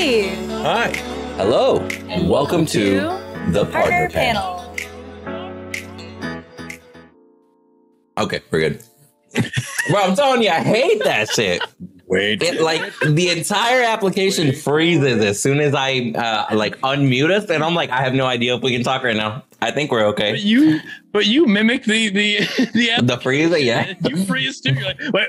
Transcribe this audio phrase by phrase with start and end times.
[0.00, 0.88] Hey, Hi.
[1.36, 1.80] Hello.
[2.08, 3.00] And welcome to
[3.50, 4.74] the partner, partner panel.
[5.26, 6.42] panel.
[8.16, 8.82] Okay, we're good.
[9.90, 11.60] Bro, I'm telling you, I hate that shit.
[12.06, 12.42] Wait.
[12.42, 17.62] It like the entire application freezes as soon as I uh, like unmute us, and
[17.62, 19.44] I'm like, I have no idea if we can talk right now.
[19.60, 20.30] I think we're okay.
[20.30, 20.48] But okay.
[20.48, 20.80] you,
[21.12, 22.38] but you mimic the the
[22.72, 23.02] the.
[23.02, 23.92] The freeze, yeah.
[24.08, 24.72] You freeze too.
[24.72, 25.28] You're like, wait,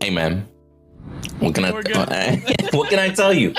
[0.00, 0.48] Hey, man.
[1.38, 1.70] What can I?
[2.72, 3.54] what can I tell you?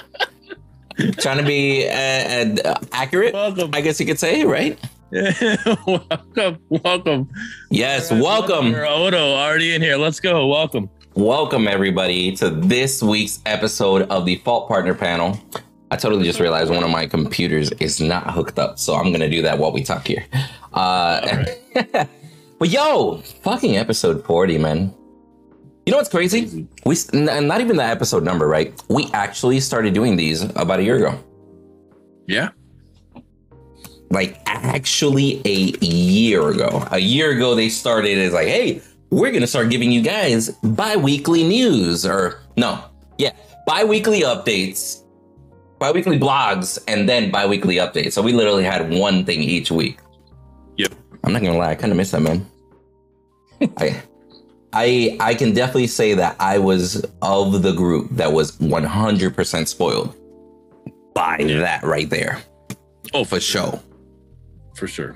[1.20, 4.79] Trying to be uh, uh, accurate, welcome, I guess you could say, right?
[5.11, 7.29] welcome, welcome.
[7.70, 8.73] Yes, right, welcome.
[8.73, 9.35] Odo.
[9.35, 9.95] Already in here.
[9.95, 10.48] Let's go.
[10.48, 10.89] Welcome.
[11.13, 15.39] Welcome, everybody, to this week's episode of the Fault Partner Panel.
[15.89, 19.29] I totally just realized one of my computers is not hooked up, so I'm gonna
[19.29, 20.26] do that while we talk here.
[20.73, 21.45] Uh,
[22.59, 24.93] but yo, fucking episode 40, man.
[25.88, 26.68] You know what's crazy?
[26.86, 28.77] We and not even the episode number, right?
[28.90, 31.18] We actually started doing these about a year ago.
[32.27, 32.50] Yeah.
[34.10, 36.85] Like actually a year ago.
[36.91, 41.48] A year ago, they started as like, hey, we're gonna start giving you guys bi-weekly
[41.48, 42.84] news, or no,
[43.18, 43.32] yeah,
[43.66, 45.05] bi-weekly updates,
[45.79, 48.12] bi-weekly blogs, and then bi-weekly updates.
[48.12, 49.99] So we literally had one thing each week.
[50.76, 50.91] Yep.
[51.24, 52.46] I'm not gonna lie, I kind of miss that, man.
[53.77, 54.04] I,
[54.73, 60.15] I, I can definitely say that I was of the group that was 100% spoiled
[61.13, 62.40] by that right there.
[63.13, 63.79] Oh, For sure.
[64.75, 65.16] for sure.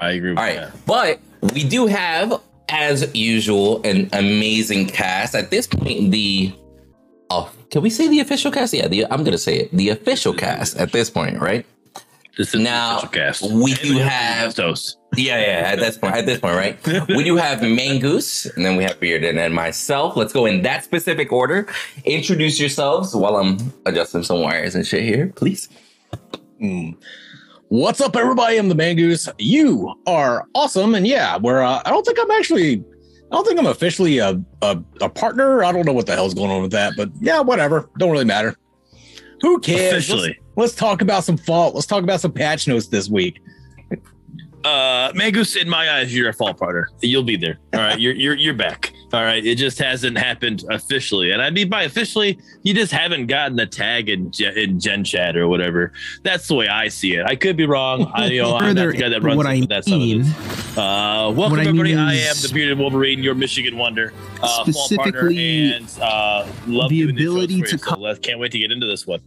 [0.00, 0.86] I agree with All right, that.
[0.86, 1.20] but
[1.54, 5.34] we do have, as usual, an amazing cast.
[5.34, 6.52] At this point, the
[7.30, 8.72] oh, can we say the official cast?
[8.72, 9.72] Yeah, the, I'm gonna say it.
[9.72, 11.66] The official cast at this point, right?
[12.38, 14.96] This is Now, the official we do have- has toast.
[15.16, 15.70] Yeah, yeah.
[15.72, 17.08] At this point, at this point, right?
[17.08, 20.16] We do have Mangoose, and then we have Beard, and then myself.
[20.16, 21.66] Let's go in that specific order.
[22.04, 25.68] Introduce yourselves while I'm adjusting some wires and shit here, please.
[26.62, 26.96] Mm.
[27.68, 28.56] What's up, everybody?
[28.56, 29.28] I'm the Mangoose.
[29.38, 31.62] You are awesome, and yeah, we're.
[31.62, 32.84] Uh, I don't think I'm actually.
[33.30, 35.64] I don't think I'm officially a, a a partner.
[35.64, 37.90] I don't know what the hell's going on with that, but yeah, whatever.
[37.98, 38.54] Don't really matter.
[39.40, 39.92] Who cares?
[40.04, 40.28] Officially.
[40.28, 41.74] Let's, let's talk about some fault.
[41.74, 43.40] Let's talk about some patch notes this week.
[44.64, 46.88] Uh, Mangoose, in my eyes, you're a Fault partner.
[47.00, 47.58] You'll be there.
[47.72, 48.92] All right, you're you're you're back.
[49.12, 53.28] All right, it just hasn't happened officially, and I mean by officially, you just haven't
[53.28, 55.92] gotten a tag in Gen, in Gen Chat or whatever.
[56.24, 57.24] That's the way I see it.
[57.24, 58.10] I could be wrong.
[58.12, 59.88] I you know I'm not Further, the guy that runs what it, I but that's
[59.88, 60.22] how it mean.
[60.22, 61.90] Uh, welcome what I everybody.
[61.94, 66.46] mean I am the bearded Wolverine, your Michigan wonder, uh, Fault partner, Specifically, and uh,
[66.66, 68.86] love the doing these shows ability to you, so let's- can't wait to get into
[68.86, 69.20] this one.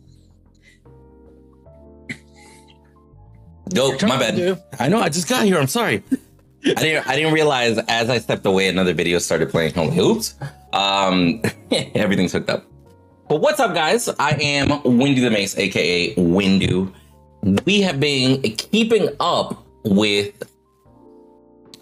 [3.73, 4.61] Go, my bad.
[4.79, 4.99] I know.
[4.99, 5.57] I just got here.
[5.57, 6.03] I'm sorry.
[6.65, 7.07] I didn't.
[7.07, 9.77] I didn't realize as I stepped away, another video started playing.
[9.77, 10.35] I'm oops.
[10.73, 12.65] Um, everything's hooked up.
[13.27, 14.09] But what's up, guys?
[14.19, 16.93] I am Windu the Mace, aka Windu.
[17.65, 20.43] We have been keeping up with.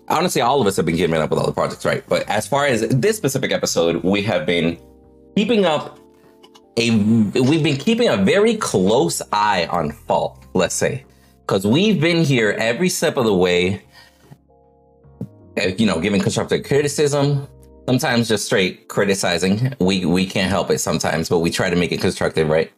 [0.07, 2.03] Honestly, all of us have been keeping up with all the projects, right?
[2.07, 4.79] But as far as this specific episode, we have been
[5.35, 5.99] keeping up.
[6.77, 10.45] A we've been keeping a very close eye on Fault.
[10.53, 11.03] Let's say
[11.49, 13.81] because we've been here every step of the way
[15.57, 17.47] uh, you know giving constructive criticism
[17.87, 19.73] sometimes just straight criticizing.
[19.79, 22.71] We we can't help it sometimes but we try to make it constructive right?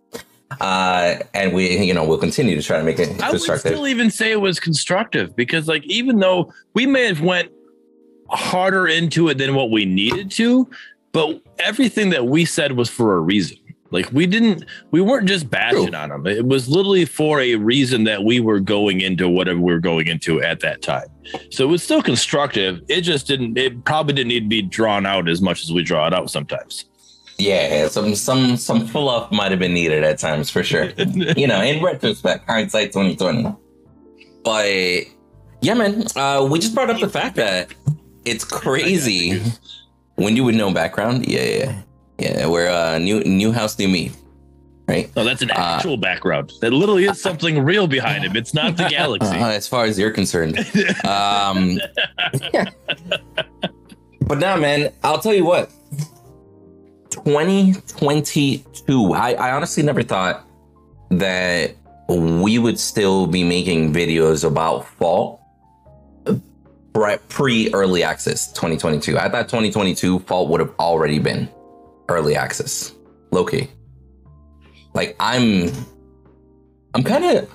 [0.62, 3.74] Uh and we you know we'll continue to try to make it I would constructive.
[3.74, 7.52] still even say it was constructive because, like, even though we may have went
[8.30, 10.70] harder into it than what we needed to,
[11.12, 13.58] but everything that we said was for a reason.
[13.92, 15.96] Like, we didn't, we weren't just bashing True.
[15.96, 16.26] on them.
[16.26, 20.08] It was literally for a reason that we were going into whatever we were going
[20.08, 21.08] into at that time.
[21.52, 22.82] So it was still constructive.
[22.88, 23.58] It just didn't.
[23.58, 26.30] It probably didn't need to be drawn out as much as we draw it out
[26.32, 26.86] sometimes.
[27.38, 30.86] yeah some some some fluff might have been needed at times for sure
[31.36, 33.56] you know in retrospect hindsight 2020
[34.44, 34.68] but
[35.62, 37.74] yeah man uh we just brought up the fact that
[38.26, 39.42] it's crazy
[40.16, 41.82] when you with no background yeah yeah
[42.22, 44.12] yeah we're uh new new house new me
[44.88, 46.52] right Oh, that's an Uh, actual background.
[46.62, 48.36] That literally is something real behind him.
[48.36, 49.36] It's not the galaxy.
[49.38, 50.58] Uh, as far as you're concerned
[51.06, 51.80] um
[54.30, 55.72] but now man i'll tell you what
[57.10, 60.48] 2022 I, I honestly never thought
[61.10, 61.76] that
[62.08, 65.40] we would still be making videos about Fault
[67.30, 71.48] pre early access 2022 i thought 2022 Fault would have already been
[72.12, 72.94] early access
[73.32, 73.68] low-key
[74.94, 75.72] like i'm
[76.94, 77.50] i'm kind of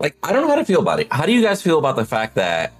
[0.00, 1.96] like i don't know how to feel about it how do you guys feel about
[1.96, 2.72] the fact that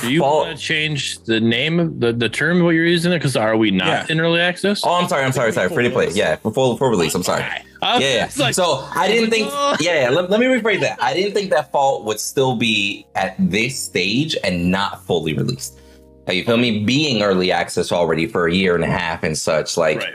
[0.00, 2.84] Do you fall want to change the name of the, the term of what you're
[2.84, 3.16] using it?
[3.18, 4.06] Because are we not Yeah.
[4.10, 4.82] in early access?
[4.84, 7.42] oh i'm sorry i'm sorry sorry free to play yeah Before, full release i'm sorry
[7.82, 8.30] Yeah, yeah.
[8.38, 9.48] like, so I didn't think.
[9.80, 11.02] Yeah, yeah let, let me rephrase that.
[11.02, 15.80] I didn't think that fault would still be at this stage and not fully released.
[16.28, 16.84] Like, you feel me?
[16.84, 20.14] Being early access already for a year and a half and such, like right.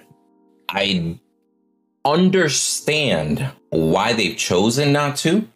[0.69, 1.19] I
[2.06, 5.48] understand why they've chosen not to.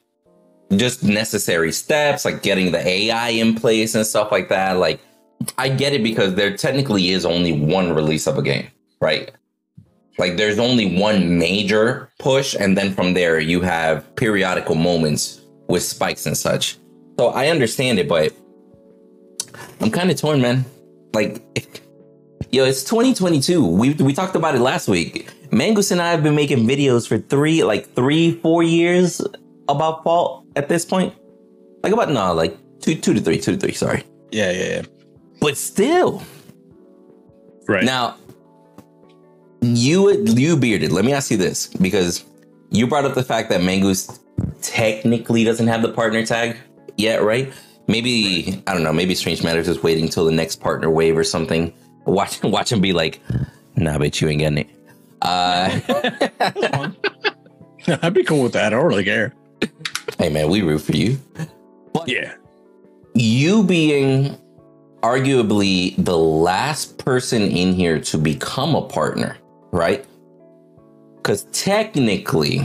[0.75, 4.77] Just necessary steps, like getting the AI in place and stuff like that.
[4.77, 5.01] Like,
[5.57, 8.67] I get it because there technically is only one release of a game,
[9.01, 9.31] right?
[10.17, 15.83] Like, there's only one major push, and then from there, you have periodical moments with
[15.83, 16.77] spikes and such.
[17.19, 18.33] So I understand it, but
[19.79, 20.65] I'm kind of torn, man.
[21.13, 21.41] Like,
[22.51, 23.65] yo, it's 2022.
[23.65, 25.29] We we talked about it last week.
[25.51, 29.21] Mangus and I have been making videos for three, like three, four years
[29.67, 31.13] about fault at this point.
[31.83, 33.73] Like about no, like two, two to three, two to three.
[33.73, 34.81] Sorry, Yeah, yeah, yeah.
[35.39, 36.23] but still.
[37.67, 37.83] Right.
[37.83, 38.15] Now,
[39.61, 40.91] you you bearded.
[40.91, 42.25] Let me ask you this because
[42.69, 44.19] you brought up the fact that Mangus
[44.61, 46.57] technically doesn't have the partner tag
[46.97, 47.51] yet, right?
[47.87, 48.93] Maybe I don't know.
[48.93, 51.73] Maybe Strange Matters is waiting till the next partner wave or something.
[52.05, 53.21] Watch watch him be like,
[53.75, 54.69] Nah, bitch, you ain't getting it.
[55.21, 55.79] Uh,
[58.01, 58.67] I'd be cool with that.
[58.67, 59.33] I don't really care.
[60.17, 61.19] hey man, we root for you.
[62.05, 62.35] yeah.
[63.13, 64.37] you being
[65.01, 69.37] arguably the last person in here to become a partner,
[69.71, 70.05] right?
[71.17, 72.61] Because technically,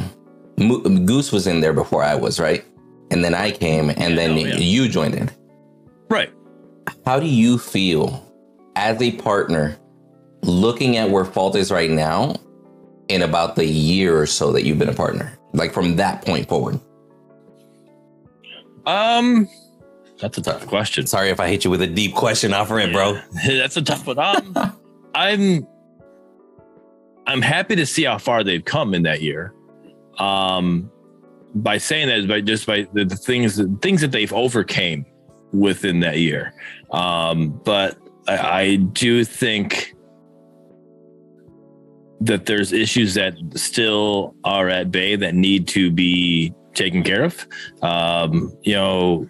[0.59, 2.65] Mo- Goose was in there before I was, right?
[3.11, 4.57] And then I came, and then oh, yeah.
[4.57, 5.31] you joined in.
[6.11, 6.33] Right.
[7.05, 8.26] How do you feel
[8.77, 9.77] as a partner
[10.43, 12.37] looking at where Fault is right now
[13.09, 15.37] in about the year or so that you've been a partner?
[15.53, 16.79] Like from that point forward.
[18.85, 19.49] Um,
[20.21, 21.07] that's a tough question.
[21.07, 23.21] Sorry if I hit you with a deep question off rip, bro.
[23.47, 24.19] That's a tough one.
[24.19, 24.79] Um,
[25.15, 25.67] I'm
[27.27, 29.53] I'm happy to see how far they've come in that year.
[30.19, 30.91] Um,
[31.55, 35.05] by saying that, is by just by the, the things things that they've overcame
[35.53, 36.55] within that year.
[36.93, 39.95] Um, but I, I do think
[42.21, 47.47] that there's issues that still are at bay that need to be taken care of.
[47.83, 49.29] Um, you know,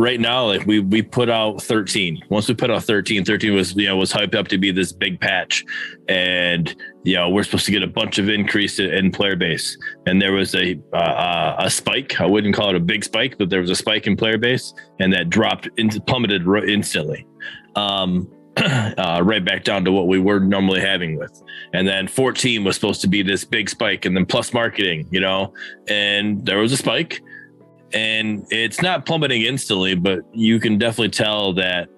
[0.00, 2.22] right now, like we we put out 13.
[2.30, 4.92] Once we put out 13, 13 was you know was hyped up to be this
[4.92, 5.64] big patch,
[6.08, 6.74] and
[7.04, 9.76] you know we're supposed to get a bunch of increase in, player base.
[10.06, 12.20] And there was a uh, a spike.
[12.20, 14.72] I wouldn't call it a big spike, but there was a spike in player base,
[14.98, 17.26] and that dropped into plummeted instantly.
[17.76, 21.42] Um, uh, right back down to what we were normally having with.
[21.72, 25.20] And then 14 was supposed to be this big spike, and then plus marketing, you
[25.20, 25.54] know,
[25.88, 27.22] and there was a spike.
[27.92, 31.88] And it's not plummeting instantly, but you can definitely tell that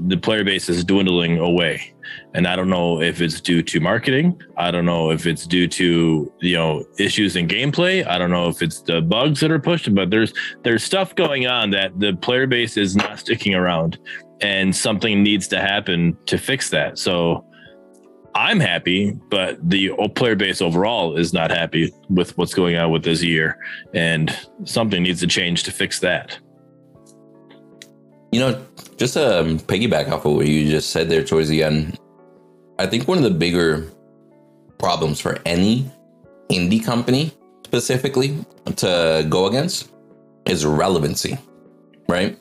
[0.00, 1.92] the player base is dwindling away.
[2.34, 4.40] And I don't know if it's due to marketing.
[4.56, 8.06] I don't know if it's due to you know issues in gameplay.
[8.06, 11.46] I don't know if it's the bugs that are pushed, but there's there's stuff going
[11.46, 13.98] on that the player base is not sticking around
[14.42, 16.98] and something needs to happen to fix that.
[16.98, 17.44] So
[18.34, 23.02] I'm happy, but the player base overall is not happy with what's going on with
[23.02, 23.58] this year,
[23.92, 24.34] and
[24.64, 26.38] something needs to change to fix that.
[28.32, 28.64] You know,
[28.96, 31.98] just to um, piggyback off of what you just said there towards the end,
[32.78, 33.90] I think one of the bigger
[34.78, 35.90] problems for any
[36.48, 37.32] indie company
[37.64, 38.44] specifically
[38.76, 39.90] to go against
[40.46, 41.38] is relevancy,
[42.08, 42.38] right?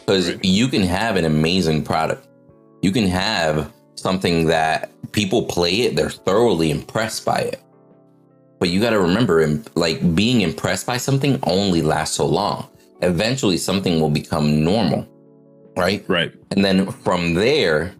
[0.00, 0.44] Because Right.
[0.44, 2.26] you can have an amazing product,
[2.82, 7.60] you can have something that people play it, they're thoroughly impressed by it.
[8.58, 12.66] But you got to remember, like being impressed by something only lasts so long.
[13.02, 15.06] Eventually, something will become normal,
[15.76, 16.04] right?
[16.08, 16.32] Right.
[16.52, 17.92] And then from there,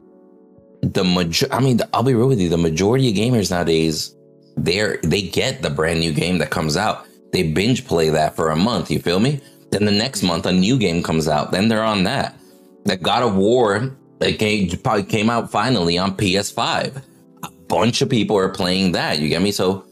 [0.83, 4.15] the major I mean, I'll be real with you, the majority of gamers nowadays,
[4.57, 7.07] they're they get the brand new game that comes out.
[7.33, 9.41] They binge play that for a month, you feel me?
[9.71, 11.51] Then the next month a new game comes out.
[11.51, 12.39] Then they're on that.
[12.85, 17.03] That God of War that came, probably came out finally on PS5.
[17.43, 19.19] A bunch of people are playing that.
[19.19, 19.53] You get me?
[19.53, 19.85] So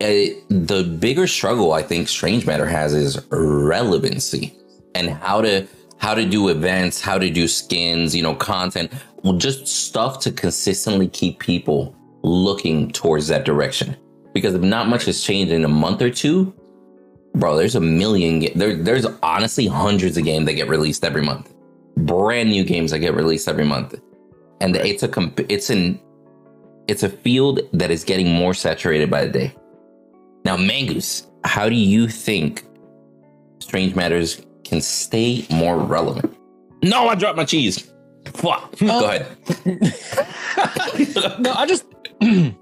[0.00, 4.56] uh, the bigger struggle I think Strange Matter has is relevancy
[4.94, 5.66] and how to
[5.98, 8.90] how to do events, how to do skins, you know, content,
[9.36, 13.94] just stuff to consistently keep people looking towards that direction.
[14.32, 16.54] Because if not much has changed in a month or two,
[17.34, 18.40] bro, there's a million.
[18.40, 21.52] ga- There, there's honestly hundreds of games that get released every month,
[21.96, 23.94] brand new games that get released every month,
[24.60, 26.00] and it's a comp- it's an
[26.88, 29.54] it's a field that is getting more saturated by the day.
[30.44, 32.64] Now, Mangus, how do you think
[33.60, 36.36] Strange Matters can stay more relevant?
[36.82, 37.92] No, I dropped my cheese.
[38.26, 38.76] Fuck.
[38.80, 39.26] Go uh, ahead.
[41.40, 41.84] no, I just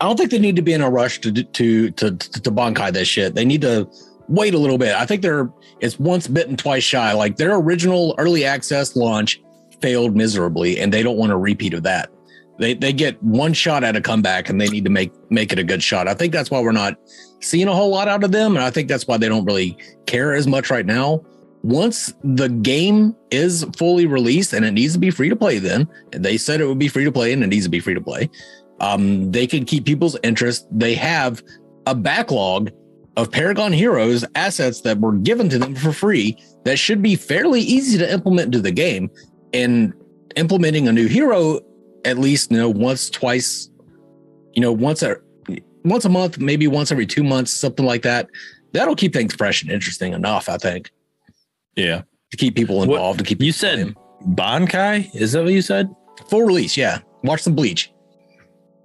[0.00, 2.50] I don't think they need to be in a rush to to to to, to
[2.50, 3.34] Bankai this shit.
[3.34, 3.88] They need to
[4.28, 4.94] wait a little bit.
[4.94, 5.50] I think they're
[5.80, 7.12] it's once bitten, twice shy.
[7.12, 9.42] Like their original early access launch
[9.80, 12.10] failed miserably, and they don't want a repeat of that.
[12.58, 15.58] They they get one shot at a comeback, and they need to make make it
[15.58, 16.08] a good shot.
[16.08, 16.96] I think that's why we're not
[17.40, 19.76] seeing a whole lot out of them, and I think that's why they don't really
[20.06, 21.24] care as much right now.
[21.62, 25.88] Once the game is fully released and it needs to be free to play, then
[26.12, 28.00] they said it would be free to play and it needs to be free to
[28.00, 28.30] play.
[28.80, 30.66] Um, they can keep people's interest.
[30.70, 31.42] They have
[31.86, 32.70] a backlog
[33.16, 37.60] of Paragon Heroes assets that were given to them for free that should be fairly
[37.60, 39.10] easy to implement into the game.
[39.52, 39.92] And
[40.36, 41.60] implementing a new hero
[42.04, 43.70] at least you know once, twice,
[44.54, 45.16] you know once a
[45.84, 48.28] once a month, maybe once every two months, something like that.
[48.72, 50.90] That'll keep things fresh and interesting enough, I think,
[51.76, 52.02] Yeah.
[52.30, 53.18] to keep people What- involved.
[53.20, 53.94] to keep You said playing.
[54.36, 55.14] Bankai?
[55.14, 55.88] Is that what you said?
[56.28, 56.98] full release, yeah.
[57.24, 57.90] Watch some Bleach.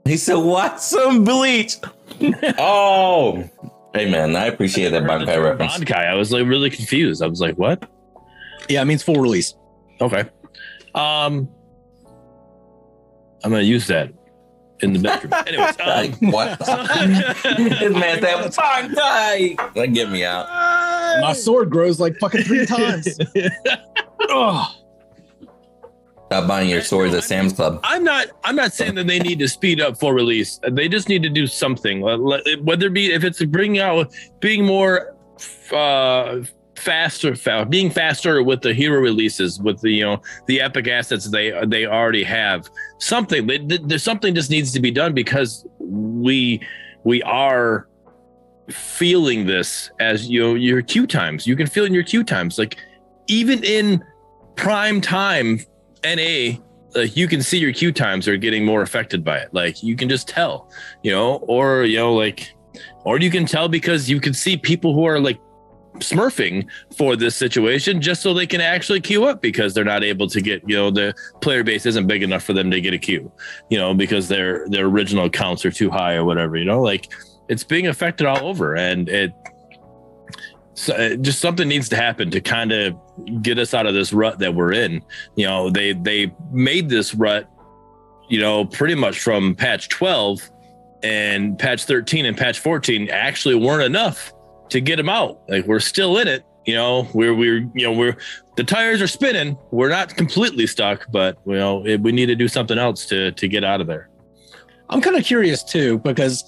[0.06, 1.78] He said, "Watch some bleach."
[2.58, 3.50] oh,
[3.94, 5.74] hey man, I appreciate that Bankai reference.
[5.78, 6.08] Bankai.
[6.08, 7.22] I was like really confused.
[7.24, 7.90] I was like, what?
[8.70, 9.56] Yeah, it means full release.
[10.02, 10.22] Okay.
[10.96, 11.50] Um,
[13.44, 14.14] I'm gonna use that
[14.82, 15.34] in the bedroom.
[15.48, 16.60] Anyways, Like, um, what?
[16.60, 19.76] this man said Bankai.
[19.76, 20.48] Like, get me out.
[21.22, 23.08] My sword grows like fucking three times.
[24.30, 24.76] Ugh.
[26.28, 27.80] Stop buying your swords at Sam's Club.
[27.84, 28.28] I'm not.
[28.44, 30.60] I'm not saying that they need to speed up for release.
[30.72, 32.02] They just need to do something.
[32.02, 35.16] Whether it be if it's bringing out, being more
[35.72, 36.40] uh,
[36.76, 41.54] faster, being faster with the hero releases, with the you know the epic assets they
[41.68, 42.68] they already have.
[42.98, 43.68] Something.
[43.86, 46.62] There's something just needs to be done because we
[47.04, 47.88] we are
[48.70, 51.46] feeling this as you know your queue times.
[51.46, 52.78] You can feel in your queue times, like
[53.28, 54.04] even in
[54.56, 55.60] prime time
[56.04, 56.60] NA,
[56.96, 59.54] like you can see your queue times are getting more affected by it.
[59.54, 60.70] Like you can just tell,
[61.02, 62.54] you know, or you know, like,
[63.06, 65.40] or you can tell because you can see people who are like
[66.00, 66.68] smurfing
[66.98, 70.42] for this situation just so they can actually queue up because they're not able to
[70.42, 73.32] get, you know, the player base isn't big enough for them to get a queue,
[73.70, 77.12] you know, because their their original accounts are too high or whatever, you know, like
[77.50, 79.34] it's being affected all over and it
[80.74, 82.96] so uh, just something needs to happen to kind of
[83.42, 85.04] get us out of this rut that we're in.
[85.36, 87.50] You know they they made this rut
[88.30, 90.50] you know pretty much from patch 12
[91.04, 94.34] and patch 13 and patch 14 actually weren't enough
[94.70, 95.42] to get them out.
[95.48, 98.18] Like we're still in it you know we're we're you know we're
[98.56, 99.58] the tires are spinning.
[99.72, 103.32] We're not completely stuck but you know it, we need to do something else to
[103.32, 104.10] to get out of there.
[104.90, 106.44] I'm kind of curious too because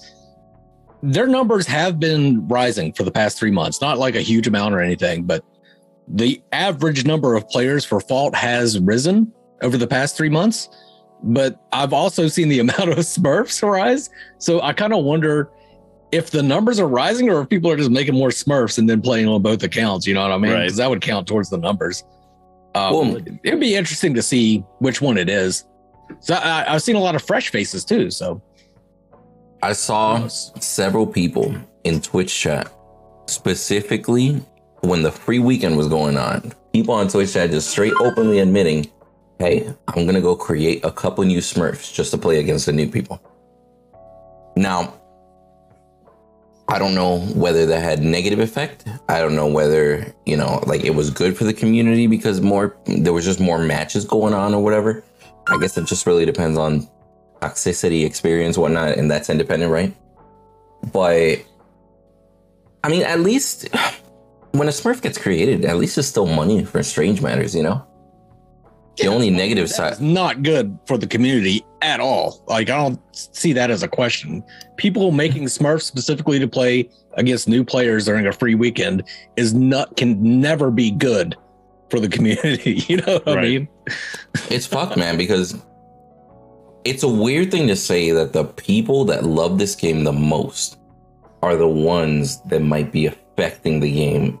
[1.02, 3.80] their numbers have been rising for the past three months.
[3.80, 5.44] Not like a huge amount or anything, but
[6.08, 10.68] the average number of players for Fault has risen over the past three months.
[11.22, 14.10] But I've also seen the amount of Smurfs rise.
[14.38, 15.50] So I kind of wonder
[16.12, 19.02] if the numbers are rising or if people are just making more Smurfs and then
[19.02, 20.06] playing on both accounts.
[20.06, 20.52] You know what I mean?
[20.52, 20.62] Right.
[20.62, 22.04] Because that would count towards the numbers.
[22.74, 25.66] Um, Well- it'd be interesting to see which one it is.
[26.20, 28.10] So I, I've seen a lot of fresh faces too.
[28.10, 28.40] So
[29.62, 32.70] I saw several people in Twitch chat,
[33.26, 34.40] specifically
[34.82, 36.52] when the free weekend was going on.
[36.72, 38.86] People on Twitch chat just straight openly admitting,
[39.38, 42.86] "Hey, I'm gonna go create a couple new Smurfs just to play against the new
[42.86, 43.20] people."
[44.56, 44.94] Now,
[46.68, 48.84] I don't know whether that had negative effect.
[49.08, 52.76] I don't know whether you know, like it was good for the community because more
[52.86, 55.02] there was just more matches going on or whatever.
[55.48, 56.88] I guess it just really depends on
[57.40, 59.94] toxicity experience, whatnot, and that's independent, right?
[60.92, 61.44] But
[62.84, 63.68] I mean, at least
[64.52, 67.86] when a Smurf gets created, at least it's still money for Strange Matters, you know.
[68.98, 72.42] The only negative side, not good for the community at all.
[72.46, 74.42] Like I don't see that as a question.
[74.76, 79.02] People making Smurfs specifically to play against new players during a free weekend
[79.36, 81.36] is not can never be good
[81.90, 82.82] for the community.
[82.88, 83.68] You know what I mean?
[84.50, 85.60] it's fucked, man, because
[86.86, 90.78] it's a weird thing to say that the people that love this game the most
[91.42, 94.40] are the ones that might be affecting the game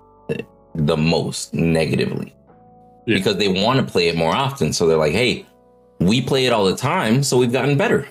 [0.74, 2.34] the most negatively.
[3.06, 3.18] Yeah.
[3.18, 4.72] Because they want to play it more often.
[4.72, 5.46] So they're like, hey,
[5.98, 8.06] we play it all the time, so we've gotten better.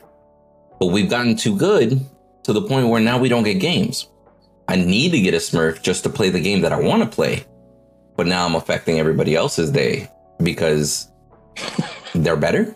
[0.80, 2.02] But we've gotten too good
[2.44, 4.10] to the point where now we don't get games.
[4.68, 7.10] I need to get a Smurf just to play the game that I want to
[7.10, 7.46] play.
[8.18, 10.10] But now I'm affecting everybody else's day
[10.42, 11.10] because
[12.14, 12.76] they're better.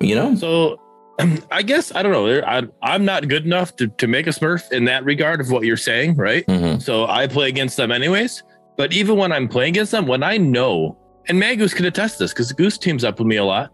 [0.00, 0.34] You know?
[0.34, 0.80] So
[1.50, 2.40] I guess I don't know.
[2.46, 5.64] I, I'm not good enough to, to make a Smurf in that regard of what
[5.64, 6.46] you're saying, right?
[6.46, 6.80] Mhm.
[6.82, 8.42] So I play against them anyways.
[8.76, 10.96] But even when I'm playing against them, when I know,
[11.28, 13.70] and Magus can attest this because Goose teams up with me a lot.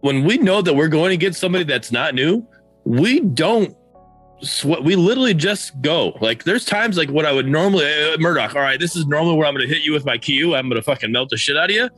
[0.00, 2.44] When we know that we're going to get somebody that's not new,
[2.84, 3.76] we don't
[4.40, 6.16] sw- we literally just go.
[6.20, 8.56] Like there's times like what I would normally uh, Murdock.
[8.56, 10.54] All right, this is normally where I'm going to hit you with my Q.
[10.54, 11.88] I'm going to fucking melt the shit out of you.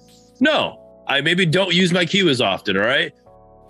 [0.40, 2.76] No, I maybe don't use my Q as often.
[2.76, 3.12] All right,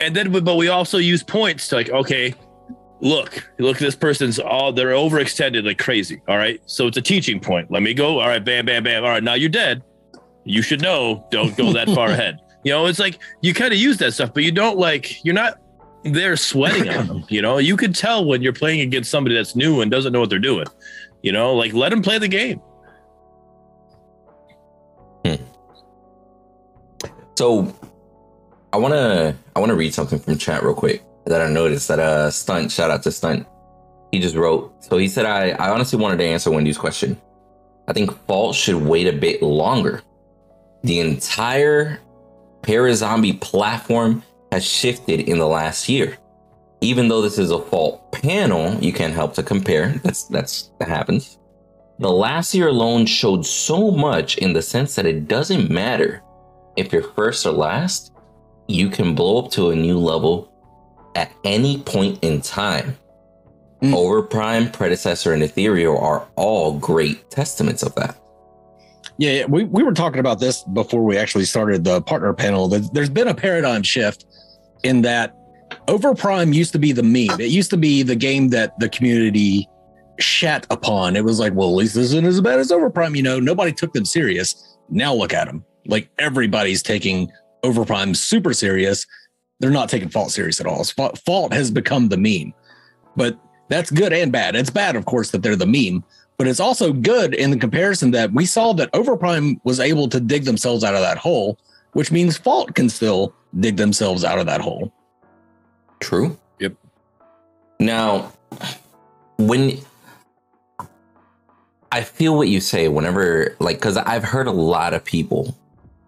[0.05, 2.35] and then but we also use points to like okay.
[3.01, 6.23] Look, look, this person's all they're overextended like crazy.
[6.27, 6.59] All right.
[6.65, 7.71] So it's a teaching point.
[7.71, 8.21] Let me go.
[8.21, 9.05] All right, bam, bam, bam.
[9.05, 9.83] All right, now you're dead.
[10.45, 12.39] You should know, don't go that far ahead.
[12.63, 15.35] You know, it's like you kind of use that stuff, but you don't like you're
[15.35, 15.59] not
[16.05, 17.25] they're sweating on them.
[17.29, 20.21] You know, you could tell when you're playing against somebody that's new and doesn't know
[20.21, 20.67] what they're doing.
[21.23, 22.61] You know, like let them play the game.
[25.25, 25.35] hmm.
[27.37, 27.75] So
[28.75, 32.29] I wanna I wanna read something from chat real quick that I noticed that uh
[32.29, 33.47] stunt shout out to stunt.
[34.11, 37.17] He just wrote so he said I I honestly wanted to answer Windu's question.
[37.87, 40.03] I think Fault should wait a bit longer.
[40.83, 42.01] The entire
[42.63, 46.19] Parazombie platform has shifted in the last year.
[46.81, 50.01] Even though this is a Fault panel, you can't help to compare.
[50.03, 51.39] That's that's that happens.
[52.01, 56.25] The last year alone showed so much in the sense that it doesn't matter
[56.77, 58.11] if you're first or last,
[58.69, 60.51] you can blow up to a new level
[61.15, 62.97] at any point in time.
[63.83, 63.93] Mm.
[63.93, 68.17] Overprime, Predecessor, and Ethereal are all great testaments of that.
[69.19, 72.67] Yeah, yeah, we, we were talking about this before we actually started the partner panel.
[72.69, 74.25] There- There's been a paradigm shift
[74.83, 75.37] in that
[75.87, 77.41] Overprime used to be the meme.
[77.41, 79.69] It used to be the game that the community
[80.19, 81.17] shat upon.
[81.17, 83.17] It was like, well, at least this isn't as bad as Overprime.
[83.17, 84.77] You know, nobody took them serious.
[84.89, 85.65] Now look at them.
[85.87, 87.31] Like everybody's taking
[87.65, 89.07] Overprime super serious.
[89.59, 90.85] They're not taking Fault serious at all.
[90.85, 92.53] Fault has become the meme,
[93.17, 94.55] but that's good and bad.
[94.55, 96.05] It's bad, of course, that they're the meme,
[96.37, 100.21] but it's also good in the comparison that we saw that Overprime was able to
[100.21, 101.59] dig themselves out of that hole,
[101.93, 104.93] which means Fault can still dig themselves out of that hole.
[106.01, 106.39] True.
[106.59, 106.75] Yep.
[107.81, 108.33] Now,
[109.39, 109.79] when
[111.93, 115.57] I feel what you say, whenever, like, because I've heard a lot of people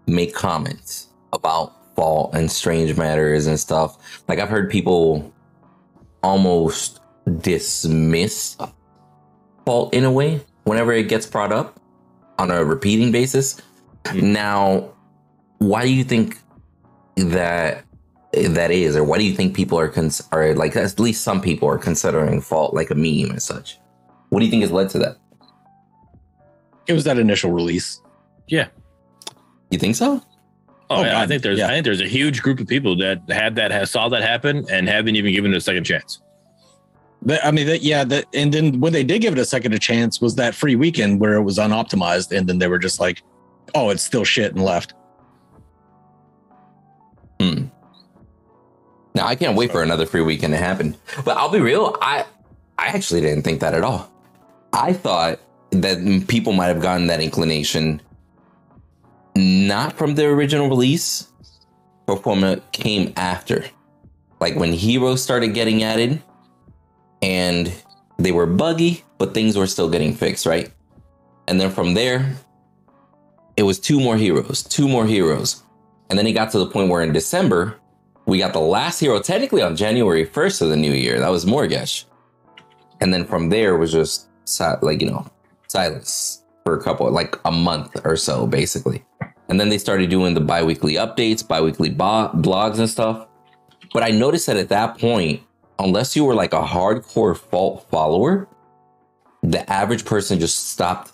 [0.06, 1.05] make comments
[1.36, 4.22] about fault and strange matters and stuff.
[4.28, 5.32] Like, I've heard people
[6.22, 7.00] almost
[7.40, 8.56] dismiss
[9.64, 11.78] fault in a way whenever it gets brought up
[12.38, 13.60] on a repeating basis.
[14.04, 14.22] Mhm.
[14.32, 14.88] Now,
[15.58, 16.38] why do you think
[17.16, 17.84] that
[18.32, 21.40] that is, or why do you think people are cons- are like at least some
[21.40, 23.78] people are considering fault like a meme and such?
[24.28, 25.16] What do you think has led to that?
[26.86, 28.00] It was that initial release.
[28.48, 28.68] Yeah.
[29.70, 30.20] You think so?
[30.88, 31.66] Oh, Oh, yeah, I think there's Yeah.
[31.66, 34.64] I think there's a huge group of people that had that has saw that happen
[34.70, 36.20] and haven't even given it a second chance.
[37.22, 39.72] That- I mean, that, yeah, that, and then when they did give it a second
[39.74, 43.00] a chance was that free weekend where it was unoptimized, and then they were just
[43.00, 43.22] like,
[43.74, 44.94] "Oh, it's still shit," and left.
[47.40, 47.64] Hmm.
[49.14, 50.96] Now I can't wait for another free weekend to happen.
[51.24, 52.24] But I'll be real, I
[52.78, 54.10] I actually didn't think that at all.
[54.72, 58.00] I thought that people might have gotten that inclination
[59.36, 61.28] not from the original release,
[62.08, 63.64] it came after.
[64.40, 66.22] Like when Heroes started getting added
[67.22, 67.72] and
[68.18, 70.70] they were buggy, but things were still getting fixed, right?
[71.48, 72.34] And then from there,
[73.56, 75.62] it was two more heroes, two more heroes.
[76.10, 77.76] And then it got to the point where in December,
[78.26, 81.18] we got the last hero technically on January 1st of the new year.
[81.18, 82.04] That was Morgesh.
[83.00, 84.28] And then from there was just
[84.82, 85.26] like, you know,
[85.68, 89.04] silence for a couple, like a month or so, basically.
[89.48, 93.28] And then they started doing the bi weekly updates, bi weekly bo- blogs and stuff.
[93.92, 95.40] But I noticed that at that point,
[95.78, 98.48] unless you were like a hardcore fault follower,
[99.44, 101.12] the average person just stopped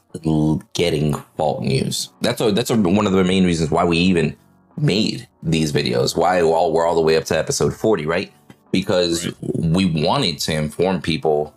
[0.73, 2.09] getting fault news.
[2.23, 4.35] That's a, that's a, one of the main reasons why we even
[4.79, 6.17] made these videos.
[6.17, 8.33] Why all we're all the way up to episode 40, right?
[8.71, 11.55] Because we wanted to inform people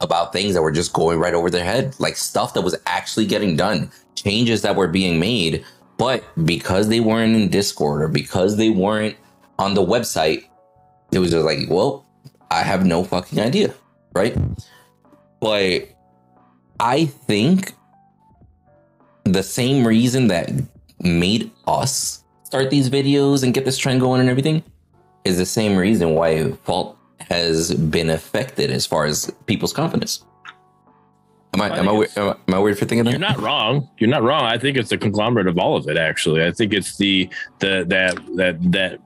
[0.00, 3.26] about things that were just going right over their head, like stuff that was actually
[3.26, 5.64] getting done, changes that were being made,
[5.96, 9.16] but because they weren't in Discord or because they weren't
[9.58, 10.44] on the website,
[11.12, 12.06] it was just like, well,
[12.50, 13.72] I have no fucking idea,
[14.12, 14.36] right?
[15.40, 15.88] But
[16.80, 17.72] I think
[19.24, 20.50] the same reason that
[21.00, 24.62] made us start these videos and get this trend going and everything
[25.24, 26.98] is the same reason why Fault
[27.28, 30.24] has been affected as far as people's confidence.
[31.54, 33.12] Am I, I am I, am I am I weird for thinking that?
[33.12, 33.88] You're not wrong.
[33.98, 34.42] You're not wrong.
[34.44, 35.96] I think it's a conglomerate of all of it.
[35.96, 37.28] Actually, I think it's the
[37.60, 39.00] the that that that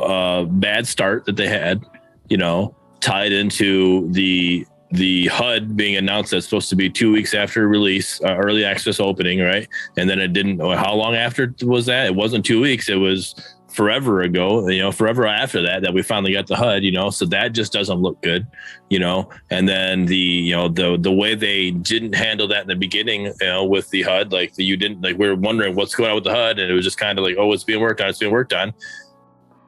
[0.00, 1.84] uh, bad start that they had.
[2.28, 7.34] You know, tied into the the HUD being announced that's supposed to be two weeks
[7.34, 9.68] after release, uh, early access opening, right?
[9.96, 10.60] And then it didn't.
[10.60, 12.06] How long after was that?
[12.06, 12.88] It wasn't two weeks.
[12.88, 13.34] It was
[13.74, 17.10] forever ago, you know, forever after that, that we finally got the HUD, you know,
[17.10, 18.46] so that just doesn't look good,
[18.88, 22.68] you know, and then the, you know, the, the way they didn't handle that in
[22.68, 25.74] the beginning, you know, with the HUD, like the, you didn't, like, we were wondering
[25.74, 27.64] what's going on with the HUD and it was just kind of like, oh, it's
[27.64, 28.72] being worked on, it's being worked on.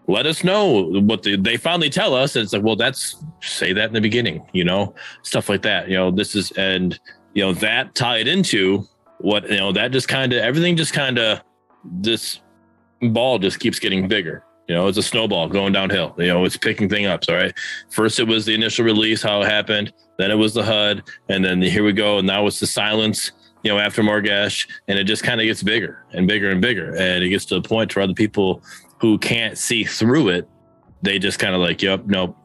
[0.06, 2.36] Let us know what the, they finally tell us.
[2.36, 5.88] And it's like, well, that's say that in the beginning, you know, stuff like that,
[5.88, 6.96] you know, this is, and,
[7.34, 8.86] you know, that tied into
[9.18, 11.42] what, you know, that just kind of, everything just kind of,
[11.84, 12.40] this
[13.00, 14.44] ball just keeps getting bigger.
[14.68, 16.14] You know, it's a snowball going downhill.
[16.18, 17.22] You know, it's picking thing up.
[17.28, 17.54] All right.
[17.90, 19.92] First, it was the initial release, how it happened.
[20.18, 22.18] Then it was the HUD, and then here we go.
[22.18, 23.32] And now it's the silence.
[23.62, 26.94] You know, after Morgash, and it just kind of gets bigger and bigger and bigger,
[26.96, 28.62] and it gets to the point where other people
[29.00, 30.48] who can't see through it,
[31.02, 32.36] they just kind of like, yep, nope,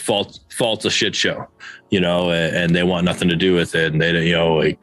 [0.00, 1.46] fault, fault's a shit show.
[1.90, 4.54] You know, and, and they want nothing to do with it, and they, you know,
[4.54, 4.82] like,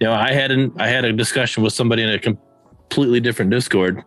[0.00, 2.18] you know, I had an I had a discussion with somebody in a
[2.88, 4.04] completely different Discord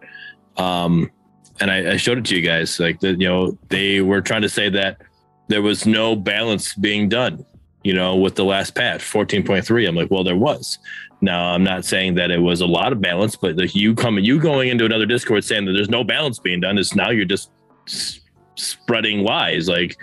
[0.58, 1.12] um,
[1.60, 2.80] and I, I, showed it to you guys.
[2.80, 5.02] Like that, you know, they were trying to say that
[5.48, 7.46] there was no balance being done.
[7.84, 9.86] You know, with the last patch, fourteen point three.
[9.86, 10.80] I'm like, well, there was.
[11.22, 14.26] Now, I'm not saying that it was a lot of balance, but the, you coming,
[14.26, 17.26] you going into another Discord saying that there's no balance being done is now you're
[17.26, 17.50] just
[17.88, 18.20] s-
[18.56, 19.70] spreading lies.
[19.70, 19.98] Like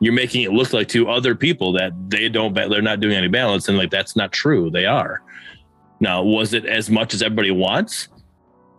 [0.00, 3.28] you're making it look like to other people that they don't, they're not doing any
[3.28, 4.70] balance, and like that's not true.
[4.70, 5.22] They are.
[5.98, 8.08] Now, was it as much as everybody wants?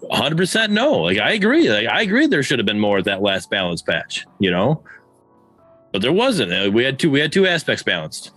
[0.10, 0.94] 100% no.
[0.94, 1.70] Like I agree.
[1.70, 4.84] Like I agree there should have been more at that last balance patch, you know?
[5.92, 6.54] But there wasn't.
[6.54, 8.32] Uh, we had two we had two aspects balanced.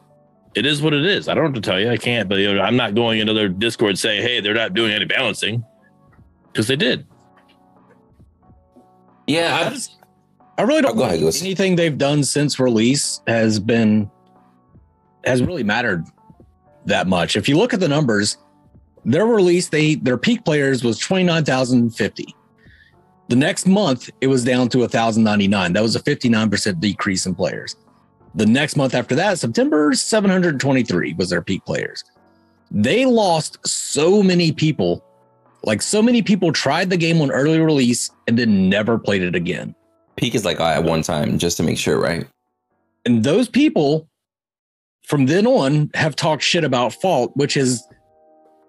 [0.55, 1.29] It is what it is.
[1.29, 1.91] I don't have to tell you.
[1.91, 4.75] I can't, but you know, I'm not going into their Discord saying, "Hey, they're not
[4.75, 5.65] doing any balancing."
[6.53, 7.07] Cuz they did.
[9.27, 9.97] Yeah, I, just,
[10.59, 14.11] I really don't oh, go ahead, anything they've done since release has been
[15.25, 16.05] has really mattered
[16.87, 17.37] that much.
[17.37, 18.37] If you look at the numbers,
[19.05, 22.35] their release, they their peak players was 29,050.
[23.29, 25.73] The next month, it was down to 1,099.
[25.73, 27.77] That was a 59% decrease in players.
[28.35, 32.05] The next month after that, September, 723 was their peak players.
[32.71, 35.05] They lost so many people.
[35.63, 39.35] Like so many people tried the game on early release and then never played it
[39.35, 39.75] again.
[40.17, 42.27] Peak is like at one time, just to make sure, right?
[43.07, 44.09] And those people
[45.05, 47.83] from then on have talked shit about Fault, which is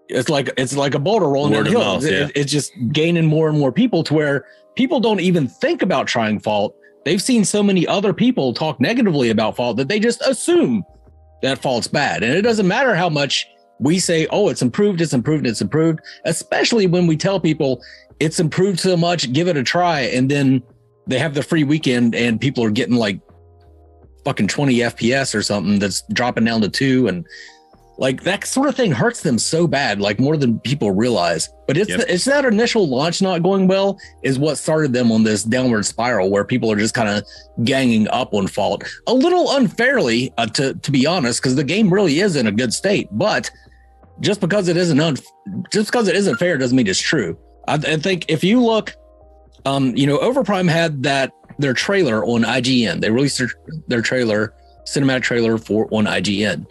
[0.10, 1.80] it's like it's like a boulder rolling down the hill.
[1.80, 2.26] Mouth, yeah.
[2.26, 6.08] it, it's just gaining more and more people to where people don't even think about
[6.08, 6.76] trying fault.
[7.06, 10.84] They've seen so many other people talk negatively about fault that they just assume
[11.42, 12.24] that fault's bad.
[12.24, 13.48] And it doesn't matter how much
[13.80, 17.84] we say, oh, it's improved, it's improved, it's improved, especially when we tell people
[18.20, 20.02] it's improved so much, give it a try.
[20.02, 20.64] And then
[21.08, 23.20] they have the free weekend and people are getting like
[24.24, 27.08] fucking 20 FPS or something that's dropping down to two.
[27.08, 27.26] And
[27.98, 31.50] like that sort of thing hurts them so bad, like more than people realize.
[31.68, 32.00] But it's yep.
[32.00, 35.86] the, it's that initial launch not going well is what started them on this downward
[35.86, 37.24] spiral where people are just kind of
[37.64, 41.92] ganging up on fault a little unfairly, uh, to to be honest, because the game
[41.94, 43.08] really is in a good state.
[43.12, 43.50] But
[44.20, 45.18] just because it isn't un-
[45.72, 47.38] just because it isn't fair doesn't mean it's true.
[47.68, 48.94] I, I think if you look,
[49.66, 53.00] um, you know, Overprime had that their trailer on IGN.
[53.00, 53.50] They released their,
[53.88, 54.54] their trailer,
[54.86, 56.66] cinematic trailer for on IGN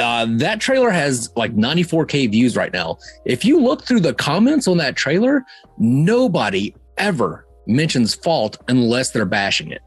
[0.00, 2.98] uh, that trailer has like 94k views right now.
[3.24, 5.44] If you look through the comments on that trailer,
[5.78, 9.82] nobody ever mentions fault unless they're bashing it.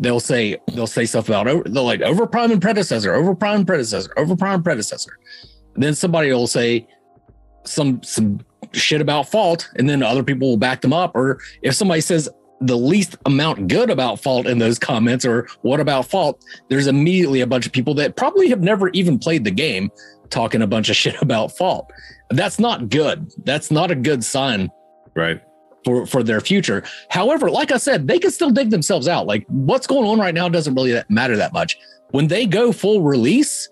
[0.00, 4.62] They'll say they'll say stuff about they'll like overprime and predecessor, overprime and predecessor, overprime
[4.62, 5.18] predecessor.
[5.74, 6.86] And then somebody will say
[7.64, 8.40] some some
[8.72, 11.16] shit about fault, and then other people will back them up.
[11.16, 12.28] Or if somebody says
[12.60, 17.40] the least amount good about fault in those comments or what about fault there's immediately
[17.40, 19.90] a bunch of people that probably have never even played the game
[20.30, 21.90] talking a bunch of shit about fault.
[22.30, 23.32] That's not good.
[23.44, 24.70] That's not a good sign
[25.14, 25.40] right.
[25.84, 26.84] for for their future.
[27.08, 29.26] However like i said they can still dig themselves out.
[29.26, 31.78] Like what's going on right now doesn't really matter that much.
[32.10, 33.68] When they go full release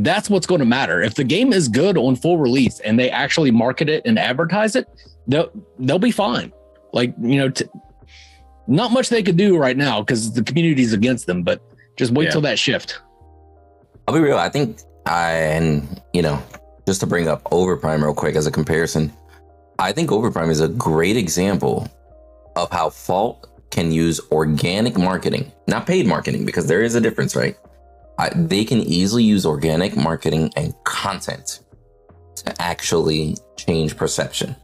[0.00, 1.00] that's what's going to matter.
[1.00, 4.76] If the game is good on full release and they actually market it and advertise
[4.76, 4.86] it
[5.26, 6.52] they'll they'll be fine
[6.96, 7.66] like, you know, t-
[8.66, 11.60] not much they could do right now because the community's against them, but
[11.96, 12.30] just wait yeah.
[12.30, 13.00] till that shift.
[14.08, 14.38] I'll be real.
[14.38, 16.42] I think I, and, you know,
[16.86, 19.12] just to bring up Overprime real quick as a comparison,
[19.78, 21.86] I think Overprime is a great example
[22.56, 27.36] of how Fault can use organic marketing, not paid marketing, because there is a difference,
[27.36, 27.58] right?
[28.18, 31.60] I, they can easily use organic marketing and content
[32.36, 34.56] to actually change perception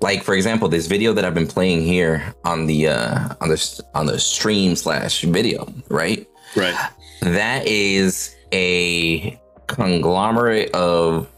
[0.00, 3.82] like for example this video that i've been playing here on the uh on the
[3.94, 6.74] on the stream slash video right right
[7.22, 11.28] that is a conglomerate of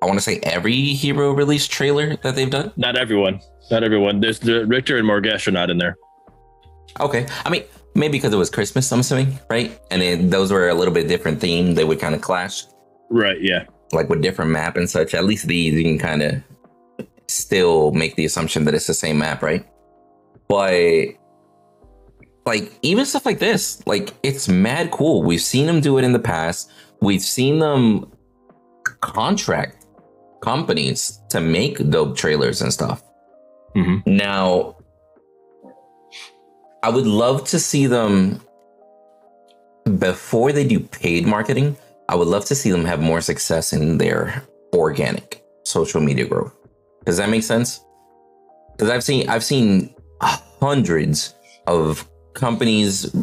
[0.00, 2.72] I want to say every hero release trailer that they've done.
[2.76, 3.40] Not everyone.
[3.70, 4.18] Not everyone.
[4.18, 5.96] There's the Riktor and Morgesh are not in there.
[6.98, 7.62] Okay, I mean
[7.94, 9.78] maybe because it was Christmas, I'm assuming, right?
[9.92, 11.74] And then those were a little bit different theme.
[11.74, 12.64] They would kind of clash,
[13.10, 13.40] Right.
[13.40, 13.64] Yeah.
[13.92, 15.14] like with different map and such.
[15.14, 16.42] At least these you can kind of
[17.32, 19.66] still make the assumption that it's the same map, right?
[20.48, 21.14] But
[22.44, 25.22] like even stuff like this, like it's mad cool.
[25.22, 26.70] We've seen them do it in the past.
[27.00, 28.10] We've seen them
[29.00, 29.86] contract
[30.42, 33.02] companies to make dope trailers and stuff.
[33.76, 34.06] Mhm.
[34.06, 34.76] Now,
[36.82, 38.40] I would love to see them
[39.98, 41.76] before they do paid marketing.
[42.08, 44.42] I would love to see them have more success in their
[44.74, 46.52] organic social media growth.
[47.04, 47.84] Does that make sense?
[48.72, 51.34] Because I've seen I've seen hundreds
[51.66, 53.14] of companies,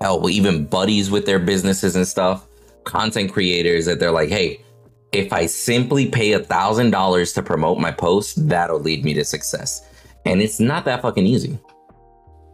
[0.00, 2.46] hell, even buddies with their businesses and stuff,
[2.84, 4.60] content creators that they're like, hey,
[5.12, 9.24] if I simply pay a thousand dollars to promote my post, that'll lead me to
[9.24, 9.86] success.
[10.26, 11.58] And it's not that fucking easy.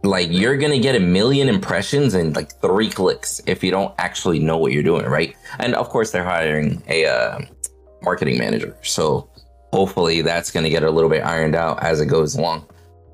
[0.03, 4.39] Like you're gonna get a million impressions in like three clicks if you don't actually
[4.39, 5.35] know what you're doing, right?
[5.59, 7.39] And of course, they're hiring a uh,
[8.03, 9.27] marketing manager, so
[9.73, 12.65] hopefully that's gonna get a little bit ironed out as it goes along.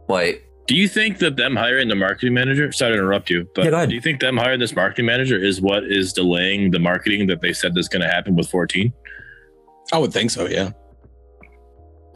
[0.08, 0.36] But
[0.68, 2.72] Do you think that them hiring the marketing manager?
[2.72, 5.60] Sorry to interrupt you, but Yeah, do you think them hiring this marketing manager is
[5.62, 8.94] what is delaying the marketing that they said is going to happen with 14?
[9.92, 10.48] I would think so.
[10.48, 10.72] Yeah.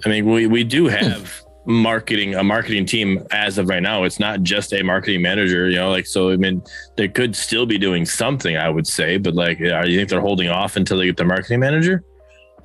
[0.06, 4.04] I mean, we we do have marketing a marketing team as of right now.
[4.04, 5.90] It's not just a marketing manager, you know.
[5.90, 6.62] Like so, I mean,
[6.96, 8.56] they could still be doing something.
[8.56, 11.26] I would say, but like, uh, you think they're holding off until they get the
[11.26, 12.04] marketing manager?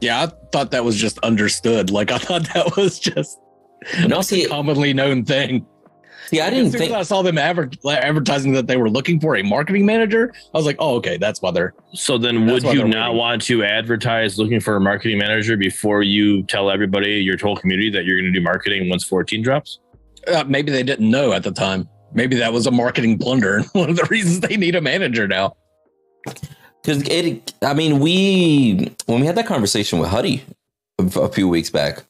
[0.01, 0.23] Yeah.
[0.23, 1.91] I thought that was just understood.
[1.91, 3.39] Like I thought that was just
[4.07, 5.67] no, see, a commonly known thing.
[6.27, 6.93] see, I didn't soon think.
[6.93, 10.33] as I saw them adver- advertising that they were looking for a marketing manager.
[10.55, 11.75] I was like, oh, okay, that's why they're.
[11.95, 13.17] So then, would you not waiting.
[13.17, 17.91] want to advertise looking for a marketing manager before you tell everybody, your whole community,
[17.91, 19.81] that you're going to do marketing once 14 drops?
[20.27, 21.89] Uh, maybe they didn't know at the time.
[22.13, 23.57] Maybe that was a marketing blunder.
[23.59, 25.57] and One of the reasons they need a manager now.
[26.83, 30.43] Because it, I mean, we when we had that conversation with Huddy
[30.99, 32.05] a, few weeks back,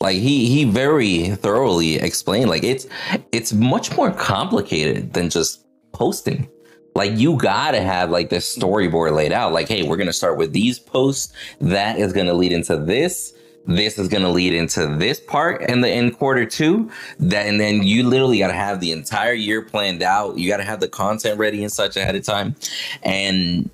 [0.00, 2.86] like he he very thoroughly explained like it's
[3.32, 6.48] it's much more complicated than just posting.
[6.94, 9.52] Like you gotta have like this storyboard laid out.
[9.52, 11.32] Like, hey, we're gonna start with these posts.
[11.60, 13.32] That is gonna lead into this.
[13.66, 16.90] This is gonna lead into this part in the in quarter two.
[17.18, 20.36] That and then you literally gotta have the entire year planned out.
[20.36, 22.56] You gotta have the content ready and such ahead of time.
[23.02, 23.70] And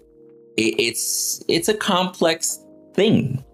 [0.56, 2.60] it's it's a complex
[2.94, 3.44] thing.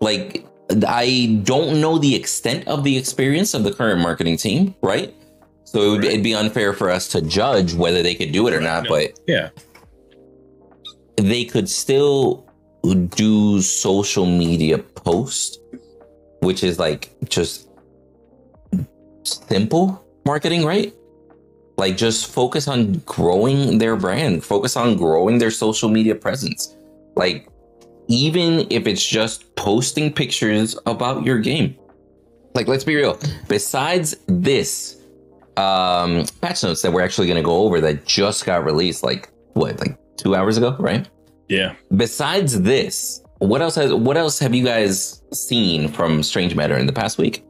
[0.00, 0.46] Like
[0.86, 5.14] I don't know the extent of the experience of the current marketing team, right?
[5.64, 8.52] So it would, it'd be unfair for us to judge whether they could do it
[8.54, 8.90] or not, No.
[8.90, 9.48] but Yeah.
[11.16, 12.46] they could still
[13.14, 15.60] do social media post,
[16.40, 17.68] which is like just
[19.24, 20.92] simple marketing, right?
[21.76, 26.76] Like just focus on growing their brand, focus on growing their social media presence.
[27.16, 27.48] Like
[28.08, 31.76] even if it's just posting pictures about your game.
[32.54, 33.18] Like let's be real.
[33.48, 34.98] Besides this
[35.56, 39.30] um patch notes that we're actually going to go over that just got released like
[39.52, 41.08] what like 2 hours ago, right?
[41.48, 41.74] Yeah.
[41.96, 46.86] besides this what else has what else have you guys seen from strange matter in
[46.86, 47.44] the past week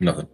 [0.00, 0.26] Nothing.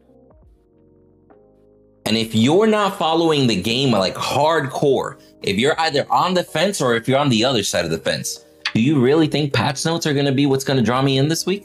[2.06, 6.80] And if you're not following the game like hardcore if you're either on the fence
[6.80, 9.84] or if you're on the other side of the fence do you really think patch
[9.84, 11.64] notes are going to be what's going to draw me in this week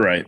[0.00, 0.26] Right.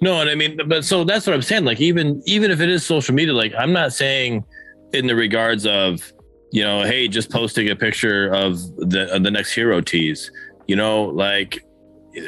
[0.00, 1.64] No, and I mean, but so that's what I'm saying.
[1.64, 4.44] Like, even even if it is social media, like I'm not saying
[4.92, 6.12] in the regards of,
[6.52, 10.30] you know, hey, just posting a picture of the of the next hero tease.
[10.68, 11.64] You know, like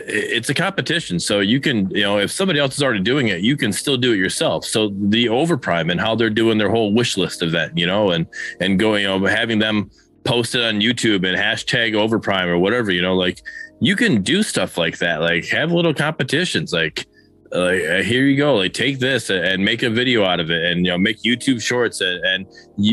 [0.07, 3.41] it's a competition, so you can, you know, if somebody else is already doing it,
[3.41, 4.65] you can still do it yourself.
[4.65, 8.27] So the overprime and how they're doing their whole wish list event, you know, and
[8.61, 9.91] and going, you know, having them
[10.25, 13.43] post it on YouTube and hashtag overprime or whatever, you know, like
[13.81, 15.21] you can do stuff like that.
[15.21, 17.07] Like have little competitions, like
[17.53, 20.65] like uh, here you go like take this and make a video out of it
[20.65, 22.47] and you know make youtube shorts and, and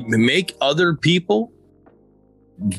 [0.07, 1.51] make other people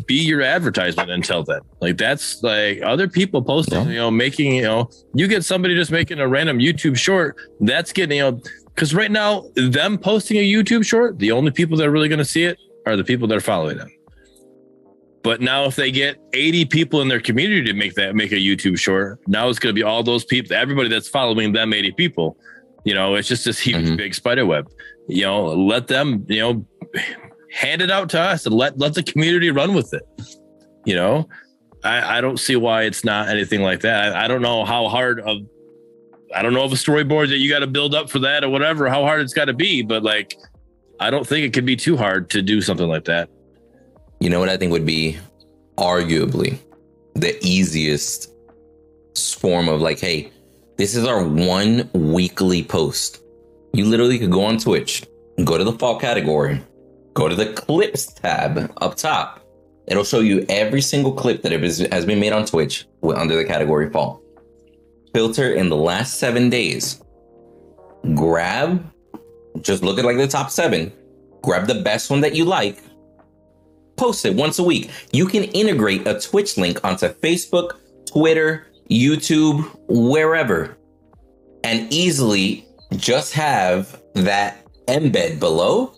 [0.07, 3.89] be your advertisement until then like that's like other people posting Yeah.
[3.91, 7.93] you know making you know you get somebody just making a random youtube short that's
[7.93, 8.41] getting you know
[8.75, 12.19] because right now them posting a youtube short the only people that are really going
[12.19, 13.89] to see it are the people that are following them
[15.23, 18.37] but now if they get 80 people in their community to make that make a
[18.37, 21.91] YouTube short, now it's going to be all those people, everybody that's following them 80
[21.93, 22.37] people.
[22.85, 23.97] You know, it's just this huge Mhm.
[23.97, 24.71] big spider web.
[25.09, 26.67] You know, let them, you know,
[27.53, 30.03] hand it out to us and let let the community run with it.
[30.85, 31.29] You know,
[31.85, 34.15] I, I don't see why it's not anything like that.
[34.15, 35.39] I, I don't know how hard of
[36.35, 38.51] I don't know of a storyboard that you got to build up for that or
[38.51, 40.37] whatever, how hard it's got to be, but like
[41.01, 43.31] I don't think it could be too hard to do something like that.
[44.21, 45.19] You know what I think would be
[45.77, 46.59] arguably
[47.15, 48.33] the easiest
[49.39, 50.31] form of like, hey,
[50.77, 53.23] this is our one weekly post.
[53.73, 55.05] You literally could go on Twitch,
[55.45, 56.61] go to the Fault category,
[57.19, 59.45] go to the clips tab up top.
[59.89, 63.91] It'll show you every single clip that has been made on Twitch under the category
[63.91, 64.23] Fault.
[65.13, 67.03] Filter in the last seven days.
[68.15, 68.89] Grab,
[69.63, 70.93] just look at like the top seven.
[71.43, 72.79] Grab the best one that you like.
[73.97, 74.89] Post it once a week.
[75.11, 80.79] You can integrate a Twitch link onto Facebook, Twitter, YouTube, wherever,
[81.65, 85.98] and easily just have that embed below.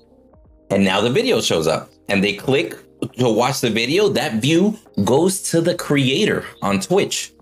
[0.70, 2.76] And now the video shows up and they click
[3.18, 4.09] to watch the video.
[4.09, 7.33] That view goes to the creator on Twitch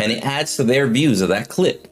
[0.00, 1.88] and it adds to their views of that clip.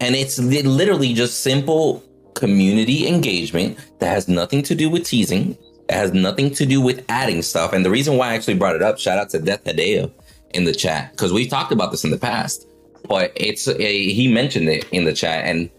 [0.00, 5.56] And it's literally just simple community engagement that has nothing to do with teasing.
[5.88, 7.72] It has nothing to do with adding stuff.
[7.72, 10.12] And the reason why I actually brought it up, shout out to Death Hideo
[10.50, 12.66] in the chat, because we've talked about this in the past.
[13.08, 15.70] But it's a he mentioned it in the chat, and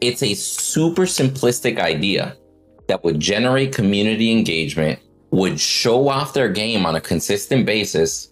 [0.00, 2.36] it's a super simplistic idea
[2.88, 4.98] that would generate community engagement,
[5.30, 8.28] would show off their game on a consistent basis,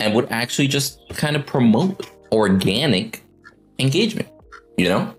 [0.00, 3.22] and would actually just kind of promote organic
[3.78, 4.28] engagement,
[4.76, 5.14] you know?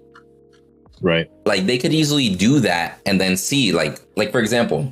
[0.99, 1.29] Right.
[1.45, 4.91] like they could easily do that and then see like like for example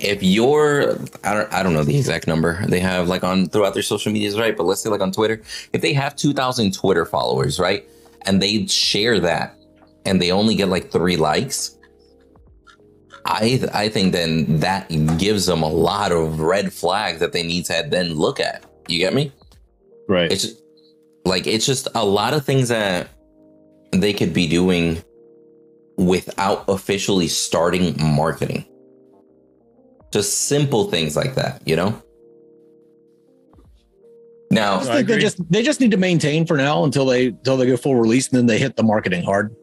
[0.00, 3.74] if you're I don't I don't know the exact number they have like on throughout
[3.74, 5.40] their social medias right but let's say like on Twitter
[5.72, 7.88] if they have 2000 Twitter followers right
[8.22, 9.54] and they share that
[10.04, 11.78] and they only get like 3 likes
[13.24, 17.64] I I think then that gives them a lot of red flags that they need
[17.66, 19.32] to then look at you get me
[20.08, 20.30] Right.
[20.30, 20.62] it's just,
[21.24, 23.08] like it's just a lot of things that
[23.92, 25.02] they could be doing
[25.96, 28.64] without officially starting marketing
[30.12, 32.02] just simple things like that you know
[34.52, 37.28] now I just I they just they just need to maintain for now until they
[37.28, 39.56] until they go full release and then they hit the marketing hard.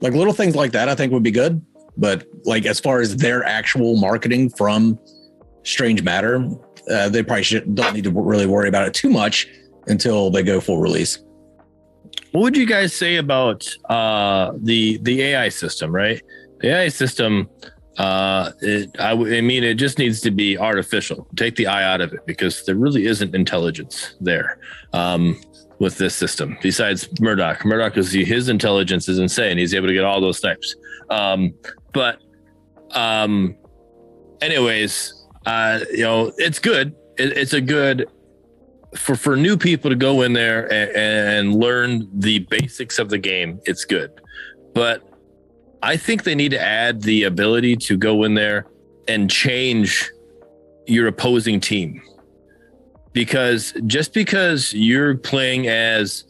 [0.00, 1.64] Like little things like that, I think would be good.
[1.96, 4.98] But like as far as their actual marketing from
[5.62, 6.44] Strange Matter,
[6.90, 9.48] uh, they probably should don't need to really worry about it too much
[9.86, 11.18] until they go full release.
[12.32, 15.94] What would you guys say about uh, the the AI system?
[15.94, 16.20] Right,
[16.60, 17.48] the AI system.
[17.96, 21.28] Uh, it, I, mean, it just needs to be artificial.
[21.36, 24.58] Take the eye out of it because there really isn't intelligence there
[24.92, 25.40] um,
[25.78, 26.58] with this system.
[26.60, 29.58] Besides Murdock, Murdock is his intelligence is insane.
[29.58, 30.74] He's able to get all those types.
[31.08, 31.54] Um,
[31.94, 32.20] but,
[32.90, 33.56] um,
[34.42, 36.94] anyways, uh, you know, it's good.
[37.16, 38.08] It, it's a good
[38.96, 43.18] for for new people to go in there and, and learn the basics of the
[43.18, 44.10] game, it's good.
[44.74, 45.02] But
[45.82, 48.66] I think they need to add the ability to go in there
[49.08, 50.10] and change
[50.86, 52.02] your opposing team.
[53.12, 56.24] Because just because you're playing as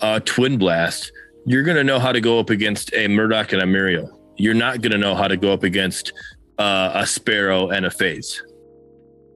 [0.00, 1.12] a Twin Blast,
[1.46, 4.19] you're going to know how to go up against a Murdock and a Muriel.
[4.40, 6.12] You're not going to know how to go up against
[6.58, 8.42] uh, a Sparrow and a Phase.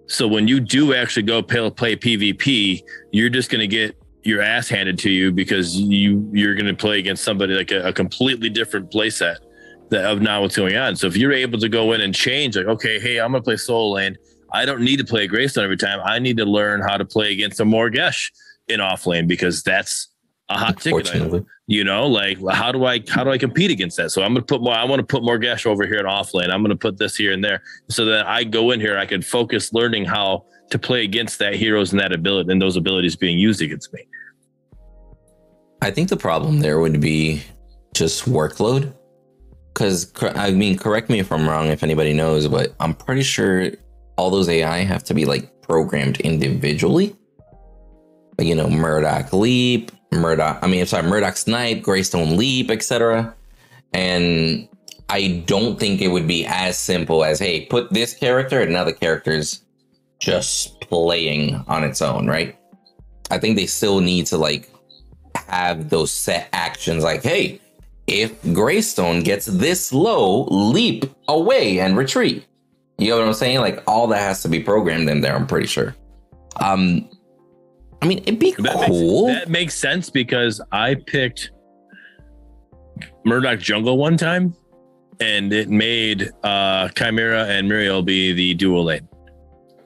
[0.07, 4.41] So when you do actually go play, play PvP, you're just going to get your
[4.41, 7.93] ass handed to you because you you're going to play against somebody like a, a
[7.93, 9.39] completely different play set
[9.91, 10.97] that of now what's going on.
[10.97, 13.45] So if you're able to go in and change, like, okay, hey, I'm going to
[13.45, 14.17] play solo lane.
[14.53, 16.01] I don't need to play a Greystone every time.
[16.05, 18.31] I need to learn how to play against a Morigesh
[18.69, 20.09] in off lane because that's
[20.51, 21.15] a hot ticket.
[21.15, 24.35] item you know like how do i how do i compete against that so i'm
[24.35, 26.61] going to put more i want to put Morigesh over here at off lane i'm
[26.61, 29.23] going to put this here and there so that i go in here i can
[29.23, 33.39] focus learning how to play against that heroes and that ability and those abilities being
[33.39, 34.07] used against me
[35.85, 37.43] I think the problem there would be
[37.95, 38.95] just workload.
[39.75, 43.71] Because, I mean, correct me if I'm wrong, if anybody knows, but I'm pretty sure
[44.17, 47.15] all those AI have to be like programmed individually.
[48.39, 53.35] Like, you know, Murdock Leap, Murdock, I mean, sorry, Murdock Snipe, Greystone Leap, etc.
[53.93, 54.69] And
[55.09, 58.93] I don't think it would be as simple as, hey, put this character and another
[58.93, 59.63] character's
[60.19, 62.57] just playing on its own, right?
[63.31, 64.69] I think they still need to like
[65.49, 67.61] have those set actions like, hey,
[68.07, 72.45] if Greystone gets this low, leap away and retreat.
[72.99, 73.59] You know what I'm saying?
[73.61, 75.95] Like all that has to be programmed in there, I'm pretty sure.
[76.61, 77.09] Um
[78.03, 79.29] I mean it'd be that cool.
[79.29, 81.53] makes, that makes sense because i picked
[83.25, 84.55] murdock jungle one time
[85.21, 89.09] and it made uh khaimera and muriel be the dual lane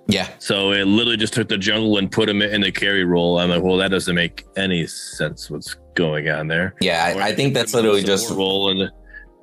[0.08, 0.28] Yeah.
[0.38, 3.38] So it literally just took the jungle and put him in the carry role.
[3.38, 5.50] I'm like, well, that doesn't make any sense.
[5.50, 6.74] What's going on there?
[6.80, 8.90] Yeah, I, I think that's literally just role and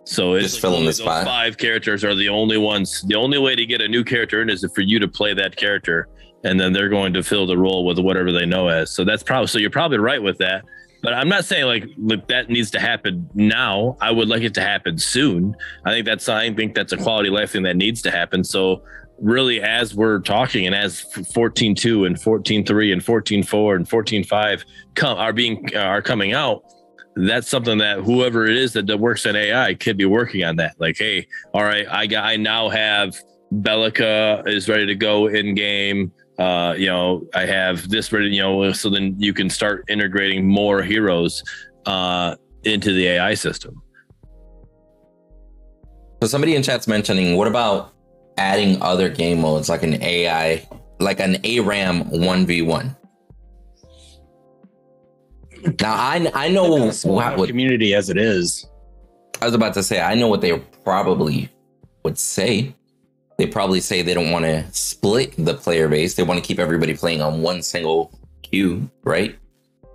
[0.05, 1.25] so it's Just filling only the spot.
[1.25, 3.01] Five characters are the only ones.
[3.07, 5.55] The only way to get a new character in is for you to play that
[5.55, 6.07] character,
[6.45, 8.91] and then they're going to fill the role with whatever they know as.
[8.91, 10.63] So that's probably so you're probably right with that.
[11.01, 13.97] But I'm not saying like look, that needs to happen now.
[13.99, 15.55] I would like it to happen soon.
[15.83, 18.43] I think that's I think that's a quality life thing that needs to happen.
[18.43, 18.83] So
[19.19, 25.33] really, as we're talking and as 14-2 and 14-3 and 14-4 and 14.5 come are
[25.33, 26.63] being are coming out,
[27.15, 30.57] that's something that whoever it is that, that works in AI could be working on
[30.57, 30.75] that.
[30.79, 33.15] Like, hey, all right, I got I now have
[33.51, 36.11] Belica is ready to go in game.
[36.37, 40.45] Uh, you know, I have this ready, you know, so then you can start integrating
[40.47, 41.43] more heroes
[41.85, 43.81] uh into the AI system.
[46.21, 47.93] So somebody in chat's mentioning, what about
[48.37, 50.67] adding other game modes like an AI,
[50.99, 52.95] like an ARAM one v one?
[55.79, 58.65] Now I I know what, what community as it is.
[59.41, 60.01] I was about to say.
[60.01, 61.49] I know what they probably
[62.03, 62.75] would say.
[63.37, 66.15] They probably say they don't want to split the player base.
[66.15, 69.37] They want to keep everybody playing on one single queue, right?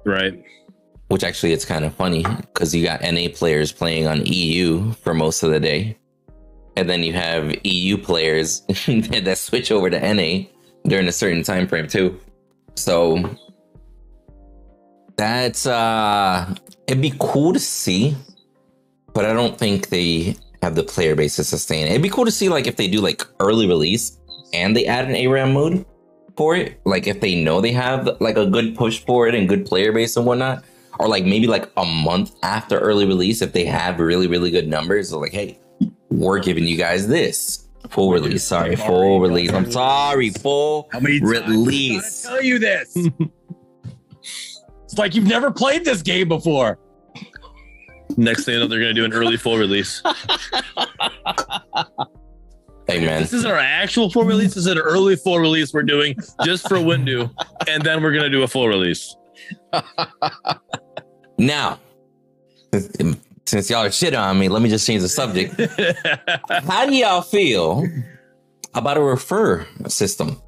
[0.04, 0.42] Right.
[1.08, 5.14] Which actually it's kind of funny because you got NA players playing on EU for
[5.14, 5.96] most of the day.
[6.76, 10.48] And then you have EU players that switch over to NA
[10.86, 12.20] during a certain time frame too.
[12.76, 13.36] So
[15.16, 16.54] that's uh
[16.86, 18.16] it'd be cool to see,
[19.12, 21.90] but I don't think they have the player base to sustain it.
[21.90, 24.18] It'd be cool to see like if they do like early release
[24.52, 25.84] and they add an ARAM mode
[26.36, 26.80] for it.
[26.84, 29.92] Like if they know they have like a good push for it and good player
[29.92, 30.64] base and whatnot.
[30.98, 34.68] Or like maybe like a month after early release, if they have really, really good
[34.68, 35.58] numbers, they're like, hey,
[36.10, 37.68] we're giving you guys this.
[37.88, 38.44] Full release.
[38.44, 39.50] Sorry, full release.
[39.52, 42.26] I'm sorry, full How many release.
[42.26, 42.96] I gotta tell you this?
[44.84, 46.78] it's like you've never played this game before.
[48.16, 50.02] Next thing you know, they're gonna do an early full release.
[52.86, 53.20] Hey man.
[53.22, 54.48] This is our actual full release.
[54.54, 57.30] This is an early full release we're doing just for Windu,
[57.68, 59.14] and then we're gonna do a full release.
[61.38, 61.78] Now,
[62.74, 65.54] since- since y'all are shit on me, let me just change the subject.
[66.66, 67.84] How do y'all feel
[68.74, 70.40] about a refer system?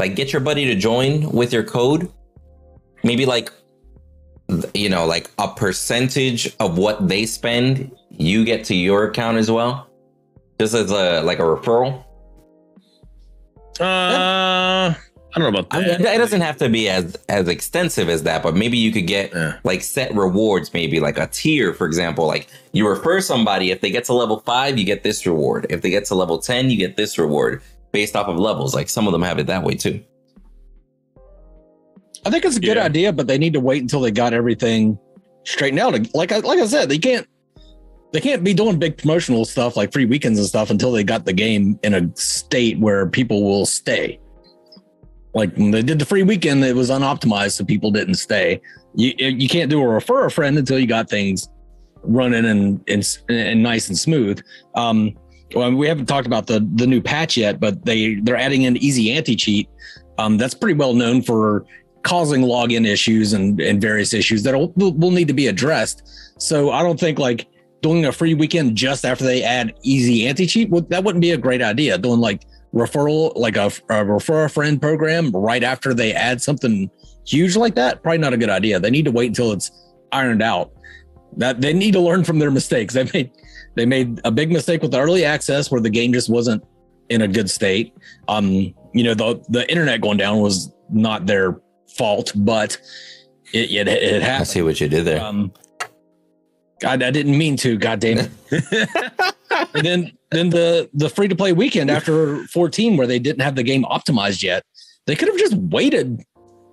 [0.00, 2.10] Like, get your buddy to join with your code.
[3.04, 3.52] Maybe like,
[4.74, 9.50] you know, like a percentage of what they spend, you get to your account as
[9.50, 9.88] well,
[10.60, 12.04] just as a like a referral.
[13.80, 16.00] Uh, I don't know about I that.
[16.00, 19.06] mean, it doesn't have to be as as extensive as that, but maybe you could
[19.06, 19.58] get Yeah.
[19.64, 22.26] like set rewards, maybe like a tier, for example.
[22.26, 25.66] Like you refer somebody, if they get to level five, you get this reward.
[25.70, 28.74] If they get to level ten, you get this reward based off of levels.
[28.74, 30.02] Like some of them have it that way too.
[32.26, 32.84] I think it's a good Yeah.
[32.84, 34.98] idea, but they need to wait until they got everything
[35.44, 36.14] straightened out.
[36.14, 37.26] Like I like I said, they can't
[38.12, 41.24] they can't be doing big promotional stuff like free weekends and stuff until they got
[41.26, 44.18] the game in a state where people will stay.
[45.34, 48.60] Like when they did the free weekend, it was unoptimized, so people didn't stay.
[48.94, 51.48] You you can't do a refer a friend until you got things
[52.02, 54.40] running and and, and nice and smooth.
[54.74, 55.14] Um,
[55.54, 58.76] well, we haven't talked about the the new patch yet, but they they're adding an
[58.78, 59.68] easy anti cheat.
[60.18, 61.64] Um, that's pretty well known for
[62.02, 66.02] causing login issues and, and various issues that will, will need to be addressed.
[66.40, 67.48] So I don't think like
[67.82, 71.32] doing a free weekend just after they add easy anti cheat would that wouldn't be
[71.32, 71.98] a great idea.
[71.98, 72.44] Doing like
[72.74, 76.90] referral, like a, a refer a friend program right after they add something
[77.26, 78.80] huge like that, probably not a good idea.
[78.80, 79.70] They need to wait until it's
[80.12, 80.72] ironed out.
[81.36, 82.94] That they need to learn from their mistakes.
[82.94, 83.30] They made
[83.74, 86.64] they made a big mistake with the early access where the game just wasn't
[87.10, 87.94] in a good state.
[88.26, 91.60] Um, you know, the the internet going down was not their
[91.96, 92.78] fault, but
[93.52, 95.22] it it, it I see what you did there.
[95.22, 95.52] Um,
[96.80, 97.76] God, I didn't mean to.
[97.76, 98.30] God damn it.
[99.74, 103.56] and then then the the free to play weekend after 14, where they didn't have
[103.56, 104.62] the game optimized yet,
[105.06, 106.22] they could have just waited.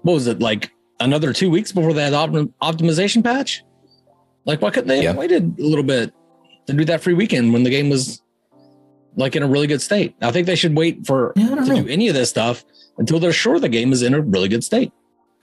[0.03, 3.63] What was it like another two weeks before that optim- optimization patch?
[4.45, 6.13] Like, why couldn't they have waited a little bit
[6.67, 8.21] to do that free weekend when the game was
[9.15, 10.13] like in a really good state?
[10.21, 11.81] I think they should wait for Yeah, to know.
[11.81, 12.63] do any of this stuff
[12.99, 14.91] until they're sure the game is in a really good state.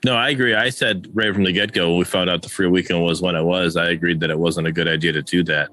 [0.05, 0.53] No, I agree.
[0.53, 3.35] I said right from the get go, we found out the free weekend was when
[3.35, 3.77] it was.
[3.77, 5.69] I agreed that it wasn't a good idea to do that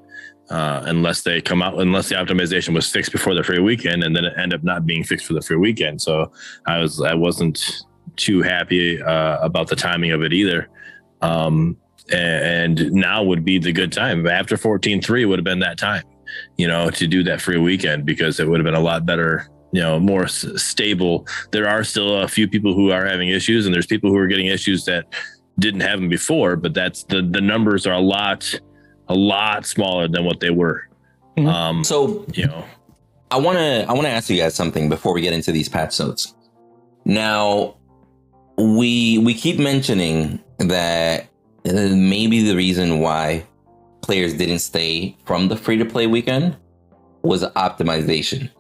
[0.51, 4.15] uh, unless they come out, unless the optimization was fixed before the free weekend, and
[4.15, 6.01] then it ended up not being fixed for the free weekend.
[6.01, 6.31] So
[6.67, 7.83] I was, I wasn't
[8.17, 10.69] too happy uh, about the timing of it either.
[11.23, 11.77] Um,
[12.13, 14.27] and now would be the good time.
[14.27, 16.05] After 14.3 would have been that time,
[16.57, 19.49] you know, to do that free weekend because it would have been a lot better
[19.73, 21.27] you know more s- stable.
[21.53, 24.27] There are still a few people who are having issues, and there's people who are
[24.27, 25.05] getting issues that
[25.59, 26.57] didn't have them before.
[26.57, 28.53] But that's the the numbers are a lot
[29.09, 30.89] a lot smaller than what they were.
[31.37, 31.47] Mhm.
[31.47, 32.65] Um, So you know,
[33.31, 35.69] I want to I want to ask you guys something before we get into these
[35.69, 36.35] patch notes.
[37.05, 37.77] Now,
[38.59, 41.27] we we keep mentioning that
[41.65, 43.45] maybe the reason why
[44.03, 46.57] players didn't stay from the free to play weekend
[47.23, 48.51] was optimization.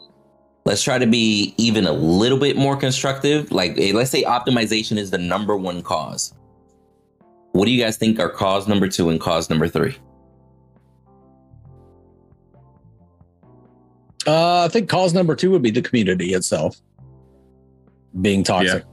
[0.65, 3.51] Let's try to be even a little bit more constructive.
[3.51, 6.35] Like, eh, let's say optimization is the number one cause.
[7.53, 9.97] What do you guys think are cause number two and cause number three?
[14.27, 16.81] Uh, I think cause number two would be the community itself
[18.21, 18.85] being toxic.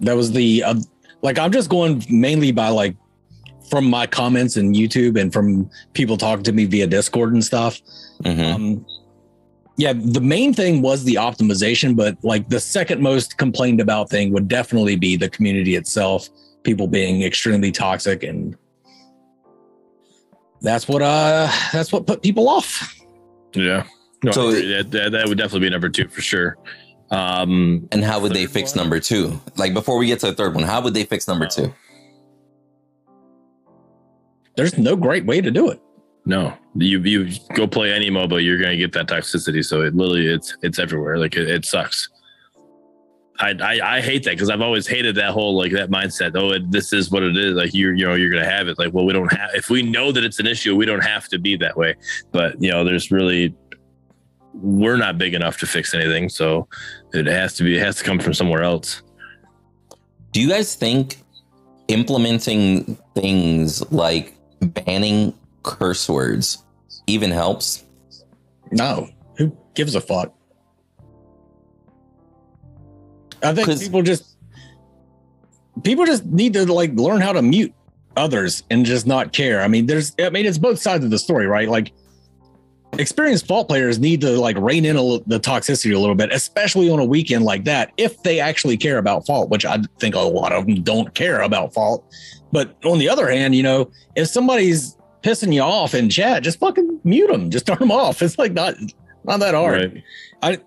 [0.00, 0.74] That was the uh,
[1.22, 2.96] like I'm just going mainly by like
[3.70, 7.80] from my comments in YouTube and from people talking to me via Discord and stuff.
[8.24, 8.54] Mhm.
[8.54, 8.86] Um,
[9.76, 14.32] yeah, the main thing was the optimization, but like the second most complained about thing
[14.32, 16.28] would definitely be the community itself,
[16.62, 18.56] people being extremely toxic, and
[20.62, 22.94] that's what uh that's what put people off.
[23.54, 23.84] yeah.
[24.22, 26.56] No, So- that, that that would definitely be number two for sure.
[27.10, 28.84] Um, And how would they fix one?
[28.84, 29.38] number two?
[29.56, 31.72] Like before we get to the third one, how would they fix number two?
[34.56, 35.80] There's no great way to do it.
[36.26, 39.64] No, you you go play any MOBA, you're gonna get that toxicity.
[39.64, 41.18] So it literally it's it's everywhere.
[41.18, 42.08] Like it, it sucks.
[43.40, 46.32] I, I I hate that because I've always hated that whole like that mindset.
[46.34, 47.54] Oh, it, this is what it is.
[47.54, 48.78] Like you're you know you're gonna have it.
[48.78, 51.28] Like well, we don't have if we know that it's an issue, we don't have
[51.28, 51.94] to be that way.
[52.32, 53.54] But you know, there's really
[54.54, 56.68] we're not big enough to fix anything, so
[57.12, 59.02] it has to be it has to come from somewhere else.
[60.32, 61.18] Do you guys think
[61.88, 65.34] implementing things like banning
[65.64, 66.62] curse words
[67.08, 67.84] even helps?
[68.70, 70.32] No, who gives a fuck?
[73.42, 74.36] I think people just
[75.82, 77.74] people just need to like learn how to mute
[78.16, 79.60] others and just not care.
[79.60, 81.68] I mean, there's I mean, it's both sides of the story, right?
[81.68, 81.92] Like
[82.98, 86.88] experienced fault players need to like rein in a, the toxicity a little bit, especially
[86.90, 90.20] on a weekend like that, if they actually care about fault, which I think a
[90.20, 92.04] lot of them don't care about fault.
[92.52, 96.58] But on the other hand, you know, if somebody's pissing you off in chat, just
[96.60, 98.20] fucking mute them, just turn them off.
[98.22, 98.74] It's like not
[99.24, 100.02] not that hard.
[100.42, 100.62] Right.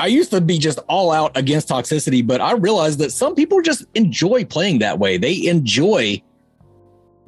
[0.00, 3.60] I used to be just all out against toxicity, but I realized that some people
[3.60, 5.16] just enjoy playing that way.
[5.18, 6.20] They enjoy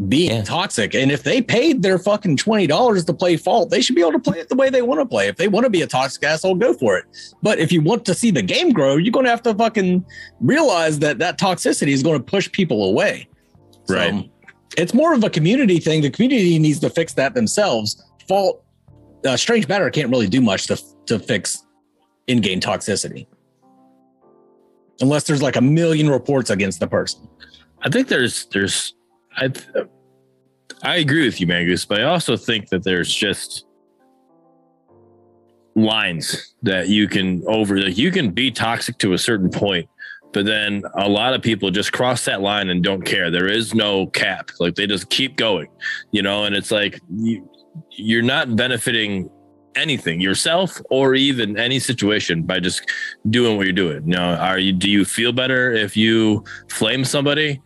[0.09, 0.43] being Yeah.
[0.43, 0.95] toxic.
[0.95, 4.19] And if they paid their fucking $20 to play fault, they should be able to
[4.19, 5.29] play it the way they want to play.
[5.29, 7.05] If they want to be a toxic asshole, go for it.
[7.43, 10.05] But if you want to see the game grow, you're going to have to fucking
[10.41, 13.29] realize that that toxicity is going to push people away.
[13.85, 14.31] So, Right.
[14.77, 16.03] It's more of a community thing.
[16.03, 18.03] The community needs to fix that themselves.
[18.29, 18.65] Fault,
[19.25, 21.65] uh, Strange Matter can't really do much to, to fix
[22.27, 23.27] in-game toxicity
[25.01, 27.29] unless there's like a million reports against the person
[27.85, 28.95] I think there's there's
[29.37, 29.53] I
[30.83, 33.67] I agree with you, Mangus, but I also think that there's just
[35.77, 39.89] lines that you can over like you can be toxic to a certain point,
[40.35, 43.31] but then a lot of people just cross that line and don't care.
[43.31, 44.51] There is no cap.
[44.61, 45.69] Like they just keep going,
[46.11, 47.49] you know, and it's like you
[47.91, 49.31] you're not benefiting
[49.75, 52.89] anything yourself or even any situation by just
[53.31, 54.07] doing what you're doing.
[54.07, 57.63] Now, are you do you feel better if you flame somebody?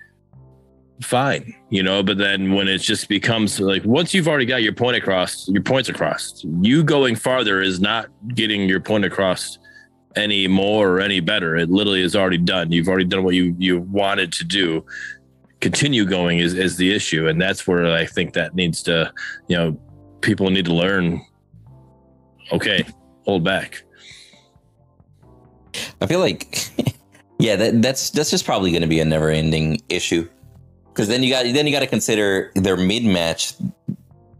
[1.02, 4.72] fine, you know, but then when it just becomes like once you've already got your
[4.72, 9.58] point across, your points across, you going farther is not getting your point across
[10.16, 11.56] any more or any better.
[11.56, 12.72] It literally is already done.
[12.72, 14.84] You've already done what you you wanted to do.
[15.60, 19.12] Continue going is is the issue, and that's where I think that needs to,
[19.48, 19.80] you know,
[20.20, 21.20] people need to learn.
[22.52, 22.84] Okay,
[23.24, 23.82] hold back.
[26.00, 26.70] I feel like,
[27.38, 30.28] yeah, that, that's that's just probably going to be a never-ending issue.
[30.86, 33.54] Because then you got then you got to consider their mid-match.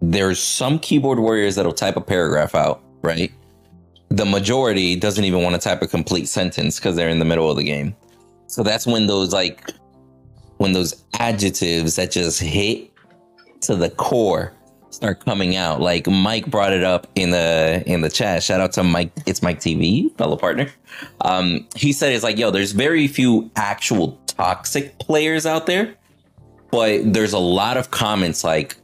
[0.00, 3.32] There's some keyboard warriors that'll type a paragraph out, right?
[4.18, 7.48] The majority doesn't even want to type a complete sentence because they're in the middle
[7.48, 7.94] of the game.
[8.48, 9.70] So that's when those like
[10.56, 12.90] when those adjectives that just hit
[13.60, 14.52] to the core
[14.90, 15.80] start coming out.
[15.80, 18.42] Like Mike brought it up in the in the chat.
[18.42, 19.12] Shout out to Mike.
[19.24, 20.68] It's Mike TV, fellow partner.
[21.20, 25.94] Um, he said it's like, yo, there's very few actual toxic players out there,
[26.72, 28.76] but there's a lot of comments like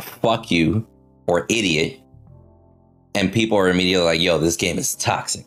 [0.00, 0.84] "fuck you"
[1.28, 2.00] or "idiot,"
[3.14, 5.46] and people are immediately like, yo, this game is toxic.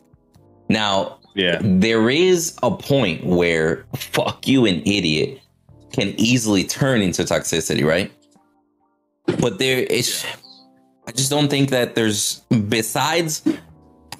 [0.69, 5.39] Now, Yeah, there is a point where fuck you an idiot
[5.93, 8.11] can easily turn into toxicity, right?
[9.39, 10.25] But there it's
[11.07, 13.43] I just don't think that there's besides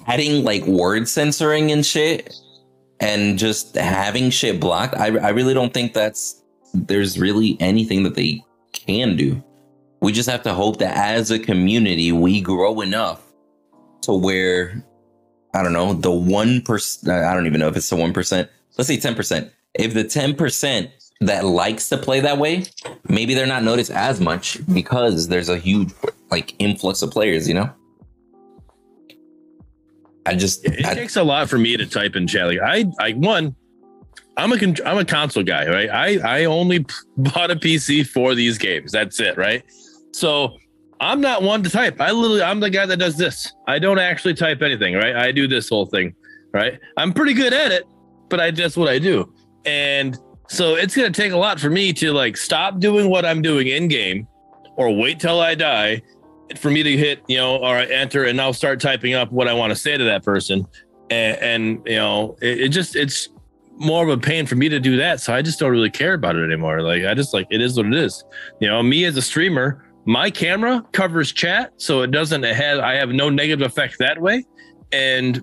[0.06, 2.34] adding like word censoring and shit
[3.00, 6.42] and just having shit blocked, I, I really don't think that's
[6.74, 8.42] there's really anything that they
[8.72, 9.42] can do.
[10.00, 13.22] We just have to hope that as a community, we grow enough
[14.08, 14.82] to where
[15.54, 17.12] I don't know the one percent.
[17.24, 18.50] I don't even know if it's the one percent.
[18.76, 19.52] Let's say ten percent.
[19.74, 20.90] If the ten percent
[21.20, 22.64] that likes to play that way,
[23.08, 25.92] maybe they're not noticed as much because there's a huge
[26.30, 27.46] like influx of players.
[27.46, 27.70] You know.
[30.26, 32.46] I just It I, takes a lot for me to type in chat.
[32.46, 33.54] Like I, I one,
[34.36, 35.90] I'm a con- I'm a console guy, right?
[35.90, 38.92] I I only p- bought a PC for these games.
[38.92, 39.64] That's it, right?
[40.12, 40.58] So
[41.00, 42.00] I'm not one to type.
[42.00, 43.52] I literally I'm the guy that does this.
[43.66, 45.16] I don't actually type anything, right?
[45.16, 46.14] I do this whole thing,
[46.52, 46.78] right?
[46.96, 47.84] I'm pretty good at it,
[48.28, 49.32] but I that's what I do.
[49.64, 50.18] And
[50.48, 53.68] so it's gonna take a lot for me to like stop doing what I'm doing
[53.68, 54.26] in game
[54.76, 56.02] or wait till I die
[56.56, 59.52] for me to hit, you know, right, enter and now start typing up what I
[59.52, 60.66] want to say to that person.
[61.10, 63.28] And, and you know, it, it just, it's
[63.76, 65.20] more of a pain for me to do that.
[65.20, 66.82] So I just don't really care about it anymore.
[66.82, 68.24] Like, I just like, it is what it is.
[68.60, 71.74] You know, me as a streamer, my camera covers chat.
[71.76, 74.42] So it doesn't have, I have no negative effect that way.
[74.90, 75.36] And,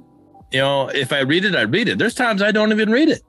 [0.52, 2.00] you know, if I read it, I read it.
[2.00, 3.22] There's times I don't even read it,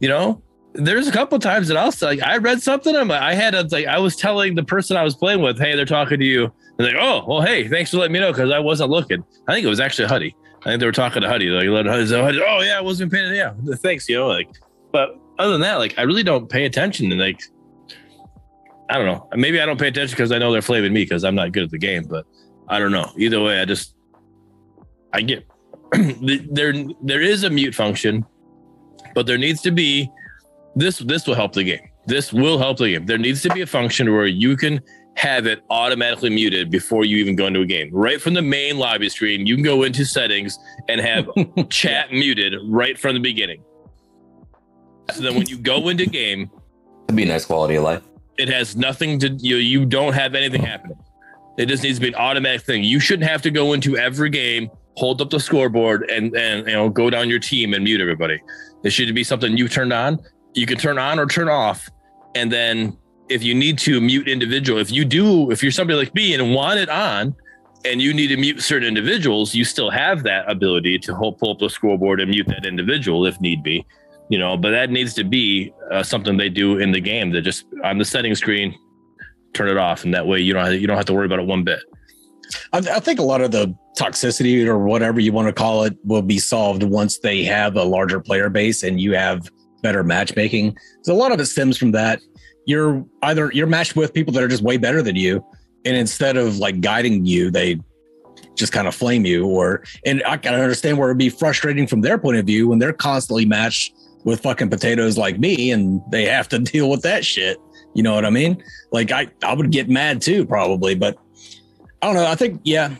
[0.00, 2.96] you know, there's a couple times that I'll say, like, I read something.
[2.96, 5.56] I'm like, I had a, like, I was telling the person I was playing with,
[5.56, 6.52] hey, they're talking to you.
[6.78, 9.22] And like, oh, well, hey, thanks for letting me know because I wasn't looking.
[9.46, 10.34] I think it was actually Huddy.
[10.62, 11.50] I think they were talking to Huddy.
[11.50, 13.32] Like, let Huddy, Huddy, oh yeah, I wasn't paying.
[13.32, 14.26] Yeah, thanks, you know.
[14.26, 14.48] Like,
[14.90, 17.12] but other than that, like, I really don't pay attention.
[17.12, 17.40] And like,
[18.90, 19.28] I don't know.
[19.34, 21.64] Maybe I don't pay attention because I know they're flaming me because I'm not good
[21.64, 22.04] at the game.
[22.04, 22.26] But
[22.68, 23.10] I don't know.
[23.16, 23.94] Either way, I just
[25.12, 25.46] I get
[25.92, 26.74] there.
[27.02, 28.24] There is a mute function,
[29.14, 30.10] but there needs to be
[30.76, 30.98] this.
[30.98, 31.88] This will help the game.
[32.06, 33.06] This will help the game.
[33.06, 34.80] There needs to be a function where you can
[35.16, 37.88] have it automatically muted before you even go into a game.
[37.92, 40.58] Right from the main lobby screen, you can go into settings
[40.88, 41.28] and have
[41.70, 43.62] chat muted right from the beginning.
[45.12, 46.50] So then when you go into game,
[47.04, 48.02] it'd be a nice quality of life.
[48.38, 50.98] It has nothing to you you don't have anything happening.
[51.56, 52.82] It just needs to be an automatic thing.
[52.82, 56.72] You shouldn't have to go into every game, hold up the scoreboard and and you
[56.72, 58.40] know go down your team and mute everybody.
[58.82, 60.18] It should be something you turned on.
[60.54, 61.88] You can turn on or turn off.
[62.34, 62.96] And then
[63.28, 66.54] if you need to mute individual, if you do, if you're somebody like me and
[66.54, 67.34] want it on
[67.84, 71.58] and you need to mute certain individuals, you still have that ability to pull up
[71.58, 73.84] the scoreboard and mute that individual if need be.
[74.30, 77.30] You know, but that needs to be uh, something they do in the game.
[77.32, 78.74] That just on the setting screen,
[79.52, 81.40] turn it off, and that way you don't have, you don't have to worry about
[81.40, 81.80] it one bit.
[82.72, 85.96] I, I think a lot of the toxicity or whatever you want to call it
[86.04, 89.48] will be solved once they have a larger player base and you have
[89.82, 90.76] better matchmaking.
[91.02, 92.20] So a lot of it stems from that.
[92.66, 95.44] You're either you're matched with people that are just way better than you,
[95.84, 97.78] and instead of like guiding you, they
[98.54, 99.46] just kind of flame you.
[99.46, 102.78] Or and I can understand where it'd be frustrating from their point of view when
[102.78, 103.94] they're constantly matched
[104.24, 107.58] with fucking potatoes like me, and they have to deal with that shit.
[107.94, 108.62] You know what I mean?
[108.90, 111.16] Like I I would get mad too probably, but
[112.02, 112.26] I don't know.
[112.26, 112.96] I think yeah,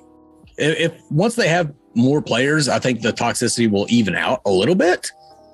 [0.57, 4.51] if, if once they have more players, I think the toxicity will even out a
[4.51, 5.11] little bit.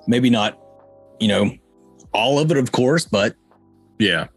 [0.07, 0.59] Maybe not,
[1.19, 1.51] you know,
[2.13, 3.35] all of it, of course, but
[3.99, 4.27] Yeah,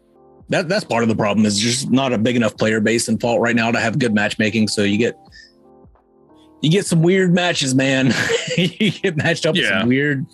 [0.49, 3.19] that that's part of the problem is just not a big enough player base in
[3.19, 4.67] fault right now to have good matchmaking.
[4.67, 5.15] So you get
[6.61, 8.13] you get some weird matches, man.
[8.57, 10.25] you get matched up with some weird.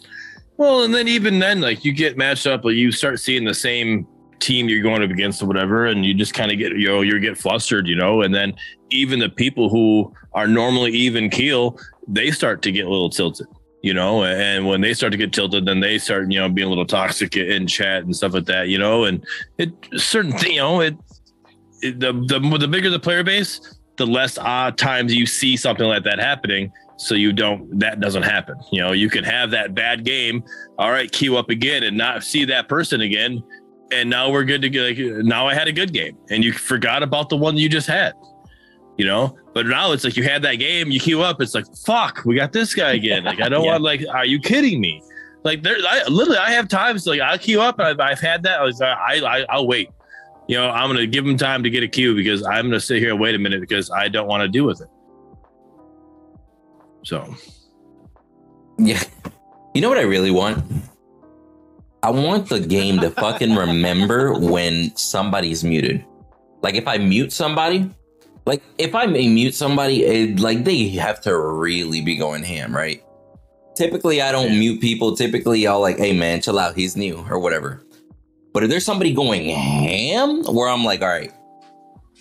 [0.61, 3.53] Well, and then even then, like you get matched up, like you start seeing the
[3.55, 4.05] same
[4.39, 7.01] team you're going up against or whatever, and you just kind of get you know
[7.01, 8.53] you get flustered, you know, and then
[8.91, 13.47] even the people who are normally even keel, they start to get a little tilted,
[13.81, 16.67] you know, and when they start to get tilted, then they start you know being
[16.67, 19.25] a little toxic in chat and stuff like that, you know, and
[19.57, 20.95] it certain you know, it,
[21.81, 25.85] it the the the bigger the player base, the less odd times you see something
[25.85, 28.55] like that happening so you don't that doesn't happen.
[28.71, 30.43] You know you can have that bad game
[30.77, 33.43] all right queue up again and not see that person again
[33.91, 36.51] and now we're good to go like, now i had a good game and you
[36.53, 38.13] forgot about the one you just had
[38.97, 39.35] you know?
[39.53, 42.35] But now it's like you had that game you queue up it's like fuck we
[42.35, 43.23] got this guy again.
[43.23, 43.71] Like i don't Yeah.
[43.71, 45.01] want like are you kidding me?
[45.43, 48.43] Like there i literally i have times like i'll queue up and i've, I've had
[48.43, 49.89] that i was I, I i'll wait
[50.51, 52.99] you know i'm gonna give them time to get a cue because i'm gonna sit
[52.99, 54.89] here and wait a minute because i don't want to deal with it
[57.03, 57.35] so
[58.81, 59.01] Yeah.
[59.73, 60.63] You know what I really want?
[62.03, 66.03] I want the game to fucking remember when somebody's muted.
[66.63, 67.89] Like if I mute somebody,
[68.45, 72.75] like if I may mute somebody, it, like they have to really be going ham,
[72.75, 73.03] right?
[73.75, 75.15] Typically, I don't mute people.
[75.15, 77.83] Typically, I'll like, hey man, chill out, he's new or whatever.
[78.53, 81.31] But if there's somebody going ham, where I'm like, all right,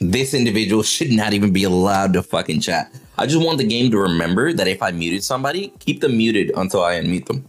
[0.01, 2.95] this individual should not even be allowed to fucking chat.
[3.19, 6.53] I just want the game to remember that if I muted somebody, keep them muted
[6.57, 7.47] until I unmute them.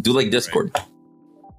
[0.00, 0.74] Do like Discord.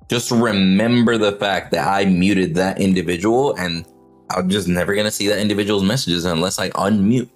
[0.09, 3.85] Just remember the fact that I muted that individual and
[4.31, 7.29] I'm just never gonna see that individual's messages unless I unmute.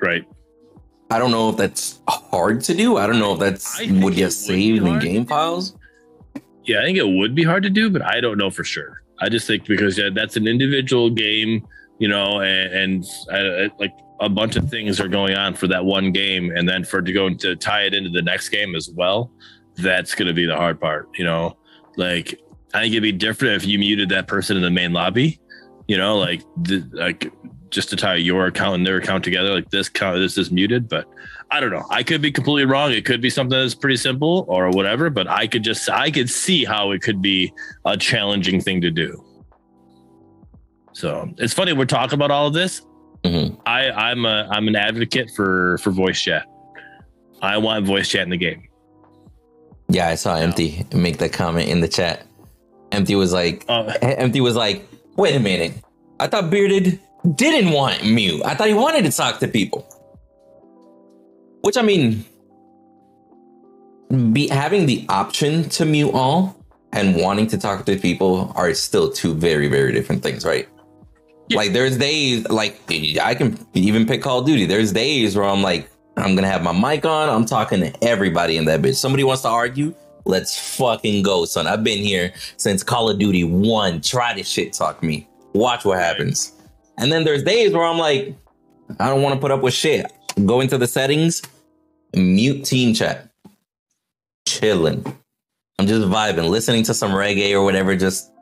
[0.00, 0.24] Right.
[1.10, 2.98] I don't know if that's hard to do.
[2.98, 5.77] I don't know if that's I would get saved in game files.
[6.68, 9.02] Yeah, I think it would be hard to do, but I don't know for sure.
[9.20, 11.66] I just think because yeah, that's an individual game,
[11.98, 15.82] you know, and, and uh, like a bunch of things are going on for that
[15.82, 18.74] one game, and then for it to go to tie it into the next game
[18.74, 19.32] as well,
[19.76, 21.08] that's going to be the hard part.
[21.16, 21.56] You know,
[21.96, 22.38] like
[22.74, 25.40] I think it'd be different if you muted that person in the main lobby.
[25.86, 27.32] You know, like the, like
[27.70, 30.86] just to tie your account and their account together, like this count this is muted,
[30.86, 31.06] but
[31.50, 31.84] I don't know.
[31.90, 32.92] I could be completely wrong.
[32.92, 36.28] It could be something that's pretty simple or whatever, but I could just I could
[36.28, 37.52] see how it could be
[37.86, 39.24] a challenging thing to do.
[40.92, 42.82] So it's funny we're talking about all of this.
[43.24, 43.56] Mhm.
[43.66, 46.46] I I'm a I'm an advocate for for voice chat.
[47.40, 48.64] I want voice chat in the game.
[49.88, 52.26] Yeah, I saw Empty make that comment in the chat.
[52.92, 54.86] Empty was like, Uh, Empty was like,
[55.16, 55.72] wait a minute.
[56.20, 57.00] I thought Bearded
[57.36, 58.42] didn't want mute.
[58.44, 59.88] I thought he wanted to talk to people.
[61.62, 62.24] Which I mean,
[64.32, 66.56] be having the option to mute all
[66.92, 70.68] and wanting to talk to people are still two very, very different things, right?
[71.48, 71.58] Yeah.
[71.58, 72.80] Like there's days like
[73.20, 74.66] I can even pick Call of Duty.
[74.66, 78.56] There's days where I'm like, I'm gonna have my mic on, I'm talking to everybody
[78.56, 78.96] in that bitch.
[78.96, 79.94] Somebody wants to argue,
[80.24, 81.66] let's fucking go, son.
[81.66, 84.00] I've been here since Call of Duty 1.
[84.02, 85.28] Try to shit talk me.
[85.54, 86.52] Watch what happens.
[86.98, 88.34] And then there's days where I'm like,
[88.98, 90.12] I don't want to put up with shit.
[90.46, 91.42] Go into the settings,
[92.14, 93.28] mute team chat.
[94.46, 95.04] Chilling.
[95.78, 98.32] I'm just vibing, listening to some reggae or whatever, just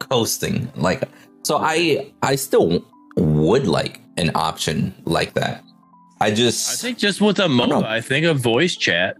[0.00, 0.70] coasting.
[0.76, 1.02] Like
[1.42, 2.84] so I I still
[3.16, 5.62] would like an option like that.
[6.20, 7.42] I just I think just with a.
[7.42, 9.16] MOBA, I think a voice chat.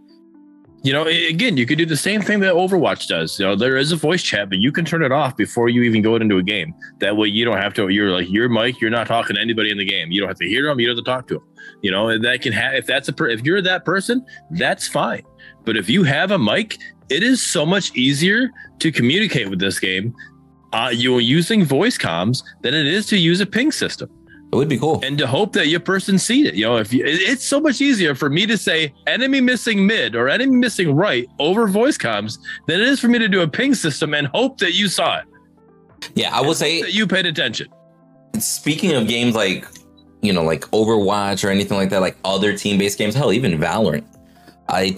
[0.83, 3.39] You know, again, you could do the same thing that Overwatch does.
[3.39, 5.81] You know, there is a voice chat, but you can turn it off before you
[5.83, 6.73] even go into a game.
[6.99, 7.89] That way, you don't have to.
[7.89, 8.79] You're like your mic.
[8.79, 10.11] You're not talking to anybody in the game.
[10.11, 10.79] You don't have to hear them.
[10.79, 11.47] You don't have to talk to them.
[11.81, 12.75] You know, and that can have.
[12.75, 13.13] If that's a.
[13.13, 15.23] Per, if you're that person, that's fine.
[15.65, 16.77] But if you have a mic,
[17.09, 18.49] it is so much easier
[18.79, 20.13] to communicate with this game.
[20.73, 24.09] Uh, you're using voice comms than it is to use a ping system
[24.51, 25.01] it would be cool.
[25.03, 26.55] and to hope that your person sees it.
[26.55, 30.15] You know, if you, it's so much easier for me to say enemy missing mid
[30.15, 33.47] or enemy missing right over voice comms than it is for me to do a
[33.47, 35.25] ping system and hope that you saw it,
[36.15, 37.67] Yeah, I will say that you paid attention.
[38.39, 39.65] speaking of games like
[40.21, 44.03] you know like overwatch or anything like that like other team-based games hell even valorant
[44.69, 44.95] i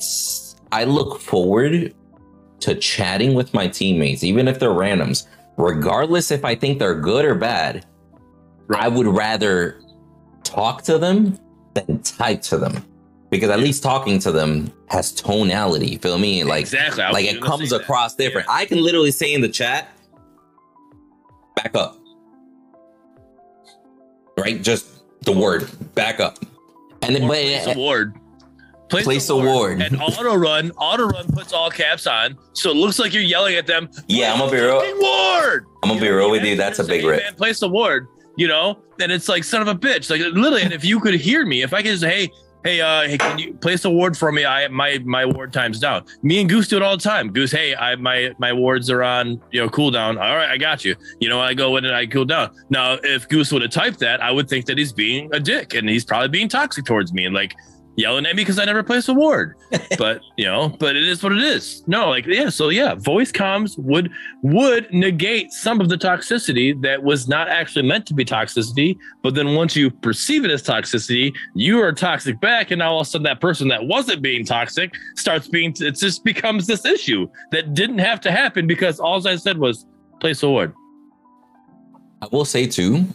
[0.72, 1.94] i look forward
[2.60, 5.28] to chatting with my teammates even if they're randoms
[5.58, 7.86] regardless if i think they're good or bad
[8.76, 9.82] i would rather
[10.44, 11.38] talk to them
[11.74, 12.84] than type to them
[13.30, 17.04] because at least talking to them has tonality feel me like exactly.
[17.04, 17.84] Like it comes say that.
[17.84, 18.48] across different.
[18.50, 19.90] I can literally say in the chat,
[21.56, 21.96] back up.
[24.38, 24.62] Right?
[24.62, 24.88] Just
[25.26, 26.40] the word back up.
[27.04, 28.16] And then but place a ward.
[28.90, 29.82] Place, Place a ward.
[29.84, 33.56] And auto run, auto run puts all caps on, so it looks like you're yelling
[33.56, 33.88] at them.
[34.08, 35.66] Yeah, I'm gonna be real- "Fucking Ward.
[35.84, 37.22] I'm gonna be You real with you, that's a big rip.
[37.22, 38.08] Man, place a ward.
[38.40, 40.10] You know, and it's like son of a bitch.
[40.10, 42.32] Like literally, and if you could hear me, if I could just say, hey.
[42.62, 44.44] Hey, uh, hey, can you place a ward for me?
[44.44, 46.04] I my my ward time's down.
[46.24, 47.32] Me and Goose do it all the time.
[47.32, 50.22] Goose, hey, I my my wards are on, you know, cooldown.
[50.22, 50.98] All right, I got you.
[51.22, 52.54] You know, I go in and I cool down.
[52.70, 55.74] Now, if Goose would have typed that, I would think that he's being a dick
[55.74, 57.56] and he's probably being toxic towards me and like
[58.00, 59.56] yelling at me because I never placed a ward.
[59.98, 61.84] but you know, but it is what it is.
[61.88, 67.04] No, like yeah, so yeah, voice comms would would negate some of the toxicity that
[67.04, 68.98] was not actually meant to be toxicity.
[69.22, 73.02] But then once you perceive it as toxicity, you are toxic back, and now all
[73.02, 75.76] of a sudden that person that wasn't being toxic starts being.
[75.80, 79.86] It just becomes this issue that didn't have to happen because all I said was
[80.22, 80.74] place a ward.
[82.22, 83.06] I will say too,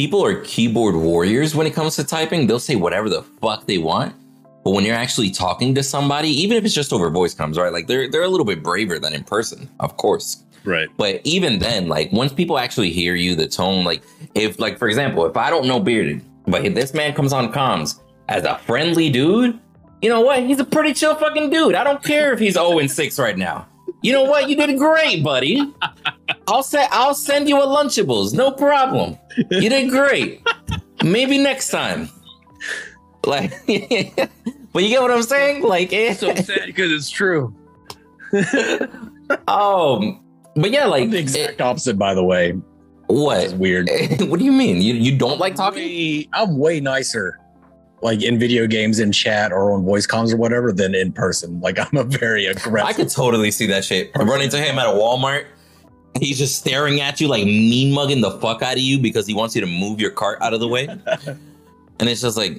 [0.00, 2.46] people are keyboard warriors when it comes to typing.
[2.46, 4.14] They'll say whatever the fuck they want.
[4.64, 7.70] But when you're actually talking to somebody, even if it's just over voice comms, right?
[7.70, 10.42] Like they're they're a little bit braver than in person, of course.
[10.64, 10.88] Right.
[10.96, 14.02] But even then, like once people actually hear you, the tone, like
[14.34, 17.52] if like for example, if I don't know bearded, but if this man comes on
[17.52, 19.60] comms as a friendly dude,
[20.00, 20.44] you know what?
[20.44, 21.74] He's a pretty chill fucking dude.
[21.74, 23.68] I don't care if he's 0 and 6 right now.
[24.02, 24.48] You know what?
[24.48, 25.60] You did great, buddy.
[26.46, 29.18] I'll say I'll send you a Lunchables, no problem.
[29.50, 30.46] You did great.
[31.04, 32.08] Maybe next time.
[33.24, 35.62] Like, but you get what I'm saying?
[35.62, 36.14] Like, eh.
[36.14, 37.54] So sad because it's true.
[39.48, 40.24] um,
[40.56, 42.50] but yeah, like, I'm the eh, exact opposite, by the way.
[42.50, 42.62] It's
[43.08, 43.52] what?
[43.54, 43.90] weird.
[44.20, 44.80] what do you mean?
[44.80, 45.82] You you don't like talking?
[45.82, 47.39] Way- I'm way nicer
[48.02, 51.60] like in video games in chat or on voice comms or whatever than in person.
[51.60, 52.88] Like I'm a very aggressive.
[52.88, 54.10] I could totally see that shit.
[54.14, 55.46] I run into him at a Walmart.
[56.18, 59.34] He's just staring at you like mean mugging the fuck out of you because he
[59.34, 60.86] wants you to move your cart out of the way.
[61.18, 62.58] and it's just like,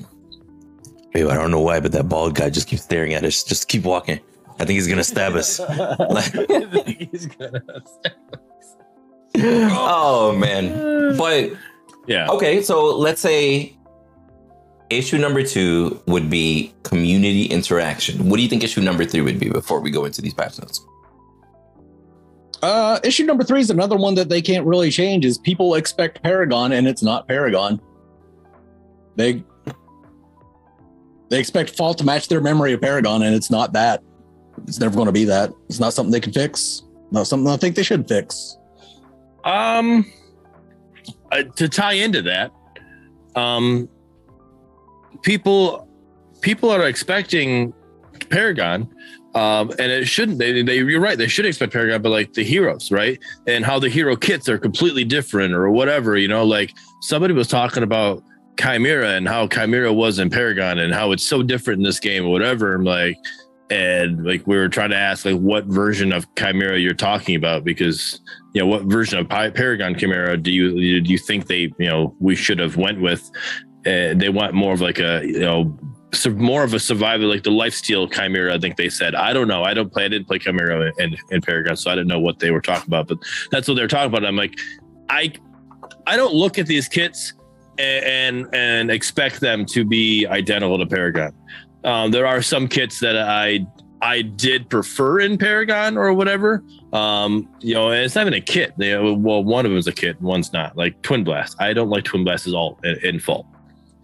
[1.13, 3.43] babe, I don't know why, but that bald guy just keeps staring at us.
[3.43, 4.19] Just keep walking.
[4.59, 5.59] I think he's gonna stab us.
[5.59, 8.75] I think he's gonna- stab us.
[9.37, 11.17] oh man.
[11.17, 11.51] But
[12.07, 12.29] yeah.
[12.29, 13.75] okay, so let's say
[14.91, 18.29] issue number two would be community interaction.
[18.29, 20.59] What do you think issue number three would be before we go into these patch
[20.59, 20.85] notes?
[22.61, 25.25] Uh, issue number three is another one that they can't really change.
[25.25, 27.81] Is people expect Paragon and it's not Paragon.
[29.15, 29.43] They
[31.29, 34.03] they expect Fault to match their memory of Paragon and it's not that.
[34.67, 35.51] It's never going to be that.
[35.69, 36.83] It's not something they can fix.
[37.09, 38.57] Not something I think they should fix.
[39.43, 40.11] Um,
[41.31, 42.51] uh, to tie into that,
[43.35, 43.89] um,
[45.21, 45.87] people
[46.41, 47.73] people are expecting
[48.29, 48.89] Paragon,
[49.35, 50.39] um, and it shouldn't.
[50.39, 51.17] They, they, you're right.
[51.17, 53.19] They should expect Paragon, but like the heroes, right?
[53.47, 56.17] And how the hero kits are completely different, or whatever.
[56.17, 58.23] You know, like somebody was talking about
[58.55, 62.25] Khaimera and how Khaimera was in Paragon, and how it's so different in this game,
[62.25, 62.73] or whatever.
[62.73, 63.17] I'm like.
[63.69, 67.63] And like we were trying to ask, like what version of Khaimera you're talking about,
[67.63, 68.19] because
[68.53, 72.13] you know what version of Paragon Khaimera do you do you think they you know
[72.19, 73.31] we should have went with?
[73.85, 75.77] Uh, they want more of like a you know
[76.13, 78.53] so more of a survival like the lifesteal Khaimera.
[78.53, 79.15] I think they said.
[79.15, 79.63] I don't know.
[79.63, 80.05] I don't play.
[80.05, 82.87] I didn't play Khaimera in, in Paragon, so I didn't know what they were talking
[82.87, 83.07] about.
[83.07, 83.19] But
[83.49, 84.25] that's what they're talking about.
[84.25, 84.53] I'm like,
[85.09, 85.33] I
[86.07, 87.33] I don't look at these kits
[87.77, 91.33] and and, and expect them to be identical to Paragon.
[91.83, 93.65] Um, there are some kits that I
[94.01, 96.63] I did prefer in Paragon or whatever.
[96.91, 98.73] Um, you know, and it's not even a kit.
[98.77, 100.75] They, well, one of them is a kit, one's not.
[100.75, 103.45] Like Twin Blast, I don't like Twin Blast at all in, in Fault.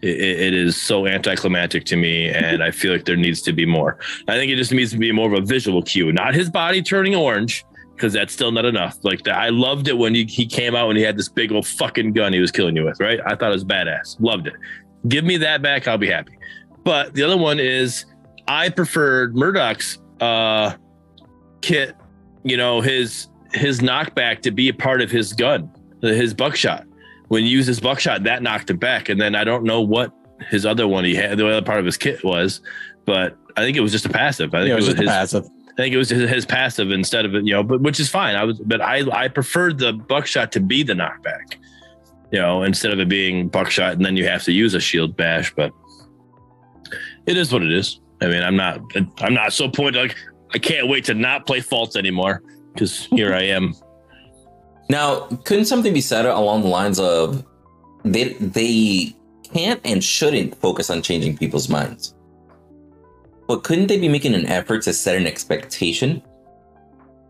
[0.01, 3.65] It, it- is so anticlimactic to me, and I feel like there needs to be
[3.65, 3.97] more.
[4.27, 6.81] I think it just needs to be more of a visual cue, not his body
[6.83, 8.97] turning orange, because that's still not enough.
[9.03, 11.51] Like that, I loved it when he, he came out and he had this big
[11.51, 12.99] old fucking gun he was killing you with.
[12.99, 13.19] Right?
[13.25, 14.17] I thought it was badass.
[14.19, 14.53] Loved it.
[15.07, 16.37] Give me that back, I'll be happy.
[16.83, 18.05] But the other one is
[18.47, 20.75] I preferred Murdock's uh,
[21.61, 21.95] kit.
[22.43, 25.69] You know his his knockback to be a part of his gun,
[26.01, 26.85] his buckshot.
[27.27, 29.09] When you use his buckshot, that knocked him back.
[29.09, 30.13] And then I don't know what
[30.49, 32.61] his other one he had, the other part of his kit was,
[33.05, 34.53] but I think it was just a passive.
[34.53, 35.45] I think Yeah, it was just his, a passive.
[35.45, 38.09] I think it was his, his passive instead of it, you know, but which is
[38.09, 38.35] fine.
[38.35, 41.57] I was, but I I preferred the buckshot to be the knockback,
[42.31, 45.15] you know, instead of it being buckshot and then you have to use a shield
[45.17, 45.53] bash.
[45.53, 45.71] But
[47.25, 47.99] it is what it is.
[48.21, 48.81] I mean, I'm not
[49.19, 50.15] I'm not so point like
[50.53, 52.41] I can't wait to not play faults anymore
[52.73, 53.73] because here I am.
[54.89, 57.45] Now, couldn't something be said along the lines of
[58.03, 59.15] they they
[59.53, 62.13] can't and shouldn't focus on changing people's minds?
[63.47, 66.21] But couldn't they be making an effort to set an expectation?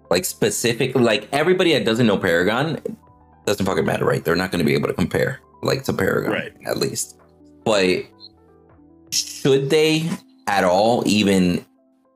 [0.10, 2.80] Like specific, like everybody that doesn't know Paragon
[3.46, 4.24] doesn't fucking matter, right?
[4.24, 6.54] They're not going to be able to compare like to Paragon, Right.
[6.66, 7.18] At least,
[7.66, 8.04] but
[9.12, 10.10] should they
[10.48, 11.66] at all even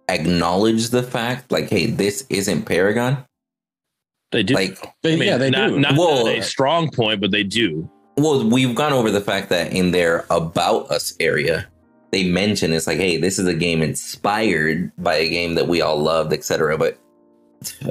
[0.10, 3.26] acknowledge the fact, like, hey, this isn't Paragon?
[4.32, 4.54] They do.
[4.54, 5.80] Like, They, I mean, yeah, they not, do.
[5.80, 7.90] Not Well- a strong point, but they do.
[8.18, 11.68] Well, we've gone over the fact that in their about us area,
[12.12, 15.82] they mention it's like, hey, this is a game inspired by a game that we
[15.82, 16.78] all loved, etc.
[16.78, 16.98] But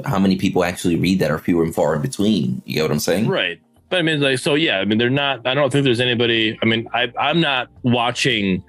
[0.05, 2.61] how many people actually read that are fewer and far in between?
[2.65, 3.27] You get what I'm saying?
[3.27, 3.59] Right.
[3.89, 6.57] But I mean, like, so yeah, I mean, they're not, I don't think there's anybody,
[6.61, 8.63] I mean, I, I'm not watching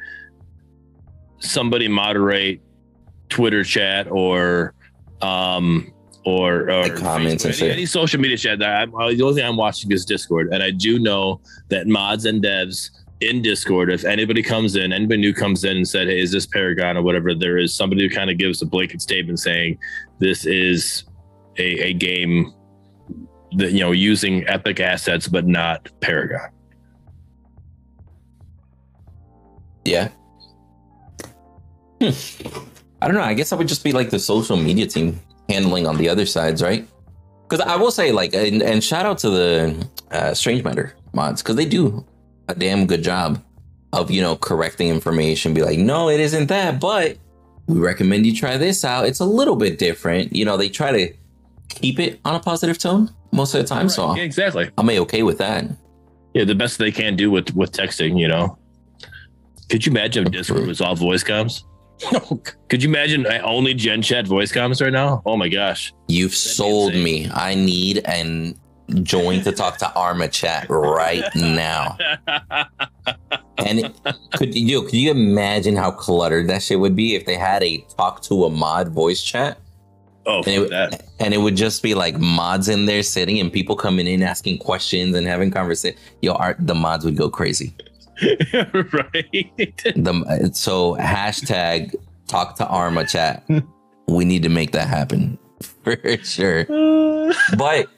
[1.39, 2.61] somebody moderate
[3.29, 4.75] Twitter chat or,
[5.21, 5.92] um,
[6.25, 7.65] or, or Like comments and shit.
[7.65, 10.53] any, any social media chat that I'm, uh, the only thing I'm watching is Discord.
[10.53, 15.21] And I do know that mods and devs in Discord, if anybody comes in, anybody
[15.21, 18.15] new comes in and said, Hey, is this Paragon or whatever, there is somebody who
[18.15, 19.79] kind of gives a blanket statement saying
[20.19, 21.05] this is
[21.59, 22.53] a, a game
[23.57, 26.49] that you know using epic assets but not paragon
[29.85, 30.09] Yeah.
[32.01, 32.11] Hmm.
[33.01, 33.23] I don't know.
[33.23, 35.21] I guess I would just be like the social media team
[35.53, 36.87] handling on the other sides, right?
[37.49, 41.43] Because I will say, like, and, and shout out to the uh, Strange Matter mods
[41.43, 42.05] because they do
[42.49, 43.43] a damn good job
[43.93, 45.53] of you know correcting information.
[45.55, 47.19] Be like, no, it isn't that, but
[47.67, 49.07] we recommend you try this out.
[49.07, 50.35] It's a little bit different.
[50.35, 51.13] You know, they try to
[51.69, 53.89] keep it on a positive tone most of the time.
[53.89, 55.65] So yeah, exactly I'm a okay with that.
[56.35, 58.59] yeah the best they can do with with texting you know
[59.71, 61.65] could you imagine if discord was all voice comms
[62.69, 66.31] could you imagine uh, only gen chat voice comms right now oh my gosh You've
[66.33, 67.29] That'd sold me.
[67.33, 68.59] I need an
[69.03, 71.97] join to talk to Arma chat right now.
[73.59, 73.95] And it-
[74.35, 77.79] could you could you imagine how cluttered that shit would be if they had a
[77.97, 79.59] talk to a mod voice chat?
[80.27, 81.05] oh, And it, that.
[81.21, 84.59] and it would just be like mods in there sitting and people coming in asking
[84.59, 85.97] questions and having conversation.
[86.23, 87.75] Yo, art the mods would go crazy.
[88.93, 89.53] right.
[89.97, 91.95] The so hashtag
[92.29, 93.45] talk to Arma chat.
[94.09, 95.39] we need to make that happen
[95.85, 96.65] for sure.
[97.57, 97.89] But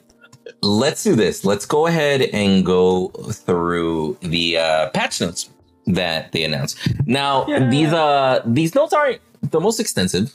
[0.62, 1.44] let's do this.
[1.44, 5.50] Let's go ahead and go through the uh, patch notes
[5.86, 6.78] that they announced.
[7.06, 7.68] Now Yeah.
[7.68, 9.20] these uh these notes aren't
[9.50, 10.32] the most extensive,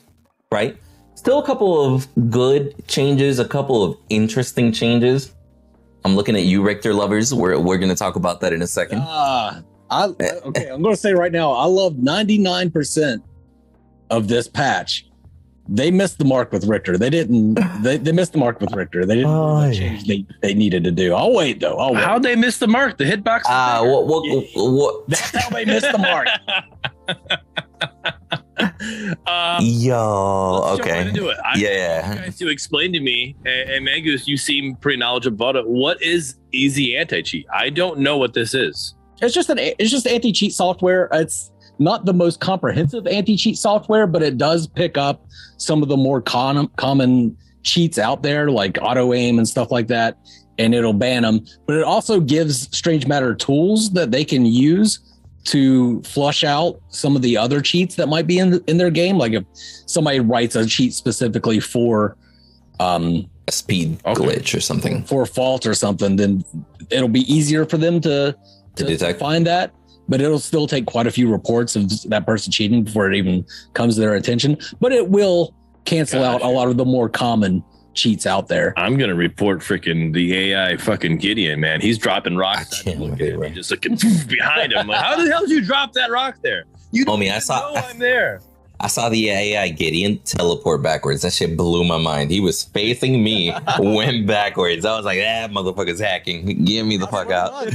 [0.51, 0.77] right?
[1.15, 5.33] Still a couple of good changes, a couple of interesting changes.
[6.05, 7.33] I'm looking at you, Riktor lovers.
[7.33, 8.99] We're we're gonna talk about that in a second.
[9.01, 9.61] Ah,
[9.91, 10.67] I okay.
[10.69, 13.23] I'm going to say right now, I love 99 percent
[14.09, 15.05] of this patch.
[15.71, 16.97] They missed the mark with Riktor.
[16.97, 17.59] They didn't.
[17.83, 19.05] They, they missed the mark with Riktor.
[19.07, 19.79] They didn't Oh, the yeah.
[19.79, 21.13] change they, they needed to do.
[21.13, 21.77] I'll wait though.
[21.77, 22.03] I'll wait.
[22.03, 22.97] How'd they miss the mark?
[22.97, 23.41] The hitbox.
[23.41, 23.91] is Uh, there.
[23.91, 25.07] what what what?
[25.07, 26.27] That's how they missed the mark.
[29.27, 31.37] uh, Yo, let's jump right okay, into it.
[31.45, 32.15] I, yeah, yeah.
[32.15, 35.67] guys to explain to me, and, and Mangus, you seem pretty knowledgeable about it.
[35.67, 37.45] What is easy anti cheat?
[37.53, 38.95] I don't know what this is.
[39.21, 41.09] It's just an it's just anti cheat software.
[41.11, 45.25] It's not the most comprehensive anti cheat software, but it does pick up
[45.57, 49.87] some of the more con- common cheats out there, like auto aim and stuff like
[49.87, 50.17] that,
[50.57, 51.45] and it'll ban them.
[51.67, 54.99] But it also gives Strange Matter tools that they can use
[55.45, 59.17] to flush out some of the other cheats that might be in in their game.
[59.17, 59.43] Like if
[59.87, 62.15] somebody writes a cheat specifically for
[62.79, 64.21] um A speed Okay.
[64.21, 66.43] glitch or something for fault or something, then
[66.89, 68.35] it'll be easier for them to
[68.79, 69.19] to detect.
[69.19, 69.73] find that.
[70.07, 73.45] But it'll still take quite a few reports of that person cheating before it even
[73.73, 74.57] comes to their attention.
[74.79, 75.53] But it will
[75.85, 77.63] cancel out a lot of the more common
[77.93, 78.73] cheats out there.
[78.77, 81.79] I'm gonna report freaking the AI fucking Gideon, man.
[81.81, 82.81] He's dropping I rocks.
[82.81, 83.53] can't Look believe at me, it.
[83.53, 83.95] just looking
[84.27, 84.87] behind him.
[84.87, 86.63] Like, how the hell did you drop that rock there?
[86.91, 88.41] You don't Homie, I saw- know I'm there.
[88.79, 91.21] I saw the AI Gideon teleport backwards.
[91.23, 92.31] That shit blew my mind.
[92.31, 94.85] He was facing me, went backwards.
[94.85, 96.63] I was like, "That motherfucker's hacking.
[96.65, 97.67] Get me the fuck out."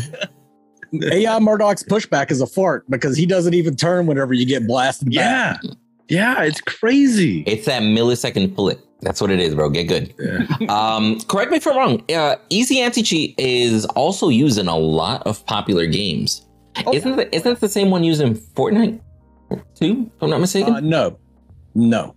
[1.13, 5.13] AI Murdock's pushback is a fart because he doesn't even turn whenever you get blasted
[5.15, 5.59] back.
[5.63, 5.71] Yeah,
[6.09, 7.43] yeah, it's crazy.
[7.47, 8.81] It's that millisecond flip.
[9.01, 9.71] That's what it is, bro.
[9.71, 10.15] Get good.
[10.69, 12.03] Um, correct me if I'm wrong.
[12.11, 16.47] Uh, easy anti cheat is also used in a lot of popular games.
[16.87, 16.95] Oh.
[16.95, 19.01] Isn't the, isn't the same one used in Fortnite
[19.75, 20.11] too?
[20.17, 20.75] If I'm not mistaken.
[20.75, 21.19] Uh, no,
[21.75, 22.15] no,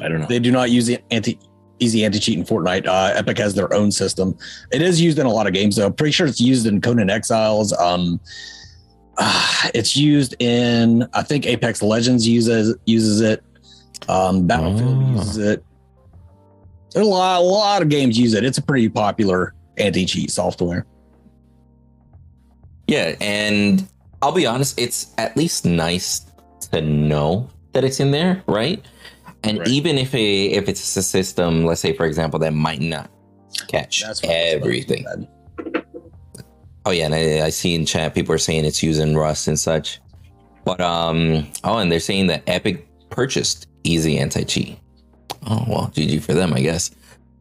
[0.00, 0.26] I don't know.
[0.26, 1.38] they do not use the anti
[1.80, 2.86] easy anti cheat in Fortnite.
[2.86, 4.36] Uh, Epic has their own system.
[4.72, 5.86] It is used in a lot of games, though.
[5.86, 7.72] I'm pretty sure it's used in Conan Exiles.
[7.74, 8.20] Um,
[9.16, 13.42] uh, it's used in I think Apex Legends uses uses it.
[14.08, 15.10] Um, Battlefield Oh.
[15.18, 15.64] uses it.
[16.94, 18.44] There's a lot, a lot of games use it.
[18.44, 20.86] It's a pretty popular anti cheat software.
[22.86, 23.86] Yeah, and
[24.22, 26.26] I'll be honest, it's at least nice
[26.72, 28.82] to know that it's in there, right?
[29.44, 29.68] And Right.
[29.68, 33.10] even if a if it's a system, let's say for example, that might not
[33.68, 35.28] catch That's what I was about to everything.
[36.84, 39.58] Oh yeah, and I, I see in chat people are saying it's using Rust and
[39.58, 40.00] such.
[40.64, 44.78] But um, oh, and they're saying that Epic purchased Easy Anti Cheat.
[45.46, 46.90] Oh well, GG for them, I guess.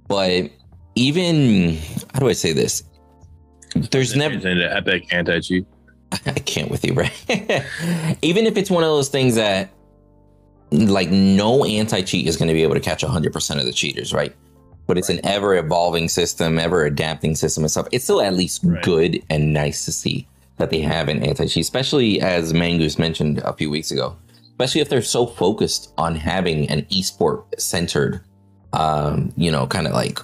[0.07, 0.51] But
[0.95, 1.77] even
[2.13, 2.83] how do I say this?
[3.75, 5.65] There's never into epic anti cheat.
[6.11, 7.11] I can't with you, right?
[8.21, 9.69] Even if it's one of those things that,
[10.71, 14.13] like, no anti cheat is going to be able to catch 100% of the cheaters,
[14.13, 14.35] right?
[14.85, 17.87] But it's an ever evolving system, ever adapting system and stuff.
[17.91, 18.81] It's still at least Right.
[18.83, 23.39] good and nice to see that they have an anti cheat, especially as Mangoose mentioned
[23.39, 24.15] a few weeks ago.
[24.51, 28.21] Especially if they're so focused on having an esport centered,
[28.73, 30.19] um, you know, kind of like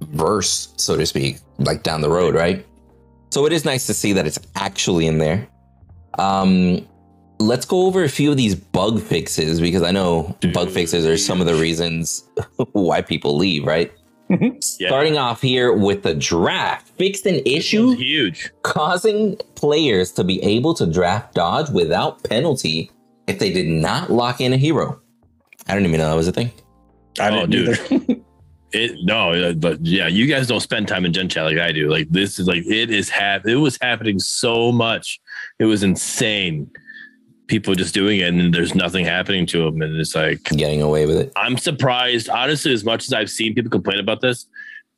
[0.00, 2.64] verse, so to speak, like down the road, right?
[3.30, 5.48] So it is nice to see that it's actually in there.
[6.18, 6.86] Um,
[7.38, 11.16] let's go over a few of these bug fixes because I know bug fixes are
[11.16, 12.24] some of the reasons
[12.72, 13.92] why people leave, right?
[14.80, 14.88] Yeah.
[14.88, 18.50] Starting off here with the draft, fixed an issue huge.
[18.62, 22.90] causing players to be able to draft dodge without penalty
[23.26, 25.00] if they did not lock in a hero.
[25.68, 26.50] I don't even know that was a thing.
[27.20, 27.78] I Oh, didn't dude.
[28.08, 28.20] either.
[28.72, 31.70] It no, uh, but yeah, you guys don't spend time in Gen Chat like I
[31.70, 31.88] do.
[31.88, 35.20] Like this is like it is hap- It was happening so much.
[35.60, 36.68] It was insane.
[37.46, 41.04] People just doing it, and there's nothing happening to them, and it's like Getting away
[41.06, 41.32] with it.
[41.36, 42.28] I'm surprised.
[42.30, 44.46] Honestly, as much as I've seen people complain about this,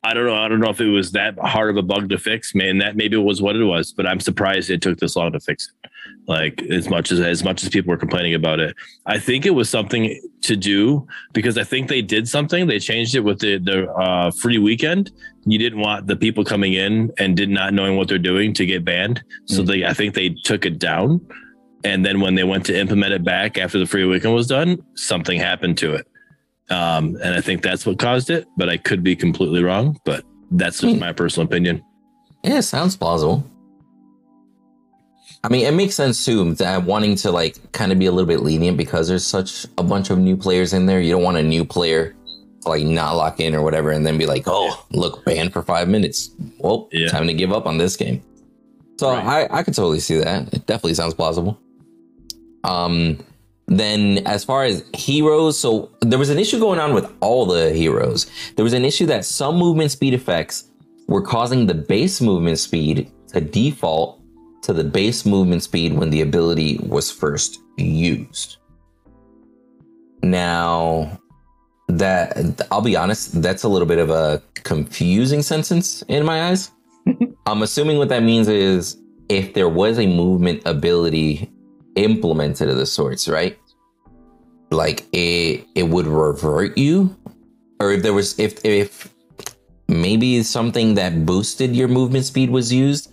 [0.03, 0.35] I don't know.
[0.35, 2.55] I don't know if it was that hard of a bug to fix.
[2.55, 5.39] Man, that maybe was what it was, but I'm surprised it took this long to
[5.41, 5.91] fix it.
[6.25, 8.75] Like as much as as much as people were complaining about it,
[9.05, 12.67] I think it was something to do because I think they did something.
[12.67, 15.11] They changed it with the the uh, free weekend.
[15.45, 18.65] You didn't want the people coming in and did not knowing what they're doing to
[18.65, 19.21] get banned.
[19.45, 19.67] So Mm.
[19.67, 21.19] they, I think they took it down.
[21.83, 24.77] And then when they went to implement it back after the free weekend was done,
[24.95, 26.07] something happened to it.
[26.69, 28.45] Um, and I think that's what caused it.
[28.57, 29.97] But I could be completely wrong.
[30.03, 30.99] But that's just Hmm.
[30.99, 31.83] my personal opinion.
[32.43, 33.43] Yeah, sounds plausible.
[35.43, 38.27] I mean, it makes sense too that wanting to like kind of be a little
[38.27, 40.99] bit lenient because there's such a bunch of new players in there.
[40.99, 42.15] You don't want a new player
[42.63, 45.61] to like not lock in or whatever, and then be like, "Oh, look, banned for
[45.61, 47.09] five minutes." Well, Yeah.
[47.09, 48.21] time to give up on this game.
[48.99, 49.47] So Right.
[49.51, 50.51] I I could totally see that.
[50.53, 51.57] It definitely sounds plausible.
[52.67, 53.17] Um,
[53.67, 57.73] then as far as heroes, so there was an issue going on with all the
[57.73, 58.27] heroes.
[58.55, 60.65] There was an issue that some movement speed effects
[61.07, 64.21] were causing the base movement speed to default
[64.63, 68.57] to the base movement speed when the ability was first used.
[70.23, 71.19] Now,
[71.87, 76.71] that I'll be honest, that's a little bit of a confusing sentence in my eyes.
[77.45, 78.97] I'm assuming what that means is
[79.29, 81.49] if there was a movement ability
[81.97, 83.57] implemented of the sorts, right?
[84.71, 87.15] Like it it would revert you,
[87.79, 89.13] or if there was if if
[89.87, 93.11] maybe something that boosted your movement speed was used,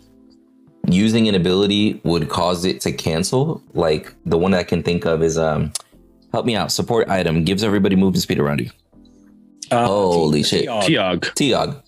[0.89, 3.63] using an ability would cause it to cancel.
[3.73, 5.73] Like the one I can think of is um,
[6.33, 6.73] help me out.
[6.73, 8.71] Support item gives everybody movement speed around you.
[9.71, 10.63] Uh, Holy shit.
[10.63, 10.85] T-Og.
[10.85, 11.21] Tiog.
[11.35, 11.83] Tiog.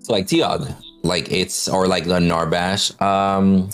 [0.00, 3.70] So like Tiog, like it's or like the Narbash um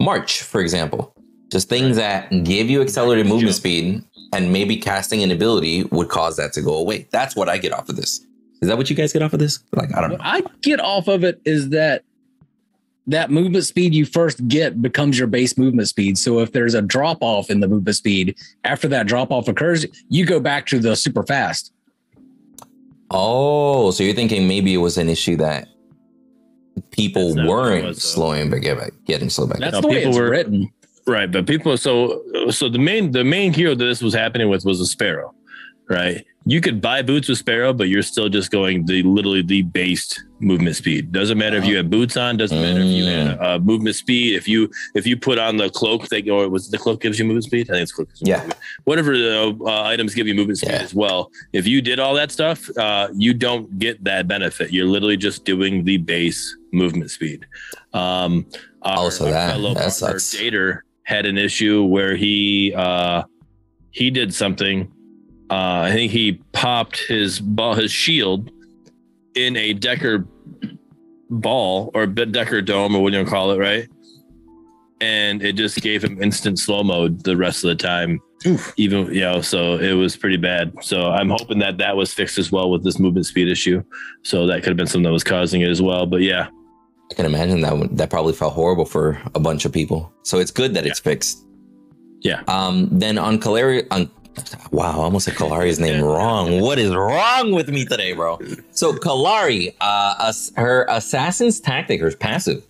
[0.00, 1.12] March, for example.
[1.50, 3.34] Just things that give you accelerated Jump.
[3.36, 4.02] movement speed
[4.34, 7.08] and maybe casting an ability would cause that to go away.
[7.10, 8.24] That's what I get off of this.
[8.60, 9.60] Is that what you guys get off of this?
[9.72, 10.24] Like I don't What know.
[10.26, 12.02] I get off of it is that
[13.06, 16.18] that movement speed you first get becomes your base movement speed.
[16.18, 19.86] So if there's a drop off in the movement speed after that drop off occurs,
[20.10, 21.72] you go back to the super fast.
[23.10, 25.68] Oh, so you're thinking maybe it was an issue that
[26.90, 28.08] people That's not what it weren't was, though.
[28.08, 29.60] slowing but get- getting slow back.
[29.60, 30.68] That's No, the way people it's were- written.
[31.08, 34.64] Right, but people so so the main the main hero that this was happening with
[34.66, 35.34] was a sparrow,
[35.88, 36.24] right?
[36.44, 40.22] You could buy boots with sparrow, but you're still just going the literally the based
[40.40, 41.12] movement speed.
[41.12, 42.36] Doesn't matter if you have boots on.
[42.38, 44.34] Doesn't matter if you had uh, movement speed.
[44.36, 47.24] If you if you put on the cloak, they or was the cloak gives you
[47.24, 47.68] movement speed?
[47.70, 48.08] I think it's cloak.
[48.20, 48.36] Yeah.
[48.38, 48.58] movement.
[48.84, 50.82] Whatever the uh, items give you movement speed Yeah.
[50.82, 51.30] as well.
[51.54, 54.72] If you did all that stuff, uh, you don't get that benefit.
[54.72, 57.46] You're literally just doing the base movement speed.
[57.94, 58.46] Um,
[58.82, 60.34] our, Also that- fellow that partner, sucks.
[60.36, 63.22] Dater had an issue where he uh
[63.90, 64.92] he did something.
[65.50, 68.50] Uh i think he popped his ball his shield
[69.34, 70.26] in a decker
[71.30, 73.88] ball or decker dome or what you call it right?
[75.00, 78.20] And it just gave him instant slow mode the rest of the time.
[78.46, 78.72] Oof.
[78.76, 80.72] even you know so it was pretty bad.
[80.82, 83.82] So i'm hoping that that was fixed as well with this movement speed issue.
[84.24, 86.04] So that could have been something that was causing it as well.
[86.04, 86.48] But yeah
[87.10, 90.12] I can imagine that that probably felt horrible for a bunch of people.
[90.22, 91.44] So it's good that it's fixed.
[92.20, 92.42] Yeah.
[92.48, 92.88] Um.
[92.90, 94.10] Then on Kallari, on
[94.70, 96.60] wow, I almost said Kallari's name wrong.
[96.60, 98.38] What is wrong with me today, bro?
[98.72, 102.62] So Kallari, uh, her assassin's tactic, her passive,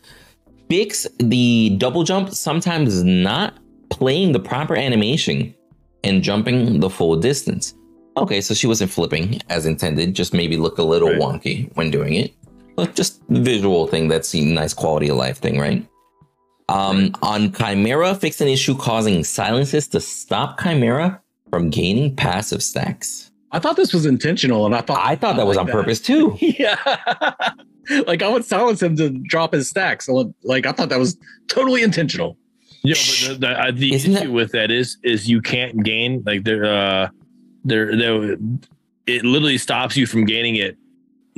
[0.69, 2.31] fix the double jump.
[2.31, 3.55] Sometimes not
[3.91, 5.55] playing the proper animation
[6.05, 7.75] and jumping the full distance.
[8.17, 10.15] Okay, so she wasn't flipping as intended.
[10.15, 11.19] Just maybe look a little Right.
[11.21, 12.33] wonky when doing it.
[12.79, 15.85] But just visual thing that's a nice quality of life thing, right?
[16.69, 21.19] Um, on Khaimera, fix an issue causing silences to stop Khaimera
[21.51, 23.33] from gaining passive stacks.
[23.51, 26.01] I thought this was intentional, and I thought I thought that was like on purpose
[26.01, 26.37] too.
[26.41, 26.77] Yeah,
[28.07, 30.07] like I would silence him to drop his stacks.
[30.07, 31.17] So like I thought that was
[31.49, 32.37] totally intentional.
[32.85, 36.23] Yeah, but the, the, uh, the issue that- with that is is you can't gain
[36.27, 37.09] like there uh
[37.65, 38.37] there there
[39.07, 40.77] it literally stops you from gaining it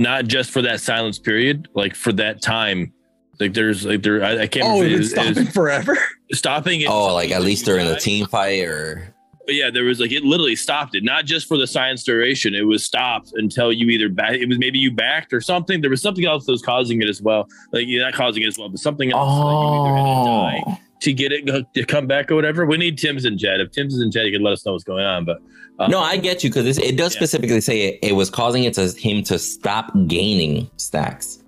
[0.00, 2.92] not just for that silence period like for that time
[3.38, 5.98] like there's like there I, I can't Oh, remember it's it- it stopping was forever.
[6.32, 7.98] stopping it Oh, like at you least during the die.
[8.00, 9.14] team fight or
[9.46, 12.54] But yeah, there was like it literally stopped it, not just for the science duration.
[12.54, 14.34] It was stopped until you either back.
[14.34, 15.80] It was maybe you backed or something.
[15.80, 17.48] There was something else that was causing it as well.
[17.72, 19.28] Like you're not causing it as well, but something else.
[19.44, 22.64] Like you to oh, to get it to come back or whatever.
[22.66, 23.60] We need Tim's and Jed.
[23.60, 25.24] If Tim's and Jed, you can let us know what's going on.
[25.24, 25.38] But
[25.80, 27.18] uh, no, I get you because it does Yeah.
[27.20, 31.38] specifically say it, it was causing it to him to stop gaining stacks.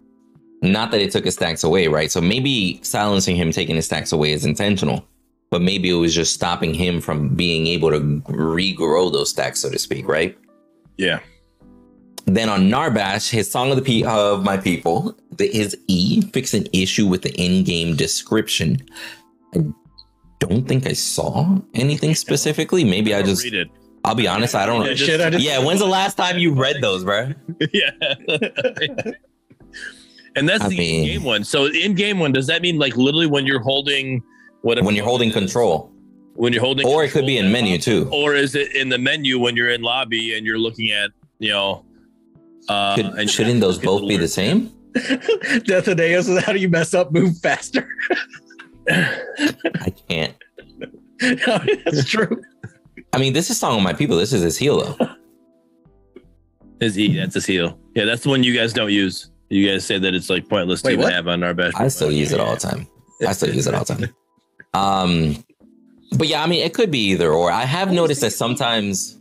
[0.62, 2.10] Not that it took his stacks away, right?
[2.10, 5.04] So maybe silencing him, taking his stacks away is intentional,
[5.50, 9.70] but maybe it was just stopping him from being able to regrow those stacks, so
[9.70, 10.36] to speak, right?
[10.98, 11.18] yeah,
[12.26, 16.66] Then on Narbash, his song of the of my people, the, his E fix an
[16.72, 18.78] issue with the in-game description.
[19.56, 19.64] I
[20.38, 22.84] don't think I saw anything specifically.
[22.84, 23.68] Maybe I just read it.
[24.04, 24.84] I'll be honest, I don't.
[24.84, 24.90] Yeah,
[25.26, 27.32] I just- Yeah, when's the last time you read those, bro?
[27.72, 27.90] yeah.
[30.36, 31.44] and that's I the mean- in-game one.
[31.44, 34.22] So in game one, does that mean like literally when you're holding
[34.62, 35.34] whatever When you're holding is?
[35.34, 35.92] control,
[36.34, 38.08] When you're holding or it could be in menu too.
[38.12, 41.50] or is it in the menu when you're in lobby and you're looking at you
[41.50, 41.84] know
[42.68, 44.70] uh Could, and shouldn't those both be the same?
[45.64, 47.88] Death of Deus is how do you mess up, move faster?
[48.90, 50.34] I can't.
[51.20, 52.42] That's true.
[53.12, 54.16] I mean, this is Song of My People.
[54.16, 55.08] This is his heel though.
[56.80, 57.78] His E, that's his heel.
[57.94, 59.30] Yeah, that's the one you guys don't use.
[59.50, 61.12] You guys say that it's like pointless Wait, to what?
[61.12, 61.78] have on our best.
[61.78, 62.88] I still use it all the time.
[63.24, 64.14] I still use it all the time.
[64.74, 65.44] Um,
[66.16, 67.50] but yeah, I mean, it could be either or.
[67.50, 69.18] I have noticed that sometimes,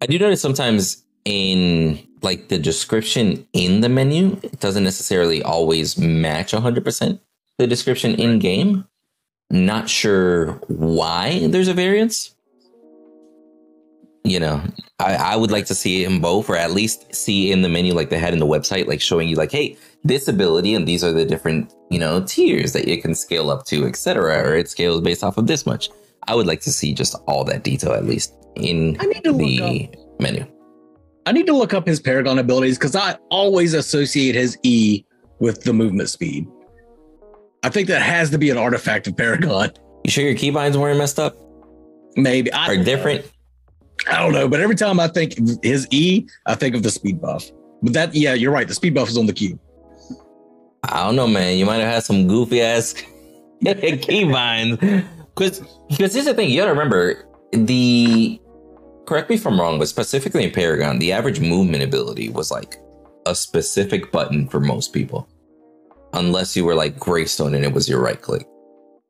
[0.00, 5.98] I do notice sometimes in like the description in the menu, it doesn't necessarily always
[5.98, 7.18] match 100%
[7.58, 8.84] the description in game.
[9.50, 12.34] Not sure why there's a variance.
[14.24, 14.62] You know,
[14.98, 17.68] I, I would like to see it in both, or at least see in the
[17.68, 20.86] menu like they had in the website, like showing you like, hey, this ability and
[20.86, 24.54] these are the different you know tiers that you can scale up to etc or
[24.54, 25.88] it scales based off of this much
[26.28, 29.32] i would like to see just all that detail at least in I need to
[29.32, 29.90] look the
[30.20, 30.46] menu
[31.26, 35.06] I need to look up his Paragon abilities because I always associate his E
[35.38, 36.46] with the movement speed.
[37.62, 39.70] I think that has to be an artifact of Paragon.
[40.04, 41.34] you sure your keybinds weren't messed up
[42.16, 42.84] Maybe I or know.
[42.84, 43.24] different
[44.08, 47.20] I don't know, but every time I think his E, I think of the speed
[47.20, 47.50] buff.
[47.82, 48.68] But that, yeah, you're right.
[48.68, 49.58] The speed buff is on the cube.
[50.84, 52.94] i don't know man you might have had some goofy ass
[53.64, 54.78] keybinds
[55.34, 58.38] because because here's the thing you gotta remember the
[59.06, 62.76] correct me if i'm wrong but specifically in paragon the average movement ability was like
[63.26, 65.26] a specific button for most people
[66.14, 68.46] unless you were like Greystone and it was your right click.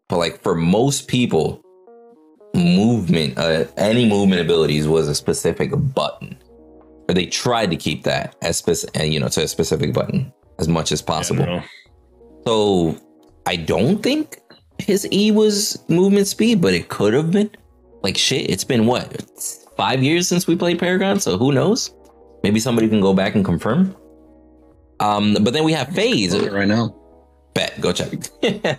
[0.08, 1.62] But like for most people,
[2.54, 6.36] movement, uh, any movement abilities was a specific button.
[7.08, 10.32] Or they tried to keep that as specific, uh, you know, to a specific button
[10.58, 11.44] as much as possible.
[11.44, 11.62] Yeah,
[12.46, 12.96] So
[13.46, 14.40] I don't think
[14.78, 17.50] his E was movement speed, but it could have been.
[18.02, 19.24] Like shit, it's been what
[19.76, 21.90] five years since we played Paragon, so who knows?
[22.42, 23.96] Maybe somebody can go back and confirm.
[25.00, 26.38] Um, but then we have Phase.
[26.50, 26.94] right now.
[27.54, 28.10] Bet, go check.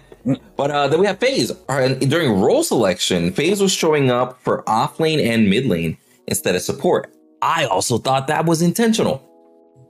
[0.55, 1.51] but uh, then we have Phase.
[1.69, 5.97] Uh, during role selection, Phase was showing up for off lane and mid lane
[6.27, 7.13] instead of support.
[7.41, 9.21] I also thought that was intentional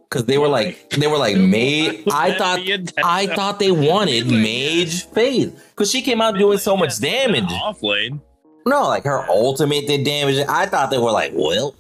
[0.09, 2.03] because they were like they were like mage.
[2.11, 2.59] I thought.
[3.03, 7.45] I thought they wanted Mage Phase because she came out doing so much damage.
[7.49, 8.21] Off lane.
[8.65, 10.43] No, like her ultimate did damage.
[10.49, 11.75] I thought they were like, well,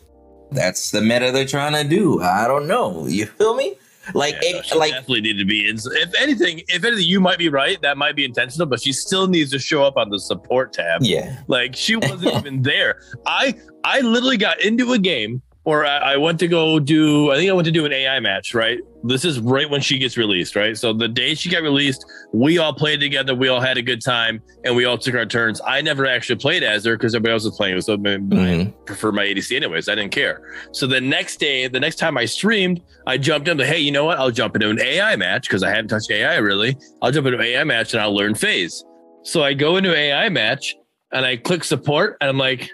[0.51, 2.21] that's the meta they're trying to do.
[2.21, 3.07] I don't know.
[3.07, 3.75] You feel me?
[4.13, 5.77] Like, Yeah, no, it, she like definitely need to be in.
[5.77, 7.81] If anything, if anything, you might be right.
[7.81, 11.01] That might be intentional, but she still needs to show up on the support tab.
[11.03, 13.01] yeah, Like she wasn't even there.
[13.25, 17.31] I I literally got into a game or I, I went to go do.
[17.31, 18.53] I think I went to do an AI match.
[18.53, 18.79] Right.
[19.03, 20.55] This is right when she gets released.
[20.55, 20.77] Right.
[20.77, 23.35] So the day she got released, we all played together.
[23.35, 25.59] We all had a good time, and we all took our turns.
[25.65, 27.81] I never actually played as her because everybody else was playing.
[27.81, 28.73] So I Mhm.
[28.85, 29.89] prefer my ADC anyways.
[29.89, 30.41] I didn't care.
[30.71, 34.05] So the next day, the next time I streamed, I jumped into, hey, you know
[34.05, 34.17] what?
[34.19, 36.77] I'll jump into an AI match because I haven't touched AI really.
[37.01, 38.83] I'll jump into an AI match and I'll learn phase.
[39.23, 40.75] So I go into an AI match
[41.11, 42.69] and I click support and I'm like,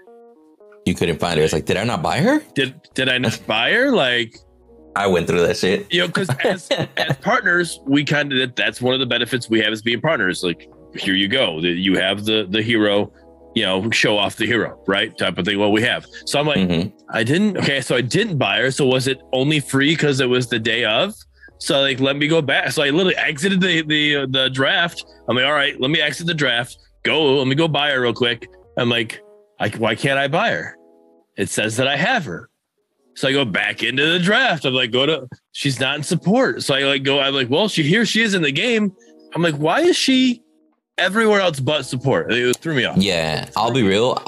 [0.86, 1.44] you couldn't find her.
[1.44, 2.40] It's like, did I not buy her?
[2.56, 3.92] did did I not buy her?
[3.92, 4.36] Like,
[4.96, 5.92] I went through that shit.
[5.94, 9.60] you know, because as as partners, we kind of that's one of the benefits we
[9.62, 10.44] have as being partners.
[10.44, 11.60] Like, here you go.
[11.60, 13.12] You have the the hero,
[13.56, 15.16] you know, show off the hero, right?
[15.18, 15.60] Type of thing.
[15.60, 16.06] What we have.
[16.26, 16.92] So I'm like, Mhm.
[17.12, 17.58] I didn't.
[17.58, 18.72] Okay, so I didn't buy her.
[18.72, 21.14] So was it only free because it was the day of?
[21.60, 22.72] So like, let me go back.
[22.72, 25.06] So I literally exited the the uh, the draft.
[25.30, 26.76] I'm like, all right, let me exit the draft.
[27.04, 27.36] Go.
[27.38, 28.48] Let me go buy her real quick.
[28.78, 29.22] I'm like,
[29.62, 30.76] I, why can't I buy her?
[31.38, 32.50] It says that I have her.
[33.16, 34.66] So I go back into the draft.
[34.66, 35.28] I'm like, go to.
[35.52, 36.64] She's not in support.
[36.64, 37.20] So I like go.
[37.20, 38.92] I'm like, well, she here she is in the game.
[39.36, 40.42] I'm like, why is she
[40.98, 42.34] everywhere else but support?
[42.34, 42.98] It threw me off.
[42.98, 44.24] Yeah, I'll be real.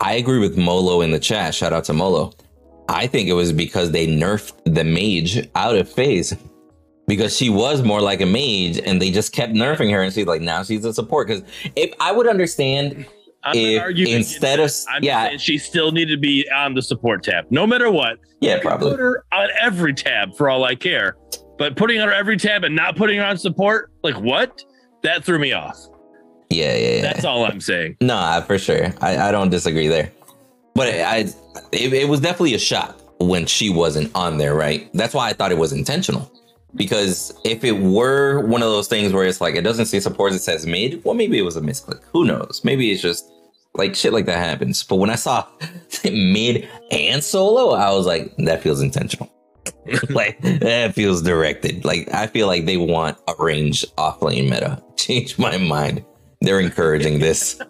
[0.00, 1.54] I agree with Molo in the chat.
[1.54, 2.32] Shout out to Molo.
[2.88, 6.34] I think it was because they nerfed the mage out of phase
[7.06, 10.26] because she was more like a mage and they just kept nerfing her and she's
[10.26, 11.42] like now she's a support because
[11.76, 13.06] if I would understand
[13.54, 14.70] if arguing instead of.
[14.88, 18.18] I'm yeah saying she still needed to be on the support tab, no matter what.
[18.40, 21.16] yeah probably put her on every tab for all I care,
[21.58, 24.62] but putting her on every tab and not putting her on support, like what?
[25.02, 25.76] That threw me off.
[26.50, 27.96] yeah yeah yeah That's all I'm saying.
[28.00, 28.94] No, for sure.
[29.00, 30.12] I, I don't disagree there.
[30.74, 31.16] But I,
[31.72, 34.88] it, it was definitely a shock when she wasn't on there, right?
[34.94, 36.30] That's why I thought it was intentional.
[36.74, 40.32] Because if it were one of those things where it's like it doesn't say support,
[40.32, 42.00] it says mid, well, maybe it was a misclick.
[42.12, 42.62] Who knows?
[42.64, 43.30] Maybe it's just
[43.74, 44.82] Like shit like that happens.
[44.82, 45.46] But when I saw
[46.04, 49.32] mid and solo, I was like, that feels intentional.
[50.10, 51.84] like that feels directed.
[51.84, 54.82] Like I feel like they want a range offlane meta.
[54.96, 56.04] Change my mind.
[56.40, 57.60] They're encouraging this.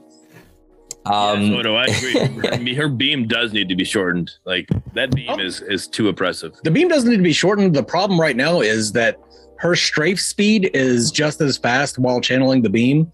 [1.04, 2.48] Um, yeah, so do I agree.
[2.50, 4.30] I mean, her beam does need to be shortened.
[4.44, 5.38] Like that beam Oh.
[5.40, 6.54] is is too oppressive.
[6.64, 7.74] The beam doesn't need to be shortened.
[7.74, 9.18] The problem right now is that
[9.58, 13.10] her strafe speed is just as fast while channeling the beam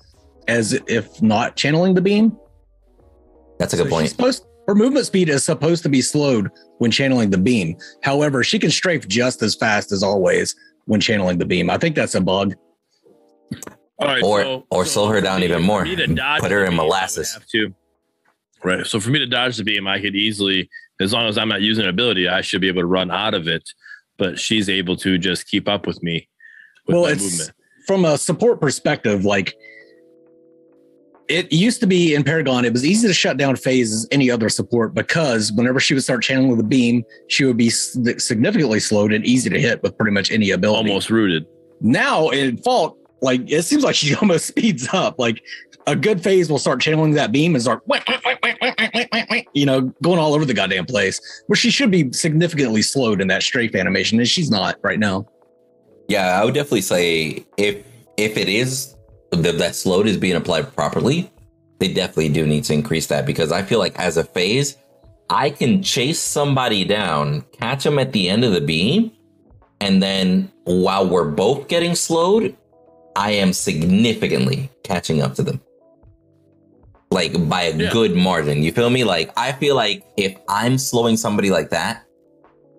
[0.49, 2.37] as if not channeling the beam.
[3.59, 4.11] That's a good So point.
[4.11, 7.77] supposed- her movement speed is supposed to be slowed when channeling the beam.
[8.03, 10.55] However, she can strafe just as fast as always
[10.85, 11.71] when channeling the beam.
[11.71, 12.55] I think that's a bug.
[13.99, 15.85] All right, Or- so- or so slow her down me- even more.
[15.85, 17.37] me to dodge Put her in beam, molasses.
[17.53, 17.75] to-
[18.63, 18.87] Right.
[18.87, 20.69] So for me to dodge the beam, I could easily,
[21.01, 23.35] as long as I'm not using an ability, I should be able to run out
[23.35, 23.63] of it.
[24.19, 26.29] But she's able to just keep up with me.
[26.87, 27.53] With well, it's movement.
[27.87, 29.55] from a support perspective, like
[31.29, 34.31] it used to be in Paragon, it was easy to shut down phase as any
[34.31, 39.13] other support because whenever she would start channeling the beam, she would be significantly slowed
[39.13, 40.89] and easy to hit with pretty much any ability.
[40.89, 41.47] almost rooted.
[41.81, 45.19] now in fault, like it seems like she almost speeds up.
[45.19, 45.43] Like
[45.87, 47.83] a good phase will start channeling that beam and start,
[49.53, 51.21] you know, going all over the goddamn place.
[51.47, 55.27] Where she should be significantly slowed in that strafe animation, and she's not right now.
[56.09, 57.85] Yeah, I would definitely say if
[58.17, 58.95] if it is
[59.31, 61.31] that that slow is being applied properly,
[61.79, 64.77] they definitely do need to increase that because I feel like as a phase,
[65.31, 69.13] I can chase somebody down, catch them at the end of the beam,
[69.81, 72.57] and then while we're both getting slowed,
[73.15, 75.61] I am significantly catching up to them.
[77.11, 77.93] Like by a Yeah.
[77.93, 78.63] good margin.
[78.63, 79.05] You feel me?
[79.05, 82.05] Like I feel like if I'm slowing somebody like that,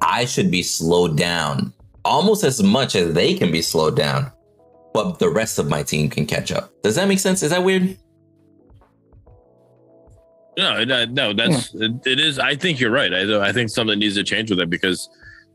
[0.02, 1.74] I should be slowed down
[2.06, 4.32] almost as much as they can be slowed down,
[4.94, 6.72] but the rest of my team can catch up.
[6.84, 7.44] Does that make sense?
[7.44, 7.98] Is that weird?
[10.57, 12.38] No, no, no that's it, it is.
[12.38, 13.14] I think you're right.
[13.14, 15.10] I I think something needs to change with that because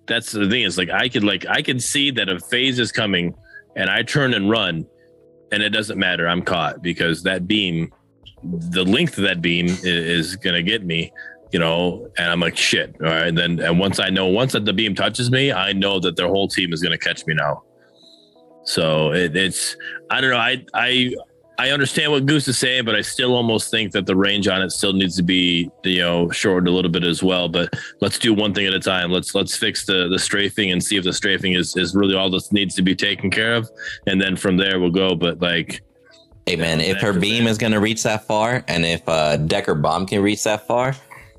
[0.06, 0.62] that's the thing.
[0.62, 3.35] Is like I could like I can see that a phase is coming,
[3.77, 4.86] and I turn and run,
[5.52, 6.27] and it doesn't matter.
[6.27, 7.93] I'm caught because that beam,
[8.43, 11.12] the length of that beam is, is gonna get me.
[11.52, 12.97] You know, and I'm like shit.
[13.01, 15.73] All right, and then and once I know, once that the beam touches me, I
[15.73, 17.62] know that their whole team is gonna catch me now.
[18.65, 19.77] So it, it's
[20.11, 20.36] I don't know.
[20.36, 21.15] I I
[21.59, 24.61] I understand what Goose is saying, but I still almost think that the range on
[24.61, 27.49] it still needs to be, you know, shortened a little bit as well.
[27.49, 29.12] But let's do one thing at a time.
[29.12, 32.31] Let's let's fix the the strafing and see if the strafing is is really all
[32.31, 33.70] that needs to be taken care of,
[34.07, 35.15] and then from there we'll go.
[35.15, 35.82] But like,
[36.47, 40.07] Hey man, if her beam is gonna reach that far, and if uh, Decker Bomb
[40.07, 40.95] can reach that far,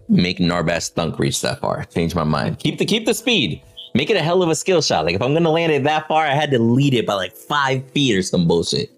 [0.10, 1.84] make Narbash Thunk reach that far.
[1.86, 2.58] Change my mind.
[2.58, 3.62] Keep the keep the speed.
[3.96, 5.06] Make it a hell of a skill shot.
[5.06, 7.34] Like if I'm gonna land it that far, I had to lead it by like
[7.34, 8.92] five feet or some bullshit.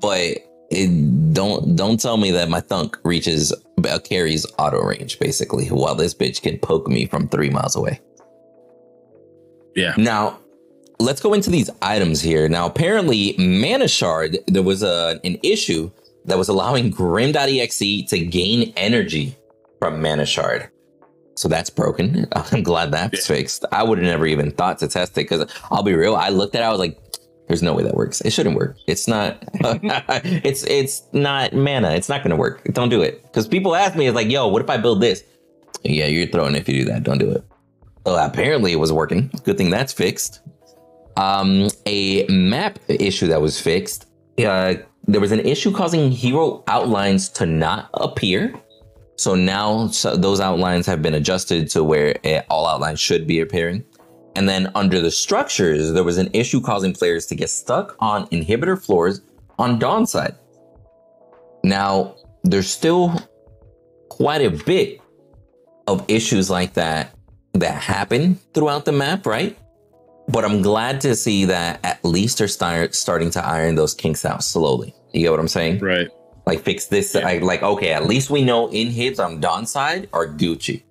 [0.00, 0.38] But
[0.70, 3.52] it, don't don't tell me that my thunk reaches
[3.86, 8.00] uh, carries auto range basically, while this bitch can poke me from three miles away.
[9.76, 10.38] yeah, Now,
[10.98, 12.48] let's go into these items here.
[12.48, 15.90] Now, apparently, Mana Shard, there was a, an issue
[16.24, 19.36] that was allowing Grim.exe to gain energy
[19.78, 20.70] from Mana Shard.
[21.34, 22.26] So that's broken.
[22.32, 23.64] I'm glad that's fixed.
[23.72, 26.16] I would have never even thought to test it because I'll be real.
[26.16, 26.98] I looked at it, I was like,
[27.48, 28.20] there's no way that works.
[28.22, 28.76] It shouldn't work.
[28.86, 31.90] It's not it's it's not mana.
[31.90, 32.62] It's not gonna work.
[32.72, 33.22] Don't do it.
[33.24, 35.24] Because people ask me, it's like, yo, what if I build this?
[35.82, 37.02] Yeah, you're throwing if you do that.
[37.02, 37.44] Don't do it.
[38.06, 39.30] Well, apparently it was working.
[39.44, 40.40] Good thing that's fixed.
[41.16, 44.06] Um, a map issue that was fixed.
[44.38, 44.74] Uh,
[45.06, 48.54] there was an issue causing hero outlines to not appear.
[49.22, 53.38] So now so those outlines have been adjusted to where eh, all outlines should be
[53.38, 53.84] appearing.
[54.34, 58.26] And then under the structures, there was an issue causing players to get stuck on
[58.28, 59.20] inhibitor floors
[59.60, 60.34] on Dawn side.
[61.62, 63.14] Now, there's still
[64.08, 65.00] quite a bit
[65.86, 67.14] of issues like that
[67.54, 69.56] that happen throughout the map, right?
[70.28, 74.24] But I'm glad to see that at least they're start, starting to iron those kinks
[74.24, 74.94] out slowly.
[75.12, 75.78] You get what I'm saying?
[75.78, 76.08] right.
[76.46, 77.14] Like fix this.
[77.14, 80.82] I, like okay, at least we know in hits on Dawn side are Gucci.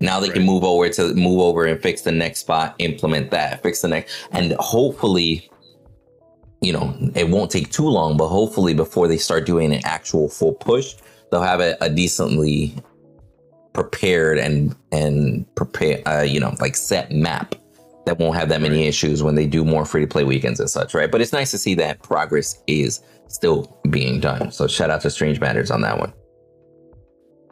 [0.00, 3.62] Now they can move over to move over and fix the next spot, implement that,
[3.62, 5.50] fix the next, and hopefully,
[6.60, 8.16] you know, it won't take too long.
[8.16, 10.96] But hopefully, before they start doing an actual full push,
[11.30, 12.74] they'll have a, a decently
[13.72, 17.54] prepared and and prepare, uh, you know, like set map
[18.06, 20.70] that won't have that many issues when they do more free to play weekends and
[20.70, 21.10] such, right?
[21.10, 24.50] But it's nice to see that progress is still being done.
[24.52, 26.12] So shout out to Strange Matters on that one.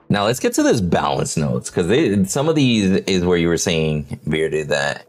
[0.08, 3.56] Now let's get to this balance notes because some of these is where you were
[3.56, 5.06] saying, Bearded, that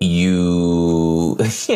[0.00, 1.36] you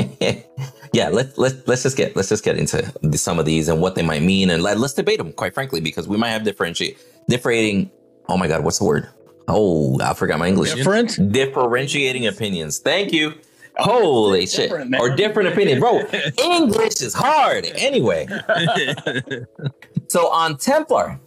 [0.93, 3.95] yeah, let's let's let's just get let's just get into some of these and what
[3.95, 5.33] they might mean, and let, let's debate them.
[5.33, 6.99] Quite frankly, because we might have differentiate
[7.29, 7.91] differentiating.
[8.29, 9.09] Oh my God, what's the word?
[9.49, 10.75] Oh, I forgot my English.
[10.75, 11.33] Different.
[11.33, 12.79] Differentiating opinions.
[12.79, 13.35] Thank you.
[13.77, 14.69] Holy shit!
[14.71, 14.95] different.
[14.99, 15.81] Or different opinion.
[15.81, 16.01] bro.
[16.43, 17.65] English is hard.
[17.77, 18.27] Anyway,
[20.09, 21.19] so on Templar,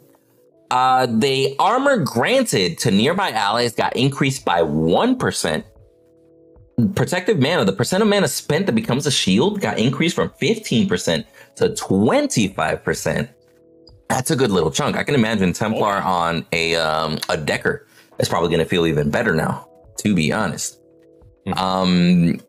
[0.71, 5.65] uh, the armor granted to nearby allies got increased by one percent.
[6.93, 10.87] Protective mana, the percent of mana spent that becomes a shield, got increased from fifteen
[10.87, 13.29] percent to twenty five percent.
[14.09, 14.97] That's a good little chunk.
[14.97, 17.87] I can imagine Templar on a um, a Decker
[18.19, 19.67] is probably going to feel even better now.
[19.99, 20.79] To be honest,
[21.53, 22.39] um,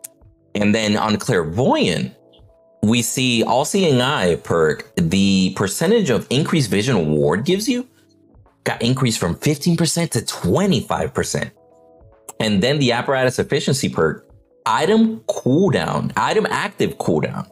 [0.54, 2.14] and then on Clairvoyant,
[2.82, 4.90] we see All Seeing Eye perk.
[4.96, 7.86] The percentage of increased vision ward gives you
[8.64, 11.52] got increased from fifteen percent to twenty five percent.
[12.40, 14.28] And then the apparatus efficiency perk,
[14.66, 17.50] item cooldown, item active cooldown,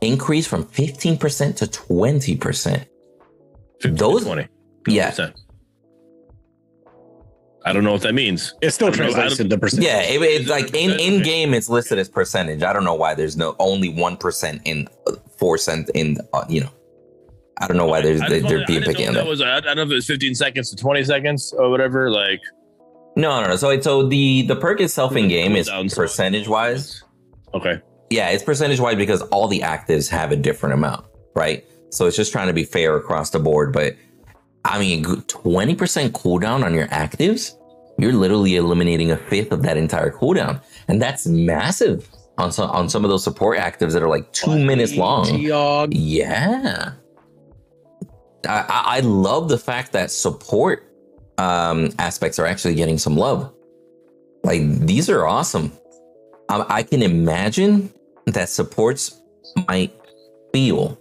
[0.00, 2.86] increased from 15% to 20%.
[3.84, 4.48] Those- 20.
[4.86, 5.14] Yeah.
[7.68, 7.70] 20%.
[7.70, 8.54] I don't know what that means.
[8.62, 9.82] It still I don't know, I translates don't- into percent.
[9.84, 12.62] Yeah, it, it's like in, in game, it's listed as percentage.
[12.62, 16.62] I don't know why there's no only 1% in uh, 4 cent in, uh, you
[16.62, 16.70] know,
[17.60, 19.24] I don't know why there's, I they're, just they're wanted- being I picky on that.
[19.24, 22.10] that was, I don't know if it was 15 seconds to 20 seconds or whatever.
[22.10, 22.40] Like,
[23.16, 23.56] No, no, no.
[23.56, 27.02] So, so the, the perk itself in game is percentage wise.
[27.54, 27.80] okay.
[28.10, 31.04] Yeah, it's percentage wise because all the actives have a different amount,
[31.34, 31.62] right?
[31.90, 33.70] So it's just trying to be fair across the board.
[33.72, 33.96] But
[34.64, 37.52] I mean, twenty percent cooldown on your actives,
[37.98, 42.08] you're literally eliminating a fifth of that entire cooldown, and that's massive
[42.38, 45.26] on some on some of those support actives that are like two minutes long.
[45.26, 45.88] Geog.
[45.92, 46.92] Yeah.
[48.46, 50.84] I, I I love the fact that support
[51.38, 53.52] um, aspects are actually getting some love.
[54.44, 55.72] Like these are awesome.
[56.48, 57.92] Um, I can imagine
[58.26, 59.20] that supports
[59.66, 59.92] might
[60.52, 60.98] feel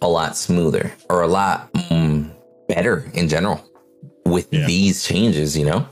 [0.00, 2.30] a lot smoother or a lot mm,
[2.68, 3.62] better in general
[4.24, 4.66] with Yeah.
[4.66, 5.56] these changes.
[5.56, 5.88] You know.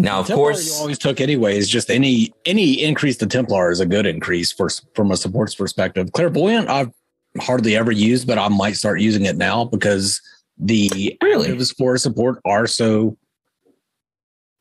[0.00, 1.68] Now, of Templar course, you always took anyways.
[1.68, 6.12] Just any any increase to Templar is a good increase for from a supports perspective.
[6.12, 6.90] Clairvoyant, I've
[7.38, 10.20] hardly ever used, but I might start using it now because
[10.58, 11.48] the Really?
[11.48, 13.16] actives for support are so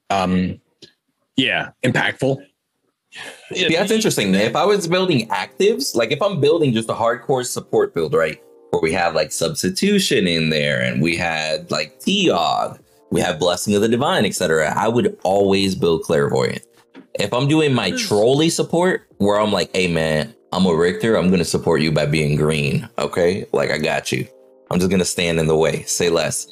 [0.10, 0.60] um
[1.38, 1.70] Yeah.
[1.86, 2.38] impactful.
[3.52, 4.36] Yeah, that's interesting.
[4.36, 8.40] If I was building actives, like if I'm building just a hardcore support build, right?
[8.70, 12.80] Where we have like substitution in there and we had like Teog,
[13.12, 14.74] we have Blessing of the Divine, etc.
[14.76, 16.62] I would always build Clairvoyant.
[17.20, 17.98] If I'm doing my hmm.
[17.98, 22.06] trolley support, where I'm like, hey man, I'm a Riktor, I'm gonna support you by
[22.06, 22.90] being green.
[22.98, 23.46] Okay?
[23.54, 24.28] Like I got you.
[24.72, 26.48] I'm just gonna stand in the way, say less.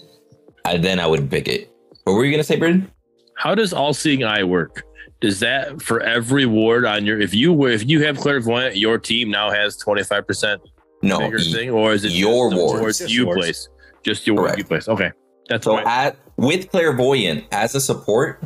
[0.66, 1.72] I, then I would pick it.
[2.04, 2.92] What were you gonna say, Britton?
[3.36, 4.84] How does all seeing eye work?
[5.20, 8.98] Does that for every ward on your if you were if you have clairvoyant, your
[8.98, 10.60] team now has 25%
[11.02, 11.20] No.
[11.20, 12.82] bigger y- thing, or is it your just the wards.
[12.82, 13.70] wards you place?
[14.04, 14.88] Just your ward you place.
[14.88, 15.12] Okay.
[15.50, 15.88] That's So fine.
[15.88, 18.44] at with clairvoyant as a support,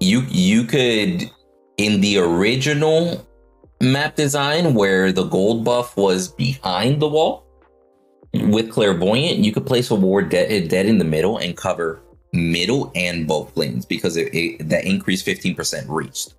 [0.00, 1.30] you you could
[1.76, 3.26] in the original
[3.80, 7.46] map design where the gold buff was behind the wall.
[8.34, 12.00] With clairvoyant, you could place a ward dead, dead in the middle and cover
[12.32, 16.34] middle and both lanes because it, it that increased fifteen percent reached.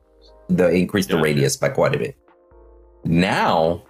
[0.50, 2.18] The increased the radius by quite a bit.
[3.06, 3.84] Now,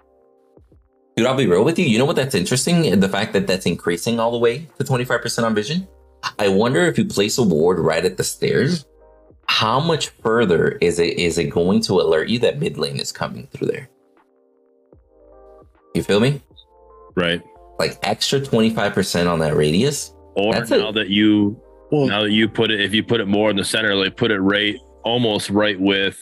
[1.16, 1.86] dude, I'll be real with you.
[1.86, 2.16] You know what?
[2.16, 3.00] That's interesting.
[3.00, 5.88] The fact that that's increasing all the way to twenty five percent on vision.
[6.40, 8.86] I wonder if you place a ward right at the stairs,
[9.48, 13.12] how much further is it is it going to alert you that mid lane is
[13.12, 13.90] coming through there?
[15.94, 16.42] You feel me?
[17.16, 17.42] right.
[17.80, 20.14] Like extra 25% on that radius?
[20.36, 20.94] Or That's now it.
[20.94, 21.60] that you
[21.92, 24.16] Well, now that you put it if you put it more in the center, like
[24.16, 26.18] put it right almost right with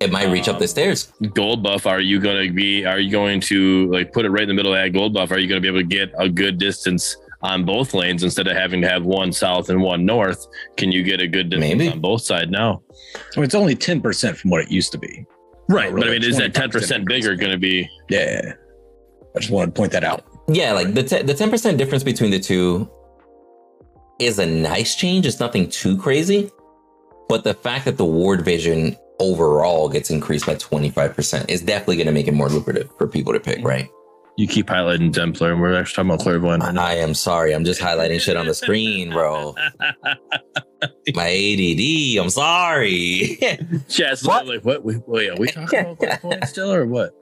[0.00, 1.12] It might reach up the Um, stairs.
[1.34, 4.48] gold buff, are you gonna be are you going to like put it right in
[4.48, 5.30] the middle of that gold buff?
[5.30, 8.56] Are you gonna be able to get a good distance on both lanes instead of
[8.56, 10.46] having to have one south and one north?
[10.76, 11.88] Can you get a good distance Maybe.
[11.88, 12.82] on both sides now?
[13.36, 15.24] it's only ten percent from what it used to be.
[15.68, 15.92] Right.
[15.92, 18.54] Really, but I mean, is that ten percent bigger gonna be Yeah,
[19.36, 20.24] I just wanted to point that out.
[20.48, 22.90] Yeah, like the te- the 10% difference between the two
[24.20, 25.26] is a nice change.
[25.26, 26.50] It's nothing too crazy.
[27.28, 32.06] But the fact that the ward vision overall gets increased by 25% is definitely going
[32.06, 33.88] to make it more lucrative for people to pick, right?
[34.36, 36.62] You keep highlighting Templar and we're actually talking about clairvoyant.
[36.78, 37.54] I am sorry.
[37.54, 39.54] I'm just highlighting shit on the screen, bro.
[41.14, 42.18] My ADD.
[42.22, 43.38] I'm sorry.
[43.88, 44.46] Chad's What?
[44.46, 44.84] like, what?
[44.84, 47.12] We, wait, are we talking about clairvoyant still or what?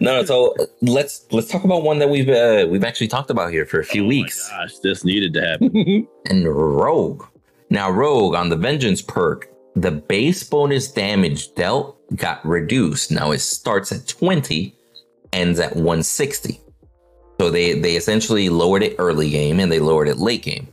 [0.00, 0.24] no.
[0.24, 3.78] So let's let's talk about one that we've uh, we've actually talked about here for
[3.78, 4.48] a few Oh weeks.
[4.50, 6.08] gosh, this needed to happen.
[6.30, 7.24] and Rogue.
[7.70, 13.10] Now, Rogue on the Vengeance perk, the base bonus damage dealt got reduced.
[13.12, 14.74] Now it starts at 20,
[15.32, 16.60] ends at 160.
[17.40, 20.68] So they they essentially lowered it early game and they lowered it late game.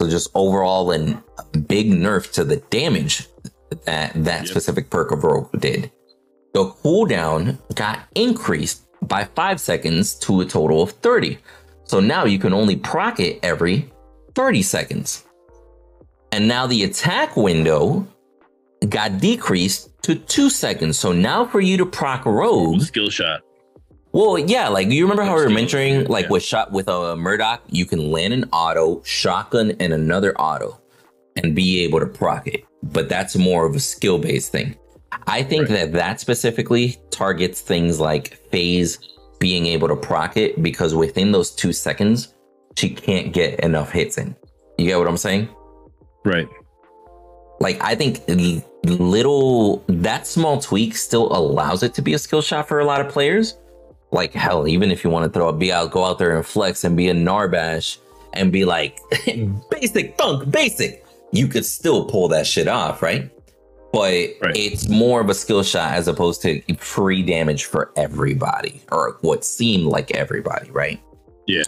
[0.00, 1.22] So just overall and
[1.68, 3.28] big nerf to the damage
[3.86, 4.46] that that Yep.
[4.48, 5.90] specific perk of Rogue did.
[6.54, 11.38] The cooldown got increased by five seconds to a total of 30.
[11.84, 13.90] So now you can only proc it every
[14.34, 15.24] 30 seconds.
[16.32, 18.06] And now the attack window
[18.88, 20.98] got decreased to two seconds.
[20.98, 23.40] So now for you to proc Rogue, Skill shot.
[24.12, 26.30] Well, yeah, like you remember how we were mentoring, like yeah.
[26.32, 30.78] with shot with a Murdock, you can land an auto, shotgun, and another auto,
[31.36, 32.64] and be able to proc it.
[32.82, 34.76] But that's more of a skill based thing.
[35.26, 38.98] I think that that specifically targets things like Phase
[39.38, 42.34] being able to proc it because within those two seconds,
[42.76, 44.36] she can't get enough hits in.
[44.78, 45.48] You get what I'm saying?
[46.24, 46.48] Right.
[47.60, 48.22] like I think
[48.84, 53.00] little that small tweak still allows it to be a skill shot for a lot
[53.00, 53.56] of players.
[54.12, 56.44] Like hell, even if you want to throw a be out, go out there and
[56.46, 57.96] flex and be a Narbash
[58.34, 58.98] and be like
[59.70, 63.30] basic funk, basic, you could still pull that shit off, right?
[63.92, 64.56] But Right.
[64.56, 69.44] it's more of a skill shot as opposed to free damage for everybody, or what
[69.44, 71.00] seemed like everybody, right?
[71.46, 71.62] Yeah.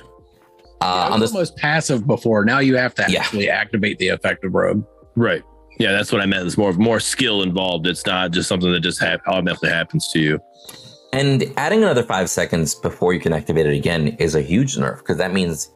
[0.80, 2.44] Uh, it on was this, almost passive before.
[2.44, 3.20] Now you have to Yeah.
[3.20, 4.84] actually activate the effective rogue.
[5.16, 5.42] Right.
[5.78, 6.46] Yeah, that's what I meant.
[6.46, 7.86] It's more more skill involved.
[7.86, 10.40] It's not just something that just hap- automatically happens to you.
[11.14, 14.98] And adding another five seconds before you can activate it again is a huge nerf
[14.98, 15.70] because that means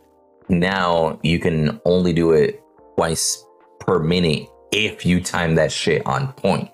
[0.49, 2.61] now you can only do it
[2.97, 3.45] twice
[3.79, 6.69] per minute if you time that shit on point.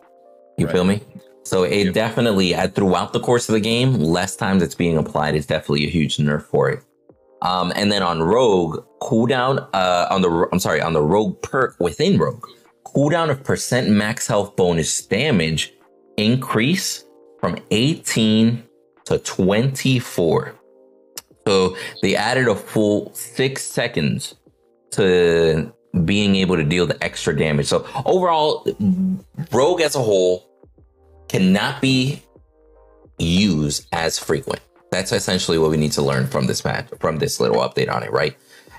[0.57, 0.73] You Right.
[0.73, 1.03] feel me?
[1.45, 5.35] So it definitely, uh, throughout the course of the game, less times it's being applied
[5.35, 6.81] is definitely a huge nerf for it.
[7.43, 11.77] Um, and then on Rogue, cooldown uh, on the I'm sorry on the Rogue perk
[11.81, 12.47] within Rogue,
[12.87, 15.75] cooldown of percent max health bonus damage
[16.17, 17.04] increase
[17.45, 18.65] from 18
[19.05, 20.55] to 24.
[21.47, 24.37] So they added a full six seconds
[24.93, 25.71] to
[26.07, 27.67] being able to deal the extra damage.
[27.67, 28.67] So overall,
[29.53, 30.49] Rogue as a whole
[31.29, 32.23] cannot be
[33.19, 34.63] used as frequent.
[34.91, 38.03] That's essentially what we need to learn from this match, from this little update on
[38.03, 38.35] it, right?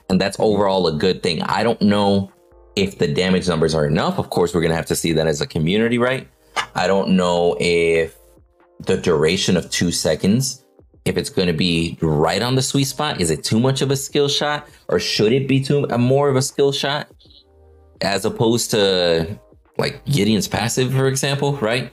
[0.09, 1.43] And that's overall a good thing.
[1.43, 2.31] I don't know
[2.75, 4.17] if the damage numbers are enough.
[4.17, 6.27] Of course, we're gonna have to see that as a community, right?
[6.73, 8.17] I don't know if
[8.81, 10.65] the duration of two seconds,
[11.05, 13.21] if it's going to be right on the sweet spot.
[13.21, 16.29] Is it too much of a skill shot, or should it be too uh, more
[16.29, 17.07] of a skill shot,
[18.01, 19.39] as opposed to
[19.77, 21.91] like Gideon's passive, for example, right?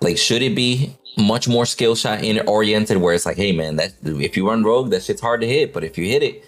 [0.00, 3.76] Like, should it be much more skill shot in oriented, where it's like, hey man,
[3.76, 6.44] that if you run rogue, that shit's hard to hit, but if you hit it,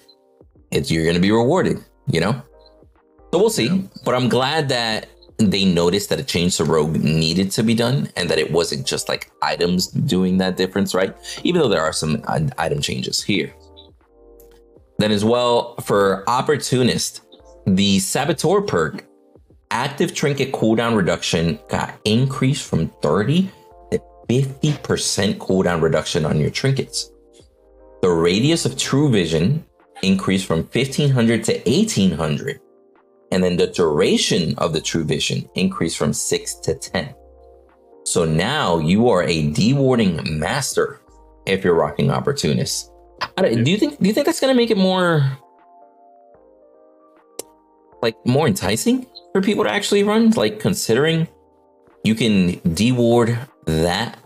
[0.71, 2.41] it's you're going to be rewarded, you know?
[3.33, 3.89] So we'll see.
[4.05, 5.09] But I'm glad that
[5.51, 8.87] they noticed that a change to rogue needed to be done and that it wasn't
[8.87, 11.15] just like items doing that difference, right?
[11.43, 13.53] Even though there are some uh, item changes here.
[14.99, 17.23] Then, as well, for Opportunist,
[17.67, 19.05] the Saboteur perk,
[19.71, 23.51] active trinket cooldown reduction got increased from 30
[23.91, 23.99] to
[24.29, 27.11] 50% cooldown reduction on your trinkets.
[28.03, 29.65] The radius of true vision
[30.03, 32.61] increased from 1500 to 1800
[33.33, 37.15] and then the duration of the true vision increased from 6 to 10
[38.05, 41.01] so now you are a dewarding master
[41.47, 42.91] if you're rocking opportunist
[43.37, 45.39] I don't- do you think do you think that's going to make it more
[48.03, 50.31] like more enticing for people to actually run?
[50.31, 51.29] Like considering
[52.03, 54.19] you can deward that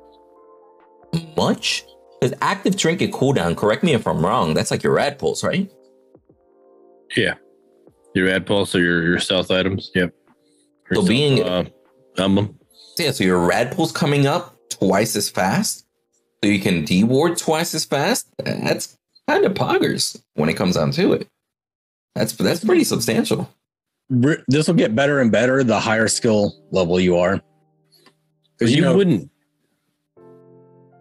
[1.36, 1.84] much?
[2.18, 5.70] Because active trinket cooldown correct me if i'm wrong that's like your rad pulse right?
[7.14, 7.34] Yeah.
[8.16, 9.90] Your ad pulse or your, your stealth items.
[9.94, 10.14] Yep.
[10.90, 11.64] Your So being- uh,
[12.16, 12.58] emblem.
[12.98, 15.84] Yeah, so your rad pulse coming up twice as fast,
[16.42, 18.26] so you can deward twice as fast.
[18.38, 18.96] That's
[19.28, 21.28] kind of poggers when it comes down to it.
[22.14, 23.52] That's that's pretty substantial.
[24.08, 27.42] This will get better and better the higher skill level you are.
[28.58, 29.30] Because you you know, wouldn't.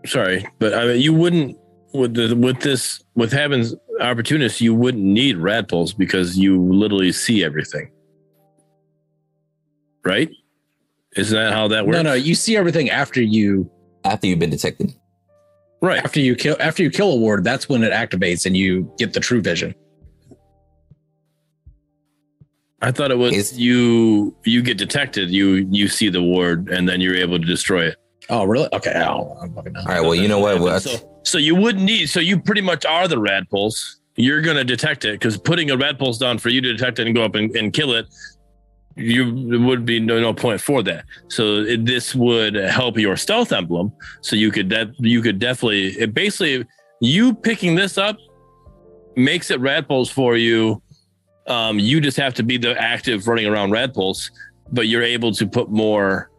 [0.06, 1.58] Sorry, but I mean, you wouldn't
[1.94, 3.66] with the with this with having
[4.02, 4.62] opportunists.
[4.62, 7.92] You wouldn't need rad pulse because you literally see everything,
[10.04, 10.30] right?
[11.16, 11.96] Isn't that how that works?
[11.96, 13.70] no, no, you see everything after you
[14.04, 14.94] After you've been detected,
[15.82, 16.04] right.
[16.04, 17.44] after you kill after you kill a ward.
[17.44, 19.74] That's when it activates and you get the true vision.
[22.82, 24.36] I thought it was Is- you.
[24.46, 25.32] You get detected.
[25.32, 27.96] You you see the ward, and then you're able to destroy it.
[28.30, 28.70] Oh, really?
[28.74, 30.02] Okay, I'll, I'm fucking all right.
[30.02, 30.60] Well, you know what?
[30.60, 32.08] Well, So, so you wouldn't need.
[32.08, 34.00] So you pretty much are the rad pulse.
[34.16, 37.08] You're gonna detect it because putting a rad pulse down for you to detect it
[37.08, 38.08] and go up and, and kill it
[38.96, 41.06] you there would be no, no point for that.
[41.28, 43.92] So it, this would help your stealth emblem.
[44.22, 46.66] So you could that you could definitely it basically
[47.02, 48.18] you picking this up
[49.16, 50.82] makes it rad pulse for you.
[51.48, 54.32] Um, you just have to be the active running around rad pulse,
[54.72, 56.32] but you're able to put more.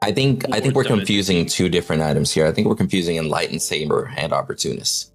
[0.00, 2.46] I think I think we're confusing two different items here.
[2.46, 5.12] I think we're confusing enlightened saber and opportunist.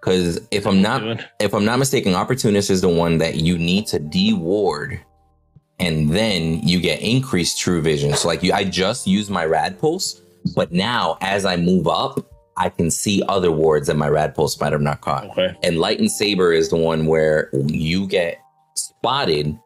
[0.00, 3.86] Because if I'm not if I'm not mistaken, opportunist is the one that you need
[3.88, 5.00] to de-ward,
[5.78, 8.14] and then you get increased true vision.
[8.14, 10.22] So like you, I just used my rad pulse,
[10.56, 14.58] but now as I move up, I can see other wards that my rad pulse
[14.58, 15.30] might have not caught.
[15.30, 15.54] Okay.
[15.62, 18.38] Enlightened Saber is the one where you get
[18.74, 19.58] spotted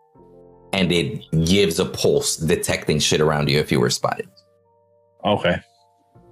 [0.74, 4.28] and it gives a pulse detecting shit around you if you were spotted.
[5.24, 5.56] Okay.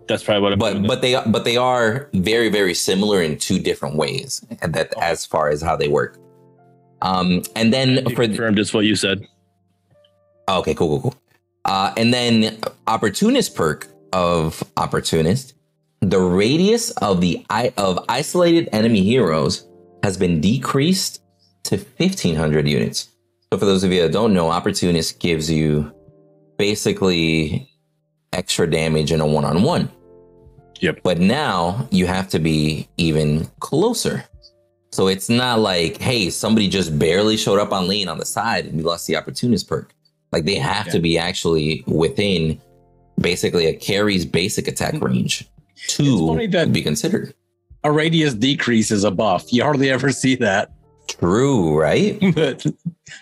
[0.08, 3.58] That's probably what I'm But but they but they are very very similar in two
[3.58, 6.18] different ways and that as far as how they work.
[7.00, 9.26] Um and then You for confirmed just what you said.
[10.48, 11.14] oh, okay cool cool cool.
[11.64, 15.54] Uh and then opportunist perk of opportunist
[16.00, 19.68] the radius of the i of isolated enemy heroes
[20.02, 21.22] has been decreased
[21.62, 23.11] to 1500 units.
[23.52, 25.92] So for those of you that don't know, opportunist gives you
[26.56, 27.70] basically
[28.32, 29.90] extra damage in a one-on-one.
[30.80, 31.00] Yep.
[31.02, 34.24] But now you have to be even closer.
[34.90, 38.64] So it's not like, hey, somebody just barely showed up on lane on the side
[38.64, 39.92] and we lost the opportunist perk.
[40.32, 42.58] Like they have to be actually within
[43.20, 45.04] basically a carry's basic attack hmm.
[45.04, 47.34] range It's funny to that- be considered.
[47.84, 49.52] A radius decrease is a buff.
[49.52, 50.72] You hardly ever see that.
[51.08, 52.18] True, right?
[52.34, 52.64] but,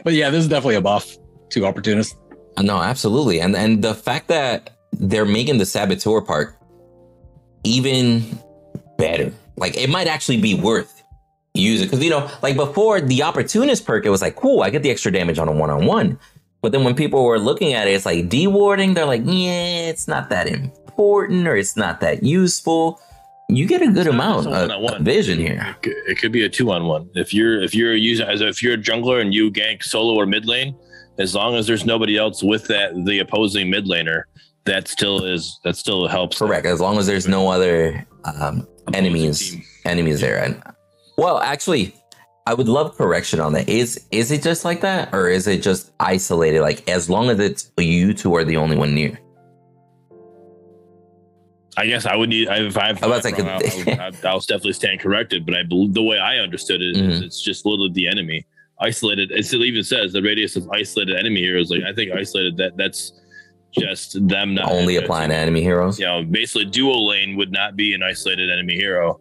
[0.05, 1.17] but yeah, this is definitely a buff
[1.51, 2.17] to opportunists.
[2.57, 3.41] Uh, no, absolutely.
[3.41, 6.57] And and the fact that they're making the saboteur part
[7.65, 8.39] even
[8.99, 9.33] better.
[9.57, 11.03] Like it might actually be worth
[11.55, 14.83] using because you know, like before the opportunist perk, it was like, cool, I get
[14.83, 16.19] the extra damage on a one-on-one.
[16.62, 20.07] But then when people were looking at it, it's like dewarding, they're like, yeah, it's
[20.07, 23.01] not that important or it's not that useful.
[23.56, 24.94] You get a good It's amount a of, one-on-one.
[24.94, 25.77] of vision here.
[25.82, 27.10] It could, be a two on one.
[27.14, 30.27] If you're if you're using as if you're a jungler and you gank solo or
[30.27, 30.77] mid lane,
[31.18, 34.22] as long as there's nobody else with that the opposing mid laner,
[34.64, 36.39] that still is that still helps.
[36.39, 36.66] the Correct.
[36.66, 39.62] As long as there's no other um, enemies team.
[39.85, 40.43] enemies there.
[40.43, 40.62] And
[41.18, 41.94] well, actually,
[42.47, 43.68] I would love correction on that.
[43.68, 46.62] Is is it just like that, or is it just isolated?
[46.62, 49.18] Like as long as it's you two are the only one near.
[51.76, 54.40] I guess I would need I- if I've I was like- wrong, I'll, I'll, I'll
[54.40, 55.47] definitely stand corrected.
[55.47, 57.26] But I believe the way I understood it is Mhm.
[57.26, 58.44] it's just literally the enemy
[58.80, 59.30] isolated.
[59.30, 61.70] It still even says the radius of isolated enemy heroes.
[61.70, 63.12] Like I think isolated that that's
[63.78, 65.98] just them not Only applying to enemy heroes.
[66.01, 69.20] You know, basically duo lane would not be an isolated enemy hero.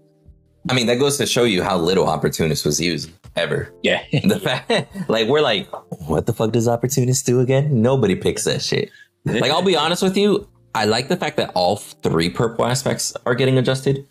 [0.69, 3.71] I mean, that goes to show you how little opportunist was used ever.
[3.83, 4.01] Yeah.
[4.23, 4.71] The fact,
[5.07, 5.67] like, we're like,
[6.07, 7.81] what the fuck does opportunist do again?
[7.81, 8.89] Nobody picks that shit.
[9.25, 13.15] Like, I'll be honest with you, I like the fact that all three purple aspects
[13.25, 14.05] are getting adjusted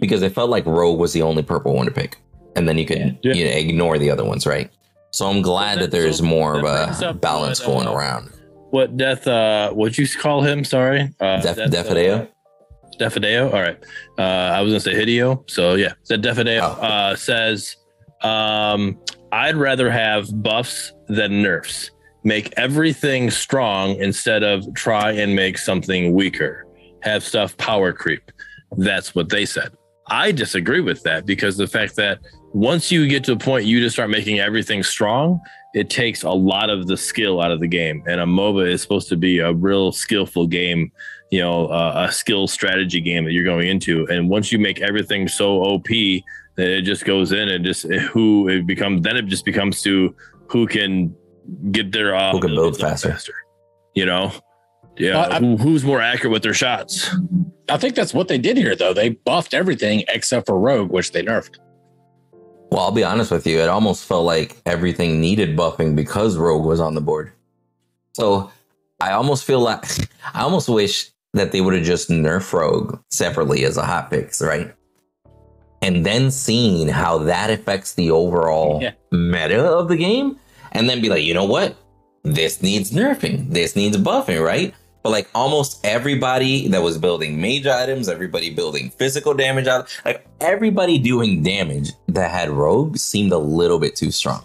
[0.00, 2.18] because it felt like Rogue was the only purple one to pick,
[2.56, 3.32] and then you could Yeah.
[3.34, 4.70] you know, ignore the other ones, right?
[5.10, 8.30] So I'm glad that- that there's so more of a balance what, going uh, around.
[8.70, 9.26] What death?
[9.26, 10.64] Uh, what'd you call him?
[10.64, 12.22] Sorry, uh, Def- Death, Defadeo?
[12.22, 12.26] Uh,
[12.98, 13.52] Defadeo.
[13.52, 13.78] All right.
[14.18, 15.48] Uh, I was gonna say Hideo.
[15.50, 16.82] So yeah, that Defadeo Oh.
[16.82, 17.76] uh, says,
[18.22, 18.98] um,
[19.32, 21.90] "I'd rather have buffs than nerfs.
[22.24, 26.66] Make everything strong instead of try and make something weaker.
[27.02, 28.30] Have stuff power creep."
[28.76, 29.72] That's what they said.
[30.08, 32.18] I disagree with that because the fact that
[32.52, 35.40] once you get to a point you just start making everything strong,
[35.74, 38.02] it takes a lot of the skill out of the game.
[38.06, 40.92] And a MOBA is supposed to be a real skillful game,
[41.30, 44.06] you know, uh, a skill strategy game that you're going into.
[44.08, 45.86] And once you make everything so OP
[46.56, 50.14] that it just goes in and just who it becomes, then it just becomes to
[50.48, 51.16] who can
[51.70, 53.34] get their uh, Who can build abilities up faster.
[53.94, 54.32] You know,
[54.96, 57.10] yeah, Uh, I- who, who's more accurate with their shots?
[57.68, 58.92] I think that's what they did here, though.
[58.92, 61.56] They buffed everything except for Rogue, which they nerfed.
[62.70, 66.64] Well, I'll be honest with you, it almost felt like everything needed buffing because Rogue
[66.64, 67.32] was on the board.
[68.14, 68.50] So
[69.00, 69.84] I almost feel like
[70.34, 74.40] I almost wish that they would have just nerfed Rogue separately as a hot fix,
[74.42, 74.74] right?
[75.82, 78.92] And then seeing how that affects the overall Yeah.
[79.10, 80.38] meta of the game,
[80.72, 81.76] and then be like, you know what?
[82.24, 83.50] This needs nerfing.
[83.50, 84.74] This needs buffing, right?
[85.02, 90.26] But like almost everybody that was building mage items, everybody building physical damage out, like
[90.40, 94.44] everybody doing damage that had rogue seemed a little bit too strong.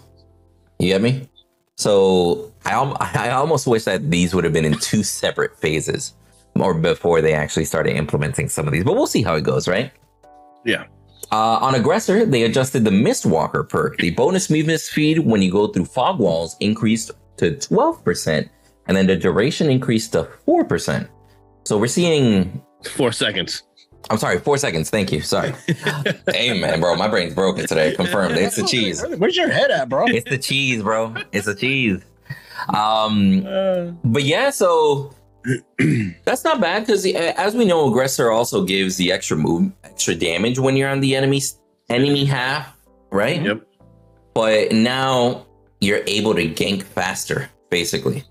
[0.80, 1.30] You get me?
[1.76, 2.74] So I
[3.16, 6.14] I almost wish that these would have been in two separate phases,
[6.56, 8.84] or before they actually started implementing some of these.
[8.84, 9.92] But we'll see how it goes, right?
[10.66, 10.86] Yeah.
[11.32, 13.98] Uh, on aggressor, they adjusted the Mistwalker perk.
[13.98, 18.50] The bonus movement speed when you go through fog walls increased to 12%,
[18.88, 21.08] and then the duration increased to 4%.
[21.66, 23.64] So we're seeing, Four seconds.
[24.10, 24.90] I'm sorry, four seconds.
[24.90, 25.22] Thank you.
[25.22, 25.54] Sorry.
[26.32, 27.94] hey, man, bro, my brain's broken today.
[27.96, 28.38] Confirmed.
[28.38, 29.04] It's the cheese.
[29.18, 30.06] Where's your head at, bro?
[30.08, 31.16] It's the cheese, bro.
[31.34, 32.02] It's the cheese.
[32.74, 35.14] Um, but yeah, so
[36.26, 40.60] that's not bad because as we know, aggressor also gives the extra move, extra damage
[40.60, 41.60] when you're on the enemy's
[41.90, 42.76] enemy half,
[43.12, 43.42] right?
[43.42, 43.62] Yep.
[44.34, 45.46] But now
[45.80, 48.24] you're able to gank faster, basically.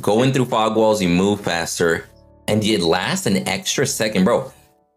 [0.00, 2.08] Going through fog walls, you move faster,
[2.48, 4.52] and it lasts an extra second, bro.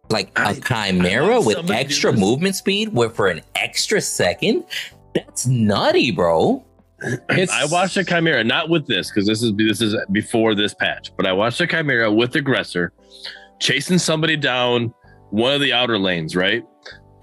[0.09, 4.01] Like a I- khaimera with somebody to do extra movement speed, where for an extra
[4.01, 4.65] second,
[5.13, 6.63] that's nutty, bro.
[7.29, 10.73] It's, I watched a khaimera, not with this, because this is this is before this
[10.73, 12.93] patch, but I watched a khaimera with aggressor
[13.59, 14.93] chasing somebody down
[15.29, 16.63] one of the outer lanes, right?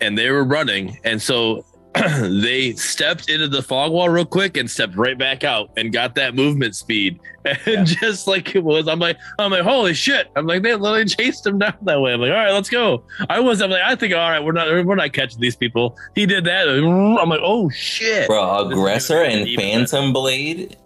[0.01, 1.65] And they were running, and so
[2.43, 6.14] they stepped into the fog wall real quick and stepped right back out and got
[6.16, 7.20] that movement speed.
[7.47, 7.85] And Yeah.
[7.85, 10.27] just like it was, I'm like, I'm like, holy shit!
[10.35, 12.12] I'm like, they literally chased him down that way.
[12.12, 13.05] I'm like, all right, let's go.
[13.31, 15.97] I was, I'm like, I think, all right, we're not, we're not catching these people.
[16.16, 16.68] He did that.
[16.68, 20.77] I'm like, oh shit, Bro, aggressor and even phantom blade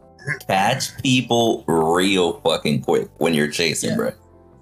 [0.47, 3.97] catch people real fucking quick when you're chasing, Yeah.
[3.97, 4.12] bro.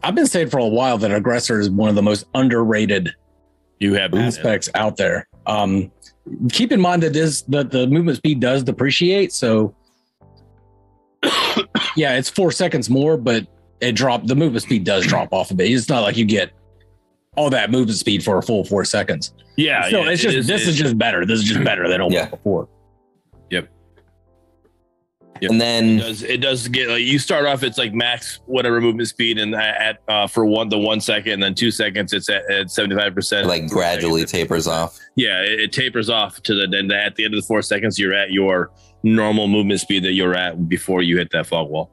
[0.05, 3.12] I've been saying for a while that aggressor is one of the most underrated
[3.81, 5.27] You have aspects out there.
[5.49, 5.91] Um,
[6.53, 9.33] keep in mind that this that the movement speed does depreciate.
[9.33, 9.75] So
[11.97, 13.47] yeah, it's four seconds more, but
[13.81, 14.27] it dropped.
[14.27, 15.70] The movement speed does drop off a bit.
[15.70, 16.51] It's not like you get
[17.37, 19.33] all that movement speed for a full four seconds.
[19.57, 21.25] Yeah, so yeah, it's it just this it is just better.
[21.27, 22.29] This is just better than it was Yeah.
[22.29, 22.69] before.
[25.40, 25.51] Yep.
[25.51, 28.81] And It then does it does get like you start off it's like max whatever
[28.81, 32.28] movement speed and at uh, for one the one second and then two seconds it's
[32.28, 34.98] at, at 75 percent like gradually tapers off.
[35.16, 37.98] yeah it, it tapers off to the then at the end of the four seconds
[37.98, 38.70] you're at your
[39.02, 41.90] normal movement speed that you're at before you hit that fog wall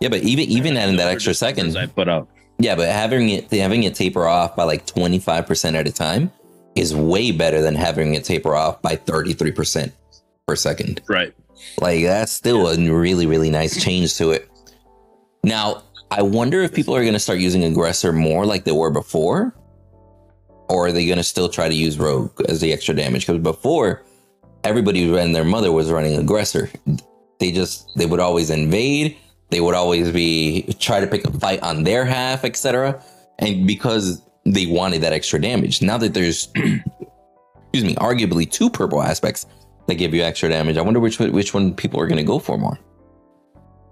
[0.00, 2.28] Yeah, but even even adding that extra second, I put out
[2.58, 6.30] yeah, but having it having it taper off by like 25% at a time
[6.76, 9.92] is way better than having it taper off by 33%
[10.46, 11.00] per second.
[11.08, 11.34] right
[11.80, 14.48] Like that's still a really, really nice change to it.
[15.42, 18.90] Now, I wonder if people are going to start using aggressor more like they were
[18.90, 19.54] before,
[20.68, 23.26] or are they going to still try to use rogue as the extra damage?
[23.26, 24.02] Because before,
[24.64, 26.70] everybody and their mother was running aggressor.
[27.38, 29.16] They just they would always invade.
[29.50, 33.02] They would always be try to pick a fight on their half, etc.
[33.38, 39.02] And because they wanted that extra damage, now that there's excuse me, arguably two purple
[39.02, 39.46] aspects
[39.90, 40.76] that give you extra damage.
[40.78, 42.78] I wonder which one- which one people are going to go for more.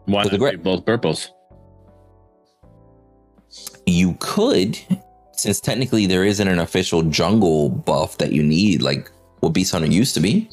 [0.07, 1.31] why not gra- both purples
[3.87, 4.79] You could,
[5.33, 9.11] since technically there isn't an official jungle buff that you need, like
[9.41, 10.49] what Beast Hunter used to be.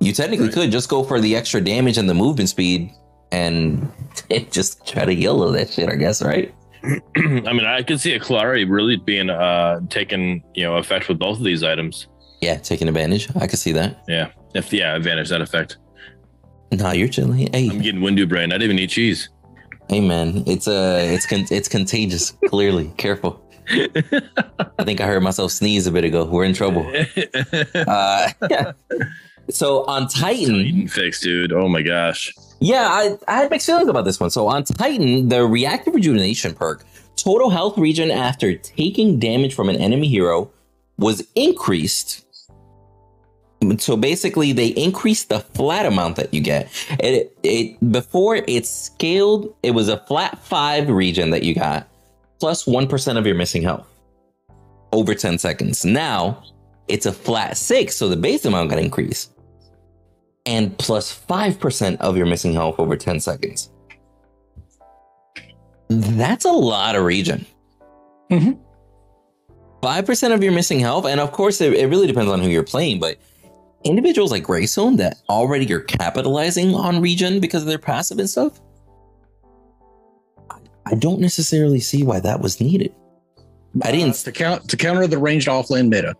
[0.00, 0.54] You technically Right.
[0.54, 2.90] could just go for the extra damage and the movement speed,
[3.32, 3.90] and
[4.50, 5.88] just try to yellow that shit.
[5.88, 6.52] I guess, right?
[7.16, 11.18] I mean I could see a Kallari really being uh taken you know effect with
[11.18, 12.08] both of these items
[12.44, 13.28] Yeah, taking advantage.
[13.36, 14.04] I could see that.
[14.08, 15.78] yeah if yeah advantage that effect
[16.72, 17.38] Nah, you're chilling.
[17.52, 19.28] Hey, I'm getting Windu brain I didn't even eat cheese
[19.88, 22.30] hey, man, it's uh, it's con- it's contagious.
[22.48, 23.40] Clearly, careful.
[23.68, 26.24] I think I heard myself sneeze a bit ago.
[26.24, 26.90] We're in trouble.
[27.74, 28.72] Uh, yeah.
[29.50, 31.52] So on Titan, Titan fix, dude.
[31.52, 32.32] Oh my gosh.
[32.60, 34.30] Yeah, I, I had mixed feelings about this one.
[34.30, 36.82] So on Titan, the reactive rejuvenation perk,
[37.16, 40.50] total health regen after taking damage from an enemy hero
[40.96, 42.23] was increased.
[43.78, 46.70] So basically, they increased the flat amount that you get.
[47.00, 51.88] It, it before it scaled, it was a flat five region that you got,
[52.40, 53.86] plus one percent of your missing health
[54.92, 55.84] over ten seconds.
[55.84, 56.42] Now
[56.88, 59.34] it's a flat six, so the base amount got increased
[60.46, 63.70] and plus 5% of your missing health over 10 seconds.
[65.88, 67.46] That's a lot of regen.
[68.30, 68.58] Mhm.
[69.82, 71.04] 5% of your missing health.
[71.06, 73.18] And of course, it, it really depends on who you're playing, but
[73.84, 78.60] individuals like Greystone that already are capitalizing on regen because of their passive and stuff,
[80.86, 82.94] I- don't necessarily see why that was needed.
[83.82, 84.14] I didn't.
[84.16, 86.14] to count to counter the ranged offlane meta.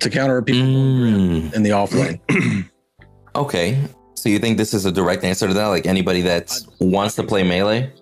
[0.00, 2.68] To counter people Mm, in the offlane.
[3.36, 3.78] okay.
[4.14, 5.66] So you think this is a direct answer to that?
[5.66, 6.50] Like anybody that
[6.80, 7.92] wants to play melee?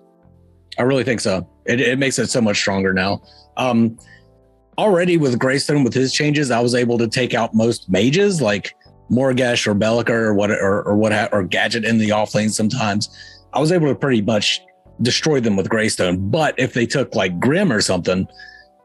[0.77, 1.47] I really think so.
[1.65, 3.21] It, it makes it so much stronger now.
[3.57, 3.97] Um,
[4.77, 8.75] already with Greystone, with his changes, I was able to take out most mages like
[9.11, 12.51] Morigesh or Belica or what or, or what or Gadget in the offlane.
[12.51, 13.09] Sometimes
[13.53, 14.61] I was able to pretty much
[15.01, 16.29] destroy them with Greystone.
[16.29, 18.27] But if they took like Grim or something,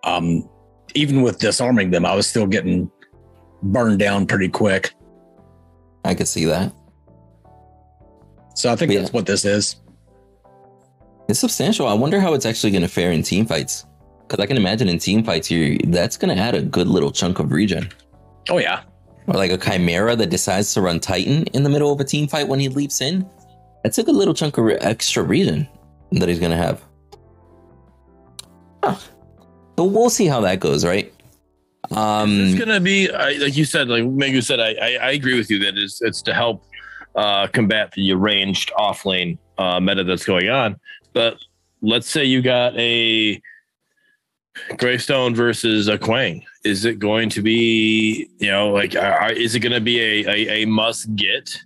[0.04, 0.48] um,
[0.94, 2.90] even with disarming them, I was still getting
[3.62, 4.92] burned down pretty quick.
[6.04, 6.72] I could see that.
[8.54, 9.00] So I think Yeah.
[9.00, 9.76] that's what this is.
[11.28, 11.86] It's substantial.
[11.86, 13.84] I wonder how it's actually going to fare in team fights.
[14.28, 17.10] Because I can imagine in team fights, you that's going to add a good little
[17.10, 17.88] chunk of regen.
[18.50, 18.82] Oh yeah.
[19.26, 22.28] Or like a Khaimera that decides to run Titan in the middle of a team
[22.28, 23.28] fight when he leaps in.
[23.82, 25.66] That's a good little chunk of re- extra regen
[26.12, 26.82] that he's going to have.
[28.84, 28.96] Huh.
[29.78, 31.12] So we'll see how that goes, right?
[31.90, 34.60] Um, it's gonna be I, like you said, like Megu said.
[34.60, 36.64] I, I I agree with you that it's it's to help
[37.14, 40.78] uh, combat the ranged off lane uh, meta that's going on.
[41.14, 41.36] But
[41.80, 43.40] let's say you got a
[44.76, 46.44] Greystone versus a Kwang.
[46.64, 50.28] Is it going to be you know like are, is it going to be a,
[50.28, 51.58] a a must get?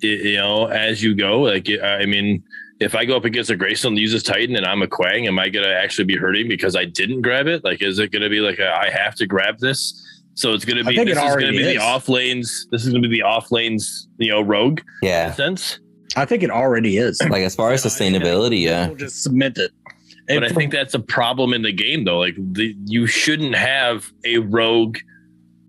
[0.00, 2.42] You know, as you go, like I mean,
[2.80, 5.38] if I go up against a Greystone that uses Titan and I'm a Kwang, am
[5.38, 7.62] I going to actually be hurting because I didn't grab it?
[7.64, 9.98] Like, is it going to be like a, I have to grab this?
[10.34, 11.74] So it's going to be this it is going to be is.
[11.74, 12.66] the off lanes.
[12.70, 15.32] This is going to be the off lanes, you know, rogue yeah.
[15.32, 15.78] sense.
[16.16, 17.20] I think it already is.
[17.22, 18.86] Like as far as sustainability, yeah.
[18.86, 19.70] People just submit it.
[20.36, 22.18] But And I think that's a problem in the game, though.
[22.18, 24.98] Like, the, you shouldn't have a rogue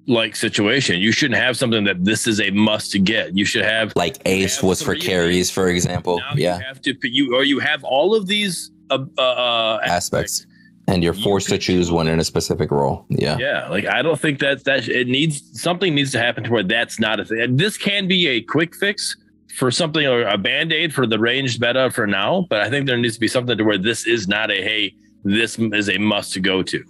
[0.07, 0.99] like situation.
[0.99, 3.38] You shouldn't have something that this is a must to get.
[3.38, 6.18] You should have Like Ace have was for carries, for example.
[6.18, 6.57] now Yeah.
[6.57, 10.45] you have to you or you have all of these uh, uh, uh, Aspects.
[10.85, 13.06] And you're You forced to choose one in a specific role.
[13.07, 13.38] Yeah.
[13.40, 16.64] Yeah, like I don't think that that it needs something needs to happen to where
[16.64, 17.40] that's not a thing.
[17.40, 19.15] And this can be a quick fix
[19.56, 22.88] for something or a band aid for the ranged meta for now, but I think
[22.88, 25.98] there needs to be something to where this is not a hey, this is a
[25.98, 26.84] must to go to.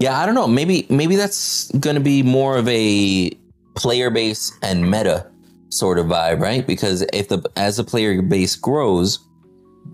[0.00, 0.48] Yeah, I don't know.
[0.48, 3.30] Maybe maybe that's going to be more of a
[3.74, 5.26] player base and meta
[5.68, 6.66] sort of vibe, right?
[6.66, 9.18] Because if the as the player base grows,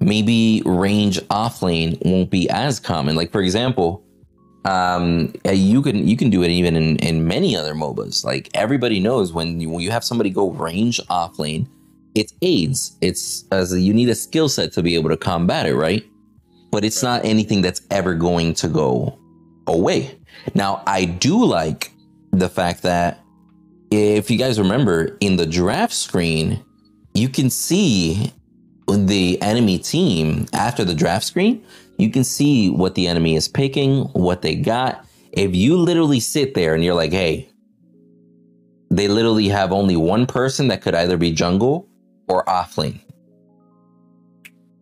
[0.01, 3.16] maybe range off lane won't be as common.
[3.16, 4.03] Like for example,
[4.64, 8.24] um, uh, you can you can do it even in in many other MOBAs.
[8.24, 11.68] Like everybody knows when you when you have somebody go range off lane,
[12.14, 12.97] it's aids.
[13.01, 16.05] It's as a, you need a skill set to be able to combat it, right?
[16.70, 19.18] But it's not anything that's ever going to go
[19.66, 20.18] away.
[20.55, 21.93] Now, I do like
[22.32, 23.20] the fact that
[23.90, 26.62] if you guys remember in the draft screen,
[27.14, 28.32] you can see
[28.86, 31.64] the enemy team after the draft screen.
[31.98, 35.04] You can see what the enemy is picking, what they got.
[35.32, 37.48] If you literally sit there and you're like, hey,
[38.90, 41.88] they literally have only one person that could either be jungle
[42.28, 43.00] or offlane.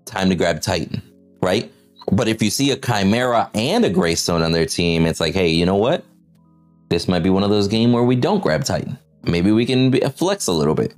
[0.04, 1.02] Time to grab Titan,
[1.42, 1.72] right?
[2.12, 5.48] But if you see a Khaimera and a Greystone on their team, it's like, hey,
[5.48, 6.04] you know what?
[6.88, 8.96] This might be one of those games where we don't grab Titan.
[9.24, 10.94] Maybe we can be, flex a little bit.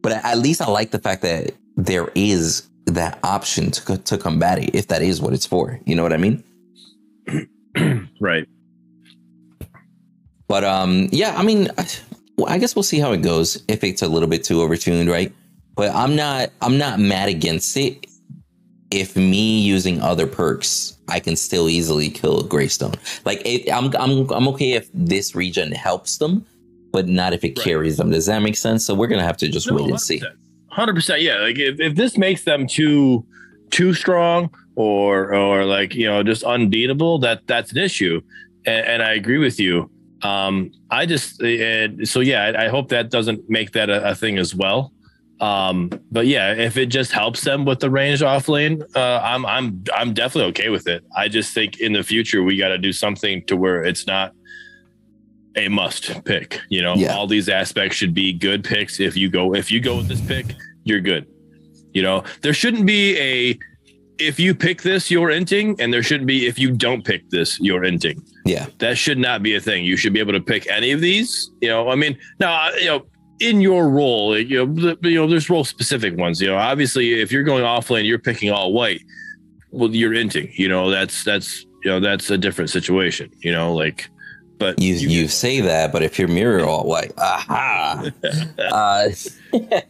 [0.00, 4.58] But at least I like the fact that there is that option to, to combat
[4.58, 5.80] it if that is what it's for.
[5.86, 6.44] You know what I mean?
[8.20, 8.46] Right.
[10.46, 11.86] But um, yeah, I mean, I,
[12.46, 13.62] I guess we'll see how it goes.
[13.66, 15.32] If it's a little bit too overtuned, right?
[15.74, 18.06] But I'm not, I'm not mad against it.
[18.92, 22.94] If me using other perks, I can still easily kill Greystone.
[23.24, 26.46] Like it, I'm, I'm, I'm okay if this region helps them,
[26.92, 27.64] but not if it Right.
[27.64, 28.10] carries them.
[28.10, 28.86] Does that make sense?
[28.86, 30.22] So we're gonna have to just No, wait and see.
[30.76, 31.22] 100%.
[31.22, 31.38] Yeah.
[31.38, 33.24] Like if, if this makes them too
[33.70, 38.20] too strong or or like you know just unbeatable, that that's an issue.
[38.66, 39.90] And, and I agree with you.
[40.22, 44.14] Um, I just and so yeah, I, I hope that doesn't make that a, a
[44.14, 44.92] thing as well.
[45.40, 49.44] Um, but yeah, if it just helps them with the range off lane, uh, I'm
[49.44, 51.04] I'm I'm definitely okay with it.
[51.16, 54.32] I just think in the future we got to do something to where it's not
[55.56, 56.60] a must pick.
[56.68, 57.14] You know, Yeah.
[57.14, 59.00] all these aspects should be good picks.
[59.00, 60.46] If you go if you go with this pick,
[60.84, 61.26] you're good.
[61.92, 63.58] You know, there shouldn't be a
[64.18, 67.58] if you pick this, you're inting, and there shouldn't be if you don't pick this,
[67.60, 68.20] you're inting.
[68.46, 69.84] Yeah, That should not be a thing.
[69.84, 71.50] You should be able to pick any of these.
[71.60, 73.06] You know, I mean, now uh, you know
[73.40, 76.40] in your role, you know, you know, there's role specific ones.
[76.40, 79.02] You know, obviously, if you're going off lane, you're picking all white.
[79.72, 80.56] Well, you're inting.
[80.56, 83.30] You know, that's that's you know that's a different situation.
[83.40, 84.08] You know, like,
[84.58, 88.10] but you you, say that, but if your mirror all white, aha.
[88.58, 89.08] uh,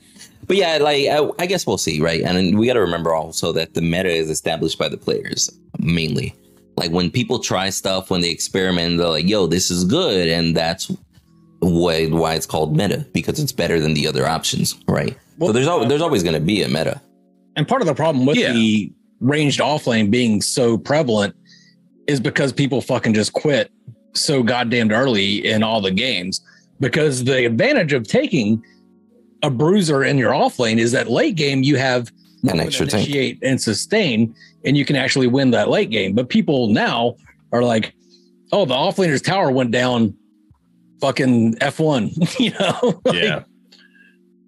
[0.47, 2.23] but yeah, like I, I guess we'll see, right?
[2.23, 6.35] And we got to remember also that the meta is established by the players mainly.
[6.77, 10.57] Like when people try stuff, when they experiment, they're like, "Yo, this is good," and
[10.57, 10.91] that's
[11.61, 15.17] why why it's called meta because it's better than the other options, right?
[15.39, 17.01] Well, so there's al- there's always going to be a meta.
[17.57, 18.53] And part of the problem with Yeah.
[18.53, 21.35] the ranged off lane being so prevalent
[22.07, 23.71] is because people fucking just quit
[24.15, 26.41] so goddamn early in all the games.
[26.81, 28.63] Because the advantage of taking
[29.43, 32.11] a bruiser in your off lane is that late game you have
[32.49, 33.39] An extra than tank.
[33.43, 34.35] and sustain,
[34.65, 36.15] and you can actually win that late game.
[36.15, 37.17] But people now
[37.53, 37.95] are like,
[38.53, 40.15] oh, the off laner's tower went down
[41.01, 43.01] fucking F1, you know?
[43.05, 43.43] Like, yeah.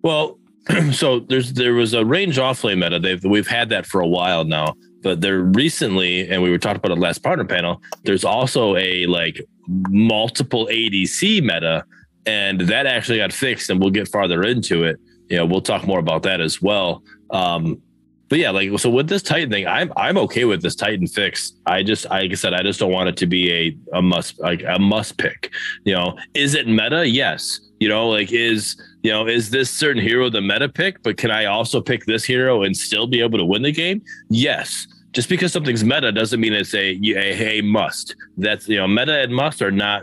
[0.03, 0.39] Well,
[0.93, 2.99] so there's there was a range offlane meta.
[2.99, 6.77] They've we've had that for a while now, but there recently, and we were talking
[6.79, 7.83] about it last partner panel.
[8.05, 11.85] There's also a like multiple ADC meta,
[12.27, 14.97] and that actually got fixed, and we'll get farther into it.
[15.29, 17.03] You know, we'll talk more about that as well.
[17.31, 17.83] Um,
[18.29, 21.53] but yeah, like so with this Titan thing, I'm I'm okay with this Titan fix.
[21.67, 24.41] I just like I said, I just don't want it to be a a must
[24.41, 25.53] like a must pick.
[25.85, 27.07] You know, is it meta?
[27.07, 27.61] Yes.
[27.79, 31.03] You know, like is you know is this certain hero the meta pick?
[31.03, 34.03] But can I also pick this hero and still be able to win the game?
[34.29, 34.89] Yes.
[35.17, 36.87] Just because something's meta doesn't mean it's a
[37.25, 38.15] a, a must.
[38.37, 40.01] That's you know meta and must are not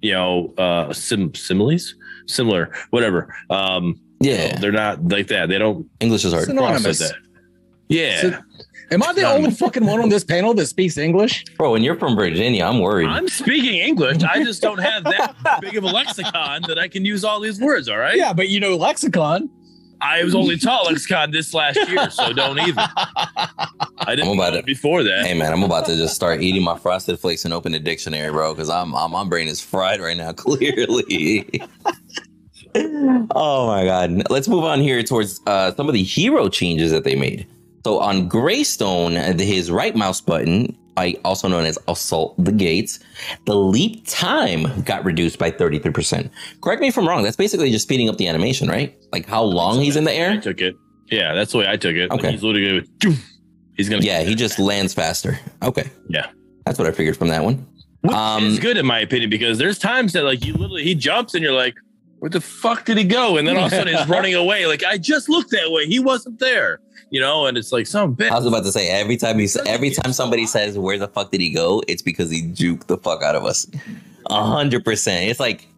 [0.00, 1.94] you know uh sim similes
[2.26, 3.20] similar whatever.
[3.50, 3.84] Um,
[4.20, 5.48] Yeah, they're not like that.
[5.48, 6.46] They don't English is hard.
[6.46, 6.98] Synonymous.
[6.98, 7.14] that.
[7.88, 8.20] Yeah.
[8.20, 8.38] So-
[8.90, 11.44] Am I the only fucking one on this panel that speaks English?
[11.56, 13.08] Bro, when you're from Virginia, I'm worried.
[13.08, 14.22] I'm speaking English.
[14.22, 17.58] I just don't have that big of a lexicon that I can use all these
[17.58, 17.88] words.
[17.88, 18.16] All right.
[18.22, 19.48] Yeah, but you know lexicon.
[20.02, 22.76] I was only taught lexicon this last year, so don't even.
[22.96, 25.26] I didn't I'm about know to- it before that.
[25.26, 28.30] Hey man, I'm about to just start eating my frosted flakes and open the dictionary,
[28.32, 30.32] bro, because I'm, I'm my brain is fried right now.
[30.36, 31.62] Clearly.
[32.74, 34.30] oh my god.
[34.30, 37.46] Let's move on here towards uh, some of the hero changes that they made.
[37.84, 40.81] So on Greystone, his right mouse button, I
[41.24, 42.98] also known as Assault the Gates,
[43.46, 46.30] the leap time got reduced by 33%.
[46.62, 47.22] Correct me if I'm wrong.
[47.22, 48.96] That's basically just speeding up the animation, right?
[49.12, 50.40] Like how long he's in the I air.
[50.40, 50.74] took it.
[51.10, 52.10] Yeah, that's the way I took it.
[52.10, 52.32] Like, Okay.
[52.32, 53.16] he's literally going.
[53.76, 54.02] He's gonna.
[54.02, 55.38] Yeah, he just lands faster.
[55.62, 55.90] Okay.
[56.08, 56.26] Yeah.
[56.66, 57.66] That's what I figured from that one.
[58.02, 60.94] Which Um, is good in my opinion because there's times that like you literally he
[60.94, 61.74] jumps and you're like,
[62.18, 63.36] where the fuck did he go?
[63.36, 64.66] And then all of a sudden he's running away.
[64.66, 65.86] Like I just looked that way.
[65.86, 66.80] He wasn't there.
[67.12, 68.30] You know, and it's like some bitch.
[68.30, 71.30] I was about to say every time he every time somebody says where the fuck
[71.30, 73.66] did he go, it's because he juked the fuck out of us.
[74.30, 75.28] A hundred percent.
[75.30, 75.68] It's like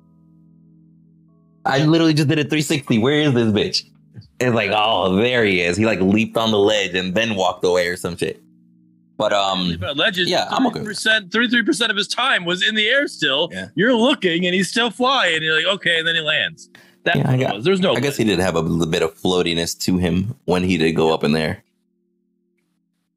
[1.65, 2.98] I literally just did a 360.
[2.98, 3.90] Where is this bitch?
[4.39, 5.77] It's like, oh, there he is.
[5.77, 8.40] He like leaped on the ledge and then walked away or some shit.
[9.16, 12.89] But um, legend, yeah, I'm okay percent, thirty-three percent of his time was in the
[12.89, 13.06] air.
[13.09, 13.69] Still, Yeah.
[13.74, 15.36] you're looking and he's still flying.
[15.36, 16.69] And you're like, okay, and then he lands.
[17.05, 17.64] That's Yeah, I what it was.
[17.64, 17.94] There's no.
[17.94, 20.93] I guess he did have a little bit of floatiness to him when he did
[20.93, 21.62] go up in there.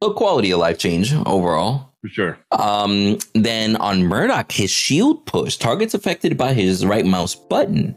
[0.03, 1.91] So quality of life change overall.
[2.01, 2.37] for sure.
[2.51, 7.95] Um, then on Murdock, his shield push, targets affected by his right mouse button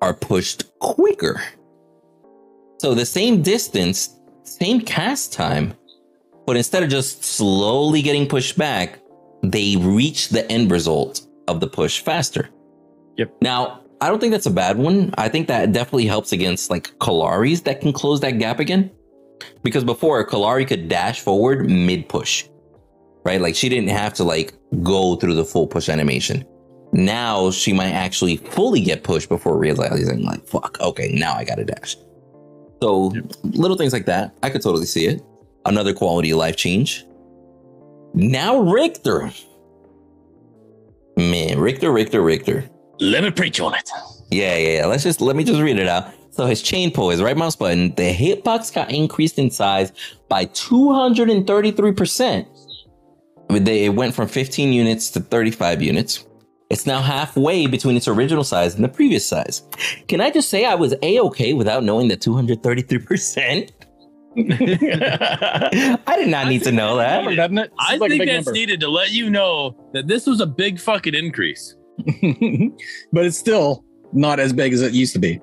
[0.00, 1.42] are pushed quicker.
[2.80, 5.74] So the same distance, same cast time,
[6.46, 8.98] but instead of just slowly getting pushed back,
[9.42, 12.48] they reach the end result of the push faster.
[13.16, 13.34] Yep.
[13.40, 15.14] Now, I don't think that's a bad one.
[15.16, 18.90] I think that definitely helps against like Kallaris that can close that gap again.
[19.62, 22.44] Because before, Kallari could dash forward mid push
[23.24, 23.40] right?
[23.40, 26.44] Like she didn't have to like go through the full push animation.
[26.92, 31.64] Now she might actually fully get pushed before realizing like, fuck, okay, now I gotta
[31.64, 31.96] dash.
[32.82, 33.12] So
[33.42, 35.22] little things like that, I could totally see it.
[35.64, 37.04] Another quality of life change.
[38.14, 39.32] Now Riktor.
[41.16, 42.68] Man, Riktor, Riktor, Riktor.
[43.02, 43.90] Let me preach on it.
[44.30, 44.86] Yeah, yeah, yeah.
[44.86, 46.06] Let's just let me just read it out.
[46.30, 49.92] So his chain pull, his right mouse button, the hitbox got increased in size
[50.28, 52.46] by 233%.
[53.50, 56.24] I mean, they, it went from 15 units to 35 units.
[56.70, 59.62] It's now halfway between its original size and the previous size.
[60.06, 63.70] Can I just say I was a-okay without knowing the 233%?
[66.06, 67.16] I did not need to know that.
[67.16, 67.72] Number, doesn't it?
[67.78, 68.58] I is like think big that's number.
[68.58, 71.76] needed to let you know that this was a big fucking increase.
[73.12, 75.40] but it's still not as big as it used to be.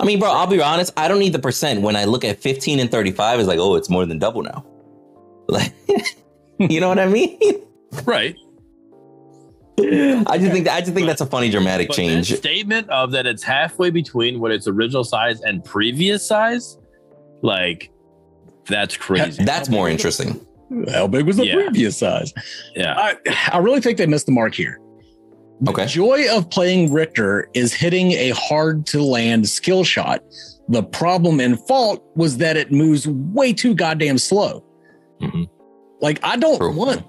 [0.00, 0.92] I mean, bro, I'll be honest.
[0.96, 1.82] I don't need the percent.
[1.82, 4.64] When I look at 15 and 35, it's like, oh, it's more than double now.
[5.46, 5.74] Like,
[6.58, 7.38] you know what I mean?
[8.06, 8.34] Right.
[9.78, 12.30] I just think that, I just think that's a funny dramatic But change.
[12.30, 16.78] that statement of that it's halfway between what its original size and previous size,
[17.42, 17.90] like
[18.66, 19.44] that's crazy.
[19.44, 20.40] That's more interesting.
[20.90, 21.56] How big was the Yeah.
[21.56, 22.32] previous size?
[22.74, 22.94] yeah.
[22.96, 23.16] I,
[23.52, 24.80] I really think they missed the mark here.
[25.60, 25.86] The Okay.
[25.86, 30.22] joy of playing Riktor is hitting a hard to land skill shot.
[30.68, 34.64] The problem and fault was that it moves way too goddamn slow.
[35.22, 35.48] Mhm.
[36.00, 36.72] Like I don't True.
[36.74, 37.02] want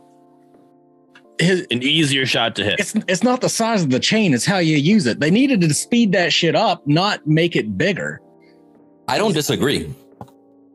[1.39, 2.80] his An easier shot to hit.
[2.80, 5.19] it's it's not the size of the chain, it's how you use it.
[5.19, 8.22] They needed to speed that shit up, not make it bigger.
[9.07, 9.93] I don't disagree.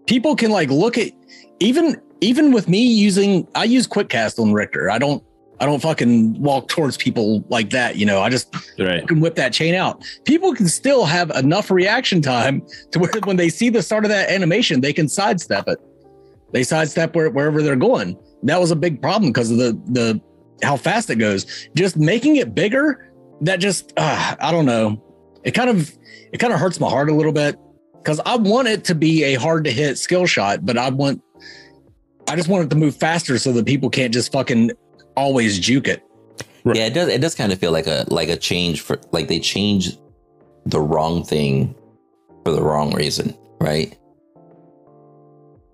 [0.06, 1.12] People can like look at
[1.60, 4.90] even even with me using I use quick cast on Riktor.
[4.90, 5.22] I don't
[5.60, 8.22] I don't fucking walk towards people like that, you know.
[8.22, 9.06] I just Right.
[9.06, 10.02] can whip that chain out.
[10.24, 12.62] People can still have enough reaction time
[12.92, 15.78] to where when they see the start of that animation, they can sidestep it.
[16.52, 18.16] They sidestep where, wherever they're going.
[18.42, 20.20] That was a big problem because of the the
[20.62, 21.68] how fast it goes.
[21.74, 23.12] Just making it bigger
[23.42, 25.02] that just uh, I don't know.
[25.44, 25.92] It kind of
[26.32, 27.56] it kind of hurts my heart a little bit
[27.98, 31.22] because I want it to be a hard to hit skill shot, but I want
[32.28, 34.70] I just want it to move faster so that people can't just fucking
[35.16, 36.02] always juke it.
[36.64, 36.76] Right.
[36.76, 37.08] Yeah, it does.
[37.08, 39.98] It does kind of feel like a like a change for like they changed
[40.66, 41.74] the wrong thing
[42.44, 43.96] for the wrong reason, right?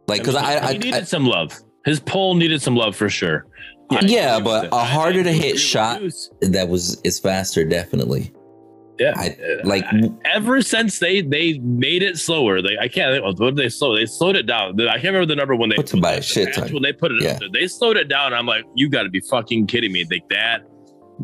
[0.08, 1.58] Like, because I, I, he needed I some love.
[1.84, 3.46] His poll needed some love for sure.
[3.90, 6.00] I Yeah, but a harder to hit shot-
[6.40, 8.32] that was is faster, definitely.
[8.98, 9.84] Yeah, I like
[10.24, 12.62] ever since they they made it slower.
[12.62, 13.22] They I can't.
[13.22, 13.94] What did they slow?
[13.94, 14.80] They slowed it down.
[14.80, 16.72] I can't remember the number when they Put the shit ton.
[16.72, 17.22] when they put it.
[17.22, 17.32] Yeah.
[17.32, 17.48] Up there.
[17.52, 18.32] They slowed it down.
[18.32, 20.06] I'm like, you got to be fucking kidding me.
[20.10, 20.62] Like that.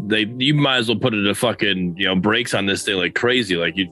[0.07, 2.97] They you might as well put it to fucking you know brakes on this thing
[2.97, 3.57] like crazy.
[3.57, 3.91] Like you.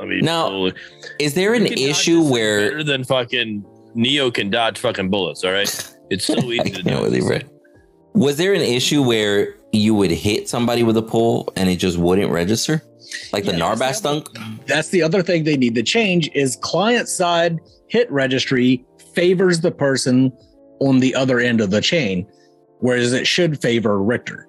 [0.00, 0.72] I mean, Now, holy-
[1.20, 3.64] is there an you can dodge issue where better than fucking
[3.94, 5.44] Neo can dodge fucking bullets?
[5.44, 6.90] All right, it's so easy to do.
[7.00, 7.48] believe it.
[8.14, 11.96] Was there an issue where you would hit somebody with a pole and it just
[11.98, 12.82] wouldn't register?
[13.32, 14.66] Like the Yeah, Narbash that's the dunk?
[14.66, 17.58] That's the other thing they need to change is client side
[17.88, 20.32] hit registry favors the person
[20.80, 22.26] on the other end of the chain,
[22.80, 24.44] whereas it should favor Riktor.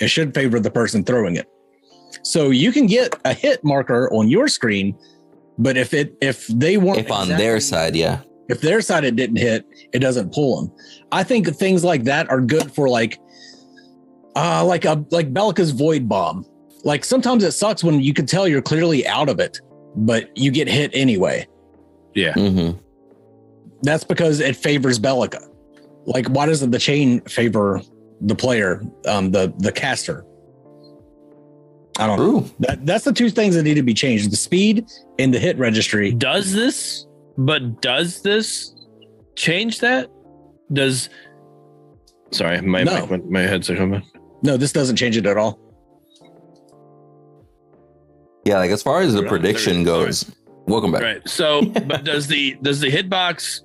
[0.00, 1.48] It should favor the person throwing it.
[2.22, 4.96] So you can get a hit marker on your screen,
[5.58, 8.22] but if it if they weren't If on their side, yeah.
[8.48, 10.76] if their side it didn't hit, it doesn't pull them.
[11.12, 13.18] I think things like that are good for like,
[14.34, 16.46] uh, like a like Belica's void bomb.
[16.84, 19.60] Like sometimes it sucks when you can tell you're clearly out of it,
[19.96, 21.46] but you get hit anyway.
[22.14, 22.70] Yeah, hmm
[23.82, 25.46] That's because it favors Belica.
[26.06, 27.80] Like, why doesn't the chain favor
[28.20, 30.24] the player, um, the the caster?
[31.98, 32.40] I don't know.
[32.60, 34.86] That, that's the two things that need to be changed: the speed
[35.18, 36.12] and the hit registry.
[36.12, 37.06] does this
[37.38, 38.74] but does this
[39.34, 40.08] change that
[40.72, 41.10] does
[42.30, 43.06] sorry my No.
[43.06, 44.02] my, my headset coming
[44.42, 45.58] No, this doesn't change it at all.
[48.46, 50.36] Yeah, like as far as the Right, prediction there it goes,
[50.66, 51.02] welcome back.
[51.02, 53.60] right so but does the does the hitbox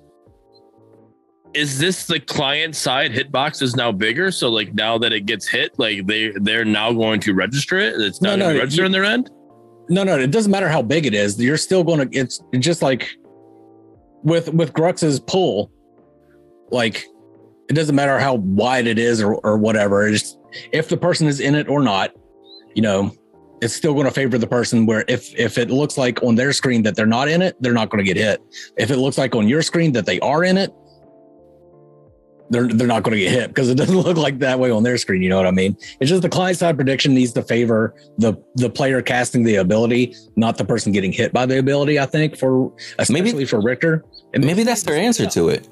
[1.54, 5.46] is this the client side hitbox is now bigger so like now that it gets
[5.46, 8.82] hit like they they're now going to register it it's No, not no, going register
[8.82, 9.30] you- on their end
[9.88, 11.38] No, no, it doesn't matter how big it is.
[11.40, 12.18] You're still going to.
[12.18, 13.10] It's just like
[14.22, 15.70] with with Grux's pull.
[16.70, 17.04] Like
[17.68, 20.06] it doesn't matter how wide it is or or whatever.
[20.06, 20.38] It's
[20.72, 22.12] if the person is in it or not.
[22.76, 23.12] You know,
[23.62, 24.84] it's still going to favor the person.
[24.84, 27.72] Where if if it looks like on their screen that they're not in it, they're
[27.72, 28.42] not going to get hit.
[28.76, 30.74] If it looks like on your screen that they are in it.
[32.50, 34.82] They're, they're not going to get hit because it doesn't look like that way on
[34.82, 35.22] their screen.
[35.22, 35.74] You know what I mean?
[36.00, 40.14] It's just the client side prediction needs to favor the the player casting the ability,
[40.36, 41.98] not the person getting hit by the ability.
[41.98, 44.02] I think for especially for Riktor.
[44.34, 45.66] And Maybe that's their answer to it.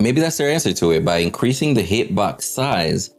[0.00, 3.14] Maybe that's their answer to it by increasing the hitbox size.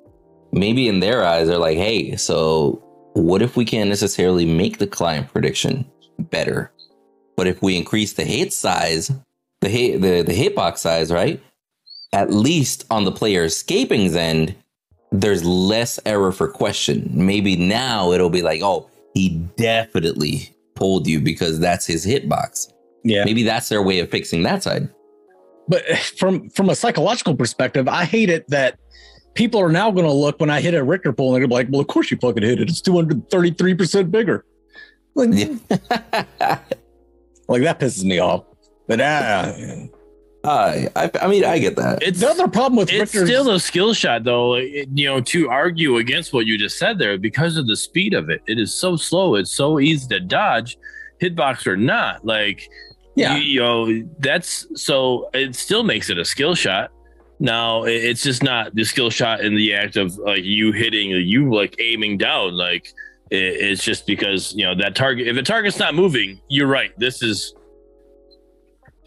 [0.52, 2.87] Maybe in their eyes, they're like, hey, so
[3.18, 5.86] what if we can't necessarily make the client prediction
[6.20, 6.72] better?
[7.36, 9.12] But if we increase the hit size,
[9.62, 11.42] the hit the, the hitbox size, right?
[12.14, 14.56] At least on the player escaping's end,
[15.12, 17.10] there's less error for question.
[17.14, 22.72] Maybe now it'll be like, oh, he definitely pulled you because that's his hitbox.
[23.04, 24.90] Yeah, Maybe that's their way of fixing that side.
[25.68, 25.84] but
[26.18, 28.80] from from a psychological perspective, I hate it that
[29.38, 31.50] people are now going to look when I hit a Riktor pull and they're gonna
[31.50, 32.70] be like, "Well, of course you fucking hit it.
[32.70, 34.44] It's two hundred thirty three percent bigger."
[35.16, 35.30] Like,
[37.48, 38.44] like that pisses me off.
[38.88, 39.54] But uh,
[40.44, 42.02] I, I, I mean, I get that.
[42.02, 45.22] it's the other problem with it's Riktor's still a skill shot though it- you know
[45.22, 48.58] to argue against what you just said there because of the speed of it it
[48.58, 50.78] is so slow it's so easy to dodge
[51.22, 52.70] hitbox or not like
[53.16, 53.36] yeah.
[53.36, 56.92] you, you know that's so it still makes it a skill shot
[57.40, 61.54] now it's just not the skill shot in the act of like you hitting you
[61.54, 62.92] like aiming down like
[63.30, 67.22] it's just because you know that target if a target's not moving you're right this
[67.22, 67.54] is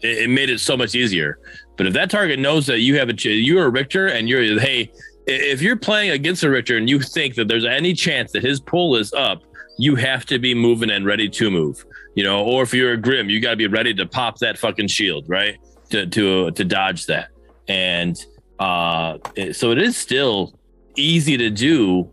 [0.01, 1.39] it, made it so much easier.
[1.77, 4.91] But if that target knows that you have a you're a riktor and you're hey
[5.27, 8.59] if you're playing against a riktor and you think that there's any chance that his
[8.59, 9.41] pull is up
[9.77, 11.85] you have to be moving and ready to move
[12.15, 14.57] you know or if you're a grim you got to be ready to pop that
[14.57, 15.57] fucking shield right?
[15.89, 17.29] To to to dodge that
[17.67, 18.17] and
[18.59, 20.57] uh it- so it is still
[20.95, 22.09] easy to do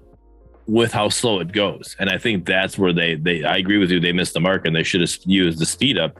[0.66, 1.96] with how slow it goes.
[1.98, 4.66] And i think that's where they they i agree with you they missed the mark
[4.66, 6.18] and they should have used the speed up.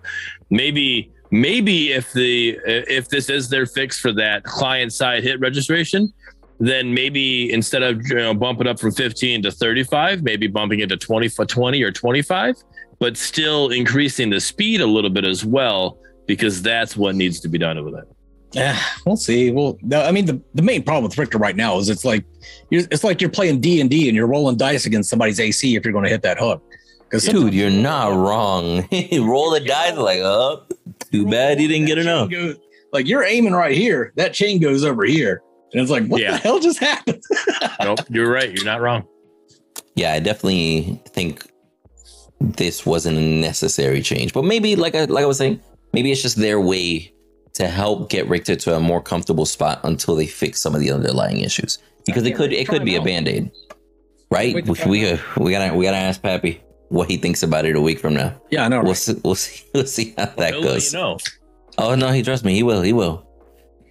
[0.50, 6.12] Maybe maybe if the if this is their fix for that client side hit registration
[6.60, 10.88] then maybe instead of you know bumping up from 15 to 35 maybe bumping it
[10.88, 12.56] to 20 for 20 or 25
[12.98, 17.48] but still increasing the speed a little bit as well because that's what needs to
[17.48, 18.09] be done with it
[18.53, 19.51] Yeah, we'll see.
[19.51, 22.25] Well, I mean, the, the main problem with Riktor right now is it's like
[22.70, 25.77] you're, it's like you're playing D and D and you're rolling dice against somebody's AC
[25.77, 26.62] if you're going to hit that hook.
[27.05, 28.87] Because Dude, you're not wrong.
[29.12, 30.65] Roll the dice like, oh,
[31.11, 32.31] too bad you didn't get enough.
[32.93, 35.43] like you're aiming right here, that chain goes over here,
[35.73, 36.33] and it's like, what Yeah.
[36.33, 37.23] the hell just happened?
[37.83, 38.51] nope, you're right.
[38.53, 39.07] You're not wrong.
[39.95, 41.47] Yeah, I definitely think
[42.41, 44.33] this wasn't a necessary change.
[44.33, 45.61] But maybe, like I, like I was saying,
[45.93, 47.12] maybe it's just their way
[47.55, 50.91] to help get Riktor to a more comfortable spot until they fix some of the
[50.91, 51.79] underlying issues.
[52.07, 53.51] Because it could it could be a band aid,
[54.31, 54.55] right?
[54.55, 57.77] Wait We, we, uh, we gotta we gotta ask Pappy what he thinks about it
[57.77, 58.35] a week from now.
[58.51, 58.79] Yeah, I know.
[58.79, 58.97] We'll right?
[58.97, 60.93] see, we'll see we'll see how that He'll goes.
[60.93, 61.19] You know.
[61.77, 62.55] Oh no, he trusts me.
[62.55, 62.83] He will.
[62.83, 63.27] He will.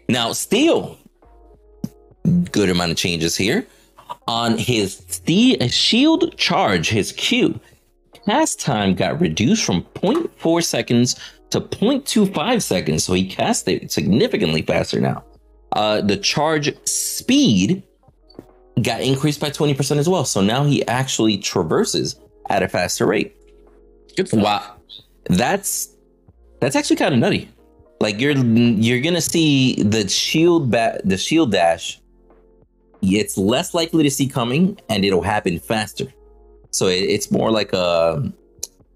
[0.10, 0.98] Now, Steel.
[2.52, 3.66] Good amount of changes here
[4.28, 6.90] on his Steel Shield charge.
[6.90, 7.60] His Q
[8.26, 11.16] cast time got reduced from 0.4 seconds
[11.52, 15.24] to 0.25 seconds, so he cast it significantly faster now.
[15.72, 17.84] Uh, the charge speed
[18.82, 22.20] got increased by 20% as well, so now he actually traverses
[22.50, 23.36] at a faster rate.
[24.16, 24.44] Good stuff.
[24.44, 24.76] Wow,
[25.26, 25.96] that's
[26.60, 27.50] that's actually kind of nutty.
[28.00, 32.00] Like you're you're gonna see the shield ba- the shield dash.
[33.02, 36.12] It's less likely to see coming, and it'll happen faster.
[36.72, 38.32] So it, it's more like a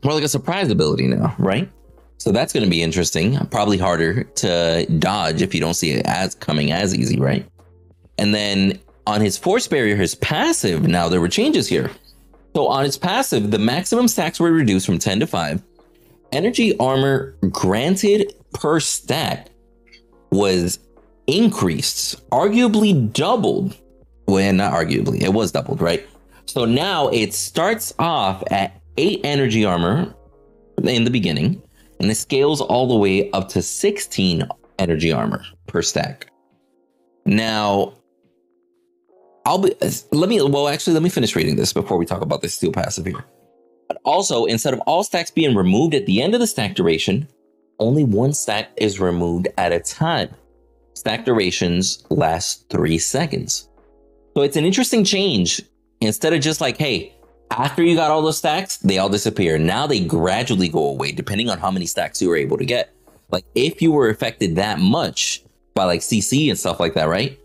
[0.03, 1.69] more like a surprise ability now, right?
[2.21, 3.35] So that's going to be interesting.
[3.47, 7.43] Probably harder to dodge if you don't see it as coming as easy, right?
[8.19, 10.87] And then on his force barrier, his passive.
[10.87, 11.89] Now there were changes here.
[12.55, 15.63] So on his passive, the maximum stacks were reduced from 10 to 5.
[16.31, 19.47] Energy armor granted per stack
[20.29, 20.77] was
[21.25, 23.75] increased, arguably doubled.
[24.27, 26.07] Well, not arguably, it was doubled, right?
[26.45, 30.13] So now it starts off at 8 energy armor
[30.83, 31.63] in the beginning,
[32.01, 34.47] and it scales all the way up to 16
[34.79, 36.27] energy armor per stack.
[37.25, 37.93] Now,
[39.45, 39.75] I'll be
[40.11, 42.71] let me well actually let me finish reading this before we talk about this steel
[42.71, 43.23] passive here.
[43.87, 47.27] But also, instead of all stacks being removed at the end of the stack duration,
[47.79, 50.33] only one stack is removed at a time.
[50.95, 53.69] Stack durations last three seconds.
[54.35, 55.61] So it's an interesting change.
[55.99, 57.13] Instead of just like, hey,
[57.51, 59.57] after you got all those stacks, they all disappear.
[59.57, 62.93] Now they gradually go away depending on how many stacks you were able to get.
[63.29, 67.37] Like if you were affected that much by like CC and stuff like that, right?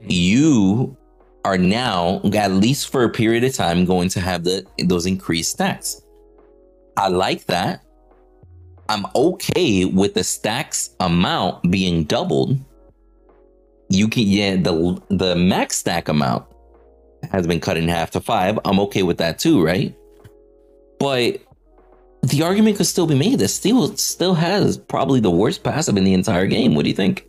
[0.00, 0.96] You
[1.44, 5.52] are now at least for a period of time going to have the those increased
[5.52, 6.02] stacks.
[6.96, 7.82] I like that.
[8.88, 12.58] I'm okay with the stacks amount being doubled.
[13.88, 16.49] You can yeah, the the max stack amount
[17.30, 18.58] has been cut in half to five.
[18.64, 19.94] I'm okay with that too, right?
[20.98, 21.40] But
[22.22, 26.04] the argument could still be made that Steel still has probably the worst passive in
[26.04, 26.74] the entire game.
[26.74, 27.26] What do you think?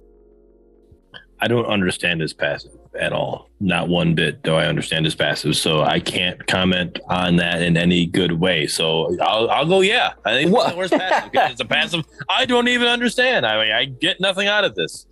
[1.40, 3.50] I don't understand his passive at all.
[3.60, 5.56] Not one bit do I understand his passive.
[5.56, 8.68] So I can't comment on that in any good way.
[8.68, 10.14] So I'll, I'll go, yeah.
[10.26, 13.46] I think it's the worst passive it's a passive I don't even understand.
[13.46, 15.08] I mean, I get nothing out of this.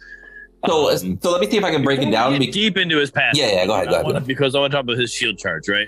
[0.65, 2.33] So, Um, so let me see if I can break it down.
[2.33, 3.39] we be- get deep into his passive.
[3.41, 4.27] Yeah, yeah, go ahead, go ahead, go ahead.
[4.27, 5.87] Because I want to talk about his shield charge, right?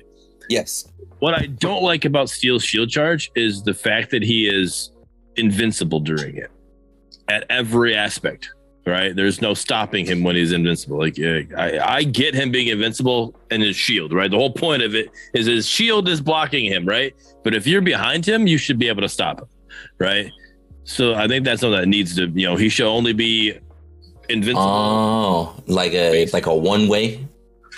[0.49, 0.87] yes.
[1.19, 4.91] What I don't like about Steel's shield charge is the fact that he is
[5.35, 6.49] invincible during it
[7.27, 8.49] at every aspect.
[8.87, 9.15] Right?
[9.15, 10.97] There's no stopping him when he's invincible.
[10.97, 14.11] Like I, I get him being invincible and his shield.
[14.11, 14.31] Right?
[14.31, 16.85] The whole point of it is his shield is blocking him.
[16.87, 17.13] Right?
[17.43, 19.47] But if you're behind him, you should be able to stop him.
[19.99, 20.31] Right?
[20.85, 22.25] So I think that's something that needs to.
[22.29, 23.59] You know, he should only be
[24.29, 24.61] invincible.
[24.61, 27.25] Oh, like a like a one way.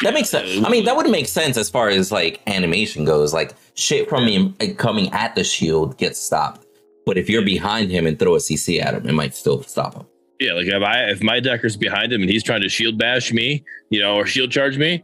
[0.02, 0.66] That makes sense.
[0.66, 3.34] I mean, that would make sense as far as like animation goes.
[3.34, 6.66] Like shit from him like, uh, coming at the shield gets stopped,
[7.06, 9.94] but if you're behind him and throw a CC at him, it might still stop
[9.96, 10.06] him.
[10.40, 13.32] Yeah, like if I if my dekker's behind him and he's trying to shield bash
[13.32, 15.04] me, you know, or shield charge me,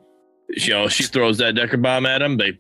[0.50, 2.58] you know, she throws that dekker bomb at him, they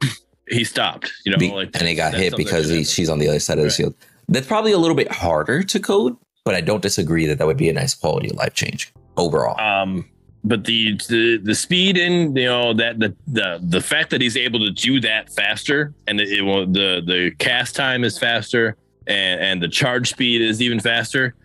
[0.49, 1.11] he stopped.
[1.25, 3.57] You know, Be- like and he got hit because he, she's on the other side
[3.57, 3.73] of the Right.
[3.75, 3.95] shield.
[4.27, 6.15] That's probably a little bit harder to code,
[6.49, 9.61] but I don't disagree that that would be a nice quality of life change overall.
[9.61, 10.09] Um,
[10.43, 14.35] but the, the the speed and you know that the the the fact that he's
[14.35, 18.77] able to do that faster and it, it will the the cast time is faster
[19.05, 21.35] and and the charge speed is even faster.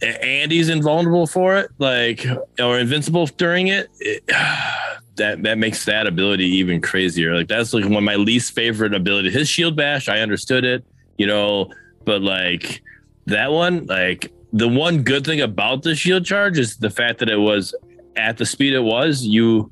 [0.00, 2.24] And he's invulnerable for it, like
[2.58, 3.90] or invincible during it.
[4.00, 4.26] it
[5.16, 7.34] that that makes that ability even crazier.
[7.34, 9.28] Like that's like one of my least favorite ability.
[9.28, 10.86] His shield bash, I understood it,
[11.18, 11.70] you know,
[12.06, 12.82] but like
[13.26, 17.28] that one, like the one good thing about the shield charge is the fact that
[17.28, 17.74] it was
[18.16, 19.22] at the speed it was.
[19.22, 19.70] You,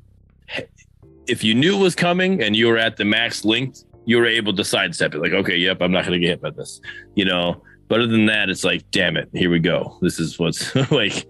[1.27, 4.27] if you knew it was coming and you were at the max length, you were
[4.27, 5.19] able to sidestep it.
[5.19, 6.79] Like, okay, yep, I'm not going to get hit by this,
[7.15, 7.63] you know.
[7.87, 9.97] But other than that, it's like, damn it, here we go.
[10.01, 11.25] This is what's like,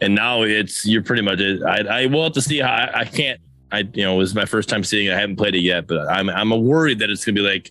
[0.00, 1.40] and now it's you're pretty much.
[1.40, 3.40] I I will have to see how I, I can't.
[3.72, 5.12] I you know it was my first time seeing it.
[5.12, 7.70] I haven't played it yet, but I'm I'm worried that it's gonna be like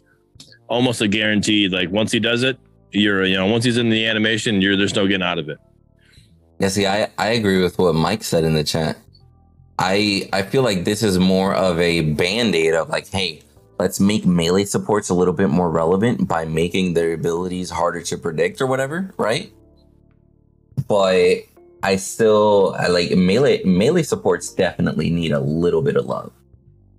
[0.67, 1.71] almost a guaranteed.
[1.71, 2.57] Like once he does it,
[2.91, 5.59] you're you know once he's in the animation, you're there's no getting out of it.
[6.59, 8.97] Yeah, see, I, I agree with what Mike said in the chat.
[9.77, 13.41] I I feel like this is more of a band-aid of like, hey,
[13.79, 18.17] let's make melee supports a little bit more relevant by making their abilities harder to
[18.17, 19.51] predict or whatever, right?
[20.87, 21.43] But
[21.81, 26.33] I still I like melee melee supports definitely need a little bit of love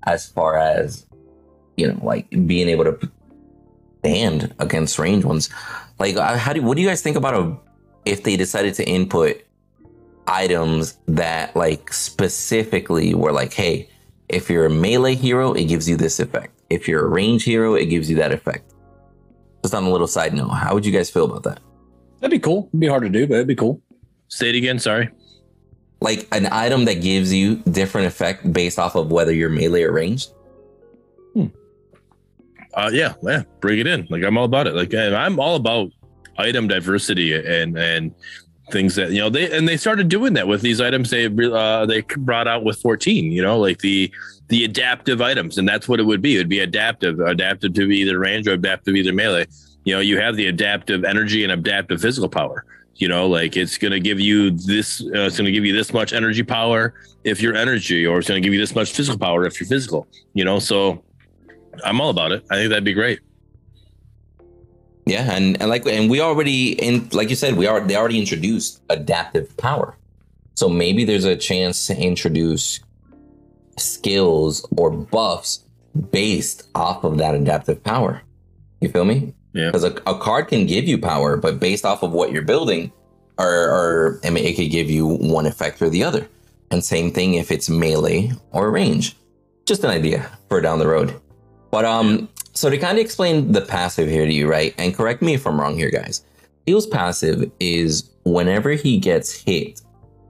[0.05, 1.07] as far as
[1.77, 3.11] you know, like being able to
[4.01, 5.51] stand against range ones.
[5.99, 7.57] Like, uh, how do what do you guys think about a
[8.05, 9.43] if they decided to input
[10.27, 13.89] items that like specifically were like, hey,
[14.29, 16.61] if you're a melee hero, it gives you this effect.
[16.71, 18.73] If you're a range hero, it gives you that effect.
[19.63, 21.61] Just on a little side note, how would you guys feel about that?
[22.21, 22.69] That'd be cool.
[22.69, 23.83] It'd be hard to do, but it'd be cool.
[24.29, 24.79] Say it again.
[24.79, 25.11] Sorry.
[26.01, 29.93] Like an item that gives you different effect based off of whether you're melee or
[29.93, 30.31] ranged.
[32.75, 34.07] Uh, yeah, yeah, bring it in.
[34.11, 34.75] Like I'm all about it.
[34.75, 35.91] Like I'm all about
[36.39, 38.15] item diversity and and
[38.71, 41.87] things that you know they and they started doing that with these items they uh,
[41.87, 43.33] they brought out with 14.
[43.33, 44.13] You know, like the
[44.49, 46.37] the adaptive items, and that's what it would be.
[46.37, 49.47] It would be adaptive, adaptive to either range or adaptive to either melee.
[49.85, 52.65] You know, you have the adaptive energy and adaptive physical power.
[52.97, 55.01] You know, like it's going to give you this.
[55.01, 56.95] Uh, it's going to give you this much energy power
[57.25, 59.69] if you're energy, or it's going to give you this much physical power if you're
[59.69, 60.07] physical.
[60.35, 61.03] You know, so
[61.85, 62.45] I'm all about it.
[62.51, 63.21] I think that'd be great.
[65.07, 68.19] Yeah, and, and like and we already in like you said, we are they already
[68.19, 69.97] introduced adaptive power.
[70.55, 72.81] So maybe there's a chance to introduce
[73.79, 75.65] skills or buffs
[76.11, 78.23] based off of that adaptive power.
[78.81, 79.35] You feel me?
[79.53, 79.67] Yeah.
[79.67, 82.93] Because a, a card can give you power, but based off of what you're building,
[83.39, 86.29] or, or I mean, it could give you one effect or the other.
[86.71, 89.17] And same thing if it's melee or range.
[89.67, 91.21] Just an idea for down the road.
[91.71, 94.75] But um, so to kind of explain the passive here to you, right?
[94.79, 96.25] And correct me if I'm wrong here, guys.
[96.63, 99.83] Steel's passive is whenever he gets hit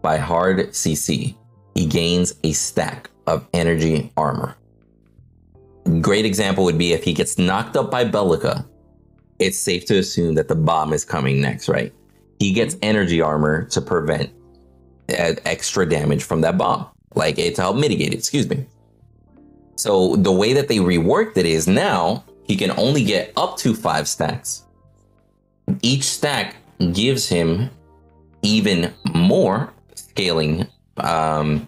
[0.02, 1.34] by hard CC,
[1.74, 4.56] he gains a stack of energy armor.
[6.00, 8.66] Great example would be if he gets knocked up by Belica,
[9.38, 11.92] it's safe to assume that the bomb is coming next, right?
[12.38, 14.30] He gets energy armor to prevent
[15.08, 18.66] uh, extra damage from that bomb, like it to help mitigate it, excuse me.
[19.80, 23.74] So the way that they reworked it is now he can only get up to
[23.74, 24.66] five stacks.
[25.80, 26.56] Each stack
[26.92, 27.70] gives him
[28.42, 30.66] even more scaling
[30.98, 31.66] um,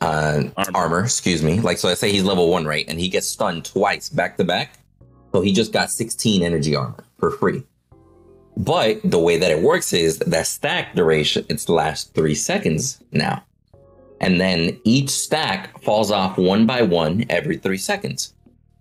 [0.00, 0.70] uh, Armor.
[0.76, 1.00] armor.
[1.00, 1.58] Excuse me.
[1.58, 2.84] Like so, I say he's level one, right?
[2.86, 4.78] And he gets stunned twice back to back.
[5.32, 7.64] So he just got 16 energy armor for free.
[8.56, 13.45] But the way that it works is that stack duration, it's last three seconds now.
[14.20, 18.34] And then each stack falls off one by one every three seconds.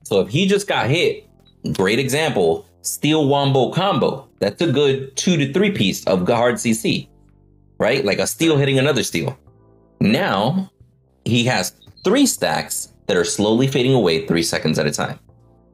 [0.04, 1.28] So if he just got hit,
[1.74, 4.28] great example, steel wombo combo.
[4.40, 7.08] That's a good two to three piece of hard CC,
[7.80, 8.06] right?
[8.06, 9.38] Like a steel hitting another steel.
[10.00, 10.72] Now
[11.26, 15.20] he has three stacks that are slowly fading away three seconds at a time,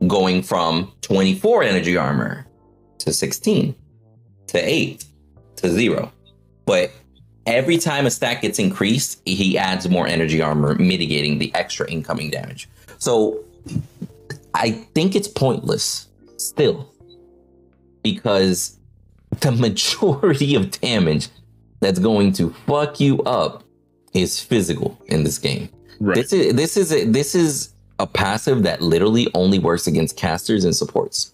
[0.08, 2.48] going from 24 energy armor
[3.00, 3.76] to 16
[4.48, 5.06] to 8
[5.58, 6.12] to 0.
[6.66, 6.92] But
[7.46, 12.30] every time a stack gets increased, he adds more energy armor, mitigating the extra incoming
[12.30, 12.70] damage.
[12.98, 13.44] So
[14.54, 16.08] I think it's pointless
[16.38, 16.94] still
[18.04, 18.78] because
[19.40, 21.30] the majority of damage
[21.80, 23.64] that's going to fuck you up
[24.14, 25.70] is physical in this game.
[26.00, 26.16] Right.
[26.16, 30.66] This is this is a, this is a passive that literally only works against casters
[30.66, 31.34] and supports,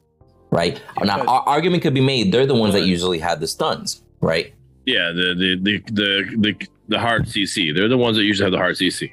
[0.51, 0.81] right?
[1.01, 4.53] Now, our argument could be made they're the ones that usually have the stuns, right?
[4.87, 7.75] Yeah, the the the the the, the hard CC.
[7.75, 9.11] They're the ones that usually have the hard CC.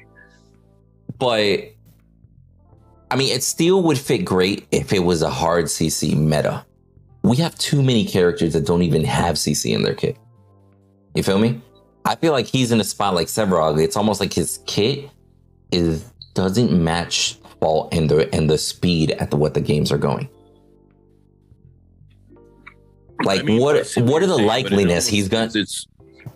[1.19, 1.73] But
[3.11, 6.65] I mean, it still would fit great if it was a hard CC meta.
[7.23, 10.17] We have too many characters that don't even have CC in their kit.
[11.13, 11.61] You feel me?
[12.05, 13.81] I feel like he's in a spot like Sevarog.
[13.81, 15.09] It's almost like his kit
[15.73, 19.97] is doesn't match fault and the and the speed at the what the games are
[19.97, 20.29] going.
[23.23, 25.49] Like I mean, what what are the saying, likeliness he's gonna?
[25.53, 25.87] It's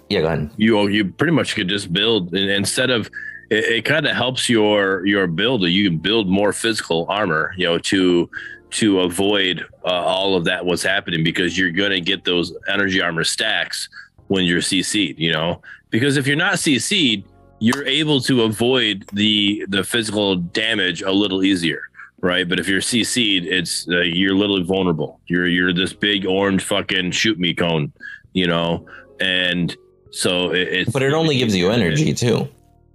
[0.10, 0.52] Yeah, go ahead.
[0.58, 3.10] you you pretty much could just build instead of
[3.50, 7.66] it, it kind of helps your your build you can build more physical armor you
[7.66, 8.30] know to
[8.72, 13.02] to avoid uh, all of that what's happening because you're going to get those energy
[13.02, 13.90] armor stacks
[14.28, 17.24] when you're cc'd you know because if you're not cc'd
[17.60, 21.89] you're able to avoid the the physical damage a little easier
[22.22, 22.48] right?
[22.48, 25.20] But if you're CC'd, it's uh, you're literally vulnerable.
[25.28, 27.92] You're you're this big orange fucking shoot me cone,
[28.34, 28.86] you know,
[29.20, 29.76] and
[30.12, 30.92] so it, it's.
[30.92, 32.48] But it only gives you energy too.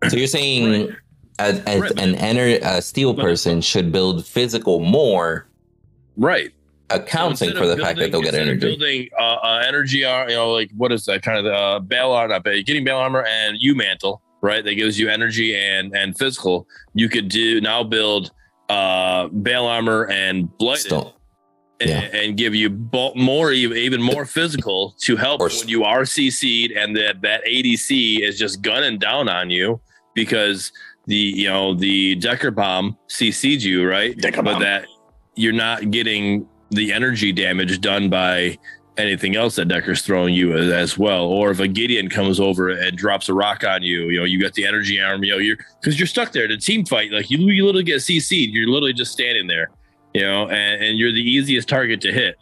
[0.08, 0.96] So you're saying Right.
[1.38, 5.46] as, as Right, an ener- a steel person should build physical more,
[6.16, 6.50] right.
[6.90, 8.60] accounting instead for the fact that they'll get energy.
[8.76, 11.78] Building uh, uh, energy, ar- you know, like what is that kind of the uh,
[11.80, 12.38] bail armor?
[12.40, 14.62] Getting bail armor and U mantle, right?
[14.62, 16.68] That gives you energy and and physical.
[16.94, 18.30] You could do now build
[18.68, 20.86] uh bail armor and blighted.
[20.86, 21.14] Still,
[21.80, 22.00] and, Yeah.
[22.18, 22.70] and give you
[23.16, 28.38] more even, more physical to help when you are CC'd and that that ADC is
[28.38, 29.80] just gunning down on you
[30.14, 30.72] because
[31.06, 34.62] the you know the Dekker bomb CC'd you right, Dekker but bomb.
[34.62, 34.86] that
[35.34, 38.56] you're not getting the energy damage done by
[38.96, 41.24] anything else that Dekker's throwing you as, as well.
[41.24, 44.40] Or if a Gideon comes over and drops a rock on you, you know, you
[44.40, 47.10] got the energy arm, you know, you're because you're stuck there to team fight.
[47.10, 48.52] Like you, you literally get CC'd.
[48.52, 49.70] You're literally just standing there,
[50.12, 52.36] you know, and, and you're the easiest target to hit.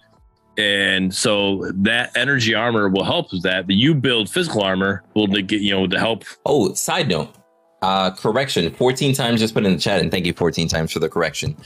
[0.59, 3.67] And so that energy armor will help with that.
[3.67, 6.25] But you build physical armor will get, you know, to help.
[6.45, 7.35] Oh, side note.
[7.83, 11.01] Uh, correction, 14 times just put in the chat, and thank you 14 times for
[11.01, 11.57] the correction.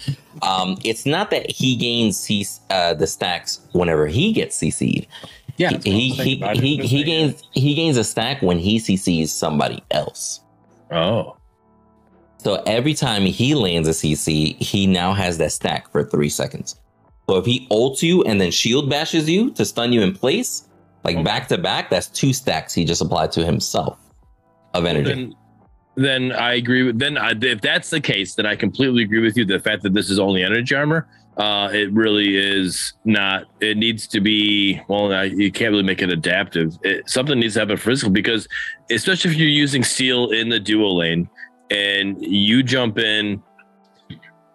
[0.41, 5.07] Um, it's not that he gains C- uh, the stacks whenever he gets CC'd.
[5.59, 9.83] Yeah, He he he, he, he gains he gains a stack when he CCs somebody
[9.91, 10.41] else.
[10.91, 11.37] Oh,
[12.39, 16.77] So every time he lands a CC, he now has that stack for three seconds.
[17.29, 20.69] So if he ults you and then shield bashes you to stun you in place,
[21.05, 21.25] like Okay.
[21.25, 23.99] back to back, that's two stacks he just applied to himself
[24.75, 25.13] of energy.
[25.13, 25.35] then,
[25.97, 26.99] then I agree with.
[26.99, 29.45] Then I, if that's the case, then I completely agree with you.
[29.45, 31.09] The fact that this is only energy armor,
[31.39, 33.45] uh, it really is not.
[33.61, 34.81] It needs to be.
[34.89, 36.79] Well, you can't really make it adaptive.
[36.83, 38.47] It, something needs to happen physical because,
[38.91, 41.29] especially if you're using steel in the duo lane
[41.71, 43.43] and you jump in,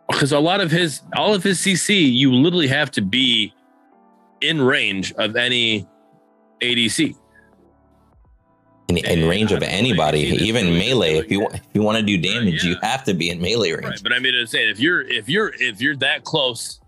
[0.09, 3.53] because a lot of his, all of his CC, you literally have to be
[4.41, 5.87] in range of any
[6.61, 7.15] ADC.
[8.97, 11.17] In, in range of anybody, really see this even melee.
[11.17, 12.89] If you want, if you want to do damage, you yeah.
[12.89, 13.85] have to be in melee range.
[13.85, 16.79] Right, but I mean, I'm saying if you're if you're if you're that close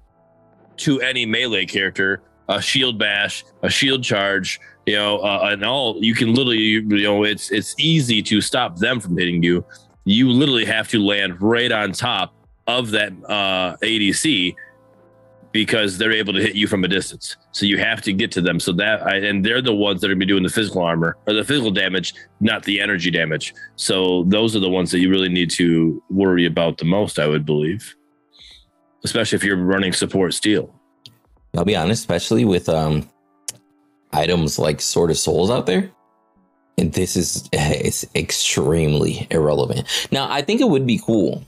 [0.78, 5.98] to any melee character, a shield bash, a shield charge, you know, uh, and all
[6.04, 9.66] you can literally, you, you know, it's it's easy to stop them from hitting you.
[10.06, 12.34] You literally have to land right on top
[12.68, 14.56] of that uh, ADC
[15.54, 17.38] because they're able to hit you from a distance.
[17.52, 18.60] So you have to get to them.
[18.60, 21.16] So that I, and they're the ones that are gonna be doing the physical armor
[21.28, 23.54] or the physical damage, not the energy damage.
[23.76, 27.28] So those are the ones that you really need to worry about the most, I
[27.28, 27.96] would believe.
[29.06, 30.74] Especially if you're running support steel.
[31.56, 33.08] I'll be honest, especially with um
[34.12, 35.90] items like Sword of Souls out there.
[36.80, 40.08] And this is it's extremely irrelevant.
[40.12, 41.44] Now, I think it would be cool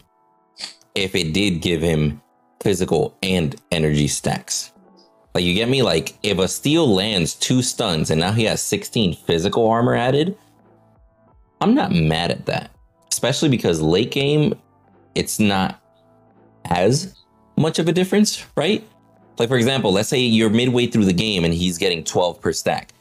[0.94, 2.22] if it did give him
[2.66, 4.72] physical and energy stacks.
[5.36, 5.84] Like you get me?
[5.84, 10.36] Like if a steel lands two stuns and now he has 16 physical armor added,
[11.62, 12.72] I'm not mad at that.
[13.12, 14.60] Especially because late game,
[15.14, 15.80] it's not
[16.72, 17.16] as
[17.56, 18.84] much of a difference, right?
[19.38, 22.52] Like for example, let's say you're midway through the game and he's getting 12 per
[22.52, 22.94] stack.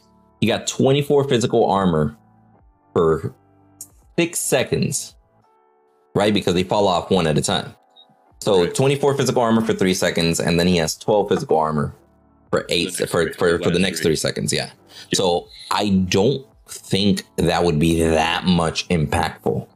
[0.42, 2.14] You got 24 physical armor
[2.92, 3.34] for
[4.18, 5.14] six seconds,
[6.14, 6.34] right?
[6.34, 7.74] Because they fall off one at a time.
[8.40, 8.74] So Right.
[8.74, 11.94] 24 physical armor for three seconds, and then he has 12 physical armor
[12.51, 14.11] for eight next for, three- for, for the next three.
[14.11, 14.52] three seconds.
[14.52, 14.70] Yeah.
[15.12, 19.66] So I don't think that would be that much impactful.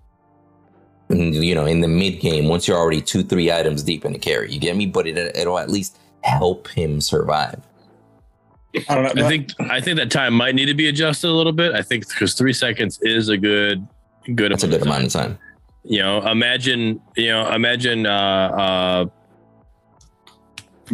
[1.10, 4.18] You know, in the mid game, once you're already two, three items deep in a
[4.18, 4.84] carry, you get me?
[4.84, 7.60] But it, it'll at least help him survive.
[8.90, 9.24] I don't know.
[9.24, 11.72] I think I think that time might need to be adjusted a little bit.
[11.74, 13.86] I think because three seconds is a good
[14.34, 15.38] good That's a good amount of time.
[15.88, 19.06] You know imagine you know imagine uh uh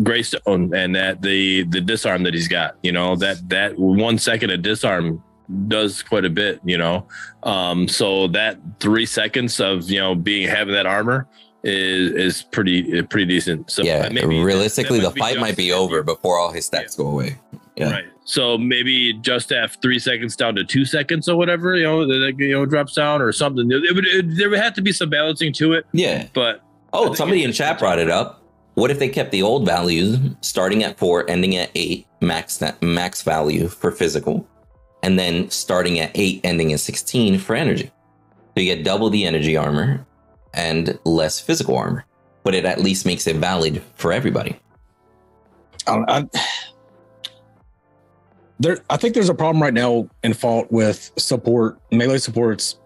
[0.03, 4.51] greystone and that the the disarm that he's got you know that that one second
[4.51, 5.23] of disarm
[5.69, 7.07] does quite a bit you know
[7.43, 11.27] um so that three seconds of you know being having that armor
[11.65, 15.57] is is pretty pretty decent so yeah, maybe realistically, that the might be fight might
[15.57, 17.39] be over before all his stats go away.
[17.77, 17.91] Yeah.
[17.91, 18.05] Right.
[18.27, 22.35] So maybe just have three seconds down to two seconds or whatever, you know, that
[22.39, 23.71] you know drops down or something.
[23.71, 26.27] It would, it, there would have to be some balancing to it, Yeah.
[26.35, 28.41] but Oh, somebody in chat brought it up.
[28.75, 33.23] What if they kept the old values starting at four, ending at eight, max max
[33.23, 34.49] value for physical,
[35.03, 37.91] and then starting at eight, ending at sixteen for energy?
[38.57, 40.07] So you get double the energy armor
[40.55, 42.05] and less physical armor,
[42.43, 44.59] but it at least makes it valid for everybody.
[45.87, 46.41] I, don't- I,
[48.61, 52.77] there, I think there's a problem right now in fault with support melee supports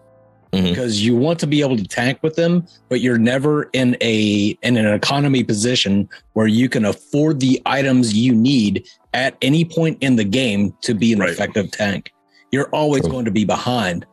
[0.51, 0.69] Mhm.
[0.69, 4.57] because you want to be able to tank with them, but you're never in a
[4.63, 8.83] in an economy position where you can afford the items you need
[9.13, 11.29] at any point in the game to be an Right.
[11.29, 12.11] effective tank.
[12.51, 13.11] You're always True.
[13.11, 14.05] going to be behind.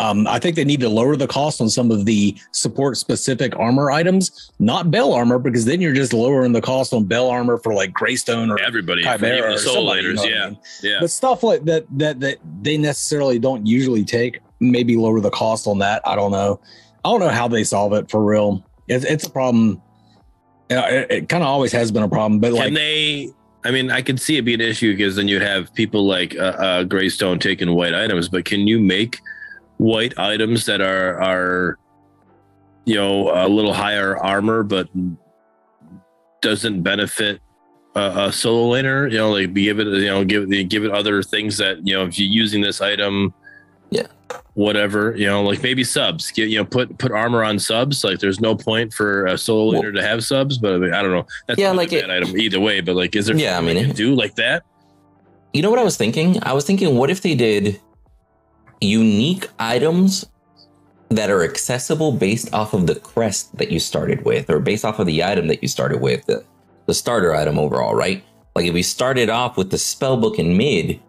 [0.00, 3.56] Um, I think they need to lower the cost on some of the support specific
[3.56, 7.58] armor items, not bell armor, because then you're just lowering the cost on bell armor
[7.58, 10.46] for like Greystone or Everybody, Khaimera or the soul somebody, you know what I yeah,
[10.48, 10.58] mean?
[10.82, 10.98] yeah.
[11.00, 15.66] but stuff like that that that they necessarily don't usually take maybe lower the cost
[15.66, 16.60] on that i don't know
[17.04, 19.80] i don't know how they solve it for real it's, it's a problem
[20.70, 23.32] it, it kind of always has been a problem but Can like they?
[23.66, 26.36] I mean, I could see it be an issue because then you'd have people like
[26.36, 28.28] uh, uh, Greystone taking white items.
[28.28, 29.20] But can you make
[29.84, 31.78] white items that are are
[32.86, 34.88] you know a little higher armor, but
[36.40, 37.40] doesn't benefit
[37.94, 39.10] a, a solo laner?
[39.10, 41.94] You know, like give it you know give it give it other things that you
[41.94, 43.32] know if you're using this item.
[43.90, 44.06] Yeah.
[44.54, 46.30] Whatever you know, like maybe subs.
[46.32, 48.02] Get you know, put put armor on subs.
[48.02, 50.94] Like, there's no point for a solo Well- laner to have subs, but I, mean,
[50.94, 51.26] I don't know.
[51.46, 52.80] That's Yeah, like a it- item either way.
[52.80, 54.64] But like, is there Yeah, I mean, do like that?
[55.52, 56.38] You know what I was thinking?
[56.42, 57.80] I was thinking, what if they did
[58.80, 60.26] unique items
[61.10, 64.98] that are accessible based off of the crest that you started with, or based off
[64.98, 66.44] of the item that you started with, the,
[66.86, 68.24] the starter item overall, right?
[68.54, 71.00] Like if we started off with the spellbook in mid,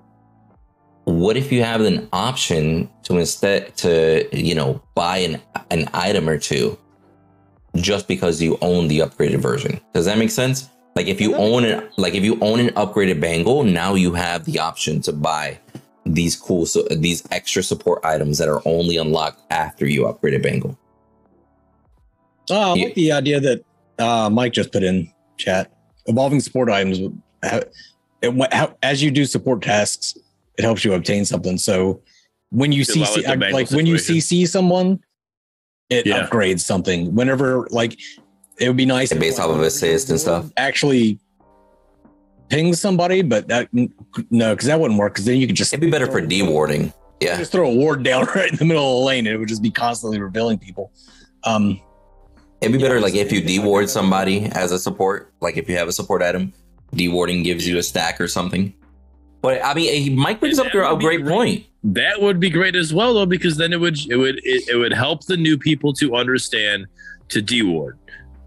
[1.05, 6.27] what if you have an option to instead to you know buy an an item
[6.27, 6.77] or two
[7.75, 9.79] just because you own the upgraded version?
[9.93, 10.69] Does that make sense?
[10.95, 14.45] Like if you own it, like if you own an upgraded bangle, now you have
[14.45, 15.59] the option to buy
[16.05, 20.77] these cool so these extra support items that are only unlocked after you upgraded bangle.
[22.51, 22.83] oh, i Yeah.
[22.85, 23.63] like the idea that
[23.99, 25.71] uh mike just put in chat
[26.05, 27.61] evolving support items would ha-
[28.21, 30.15] it, how, as you do support tasks
[30.57, 32.01] it helps you obtain something so
[32.51, 33.95] when you Feel about CC, like the bangle like when you.
[33.95, 34.99] CC someone,
[35.89, 36.25] it Yeah.
[36.27, 37.13] upgrades something.
[37.13, 37.99] Whenever like
[38.59, 40.49] it would be nice Based off of assist and stuff.
[40.55, 41.19] Actually,
[42.49, 45.13] ping somebody, but that no, because that wouldn't work.
[45.13, 46.93] Because then you could just It'd be better for dewarding.
[47.21, 47.37] Yeah.
[47.37, 49.47] just throw a ward down right in the middle of the lane, and it would
[49.47, 50.91] just be constantly revealing people.
[51.43, 51.79] Um,
[52.61, 55.77] It'd be better it's- like if you deward somebody as a support, like if you
[55.77, 56.51] have a support item,
[56.93, 58.73] dewarding gives you a stack or something.
[59.41, 61.31] But I mean, Mike brings up That a great great.
[61.33, 61.65] point.
[61.83, 64.75] That would be great as well, though, because then it would it would it, it
[64.75, 66.87] would help the new people to understand
[67.29, 67.99] to deward.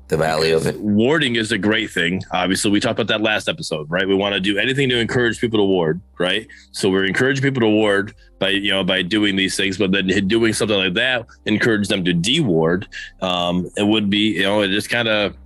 [0.09, 0.81] The value of it.
[0.81, 2.23] Warding is a great thing.
[2.33, 4.09] Obviously, we talked about that last episode, right?
[4.09, 6.47] We want to do anything to encourage people to ward, right?
[6.73, 10.07] So we're encouraging people to ward by you know by doing these things, but then
[10.27, 12.89] doing something like that encourage them to deward.
[13.21, 15.37] Um, it would be you know it just kind of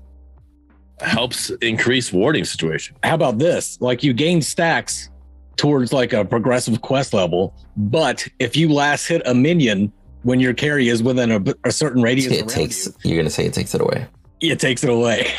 [1.00, 2.94] helps increase warding situation.
[3.02, 3.80] how about this?
[3.80, 5.10] Like you gain stacks
[5.56, 10.54] towards like a progressive quest level, but if you last hit a minion when your
[10.54, 12.86] carry is within a, a certain radius, It takes.
[12.86, 14.06] you, You're gonna say it takes it away.
[14.42, 15.32] It takes it away.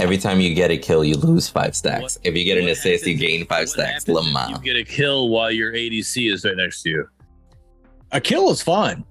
[0.00, 2.02] Every time you get a kill, you lose five stacks.
[2.02, 4.04] What- If you get an What assist, you gain five stacks.
[4.04, 4.50] happens if Lamar.
[4.50, 7.08] You get a kill while your ADC is right next to you.
[8.12, 9.04] a kill is fine.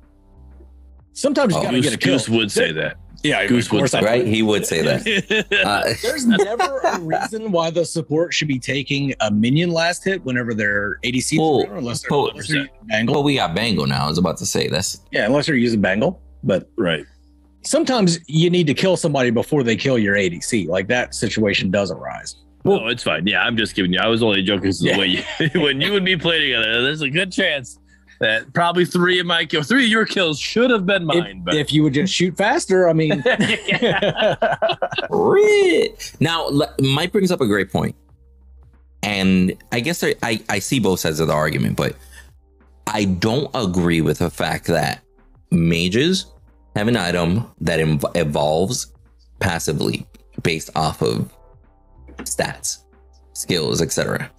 [1.14, 2.14] Sometimes you Oh, gotta Goose, get a kill.
[2.16, 2.98] Goose would say that.
[3.24, 4.26] yeah, Goose of course would- I Right?
[4.28, 5.45] He would say that.
[5.66, 10.24] Uh, There's never a reason why the support should be taking a minion last hit
[10.26, 13.24] whenever their ADC is Well, around, unless they're, well, unless they're using but bangle.
[13.24, 14.06] we got Bangle now.
[14.06, 15.02] I was about to say this.
[15.12, 16.22] Yeah, unless you're using bangle.
[16.44, 17.06] But right.
[17.64, 20.68] Sometimes you need to kill somebody before they kill your ADC.
[20.68, 22.35] Like that situation does arise.
[22.65, 23.27] no, it's fine.
[23.27, 23.99] Yeah, I'm just giving you.
[23.99, 24.94] I was only joking because Yeah.
[24.94, 27.80] the way you, when you and me play together, there's a good chance
[28.19, 31.41] that probably three of my kills, three of your kills should have been If, mine.
[31.44, 33.22] but if you would just shoot faster, I mean,
[36.19, 36.49] Now,
[36.80, 37.95] Mike brings up a great point,
[39.02, 41.95] and I guess I, I I see both sides of the argument, but
[42.88, 45.02] I don't agree with the fact that
[45.52, 46.26] mages
[46.76, 47.80] have an item that
[48.16, 48.94] evolves
[49.40, 50.08] passively
[50.41, 51.32] based off of
[52.20, 52.84] stats,
[53.34, 54.30] skills, etc.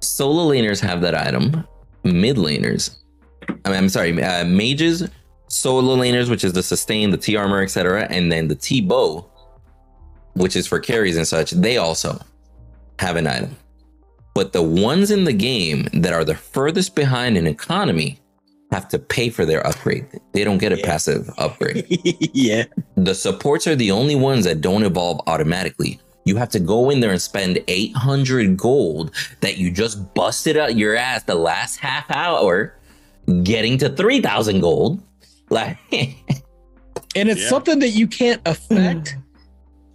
[0.00, 1.66] Solo laners have that item.
[2.04, 2.98] Mid laners,
[3.48, 5.08] I mean, I'm sorry, uh, mages,
[5.48, 9.28] solo laners, which is the sustain, the T armor, etc., and then the T bow,
[10.34, 11.50] which is for carries and such.
[11.50, 12.20] They also
[12.98, 13.56] have an item.
[14.34, 18.20] But the ones in the game that are the furthest behind in economy
[18.76, 20.06] have to pay for their upgrade.
[20.32, 20.84] They don't get a Yeah.
[20.86, 21.86] passive upgrade.
[22.34, 22.64] yeah.
[22.96, 25.98] The supports are the only ones that don't evolve automatically.
[26.26, 30.76] You have to go in there and spend 800 gold that you just busted out
[30.76, 32.74] your ass the last half hour
[33.42, 35.00] getting to 3000 gold.
[35.50, 35.78] Like
[37.14, 37.48] And it's Yeah.
[37.48, 39.16] something that you can't affect.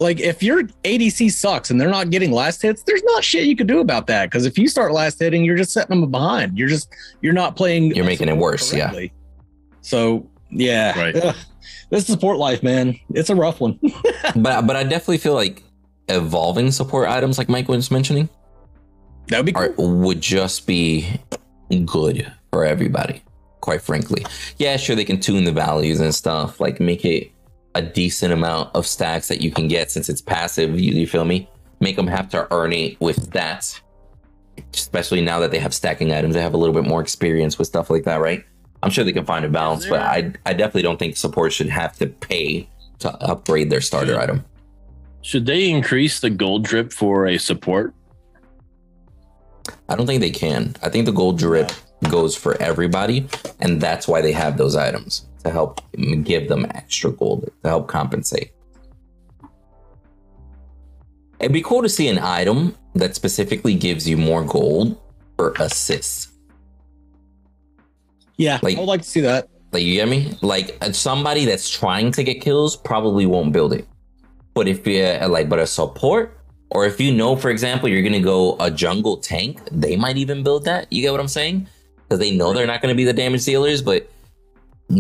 [0.01, 3.55] like if your ADC sucks and they're not getting last hits, there's not shit you
[3.55, 4.25] can do about that.
[4.25, 6.57] Because if you start last hitting, you're just setting them behind.
[6.57, 6.91] You're just
[7.21, 7.95] you're not playing.
[7.95, 8.91] You're making it worse, yeah.
[9.81, 10.99] So Yeah.
[10.99, 11.15] Right.
[11.15, 11.35] Ugh.
[11.91, 12.99] This support life, man.
[13.13, 13.79] It's a rough one.
[14.35, 15.63] but but I definitely feel like
[16.09, 18.27] evolving support items, like Mike was mentioning,
[19.27, 19.63] that would be cool.
[19.63, 21.07] are, would just be
[21.85, 23.21] good for everybody.
[23.59, 24.25] Quite frankly,
[24.57, 27.31] yeah, sure they can tune the values and stuff, like make it
[27.76, 30.80] a decent amount of stacks that you can get since it's passive.
[30.80, 31.49] You, you feel me?
[31.80, 33.81] Make them have to earn it with stats,
[34.73, 36.35] especially now that they have stacking items.
[36.35, 38.43] They have a little bit more experience with stuff like that, right?
[38.84, 41.69] I'm sure they can find a balance, but I I definitely don't think support should
[41.69, 42.68] have to pay
[42.99, 44.43] to upgrade their starter item.
[45.22, 47.93] Should they increase the gold drip for a support?
[49.88, 50.76] I don't think they can.
[50.81, 51.72] I think the gold drip
[52.10, 53.27] goes for everybody,
[53.60, 55.81] and that's why they have those items to help
[56.23, 58.51] give them extra gold to help compensate.
[61.39, 64.99] It'd be cool to see an item that specifically gives you more gold
[65.38, 66.27] for assists.
[68.38, 68.59] Yeah.
[68.61, 69.49] Like- I would like to see that.
[69.72, 70.38] Like you get me?
[70.41, 73.88] Like uh, somebody that's trying to get kills probably won't build it.
[74.53, 76.38] But if you uh, like, but a support,
[76.72, 80.43] or if you know, for example, you're gonna go a jungle tank, they might even
[80.43, 80.91] build that.
[80.91, 81.68] You get what I'm saying?
[81.95, 84.11] Because they know they're not gonna be the damage dealers, but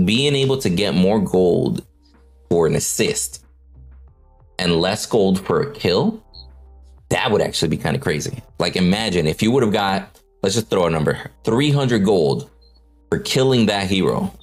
[0.05, 1.85] being able to get more gold
[2.49, 3.45] for an assist
[4.59, 6.23] and less gold for a kill,
[7.09, 8.41] that would actually be kind of crazy.
[8.59, 12.49] Like imagine if you would have got, let's just throw a number, 300 gold
[13.09, 14.33] for killing that hero.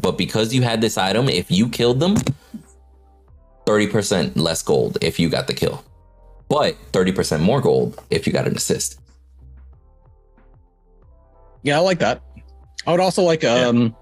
[0.00, 2.16] But because you had this item, if you killed them,
[3.66, 5.82] 30% less gold if you got the kill.
[6.48, 9.00] But 30% more gold if you got an assist.
[11.62, 12.22] Yeah, I like that.
[12.86, 13.94] I would also like um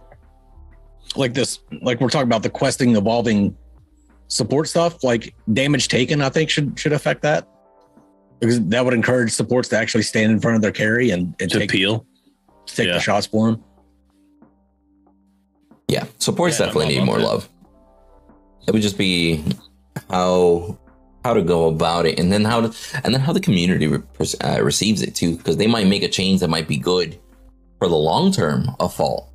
[1.16, 3.56] like this like we're talking about the questing evolving
[4.28, 7.46] support stuff, like damage taken, I think should should affect that.
[8.38, 11.50] Because that would encourage supports to actually stand in front of their carry and, and
[11.50, 12.06] To take, peel?
[12.64, 12.94] take yeah.
[12.94, 13.62] the shots for them.
[15.88, 17.24] Yeah, supports Yeah, definitely need more okay.
[17.24, 17.50] love.
[18.66, 19.44] It would just be
[20.08, 20.78] how
[21.24, 24.02] how to go about it, and then how to and then how the community re-
[24.42, 27.18] uh, receives it too, because they might make a change that might be good
[27.78, 29.29] for the long term of fault,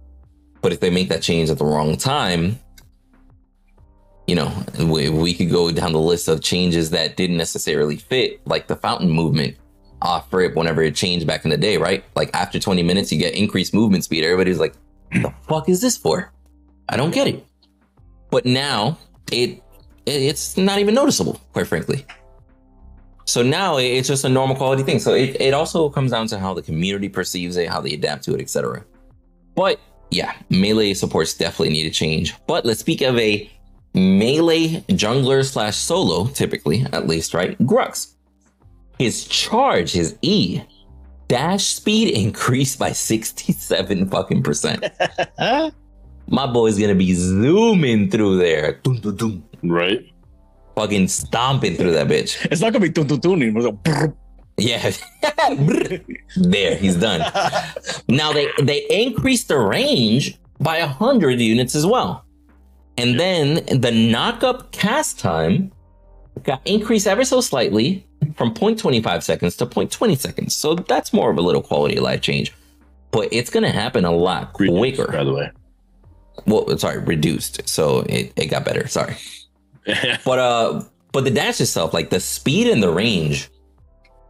[0.66, 2.58] but if they make that change at the wrong time,
[4.26, 8.42] you know, we, we could go down the list of changes that didn't necessarily fit,
[8.48, 9.56] like the fountain movement
[10.02, 12.04] off rip whenever it changed back in the day, right?
[12.16, 14.24] Like after 20 minutes, you get increased movement speed.
[14.24, 14.74] Everybody's like,
[15.12, 16.34] the fuck is this for?
[16.90, 17.46] I don't get it.
[18.32, 18.98] But now
[19.32, 19.62] it,
[20.08, 22.08] it it's not even noticeable, quite frankly.
[23.26, 24.98] So now it's just a normal quality thing.
[24.98, 28.24] So it, it also comes down to how the community perceives it, how they adapt
[28.24, 28.84] to it, etc.
[29.54, 29.80] But
[30.12, 32.34] yeah, melee supports definitely need to change.
[32.48, 33.50] But let's speak of a
[33.94, 37.58] melee jungler slash solo, typically, at least, right?
[37.60, 38.14] Grux.
[39.00, 40.62] His charge, his E,
[41.28, 44.86] dash speed increased by 67 fucking percent.
[46.28, 48.80] My boy's gonna be zooming through there.
[48.84, 49.44] Dun, dun, dun.
[49.64, 50.12] Right.
[50.76, 52.46] Fucking stomping through that bitch.
[52.52, 53.54] It's not gonna be tun tun tuning.
[53.54, 54.16] We're like, brrr.
[54.58, 54.92] Yeah.
[56.38, 57.20] there, he's done.
[58.08, 62.26] Now they they increased the range by hundred units as well,
[62.98, 65.72] and then the knock-up cast time
[66.44, 70.56] got increased ever so slightly from 0.25 seconds to 0.20 seconds.
[70.56, 72.54] So that's more of a little quality of life change,
[73.12, 75.12] but it's gonna happen a lot Reduced, quicker.
[75.12, 75.52] By the way.
[76.48, 77.68] Well, sorry, reduced.
[77.68, 78.88] So it, it got better.
[78.88, 79.18] Sorry.
[80.26, 83.50] But uh, but the dash itself, like the speed and the range,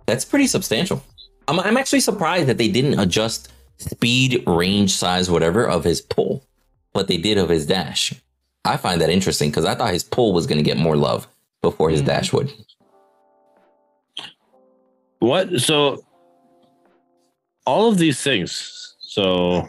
[0.05, 1.03] that's pretty substantial.
[1.47, 6.43] I'm I'm actually surprised that they didn't adjust speed, range, size, whatever of his pull,
[6.93, 8.13] but they did of his dash.
[8.63, 11.27] I find that interesting because I thought his pull was going to get more love
[11.61, 12.05] before his Mhm.
[12.05, 12.51] dash would.
[15.19, 15.59] What?
[15.59, 16.03] So,
[17.65, 18.95] all of these things.
[18.99, 19.67] So,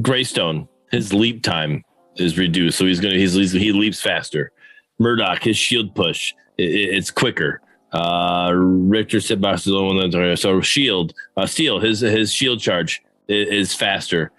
[0.00, 1.84] Greystone, his leap time
[2.16, 4.52] is reduced, so he's gonna he's, he's he leaps faster.
[4.98, 7.60] Murdock, his shield push, i- i- it's quicker.
[7.92, 13.02] Uh, Riktor Sitbox is the one that so shield, uh, Steel, his his shield charge
[13.28, 14.30] i- is faster.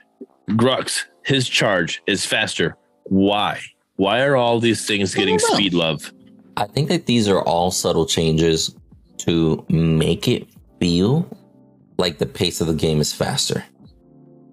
[0.51, 2.75] Grux, his charge is faster.
[3.05, 3.59] Why?
[3.97, 6.11] Why are all these things getting speed love?
[6.57, 8.75] I think that these are all subtle changes
[9.19, 10.47] to make it
[10.79, 11.27] feel
[11.97, 13.63] like the pace of the game is faster.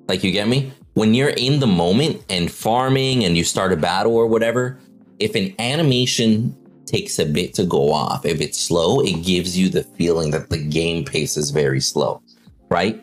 [0.09, 0.73] Like you get me?
[0.95, 4.79] When you're in the moment and farming and you start a battle or whatever,
[5.19, 6.55] if an animation
[6.91, 10.51] takes a bit to go off, if it's slow, it gives you the feeling that
[10.51, 12.23] the game pace is very slow,
[12.69, 13.02] right?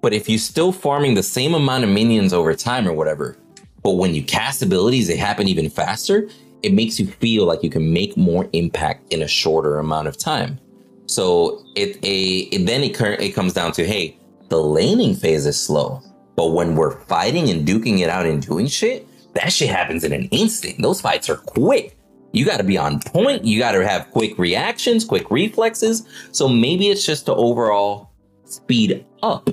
[0.00, 3.36] But if you're still farming the same amount of minions over time or whatever,
[3.82, 6.28] but when you cast abilities, they happen even faster,
[6.62, 10.16] it makes you feel like you can make more impact in a shorter amount of
[10.16, 10.58] time.
[11.06, 15.60] So it a it, then it it comes down to hey, the laning phase is
[15.60, 16.02] slow,
[16.36, 20.12] but when we're fighting and duking it out and doing shit, that shit happens in
[20.12, 20.80] an instant.
[20.80, 21.97] Those fights are quick.
[22.32, 23.44] You got to be on point.
[23.44, 26.06] You got to have quick reactions, quick reflexes.
[26.32, 28.10] So maybe it's just to overall
[28.44, 29.50] speed up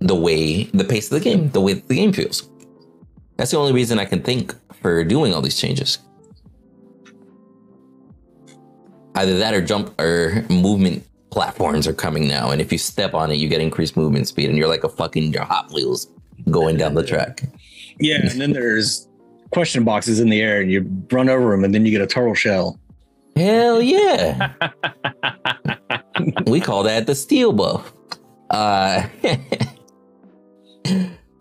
[0.00, 2.48] the way, the pace of the game, the way the game feels.
[3.36, 5.98] That's the only reason I can think for doing all these changes.
[9.14, 12.50] Either that or jump or movement platforms are coming now.
[12.50, 14.88] And if you step on it, you get increased movement speed and you're like a
[14.88, 16.08] fucking your Hot Wheels
[16.50, 17.42] going down the track.
[17.98, 19.08] Yeah, and then there's
[19.50, 22.06] question boxes in the air, and you run over them, and then you get a
[22.06, 22.78] turtle shell.
[23.36, 24.52] Hell yeah.
[26.46, 27.92] we call that the steel buff.
[28.50, 29.06] Uh,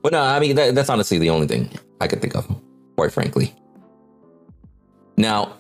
[0.01, 1.69] but no, I mean, that, that's honestly the only thing
[1.99, 2.47] I could think of,
[2.95, 3.55] quite frankly.
[5.17, 5.57] Now,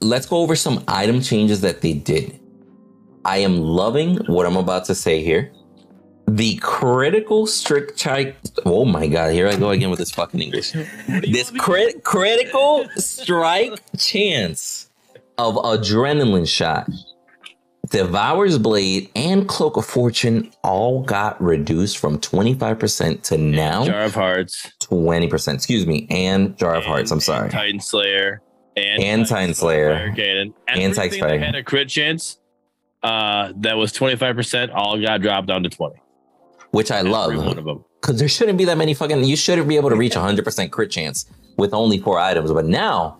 [0.00, 2.38] let's go over some item changes that they did.
[3.24, 5.52] I am loving what I'm about to say here.
[6.36, 8.36] The critical strike.
[8.64, 9.32] Oh my god!
[9.32, 10.72] Here I go again with this fucking English.
[11.08, 14.90] This crit- critical strike chance
[15.38, 16.88] of adrenaline shot,
[17.90, 24.14] Devour's Blade, and Cloak of Fortune all got reduced from 25% to now Jar of
[24.14, 25.54] Hearts 20%.
[25.54, 27.10] Excuse me, and Jar of Hearts.
[27.10, 27.50] I'm sorry.
[27.50, 28.40] Titan Slayer
[28.76, 30.14] and, And Titan Slayer.
[30.68, 31.38] And Titan Slayer.
[31.38, 32.38] had a crit chance.
[33.02, 34.70] Uh, that was 25%.
[34.74, 35.96] All got dropped down to 20.
[36.72, 37.36] Which I Every love.
[37.36, 37.84] one of them.
[38.00, 39.24] because there shouldn't be that many fucking.
[39.24, 41.26] You shouldn't be able to reach 100% crit chance
[41.56, 42.52] with only four items.
[42.52, 43.18] But now,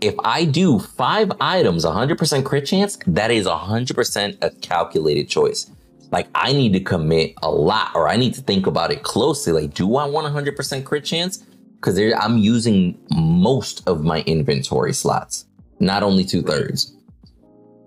[0.00, 5.70] if I do five items, 100% crit chance, that is 100% a calculated choice.
[6.10, 9.52] Like I need to commit a lot, or I need to think about it closely.
[9.52, 11.44] Like, do I want 100% crit chance?
[11.76, 15.46] Because I'm using most of my inventory slots,
[15.78, 16.94] not only two thirds.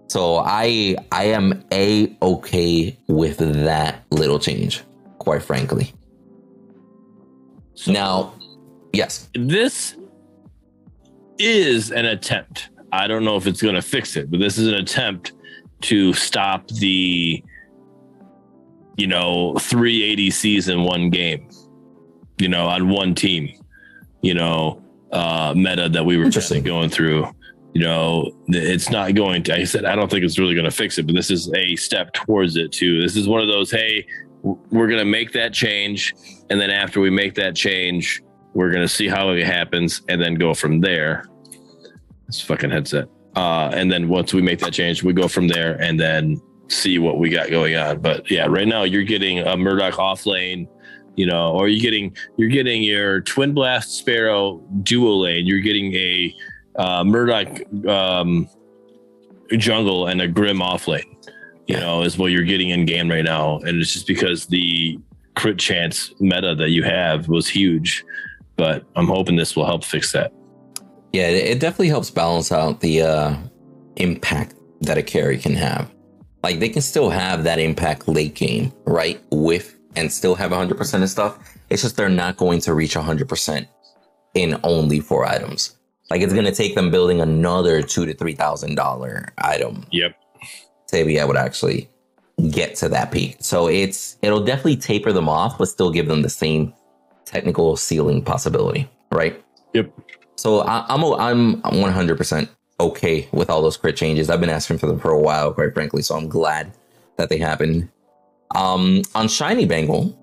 [0.08, 4.84] So I I am a okay with that little change,
[5.24, 5.94] quite frankly.
[7.76, 8.34] So Now,
[8.92, 9.96] yes, this
[11.40, 12.70] is an attempt.
[12.92, 15.32] I don't know if it's going to fix it, but this is an attempt
[15.84, 17.44] to stop the,
[18.98, 21.50] you know, three ADCs in one game,
[22.38, 23.50] you know, on one team,
[24.22, 27.26] you know, uh, meta that we were just going through.
[27.74, 29.56] You know, it's not going to.
[29.56, 31.76] I said I don't think it's really going to fix it, but this is a
[31.76, 33.02] step towards it too.
[33.02, 33.72] This is one of those.
[33.72, 34.06] Hey,
[34.44, 36.14] we're going to make that change,
[36.50, 38.22] and then after we make that change,
[38.54, 41.26] we're gonna see how it happens and then go from there.
[42.28, 43.08] This fucking headset.
[43.36, 47.00] Uh, and then once we make that change, we go from there and then see
[47.00, 48.00] what we got going on.
[48.00, 50.68] But yeah, right now you're getting a Murdock off lane,
[51.16, 55.48] you know, or you're getting you're getting your Twinblast Sparrow dual lane.
[55.48, 56.36] You're getting a
[56.76, 58.48] uh, Murdock um,
[59.58, 61.13] jungle and a Grim off lane.
[61.68, 61.82] You Yeah.
[61.82, 64.98] know, is what you're getting in game right now, and it's just because the
[65.36, 68.04] crit chance meta that you have was huge
[68.56, 70.32] but I'm hoping this will help fix that.
[71.12, 73.36] yeah, it, it definitely helps balance out the uh,
[73.96, 75.92] impact that a carry can have.
[76.44, 79.20] Like they can still have that impact late game, right?
[79.32, 81.58] With and still have 100% of stuff.
[81.72, 83.66] It's just they're not going to reach 100%
[84.36, 85.76] in only four items.
[86.12, 90.16] Like it's going to take them building another two to three thousand dollar item Yep.
[91.00, 91.90] To be able to actually
[92.50, 93.38] get to that peak.
[93.40, 96.74] So it's it'll definitely taper them off, but still give them the same
[97.26, 99.42] technical ceiling possibility, right?
[99.74, 99.92] Yep.
[100.36, 101.04] So I, I'm
[101.64, 102.50] I'm 100 percent
[102.80, 104.30] okay with all those crit changes.
[104.30, 106.02] I've been asking for them for a while, quite frankly.
[106.02, 106.74] So I'm glad
[107.18, 107.90] that they happened.
[108.56, 110.18] Um, on shiny bangle,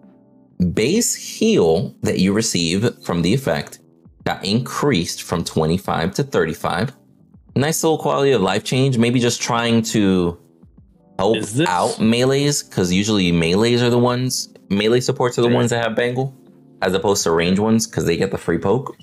[0.74, 3.81] base heal that you receive from the effect
[4.24, 6.92] got increased from 25 to 35.
[7.57, 8.99] Nice little quality of life change.
[8.99, 10.39] Maybe just trying to
[11.20, 15.70] help this- out melees because usually melees are the ones melee supports are the ones
[15.70, 16.34] that have bangle
[16.82, 18.97] as opposed to range ones because they get the free poke.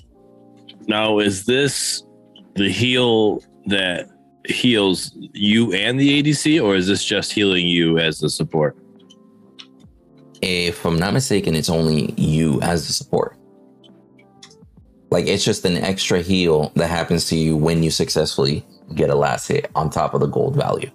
[0.88, 2.02] Now, is this
[2.54, 4.08] the heal that
[4.46, 8.76] heals you and the ADC, or is this just healing you as the support?
[10.40, 13.36] if I'm not mistaken, it's only you as the support.
[15.10, 18.64] Like it's just an extra heal that happens to you when you successfully
[18.94, 20.90] get a last hit on top of the gold value.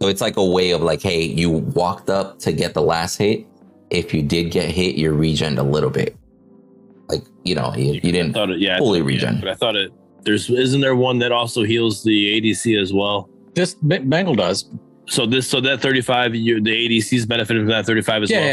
[0.00, 3.16] So it's like a way of like, hey, you walked up to get the last
[3.18, 3.46] hit.
[3.90, 6.16] If you did get hit, you're regen a little bit.
[7.08, 9.40] Like, you know, you, you didn't thought it, yeah, fully thought- yeah, regen.
[9.40, 9.92] but I thought it.
[10.22, 13.28] There's isn't there one that also heals the ADC as well?
[13.54, 14.70] This Ba- Bangle does.
[15.08, 18.46] So this, so that 35, you, the ADC's benefiting from that 35 as Yeah, well.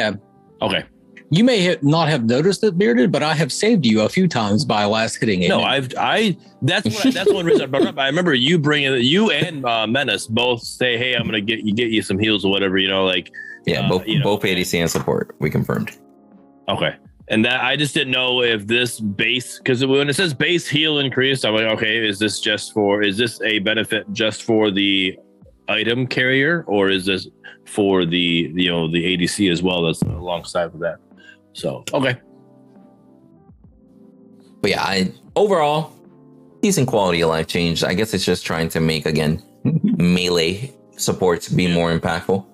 [0.61, 0.66] yeah.
[0.67, 0.85] Okay.
[1.30, 4.27] You may have not have noticed it, bearded, but I have saved you a few
[4.30, 5.49] times by last hitting it.
[5.49, 7.97] No, I've I that's what I, that's one reason I brought up.
[7.97, 9.01] I remember you bringing it.
[9.01, 12.45] You and uh, Menace both say, "Hey, I'm gonna get you get you some heals
[12.45, 13.30] or whatever." You know, like
[13.65, 15.35] yeah, uh, both you know, both ADC and support.
[15.39, 15.97] We confirmed.
[16.69, 16.95] okay,
[17.27, 20.99] And that I just didn't know if this base because when it says base heal
[20.99, 25.17] increased, I'm like, okay, is this just for is this a benefit just for the
[25.67, 27.27] item carrier or is this
[27.65, 30.99] for the you know the ADC as well that's alongside with that?
[31.57, 32.17] So okay.
[34.61, 35.93] But yeah, I overall
[36.61, 37.83] decent quality of life change.
[37.83, 42.45] I guess it's just trying to make again melee supports be more impactful.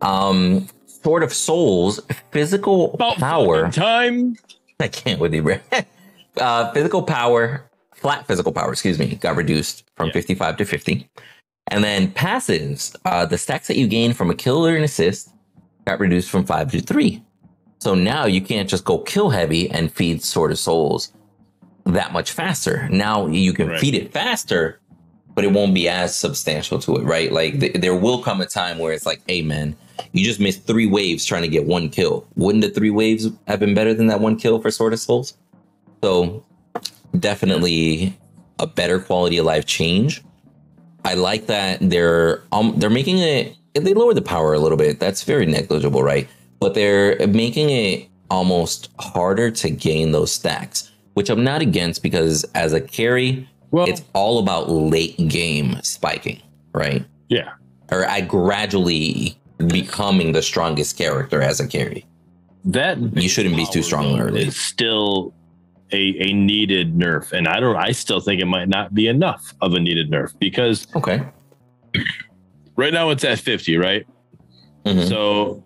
[0.00, 2.00] Um, Sword of Souls,
[2.30, 3.70] physical About power.
[3.70, 4.36] time.
[4.80, 5.58] I can't with you, bro.
[6.40, 10.12] uh, physical power, flat physical power, excuse me, got reduced from Yeah.
[10.14, 11.08] 55 to 50.
[11.68, 15.30] And then passives, uh, the stacks that you gain from a kill or an assist
[15.86, 17.24] got reduced from five to three.
[17.86, 21.12] So now you can't just go kill heavy and feed Sword of Souls
[21.84, 22.88] that much faster.
[22.90, 23.78] Now you can Right.
[23.78, 24.80] feed it faster,
[25.36, 27.30] but it won't be as substantial to it, right?
[27.32, 29.76] Like th- there will come a time where it's like, hey man,
[30.10, 32.26] you just missed three waves trying to get one kill.
[32.34, 35.34] Wouldn't the three waves have been better than that one kill for Sword of Souls?
[36.02, 36.42] So
[37.16, 38.18] definitely
[38.58, 40.24] a better quality of life change.
[41.04, 44.98] I like that they're um they're making it they lower the power a little bit.
[44.98, 46.26] That's very negligible, right?
[46.66, 52.42] But they're making it almost harder to gain those stacks, which I'm not against because
[52.56, 56.42] as a carry, Well, it's all about late game spiking,
[56.74, 57.04] right?
[57.28, 57.52] yeah.
[57.92, 59.38] Or I gradually
[59.68, 62.04] becoming the strongest character as a carry.
[62.64, 64.42] That You shouldn't be too strong early.
[64.42, 65.32] It's still
[65.92, 67.76] a, a needed nerf, and I don't.
[67.76, 71.22] I still think it might not be enough of a needed nerf because Okay.
[72.74, 74.04] right now it's at fifty, right?
[74.84, 75.08] Mhm.
[75.08, 75.62] So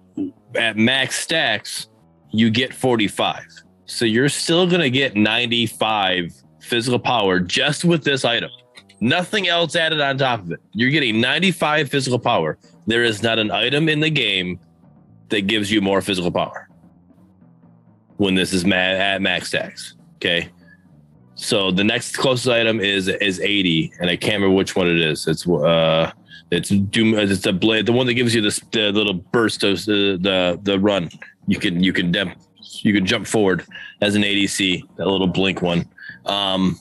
[0.56, 1.88] at max stacks,
[2.30, 3.46] you get forty five.
[3.86, 8.50] So you're still gonna get ninety five physical power just with this item.
[9.00, 10.60] Nothing else added on top of it.
[10.72, 12.58] You're getting 95 physical power.
[12.86, 14.60] There is not an item in the game
[15.30, 16.68] that gives you more physical power
[18.18, 19.96] when this is at max stacks.
[20.16, 20.50] Okay.
[21.34, 25.00] So the next closest item is is 80, and I can't remember which one it
[25.00, 25.26] is.
[25.26, 26.12] It's uh
[26.50, 29.84] it's doom it's a blade, the one that gives you this the little burst of
[29.84, 31.10] the the, the run.
[31.46, 32.34] You can you can dem-
[32.82, 33.64] you can jump forward
[34.00, 35.88] as an ADC, that little blink one.
[36.26, 36.78] Um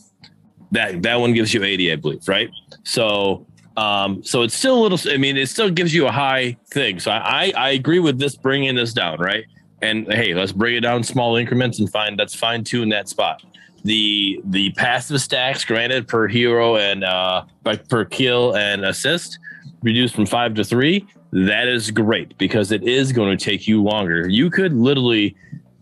[0.72, 2.50] that that one gives you 80, I believe, right?
[2.84, 3.46] So
[3.78, 7.00] um so it's still a little I mean it still gives you a high thing.
[7.00, 9.46] So I I, I agree with this bringing this down, right?
[9.82, 13.44] And hey, let's bring it down small increments and find that's fine tune that spot
[13.86, 19.40] the the passive stacks granted per hero and uh like per kill and assist
[19.82, 23.84] reduced from five to three that is great because it is going to take you
[23.84, 24.28] longer.
[24.28, 25.36] You could literally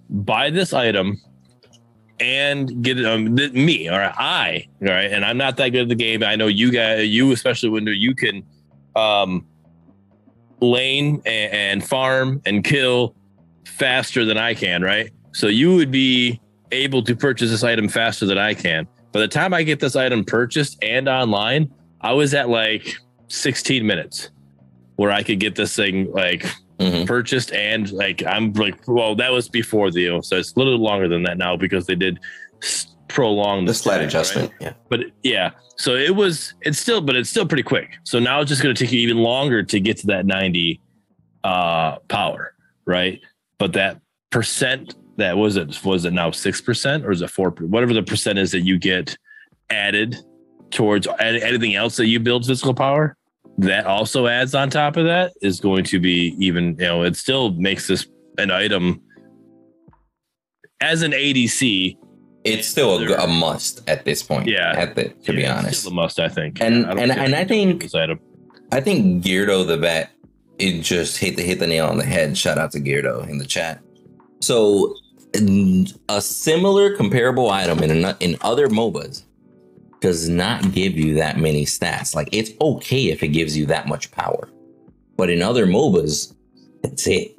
[0.09, 1.21] buy this item
[2.19, 5.11] and get it um th- me or i all right?
[5.11, 6.23] And i'm not that good at the game.
[6.23, 8.43] I know you guys you especially when you can
[8.95, 9.45] um
[10.59, 13.15] lane and, and farm and kill
[13.65, 15.11] faster than i can right?
[15.33, 18.87] So you would be able to purchase this item faster than I can.
[19.11, 23.85] By the time I get this item purchased and online, I was at like 16
[23.85, 24.29] minutes
[24.95, 26.45] where I could get this thing like
[26.79, 27.07] Mhm.
[27.07, 30.77] purchased and like I'm like, well, that was before the deal, so it's a little
[30.77, 32.19] longer than that now because they did
[33.07, 34.07] prolong The slight stack, right?
[34.07, 34.51] adjustment.
[34.61, 34.73] Yeah.
[34.89, 37.89] But yeah, so it was it's still, but it's still pretty quick.
[38.03, 40.79] So now it's just going to take you even longer to get to that 90
[41.43, 42.53] uh power,
[42.85, 43.19] right?
[43.57, 43.99] But that
[44.29, 47.49] percent that was it was it now six percent or is it four?
[47.49, 49.17] Whatever the percent is that you get
[49.71, 50.15] added
[50.69, 53.15] towards anything else that you build physical power,
[53.59, 56.75] that also adds on top of that is going to be even.
[56.79, 59.01] You know, it still makes this an item
[60.81, 61.97] as an ADC.
[62.43, 64.47] It's still a, a must at this point.
[64.47, 64.73] Yeah.
[64.77, 65.79] At the, to be yeah, it's honest.
[65.81, 66.19] still a must.
[66.19, 66.61] I think.
[66.61, 68.19] And- I and- and I think- this item.
[68.71, 70.11] I think Geardo the vet,
[70.59, 72.37] it just hit the hit the nail on the head.
[72.37, 73.81] Shout out to Geardo in the chat.
[74.41, 74.93] So
[76.09, 79.23] a similar comparable item in in other MOBAs
[80.01, 82.15] does not give you that many stats.
[82.15, 84.49] Like it's okay if it gives you that much power,
[85.15, 86.33] but in other MOBAs,
[86.83, 87.37] that's it.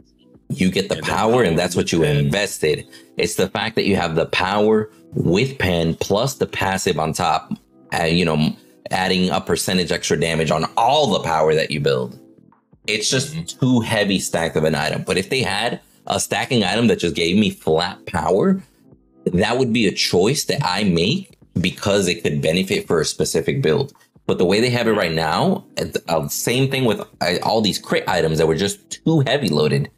[0.50, 2.16] You get the Yeah, the power, power and that's what you pen.
[2.16, 2.86] invested.
[3.16, 7.52] It's the fact that you have the power with pen plus the passive on top.
[7.98, 8.54] Uh, you know,
[8.90, 12.18] adding a percentage extra damage on all the power that you build.
[12.86, 13.60] It's just Mhm.
[13.60, 15.04] too heavy stacked of an item.
[15.06, 18.62] But if they had a stacking item that just gave me flat power,
[19.26, 23.62] that would be a choice that I make because it could benefit for a specific
[23.62, 23.92] build.
[24.26, 25.64] But the way they have it right now,
[26.08, 29.90] uh, same thing with uh, all these crit items that were just too heavy loaded.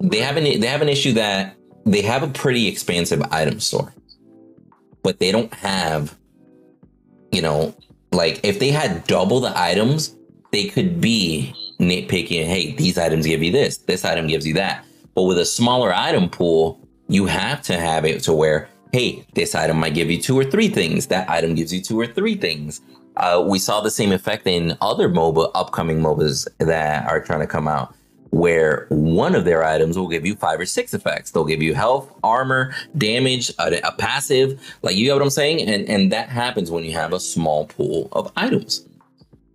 [0.00, 1.54] They have an they have an issue that
[1.86, 3.94] they have a pretty expansive item store,
[5.04, 6.16] but they don't have,
[7.30, 7.74] you know,
[8.10, 10.16] like if they had double the items,
[10.50, 12.44] they could be nitpicking.
[12.46, 13.78] Hey, these items give you this.
[13.78, 14.84] This item gives you that.
[15.14, 19.54] But with a smaller item pool, you have to have it to where, hey, this
[19.54, 21.06] item might give you two or three things.
[21.06, 22.80] That item gives you two or three things.
[23.16, 27.46] Uh, we saw the same effect in other MOBA, upcoming MOBAs that are trying to
[27.46, 27.94] come out,
[28.30, 31.30] where one of their items will give you five or six effects.
[31.30, 34.60] They'll give you health, armor, damage, a, a passive.
[34.82, 35.68] Like you know what I'm saying?
[35.68, 38.86] And and that happens when you have a small pool of items.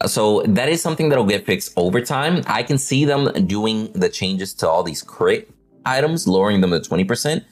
[0.06, 2.44] So that is something that'll get fixed over time.
[2.46, 5.50] I can see them doing the changes to all these crit
[5.86, 7.44] items, lowering them to 20%,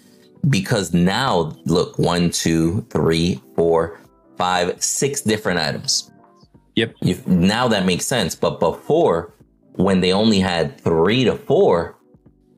[0.49, 3.99] because now look, one, two, three, four,
[4.37, 6.11] five, six different items.
[6.75, 6.95] Yep.
[7.01, 8.35] You, now that makes sense.
[8.35, 9.33] But before,
[9.75, 11.95] when they only had three to four,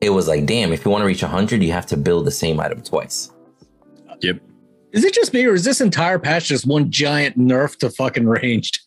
[0.00, 2.30] it was like, damn, if you want to reach 100, you have to build the
[2.30, 3.30] same item twice.
[4.20, 4.40] Yep.
[4.92, 8.26] Is it just me or is this entire patch just one giant nerf to fucking
[8.26, 8.80] ranged?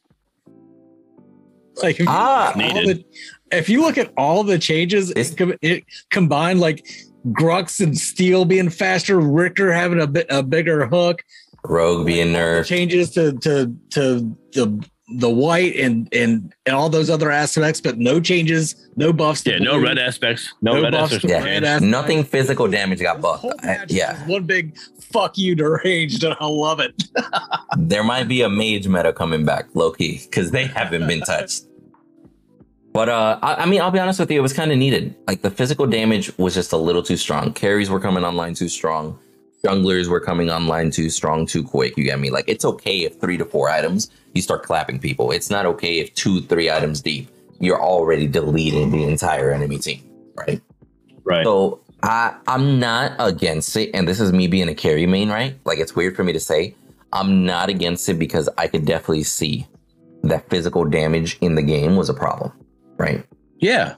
[1.82, 3.06] Like if you, Ah, look all the-
[3.52, 6.86] if you look at all the changes, It's- it, it combined like
[7.28, 11.24] Grux and Steel being faster, Riktor having a bit a bigger hook,
[11.64, 12.66] Rogue being nerfed.
[12.66, 14.86] changes to to to the
[15.18, 19.44] the white and and and all those other aspects, but no changes, no buffs.
[19.44, 20.54] to Yeah, no red aspects.
[20.62, 21.30] No, No red buffs aspects.
[21.30, 21.44] Yeah.
[21.44, 21.92] red aspects.
[21.92, 23.46] Nothing physical damage got This buffed.
[23.66, 24.26] I- yeah.
[24.26, 24.78] one big
[25.12, 27.04] fuck you deranged, and I love it.
[27.78, 31.64] there might be a mage meta coming back, Loki, because they haven't been touched.
[32.94, 35.16] But uh, I, I mean, I'll be honest with you, it was kind of needed.
[35.28, 37.54] Like the physical damage was just a little too strong.
[37.54, 39.18] Carries were coming online too strong.
[39.64, 41.96] Junglers were coming online too strong, too quick.
[41.96, 42.32] You get me?
[42.32, 45.32] Like it's okay if three to four items you start clapping people.
[45.32, 47.30] It's not okay if two, three items deep
[47.62, 50.04] you're already deleting the entire enemy team,
[50.36, 50.62] right?
[51.24, 51.46] Right.
[51.46, 55.56] So I I'm not against it, and this is me being a carry main, right?
[55.64, 56.76] Like it's weird for me to say.
[57.14, 59.68] I'm not against it because I could definitely see
[60.24, 62.52] that physical damage in the game was a problem,
[63.02, 63.26] right?
[63.60, 63.96] Yeah.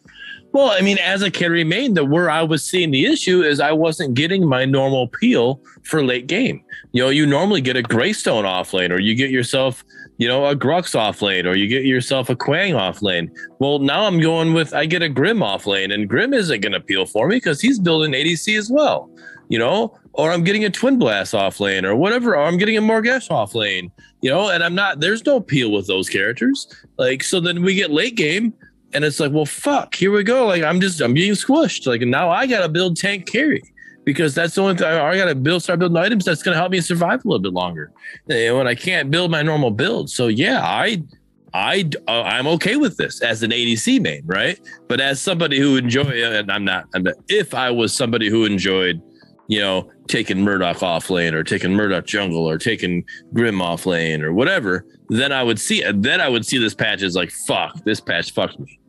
[0.54, 3.72] Well, I mean, as a main, the where I was seeing the issue is I
[3.72, 6.64] wasn't getting my normal peel for late game.
[6.92, 9.84] You know, you normally get a Greystone off lane, or you get yourself,
[10.20, 13.32] you know, a Grux off lane, or you get yourself a Kwang off lane.
[13.58, 16.74] Well, now I'm going with I get a Grim off lane, and Grim isn't going
[16.74, 19.10] to peel for me because he's building ADC as well.
[19.50, 22.82] You know, or I'm getting a Twinblast off lane, or whatever, or I'm getting a
[22.82, 23.92] Morigesh off lane.
[24.22, 25.00] You know, and I'm not.
[25.00, 26.68] There's no peel with those characters.
[26.98, 28.54] Like, so then we get late game
[28.94, 30.46] and it's like, well, fuck, here we go.
[30.46, 31.88] Like I'm just I'm being squished.
[31.88, 33.62] Like now I gotta build tank carry
[34.06, 36.82] because that's the only thing I gotta build, start building items that's gonna help me
[36.82, 37.92] survive a little bit longer.
[38.30, 40.10] And I can't build my normal build.
[40.10, 41.04] So yeah, I
[41.54, 44.60] I uh, I'm okay with this as an ADC main, right?
[44.88, 48.46] But as somebody who enjoy and I'm not, I'm not if I was somebody who
[48.46, 49.02] enjoyed
[49.48, 54.22] you know, taking Murdock off lane or taking Murdock jungle or taking Grim off lane
[54.22, 57.84] or whatever, then I would see then I would see this patch as like fuck,
[57.84, 58.80] this patch fucked me.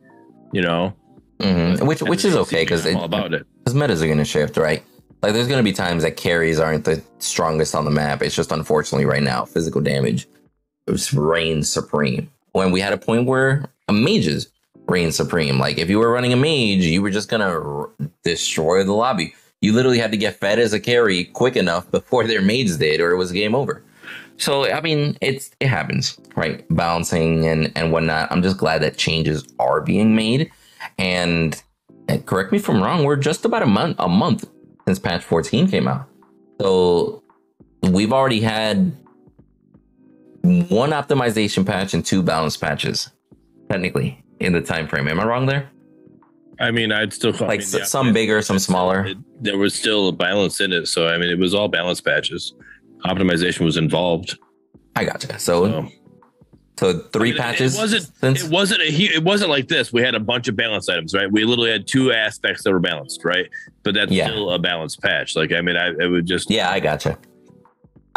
[0.55, 0.93] You know?
[1.39, 1.85] Mhm.
[1.85, 3.45] Which which is okay because about it.
[3.59, 4.81] because metas are going to shift, right?
[5.21, 8.21] Like there's going to be times that carries aren't the strongest on the map.
[8.21, 10.29] It's just unfortunately right now physical damage
[11.13, 12.29] reigns supreme.
[12.53, 14.47] When we had a point where a mages
[14.87, 17.89] reign supreme, like if you were running a mage, you were just gonna r-
[18.23, 19.33] destroy the lobby.
[19.59, 23.01] You literally had to get fed as a carry quick enough before their mages did,
[23.01, 23.83] or it was game over.
[24.37, 26.65] So I mean, it's it happens, right?
[26.69, 28.31] Balancing and and whatnot.
[28.31, 30.51] I'm just glad that changes are being made.
[30.99, 31.61] And,
[32.07, 34.45] and correct me if I'm wrong, we're just about a month a month
[34.87, 36.07] since patch 14 came out.
[36.61, 37.23] So
[37.81, 38.95] we've already had
[40.43, 43.09] one optimization patch and two balance patches,
[43.69, 45.07] technically in the time frame.
[45.07, 45.69] Am I wrong there?
[46.59, 49.05] I mean, I'd still call Like I mean, some bigger, some smaller.
[49.05, 50.87] it- there was still a balance in it.
[50.87, 52.53] So I mean, it was all balance patches.
[53.09, 54.37] Optimization was involved.
[54.95, 55.37] I gotcha.
[55.39, 55.89] So So.
[56.77, 58.11] so three I mean, patches It wasn't.
[58.19, 58.85] since It wasn't a.
[58.87, 59.91] It wasn't like this.
[59.93, 61.31] We had a bunch of balance items, right?
[61.31, 63.49] We literally had two aspects that were balanced, right?
[63.83, 64.27] But that's Yeah.
[64.27, 65.35] still a balanced patch.
[65.35, 66.49] Like I mean, I it would just.
[66.49, 67.17] Yeah, I gotcha.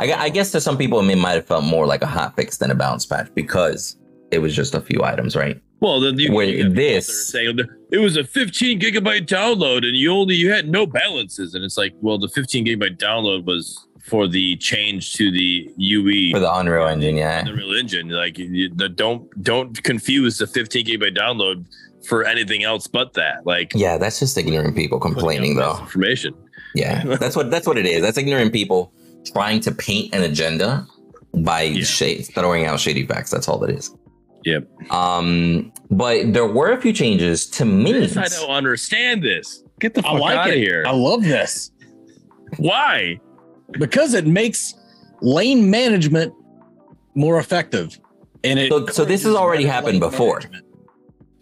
[0.00, 2.58] I, I guess to some people, it might have felt more like a hot fix
[2.58, 3.96] than a balance patch because
[4.30, 5.60] it was just a few items, right?
[5.80, 7.58] Well, then you, Wait, you got people out this- saying
[7.90, 11.76] it was a 15 gigabyte download, and you only you had no balances, and it's
[11.76, 16.52] like, well, the 15 gigabyte download was for the change to the UE For the
[16.52, 17.42] Unreal Engine, yeah.
[17.44, 18.08] the real engine.
[18.08, 21.66] Like, you, the, don't don't confuse the 15 gigabyte download
[22.06, 23.44] for anything else but that.
[23.46, 25.78] Like, Yeah, that's just ignorant people complaining, though.
[25.80, 26.34] Information.
[26.74, 28.02] Yeah, that's what that's what it is.
[28.02, 28.92] That's ignorant people
[29.32, 30.86] trying to paint an agenda
[31.34, 31.84] by Yeah.
[31.84, 33.30] shade, throwing out shady facts.
[33.30, 33.94] That's all that is.
[34.44, 34.68] Yep.
[34.92, 38.14] Um, but there were a few changes to minis.
[38.14, 39.62] This, I don't understand this.
[39.80, 40.58] Get the I fuck like out of it.
[40.58, 40.84] here.
[40.86, 41.70] I love this
[42.56, 43.20] Why?
[43.72, 44.74] Because it makes
[45.20, 46.32] lane management
[47.14, 47.98] more effective.
[48.44, 50.36] And it So- so this has already happened before.
[50.38, 50.64] management.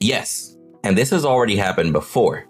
[0.01, 2.45] Yes, and this has already happened before.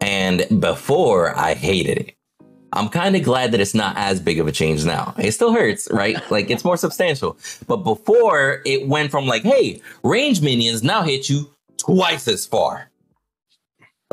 [0.00, 2.14] And before, I hated it.
[2.72, 5.12] I'm kind of glad that it's not as big of a change now.
[5.18, 6.16] It still hurts, right?
[6.30, 7.36] like it's more substantial.
[7.66, 12.88] But before it went from like, hey, range minions now hit you twice as far.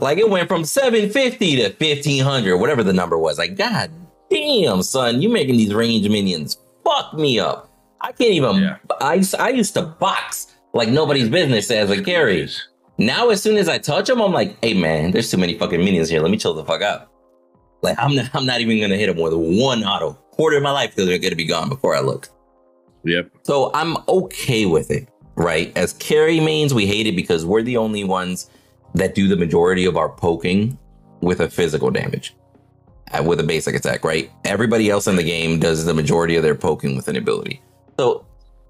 [0.01, 3.37] Like it went from 750 to 1500, whatever the number was.
[3.37, 3.91] Like, god
[4.29, 7.69] damn, son, you making these range minions fuck me up.
[8.01, 8.57] I can't even.
[8.57, 8.77] Yeah.
[9.01, 12.47] I used- I used to box like nobody's business as a carry.
[12.99, 15.79] Now, as soon as I touch them, I'm like, hey man, there's too many fucking
[15.83, 16.21] minions here.
[16.21, 17.09] Let me chill the fuck out.
[17.81, 20.13] Like I'm not, I'm not even gonna hit them with one auto.
[20.31, 22.29] Quarter of my life because they're gonna be gone before I look.
[23.03, 23.29] Yep.
[23.43, 25.75] So I'm okay with it, right?
[25.77, 28.49] As carry mains, we hate it because we're the only ones
[28.93, 30.77] that do the majority of our poking
[31.21, 32.35] with a physical damage,
[33.23, 34.31] with a basic attack, right?
[34.45, 37.61] Everybody else in the game does the majority of their poking with an ability.
[37.99, 38.25] So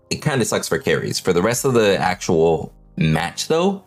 [0.10, 1.20] it kind of sucks for carries.
[1.20, 3.84] For the rest of the actual match, though,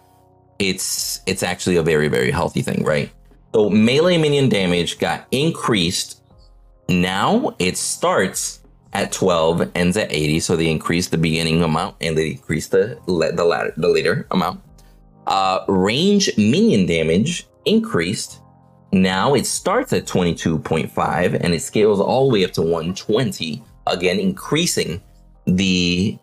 [0.58, 3.10] it's it's actually a very very healthy thing, right?
[3.54, 6.22] So melee minion damage got increased.
[6.88, 8.60] Now it starts
[8.92, 10.40] at 12, ends at 80.
[10.40, 14.60] So they increased the beginning amount and they decreased the the latter the later amount.
[15.26, 18.39] Uh, range minion damage increased.
[18.92, 23.62] Now it starts at 22.5 and it scales all the way up to 120.
[23.86, 25.00] Again, increasing
[25.46, 26.18] the,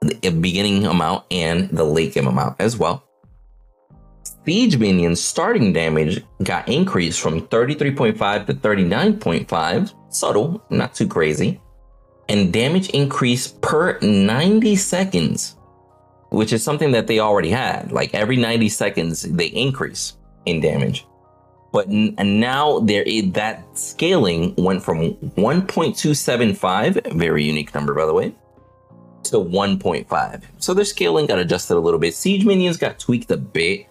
[0.00, 3.06] the beginning amount and the late game amount as well.
[4.44, 9.92] Siege minions starting damage got increased from 33.5 to 39.5.
[10.08, 11.60] Subtle, not too crazy.
[12.28, 15.56] And damage increased per 90 seconds,
[16.30, 17.92] which is something that they already had.
[17.92, 20.14] Like every 90 seconds, they increase
[20.46, 21.06] in damage.
[21.76, 28.14] But and now there is that scaling went from 1.275, very unique number by the
[28.14, 28.34] way,
[29.24, 30.42] to 1.5.
[30.56, 32.14] So their scaling got adjusted a little bit.
[32.14, 33.88] Siege minions got tweaked a bit.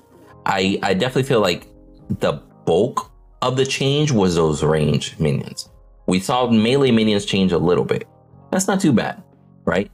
[0.47, 1.67] I I definitely feel like
[2.09, 3.11] the bulk
[3.43, 5.69] of the change was those range minions.
[6.07, 8.07] We saw melee minions change a little bit.
[8.49, 9.21] That's not too bad,
[9.63, 9.91] right?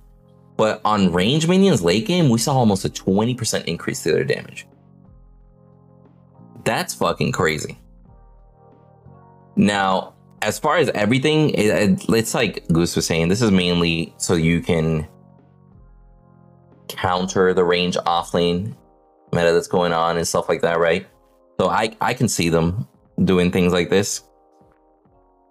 [0.55, 4.65] But on range minions late game, we saw almost a 20% increase to their damage.
[6.63, 7.80] That's fucking crazy.
[9.55, 14.13] Now, as far as everything, it, it- it's like Goose was saying, this is mainly
[14.17, 15.07] so you can
[16.87, 18.75] counter the range offlane
[19.33, 21.07] meta that's going on and stuff like that, right?
[21.59, 22.87] So I I can see them
[23.23, 24.23] doing things like this.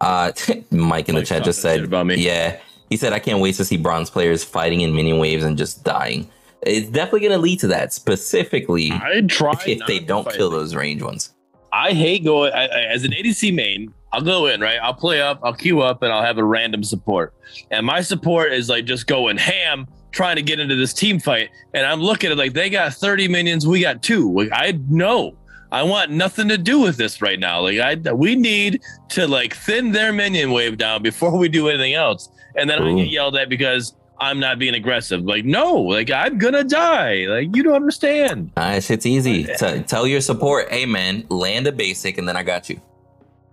[0.00, 0.32] Uh,
[0.70, 2.16] Mike in the Mike chat just said, about me.
[2.16, 2.58] yeah,
[2.90, 5.84] he said I can't wait to see bronze players fighting in minion waves and just
[5.84, 6.28] dying.
[6.62, 10.58] It's definitely going to lead to that, specifically I try if they don't kill them.
[10.60, 11.32] those range ones.
[11.73, 13.92] I hate going I, I, as an ADC main.
[14.12, 14.78] I'll go in right.
[14.82, 15.39] I'll play up.
[15.42, 17.32] I'll queue up, and I'll have a random support.
[17.70, 21.50] And my support is like just going ham, trying to get into this team fight.
[21.74, 24.32] And I'm looking at it like they got 30 minions, we got two.
[24.32, 25.36] Like I know.
[25.73, 27.60] I want nothing to do with this right now.
[27.60, 31.94] Like I, we need to like thin their minion wave down before we do anything
[31.94, 32.28] else.
[32.57, 32.97] And then I Ooh.
[32.97, 35.23] get yelled at because I'm not being aggressive.
[35.23, 37.26] Like no, like I'm gonna die.
[37.26, 38.52] Like you don't understand.
[38.57, 39.44] Uh, shit's easy.
[39.44, 42.81] T- tell your support, hey man, land a basic, and then I got you.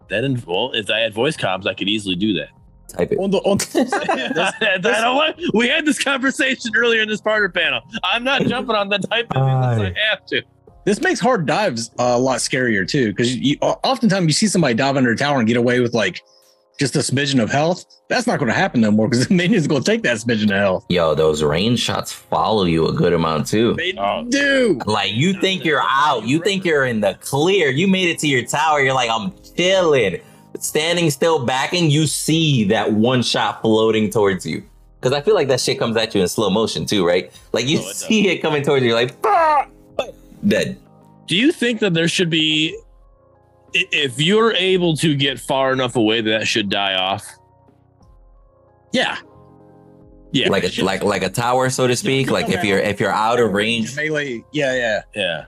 [0.09, 2.49] That in, well, if I had voice comms, I could easily do that.
[2.87, 3.19] Type it.
[3.19, 7.49] On the, on the, I don't want, we had this conversation earlier in this partner
[7.49, 7.81] panel.
[8.03, 10.41] I'm not jumping on the type of unless I have to.
[10.85, 14.73] this makes hard dives uh, a lot scarier too, because you oftentimes you see somebody
[14.73, 16.21] dive under a tower and get away with like
[16.77, 17.85] just a smidgen of health.
[18.07, 20.45] That's not going to happen no more because the minion's going to take that smidgen
[20.45, 20.85] of health.
[20.89, 23.73] Yo, those range shots follow you a good amount too.
[23.73, 24.25] They Oh.
[24.29, 24.79] do.
[24.85, 27.69] Like you think you're out, you think you're in the clear.
[27.69, 28.79] You made it to your tower.
[28.81, 30.21] You're like, I'm chilling,
[30.59, 31.89] standing still, backing.
[31.89, 34.63] You see that one shot floating towards you.
[34.99, 37.31] Because I feel like that shit comes at you in slow motion too, right?
[37.53, 37.97] Like you Oh, it does.
[38.05, 39.67] see it coming towards you, you're like, "Ah!"
[40.47, 40.77] dead.
[41.27, 42.81] Do you think that there should be, i-
[43.73, 47.25] if you're able to get far enough away, that that should die off?
[48.93, 49.17] Yeah.
[50.33, 52.29] Yeah, Like a like like a tower, so to speak.
[52.29, 54.43] Like if you're if you're out of range, Melee.
[54.51, 55.01] Yeah, yeah.
[55.15, 55.45] yeah.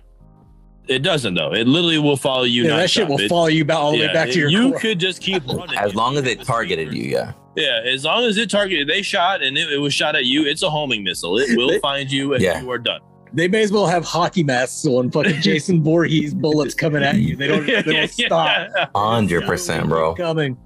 [0.87, 1.53] It doesn't though.
[1.53, 2.63] It literally will follow you.
[2.63, 4.49] yeah that shit will It- follow you back all the way yeah, back to your
[4.49, 4.79] You core.
[4.79, 7.33] could just keep running as long as it targeted you, yeah.
[7.55, 10.45] Yeah, as long as it targeted, they shot and it, it was shot at you.
[10.45, 11.37] It's a homing missile.
[11.37, 12.61] It will find you and Yeah.
[12.61, 13.01] you are done.
[13.33, 17.35] They may as well have hockey masks on fucking Jason Voorhees bullets coming at you.
[17.35, 18.69] They don't, they don't stop.
[18.95, 20.15] Hundred percent, bro.
[20.15, 20.57] Coming.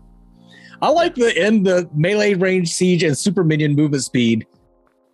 [0.81, 4.45] I like the end the melee range siege and super minion movement speed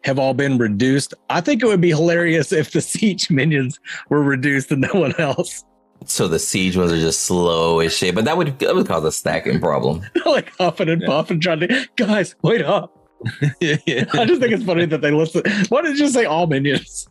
[0.03, 1.13] have all been reduced.
[1.29, 3.79] I think it would be hilarious if the siege minions
[4.09, 5.63] were reduced and no one else.
[6.05, 9.03] So the siege ones are just slow as shit, but that would that would cause
[9.03, 10.01] a stacking problem.
[10.25, 11.07] like huffing and Yeah.
[11.07, 12.95] puffing, trying to guys, wait up.
[13.59, 14.05] yeah.
[14.13, 15.43] I just think it's funny that they listen.
[15.67, 17.07] Why did you just say all minions?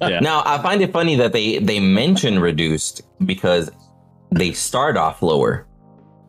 [0.00, 0.20] Yeah.
[0.20, 3.70] Now I find it funny that they they mention reduced because
[4.30, 5.66] they start off lower,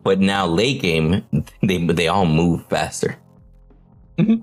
[0.02, 1.24] but now late game
[1.62, 3.16] they they all move faster.
[4.18, 4.42] Mhm.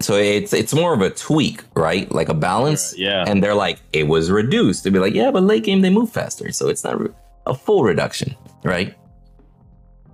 [0.00, 2.10] So it's it's more of a tweak, right?
[2.12, 2.94] Like a balance.
[2.96, 3.24] Yeah.
[3.26, 4.84] And they're like, it was reduced.
[4.84, 7.10] They'd be like, yeah, but late game they move faster, so it's not re-
[7.46, 8.94] a full reduction, right?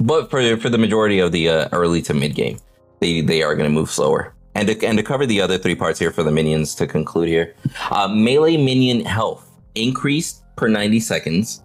[0.00, 2.58] But for for the majority of the uh, early to mid game,
[3.00, 4.34] they they are going to move slower.
[4.54, 7.28] And to, and to cover the other three parts here for the minions to conclude
[7.28, 7.54] here,
[7.90, 11.62] uh, melee minion health increased per 90 seconds.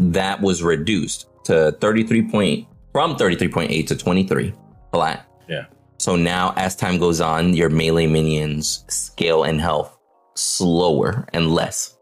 [0.00, 4.52] That was reduced to 33 point from 33.8 to 23
[4.92, 5.26] flat.
[5.48, 5.66] Yeah.
[5.98, 9.96] So now, as time goes on, your melee minions scale in health
[10.34, 11.96] slower and less.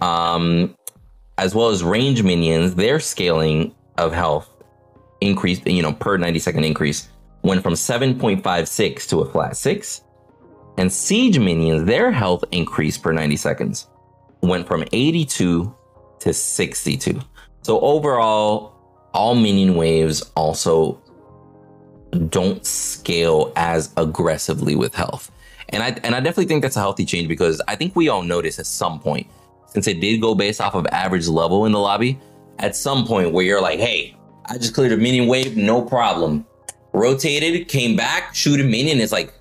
[0.00, 0.76] Um,
[1.38, 4.48] as well as range minions, their scaling of health
[5.20, 7.08] increased, you know, per 90 second increase
[7.48, 10.02] went from 7.56 to a flat 6.
[10.76, 13.88] And siege minions, their health increased per 90 seconds
[14.42, 15.74] went from 82
[16.20, 17.20] to 62.
[17.62, 18.74] So overall,
[19.14, 21.02] all minion waves also
[22.28, 25.32] don't scale as aggressively with health.
[25.70, 28.22] And I and I definitely think that's a healthy change because I think we all
[28.22, 29.26] noticed at some point,
[29.66, 32.18] since it did go based off of average level in the lobby,
[32.58, 36.46] at some point where you're like, hey, I just cleared a minion wave, no problem.
[36.92, 38.98] Rotated, came back, shoot a minion.
[38.98, 39.32] It's like,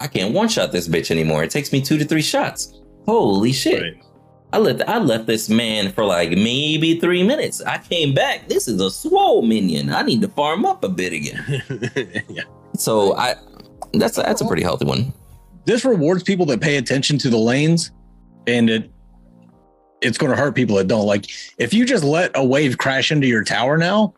[0.00, 1.42] I can't one shot this bitch anymore.
[1.42, 2.80] It takes me two to three shots.
[3.06, 3.82] Holy shit.
[3.82, 4.04] Right.
[4.52, 7.60] I left I left this man for like maybe three minutes.
[7.60, 8.48] I came back.
[8.48, 9.90] This is a swole minion.
[9.90, 11.62] I need to farm up a bit again.
[12.28, 12.44] yeah.
[12.74, 13.34] So I
[13.92, 15.12] that's that's a pretty healthy one.
[15.66, 17.90] This rewards people that pay attention to the lanes,
[18.46, 18.90] and it
[20.00, 21.06] it's going to hurt people that don't.
[21.06, 21.26] Like
[21.58, 24.14] if you just let a wave crash into your tower now,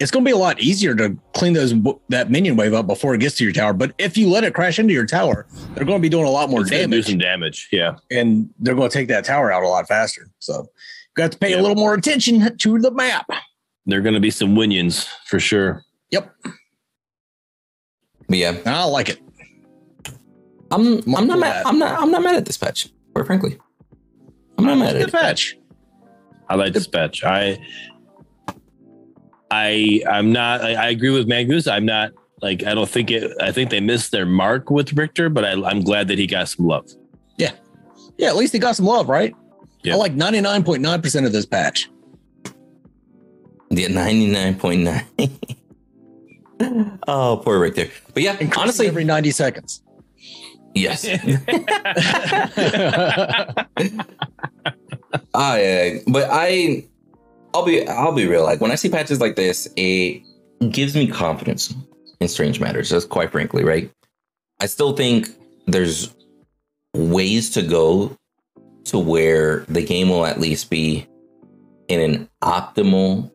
[0.00, 1.72] it's going to be a lot easier to clean those
[2.08, 3.72] that minion wave up before it gets to your tower.
[3.72, 6.30] But if you let it crash into your tower, they're going to be doing a
[6.30, 7.68] lot more It's gonna do damage, some damage.
[7.70, 7.96] Yeah.
[8.10, 10.28] and they're going to take that tower out a lot faster.
[10.40, 10.66] So you
[11.16, 11.60] got to pay Yeah.
[11.60, 13.26] a little more attention to the map.
[13.86, 15.84] There are going to be some winions for sure.
[16.10, 16.32] Yep,
[18.28, 19.20] But yeah, I like it.
[20.70, 21.62] I'm I'm not mad.
[21.66, 22.88] I'm not I'm not mad at this patch.
[23.14, 23.58] Quite frankly,
[24.58, 25.12] I'm not mad at Good it.
[25.12, 25.56] patch.
[26.48, 27.22] I like this patch.
[27.22, 27.58] I
[29.54, 31.70] I I'm not I, I agree with Mangoose.
[31.70, 32.10] I'm not
[32.42, 35.52] like I don't think it I think they missed their mark with Riktor, but I,
[35.52, 36.90] I'm glad that he got some love.
[37.38, 37.52] Yeah,
[38.18, 38.28] yeah.
[38.28, 39.34] at least he got some love, right?
[39.82, 39.94] Yeah.
[39.94, 41.90] I like 99.9% of this patch.
[43.70, 45.06] Yeah, ninety nine point nine.
[47.08, 47.90] Oh, poor Riktor.
[48.14, 49.82] But yeah, Increasing honestly, every 90 seconds.
[50.74, 51.04] yes.
[55.36, 56.84] Ah, I, but I,
[57.54, 58.42] I'll be, I'll be real.
[58.42, 60.22] Like when I see patches like this, it
[60.70, 61.72] gives me confidence
[62.20, 62.90] in Strange Matters.
[62.90, 63.90] Just quite frankly, right?
[64.60, 65.28] I still think
[65.66, 66.14] there's
[66.94, 68.16] ways to go
[68.84, 71.06] to where the game will at least be
[71.88, 73.30] in an optimal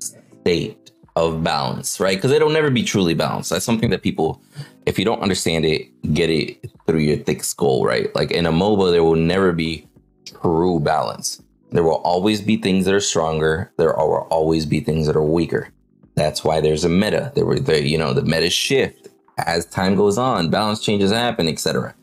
[0.00, 2.16] state of balance, right?
[2.16, 3.50] Because it'll never be truly balanced.
[3.50, 4.40] That's something that people,
[4.86, 8.14] if you don't understand it, get it through your thick skull, right?
[8.14, 9.86] Like in a MOBA, there will never be
[10.24, 11.42] true balance.
[11.70, 13.70] There will always be things that are stronger.
[13.76, 15.68] There will always be things that are weaker.
[16.14, 17.32] That's why there's a meta.
[17.34, 19.08] There were you know the meta shift
[19.46, 21.94] as time goes on, balance changes happen, etc.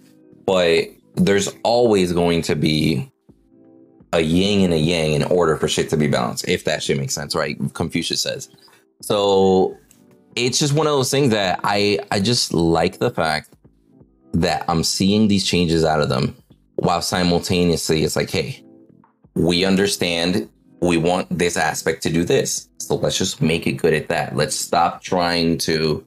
[0.46, 3.12] But there's always going to be
[4.14, 6.98] a yin and a yang in order for shit to be balanced, if that shit
[6.98, 7.58] makes sense, right?
[7.74, 8.50] Confucius says.
[9.02, 9.78] So
[10.36, 13.54] it's just one of those things that I I just like the fact
[14.34, 16.36] that I'm seeing these changes out of them
[16.76, 18.64] while simultaneously it's like, hey,
[19.36, 20.50] we understand
[20.82, 22.70] we want this aspect to do this.
[22.80, 24.36] So let's just make it good at that.
[24.36, 26.06] Let's stop trying to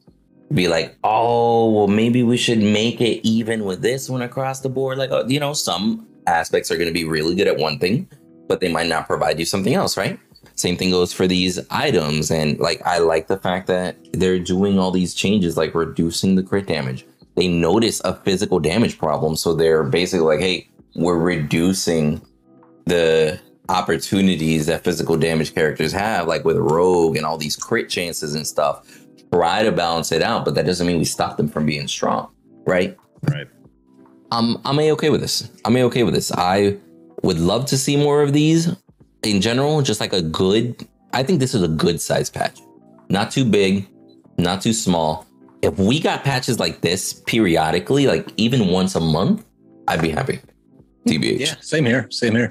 [0.53, 4.69] be like, oh, well, maybe we should make it even with this one across the
[4.69, 4.99] board.
[4.99, 8.09] Like, uh, you know, some aspects are going to be really good at one thing,
[8.47, 10.19] but they might not provide you something else, right?
[10.55, 12.31] Same thing goes for these items.
[12.31, 16.43] And like, I like the fact that they're doing all these changes, like reducing the
[16.43, 17.07] crit damage.
[17.37, 19.37] They notice a physical damage problem.
[19.37, 22.21] So they're basically like, hey, we're reducing
[22.89, 28.35] the opportunities that physical damage characters have, like with Rogue and all these crit chances
[28.35, 28.87] and stuff.
[29.33, 32.31] Try to balance it out, but that doesn't mean we stop them from being strong,
[32.67, 32.97] right?
[33.23, 33.47] Right.
[34.33, 35.51] I'm I'm a okay with this.
[35.65, 36.33] I'm a okay with this.
[36.33, 36.79] I
[37.23, 38.75] would love to see more of these
[39.23, 39.83] in general.
[39.83, 42.61] Just like a good, I think this is a good size patch.
[43.11, 43.87] Not too big,
[44.39, 45.27] not too small.
[45.61, 49.45] If we got patches like this periodically, like even once a month,
[49.89, 50.41] I'd be happy.
[51.07, 51.41] TBH.
[51.41, 52.07] Yeah, same here.
[52.11, 52.51] Same here.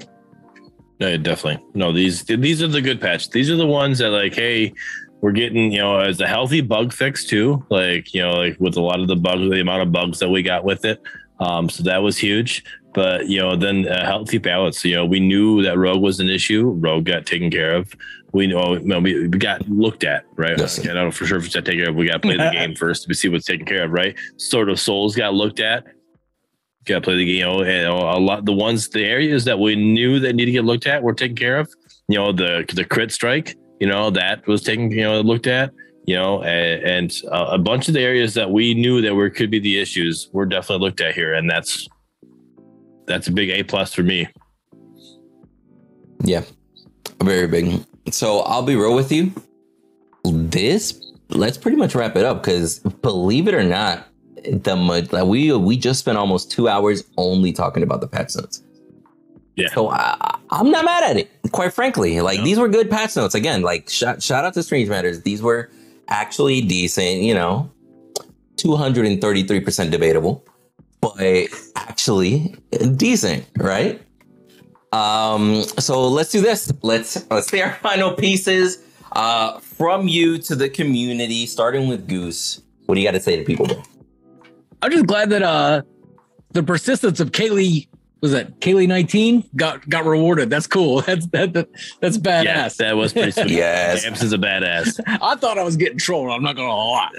[1.00, 1.64] No, definitely.
[1.74, 3.30] No, these these are the good patch.
[3.30, 4.74] These are the ones that like, hey,
[5.20, 7.64] we're getting, you know, as a healthy bug fix too.
[7.70, 10.28] Like, you know, like with a lot of the bugs, the amount of bugs that
[10.28, 11.00] we got with it.
[11.40, 12.64] Um, so that was huge.
[12.94, 14.84] But you know, then a healthy balance.
[14.84, 16.70] You know, we knew that Rogue was an issue.
[16.70, 17.92] Rogue got taken care of.
[18.32, 20.58] We know, no, we, we got looked at, right?
[20.58, 21.94] Yes, I don't know for sure if it's taken care of.
[21.94, 24.16] We got to play the game first to see what's taken care of, right?
[24.36, 25.86] Sort of souls got looked at.
[26.88, 27.36] Got to play the game.
[27.36, 30.52] You know, and a lot the ones, the areas that we knew that need to
[30.52, 31.68] get looked at were taken care of.
[32.08, 33.56] You know, the the crit strike.
[33.78, 34.90] You know, that was taken.
[34.90, 35.72] You know, looked at.
[36.06, 39.50] You know, and, and a bunch of the areas that we knew that were could
[39.50, 41.86] be the issues were definitely looked at here, and that's
[43.06, 44.26] that's a big A plus for me.
[46.24, 46.44] Yeah,
[47.22, 47.84] very big.
[48.10, 49.32] So I'll be real with you.
[50.24, 54.06] This let's pretty much wrap it up because believe it or not,
[54.44, 54.76] the
[55.12, 58.62] like we we just spent almost two hours only talking about the patch notes.
[59.56, 59.68] Yeah.
[59.74, 62.20] So I, I'm not mad at it, quite frankly.
[62.20, 62.44] Like No.
[62.44, 63.34] these were good patch notes.
[63.34, 65.22] Again, like shout shout out to Strange Matters.
[65.22, 65.70] These were
[66.08, 67.22] actually decent.
[67.22, 67.70] You know,
[68.56, 70.44] 233 percent debatable,
[71.00, 71.16] but
[71.76, 72.54] actually
[72.96, 74.00] decent, right?
[74.92, 76.72] Um, so let's do this.
[76.82, 78.78] Let's let's say our final pieces
[79.12, 82.62] uh from you to the community, starting with Goose.
[82.86, 83.66] What do you got to say to people?
[83.66, 83.82] Bro?
[84.82, 85.82] I'm just glad that uh
[86.52, 87.88] the persistence of Kaylee
[88.20, 90.50] was that Kaylee 19 got got rewarded.
[90.50, 91.00] That's cool.
[91.08, 91.68] That's that, that
[92.00, 92.44] that's badass.
[92.44, 93.50] Yeah, that was pretty sweet.
[93.50, 94.02] Yes.
[94.02, 95.00] James is a badass.
[95.06, 96.30] I thought I was getting trolled.
[96.30, 97.10] I'm not gonna lie.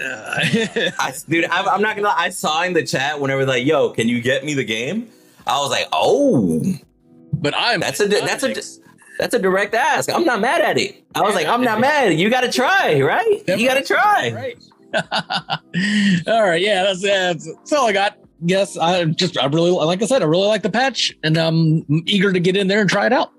[0.98, 2.08] I, dude, I'm, I'm not gonna.
[2.08, 5.08] lie, I saw in the chat whenever like, "Yo, can you get me the game?"
[5.46, 6.62] I was like, "Oh,
[7.32, 8.54] But I'm that's a that's a
[9.18, 10.10] that's a direct ask.
[10.10, 12.18] I'm not mad at it." I was like, "I'm not mad.
[12.18, 13.42] You got to try, right?
[13.48, 14.62] You got to try." right.
[16.26, 18.18] all right, yeah, that's, that's that's all I got.
[18.42, 21.84] Yes, I just I really like I said, I really like the patch, and I'm
[22.06, 23.32] eager to get in there and try it out.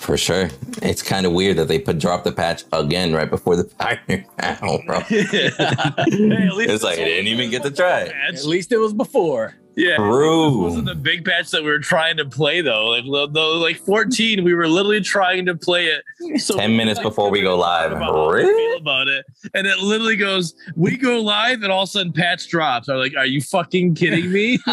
[0.00, 0.48] For sure.
[0.80, 4.24] It's kind of weird that they put drop the patch again right before the Pioneer
[4.36, 5.02] panel, bro.
[5.10, 8.14] it's like, I didn't even get to try it.
[8.28, 9.54] At least it was before.
[9.78, 9.96] Yeah.
[9.96, 10.50] True.
[10.50, 12.86] This wasn't the big patch that we were trying to play though.
[12.86, 16.40] Like though, like 14, we were literally trying to play it.
[16.40, 17.92] So 10 minutes before we go live.
[17.92, 18.76] about Really?
[18.76, 19.24] about it,
[19.54, 22.88] and it literally goes, we go live, and all of a sudden patch drops.
[22.88, 24.58] I'm like, are you fucking kidding me?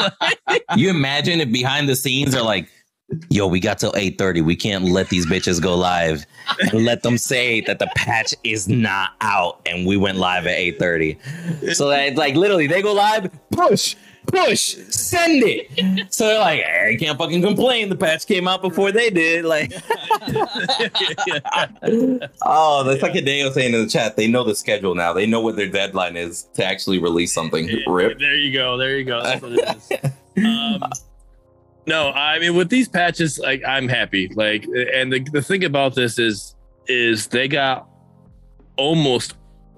[0.75, 2.67] You imagine if behind the scenes are like,
[3.29, 4.43] yo, we got till 8:30.
[4.43, 6.25] We can't let these bitches go live
[6.59, 10.57] and let them say that the patch is not out and we went live at
[10.57, 11.73] 8:30.
[11.75, 13.95] So that like literally they go live, push,
[14.27, 16.13] push, send it.
[16.13, 17.89] So they're like, hey, I can't fucking complain.
[17.89, 19.45] The patch came out before they did.
[19.45, 19.71] Like,
[22.43, 24.15] oh, that's like a day I was saying in the chat.
[24.15, 25.13] They know the schedule now.
[25.13, 27.67] They know what their deadline is to actually release something.
[27.87, 28.19] Rip.
[28.19, 28.77] There you go.
[28.77, 29.23] There you go.
[29.23, 30.11] That's what it is.
[30.37, 30.83] Um,
[31.87, 34.27] no, I mean with these patches, like I'm happy.
[34.35, 36.55] Like, and the, the thing about this is,
[36.87, 37.87] is they got
[38.75, 39.35] almost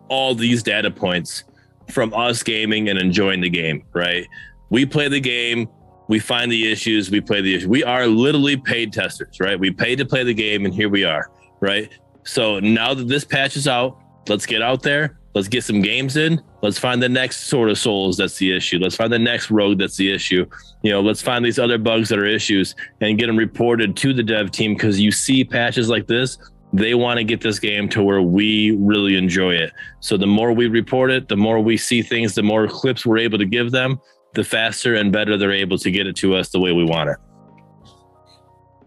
[0.09, 1.43] all these data points
[1.91, 3.83] from us gaming and enjoying the game.
[3.93, 4.27] Right?
[4.69, 5.69] We play the game.
[6.09, 7.11] We find the issues.
[7.11, 7.69] We play the issue.
[7.69, 9.59] We are literally paid testers, right?
[9.59, 11.89] We pay to play the game, and here we are, right?
[12.23, 15.17] So now that this patch is out, let's get out there.
[15.33, 16.41] Let's get some games in.
[16.63, 18.79] Let's find the next sort of souls that's the issue.
[18.79, 20.47] Let's find the next rogue that's the issue.
[20.81, 24.13] You know, let's find these other bugs that are issues and get them reported to
[24.13, 26.39] the dev team because you see patches like this,
[26.73, 29.71] they want to get this game to where we really enjoy it.
[29.99, 33.19] So the more we report it, the more we see things, the more clips we're
[33.19, 33.99] able to give them,
[34.33, 37.09] the faster and better they're able to get it to us the way we want
[37.09, 37.17] it.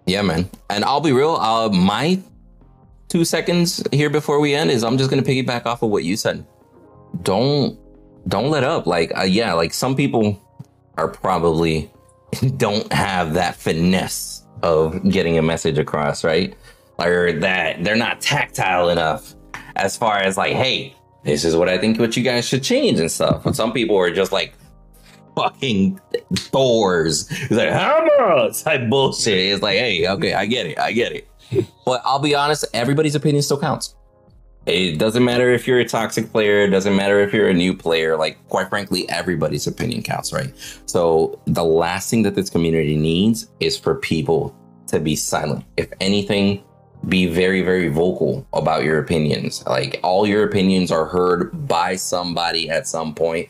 [0.07, 0.49] Yeah, man.
[0.69, 1.37] And I'll be real.
[1.37, 2.21] Uh, my
[3.09, 6.17] two seconds here before we end is I'm just gonna piggyback off of what you
[6.17, 6.47] said.
[7.23, 7.79] Don't
[8.29, 8.87] don't let up.
[8.87, 10.41] Like, uh, yeah, like some people
[10.97, 11.91] are probably
[12.57, 16.55] don't have that finesse of getting a message across, right?
[17.01, 19.35] Or that they're not tactile enough
[19.77, 22.99] as far as like, hey, this is what I think what you guys should change
[23.01, 23.45] and stuff.
[23.45, 24.55] But some people are just like
[25.37, 26.01] fucking
[26.35, 27.31] Thors.
[27.31, 29.53] It's like hammer type bullshit.
[29.53, 31.29] It's like, hey, okay, I get it, I get it.
[31.85, 33.95] But I'll be honest, everybody's opinion still counts.
[34.67, 37.75] It doesn't matter if you're a toxic player, it doesn't matter if you're a new
[37.75, 38.17] player.
[38.17, 40.53] Like, quite frankly, everybody's opinion counts, right?
[40.85, 44.55] So the last thing that this community needs is for people
[44.89, 45.65] to be silent.
[45.77, 46.63] If anything,
[47.09, 49.65] be very, very vocal about your opinions.
[49.67, 53.49] Like all your opinions are heard by somebody at some point.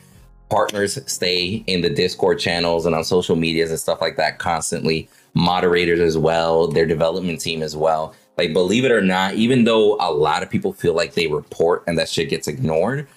[0.49, 5.09] Partners stay in the Discord channels and on social medias and stuff like that constantly.
[5.33, 8.13] Moderators as well, their development team as well.
[8.37, 11.83] Like, believe it or not, even though a lot of people feel like they report
[11.87, 13.07] and that shit gets ignored,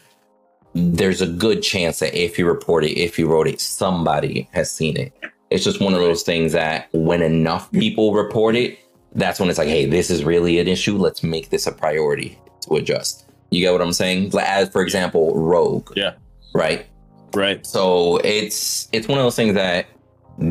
[0.75, 4.71] there's a good chance that if you report it, if you wrote it, somebody has
[4.71, 5.13] seen it.
[5.51, 8.79] It's just one of those things that when enough people report it,
[9.15, 10.97] that's when it's like, hey, this is really an issue.
[10.97, 13.27] Let's make this a priority to adjust.
[13.51, 14.31] You get what I'm saying?
[14.31, 15.93] Like, As for example, Rogue.
[15.95, 16.15] Yeah.
[16.55, 16.87] Right.
[17.35, 17.65] Right.
[17.67, 19.87] So it's it's one of those things that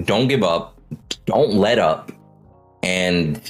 [0.06, 0.80] don't give up,
[1.25, 2.11] don't let up,
[2.82, 3.42] and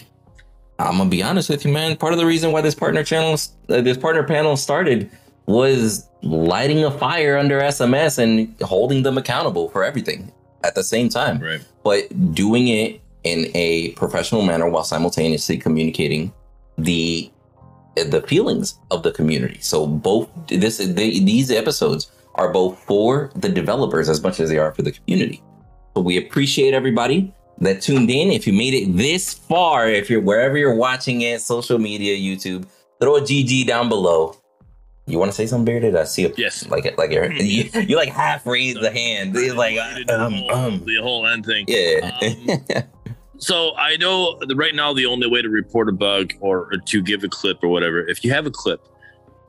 [0.79, 1.95] I'm gonna be honest with you, man.
[1.97, 3.33] Part of the reason why this partner channel,
[3.69, 5.09] uh, this partner panel started,
[5.45, 10.31] was lighting a fire under SMS and holding them accountable for everything
[10.63, 11.39] at the same time.
[11.39, 11.61] Right.
[11.83, 16.33] But doing it in a professional manner while simultaneously communicating
[16.77, 17.29] the
[17.95, 19.59] the feelings of the community.
[19.61, 24.57] So both this they, these episodes are both for the developers as much as they
[24.57, 25.43] are for the community.
[25.95, 28.31] So we appreciate everybody that tuned in.
[28.31, 32.65] If you made it this far, if you're wherever you're watching it, social media, YouTube,
[32.99, 34.35] throw a GG down below.
[35.05, 35.95] You want to say something, Bearded?
[35.97, 36.65] I see a Yes.
[36.69, 37.31] like it, like it.
[37.43, 39.35] You, you like half raised the hand.
[39.35, 41.65] It's like You did the um, um, the whole end thing.
[41.67, 42.83] yeah.
[43.43, 47.01] So I know right now the only way to report a bug or, or to
[47.01, 48.79] give a clip or whatever, if you have a clip,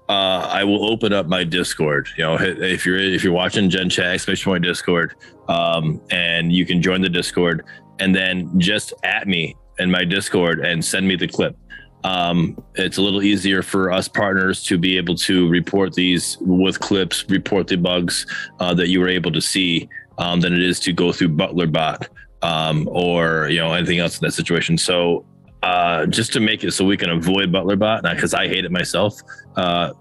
[0.09, 2.09] uh, I will open up my Discord.
[2.17, 5.15] You know, if you're if you're watching Gen Chat, especially my Discord,
[5.47, 7.65] um, and you can join the Discord,
[8.01, 11.57] and then just at me in my Discord and send me the clip.
[12.03, 16.81] Um, it's a little easier for us partners to be able to report these with
[16.81, 18.27] clips, report the bugs
[18.59, 21.69] uh, that you were able to see, um, than it is to go through Butler
[21.69, 22.09] Bot
[22.45, 24.77] um, or you know anything else in that situation.
[24.77, 25.25] So
[25.63, 28.71] uh, just to make it so we can avoid Butler Bot, because I hate it
[28.71, 29.19] myself.
[29.57, 29.93] Uh,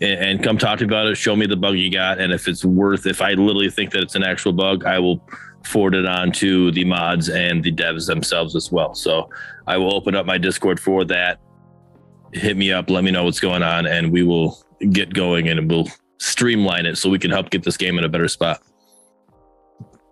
[0.00, 1.14] and- come talk to me about it.
[1.14, 4.02] Show me the bug you got, and if it's worth, if I literally think that
[4.02, 5.26] it's an actual bug, I will
[5.64, 8.94] forward it on to the mods and the devs themselves as well.
[8.94, 9.30] So
[9.66, 11.40] I will open up my Discord for that.
[12.32, 14.58] Hit me up, let me know what's going on, and we will
[14.90, 18.08] get going and we'll streamline it so we can help get this game in a
[18.08, 18.60] better spot.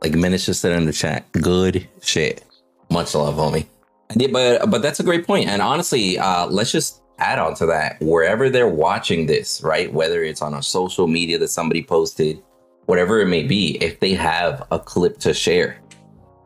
[0.03, 2.45] Like Menace just said in the chat, good shit.
[2.91, 3.67] Much love, homie.
[4.15, 5.49] Yeah, but but that's a great point.
[5.49, 7.97] And honestly, uh, let's just add on to that.
[8.01, 9.93] Wherever they're watching this, right?
[9.93, 12.43] Whether it's on a social media that somebody posted,
[12.87, 15.79] whatever it may be, if they have a clip to share,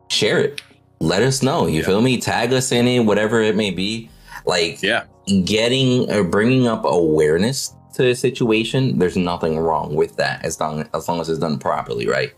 [0.09, 0.60] share it.
[1.01, 1.67] Let us know.
[1.67, 2.20] You feel me?
[2.20, 4.09] Tag us in it, whatever it may be.
[4.44, 5.05] Like Yeah.
[5.44, 10.89] getting or bringing up awareness to a situation, there's nothing wrong with that as long
[10.94, 12.33] as long as it's done properly, right?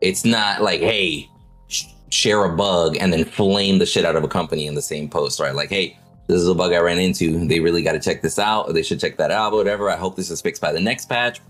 [0.00, 1.28] It's not like, hey,
[1.68, 4.82] sh- share a bug and then flame the shit out of a company in the
[4.82, 5.54] same post, right?
[5.54, 7.46] Like, hey, this is a bug I ran into.
[7.46, 8.68] They really got to check this out.
[8.68, 9.90] Or they should check that out, whatever.
[9.90, 11.40] I hope this is fixed by the next patch,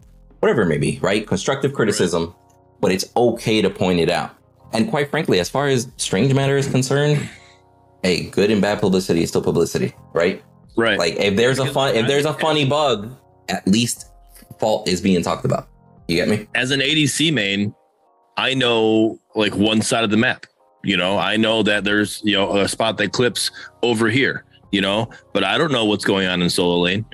[0.40, 1.26] whatever it may be, right?
[1.26, 2.34] Constructive criticism,
[2.80, 4.36] but it's okay to point it out.
[4.72, 7.28] And quite frankly, as far as Strange Matter is concerned,
[8.02, 10.42] hey, good and bad publicity is still publicity, right?
[10.76, 10.98] Right.
[10.98, 13.16] Like if there's a fun if there's a funny bug,
[13.48, 14.10] at least
[14.58, 15.68] fault is being talked about.
[16.08, 16.46] You get me?
[16.54, 17.74] as an ADC main,
[18.36, 20.46] I know like one side of the map.
[20.84, 23.50] You know, I know that there's you know a spot that clips
[23.82, 24.44] over here.
[24.72, 27.06] You know, but I don't know what's going on in solo lane.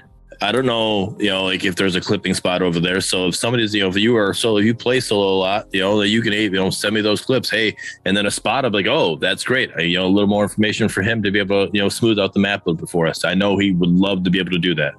[0.42, 3.00] I don't know, you know, like if there's a clipping spot over there.
[3.00, 5.68] So if somebody's, you know, if you are solo, if you play solo a lot,
[5.72, 7.48] you know, that you can, you know, send me those clips.
[7.48, 9.70] Hey, and then a spot of like, oh, that's great.
[9.78, 11.88] I, you know, a little more information for him to be able to, you know,
[11.88, 13.24] smooth out the map a little bit for us.
[13.24, 14.94] I know he would love to be able to do that.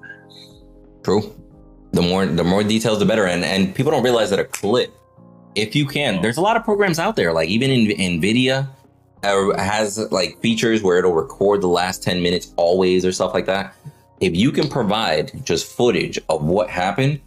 [1.04, 1.36] True.
[1.92, 3.28] The more the more details, the better.
[3.28, 4.94] And and people don't realize that a clip,
[5.56, 7.34] if you can, there's a lot of programs out there.
[7.34, 8.70] Like even in Nvidia
[9.24, 13.46] uh, has like features where it'll record the last 10 minutes always or stuff like
[13.46, 13.74] that.
[14.20, 17.20] If you can provide just footage of what happened,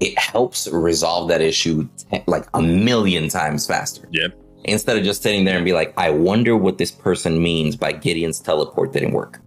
[0.00, 4.08] it helps resolve that issue te- like a million times faster.
[4.12, 4.38] Yep.
[4.64, 7.92] Instead of just sitting there and be like, I wonder what this person means by
[7.92, 9.40] Gideon's teleport didn't work.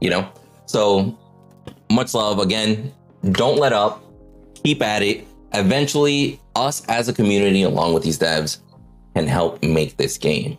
[0.00, 0.28] You know?
[0.66, 1.16] So
[1.90, 2.92] much love again.
[3.30, 4.02] Don't let up.
[4.64, 5.26] Keep at it.
[5.54, 8.58] Eventually, us as a community, along with these devs,
[9.14, 10.58] can help make this game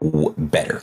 [0.00, 0.82] w- better,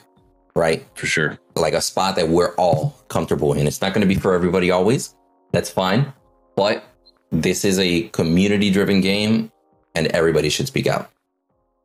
[0.56, 0.86] right?
[0.96, 1.40] For sure.
[1.56, 3.68] Like a spot that we're all comfortable in.
[3.68, 5.16] It's not going to be for everybody always.
[5.52, 6.12] That's fine.
[6.56, 6.84] But
[7.32, 9.52] this is a community driven game
[9.96, 11.10] and everybody should speak out.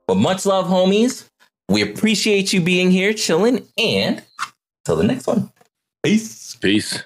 [0.07, 1.29] But much love, homies.
[1.69, 4.23] We appreciate you being here, chilling, and
[4.85, 5.51] till the next one.
[6.03, 6.57] Peace.
[6.57, 7.03] Peace.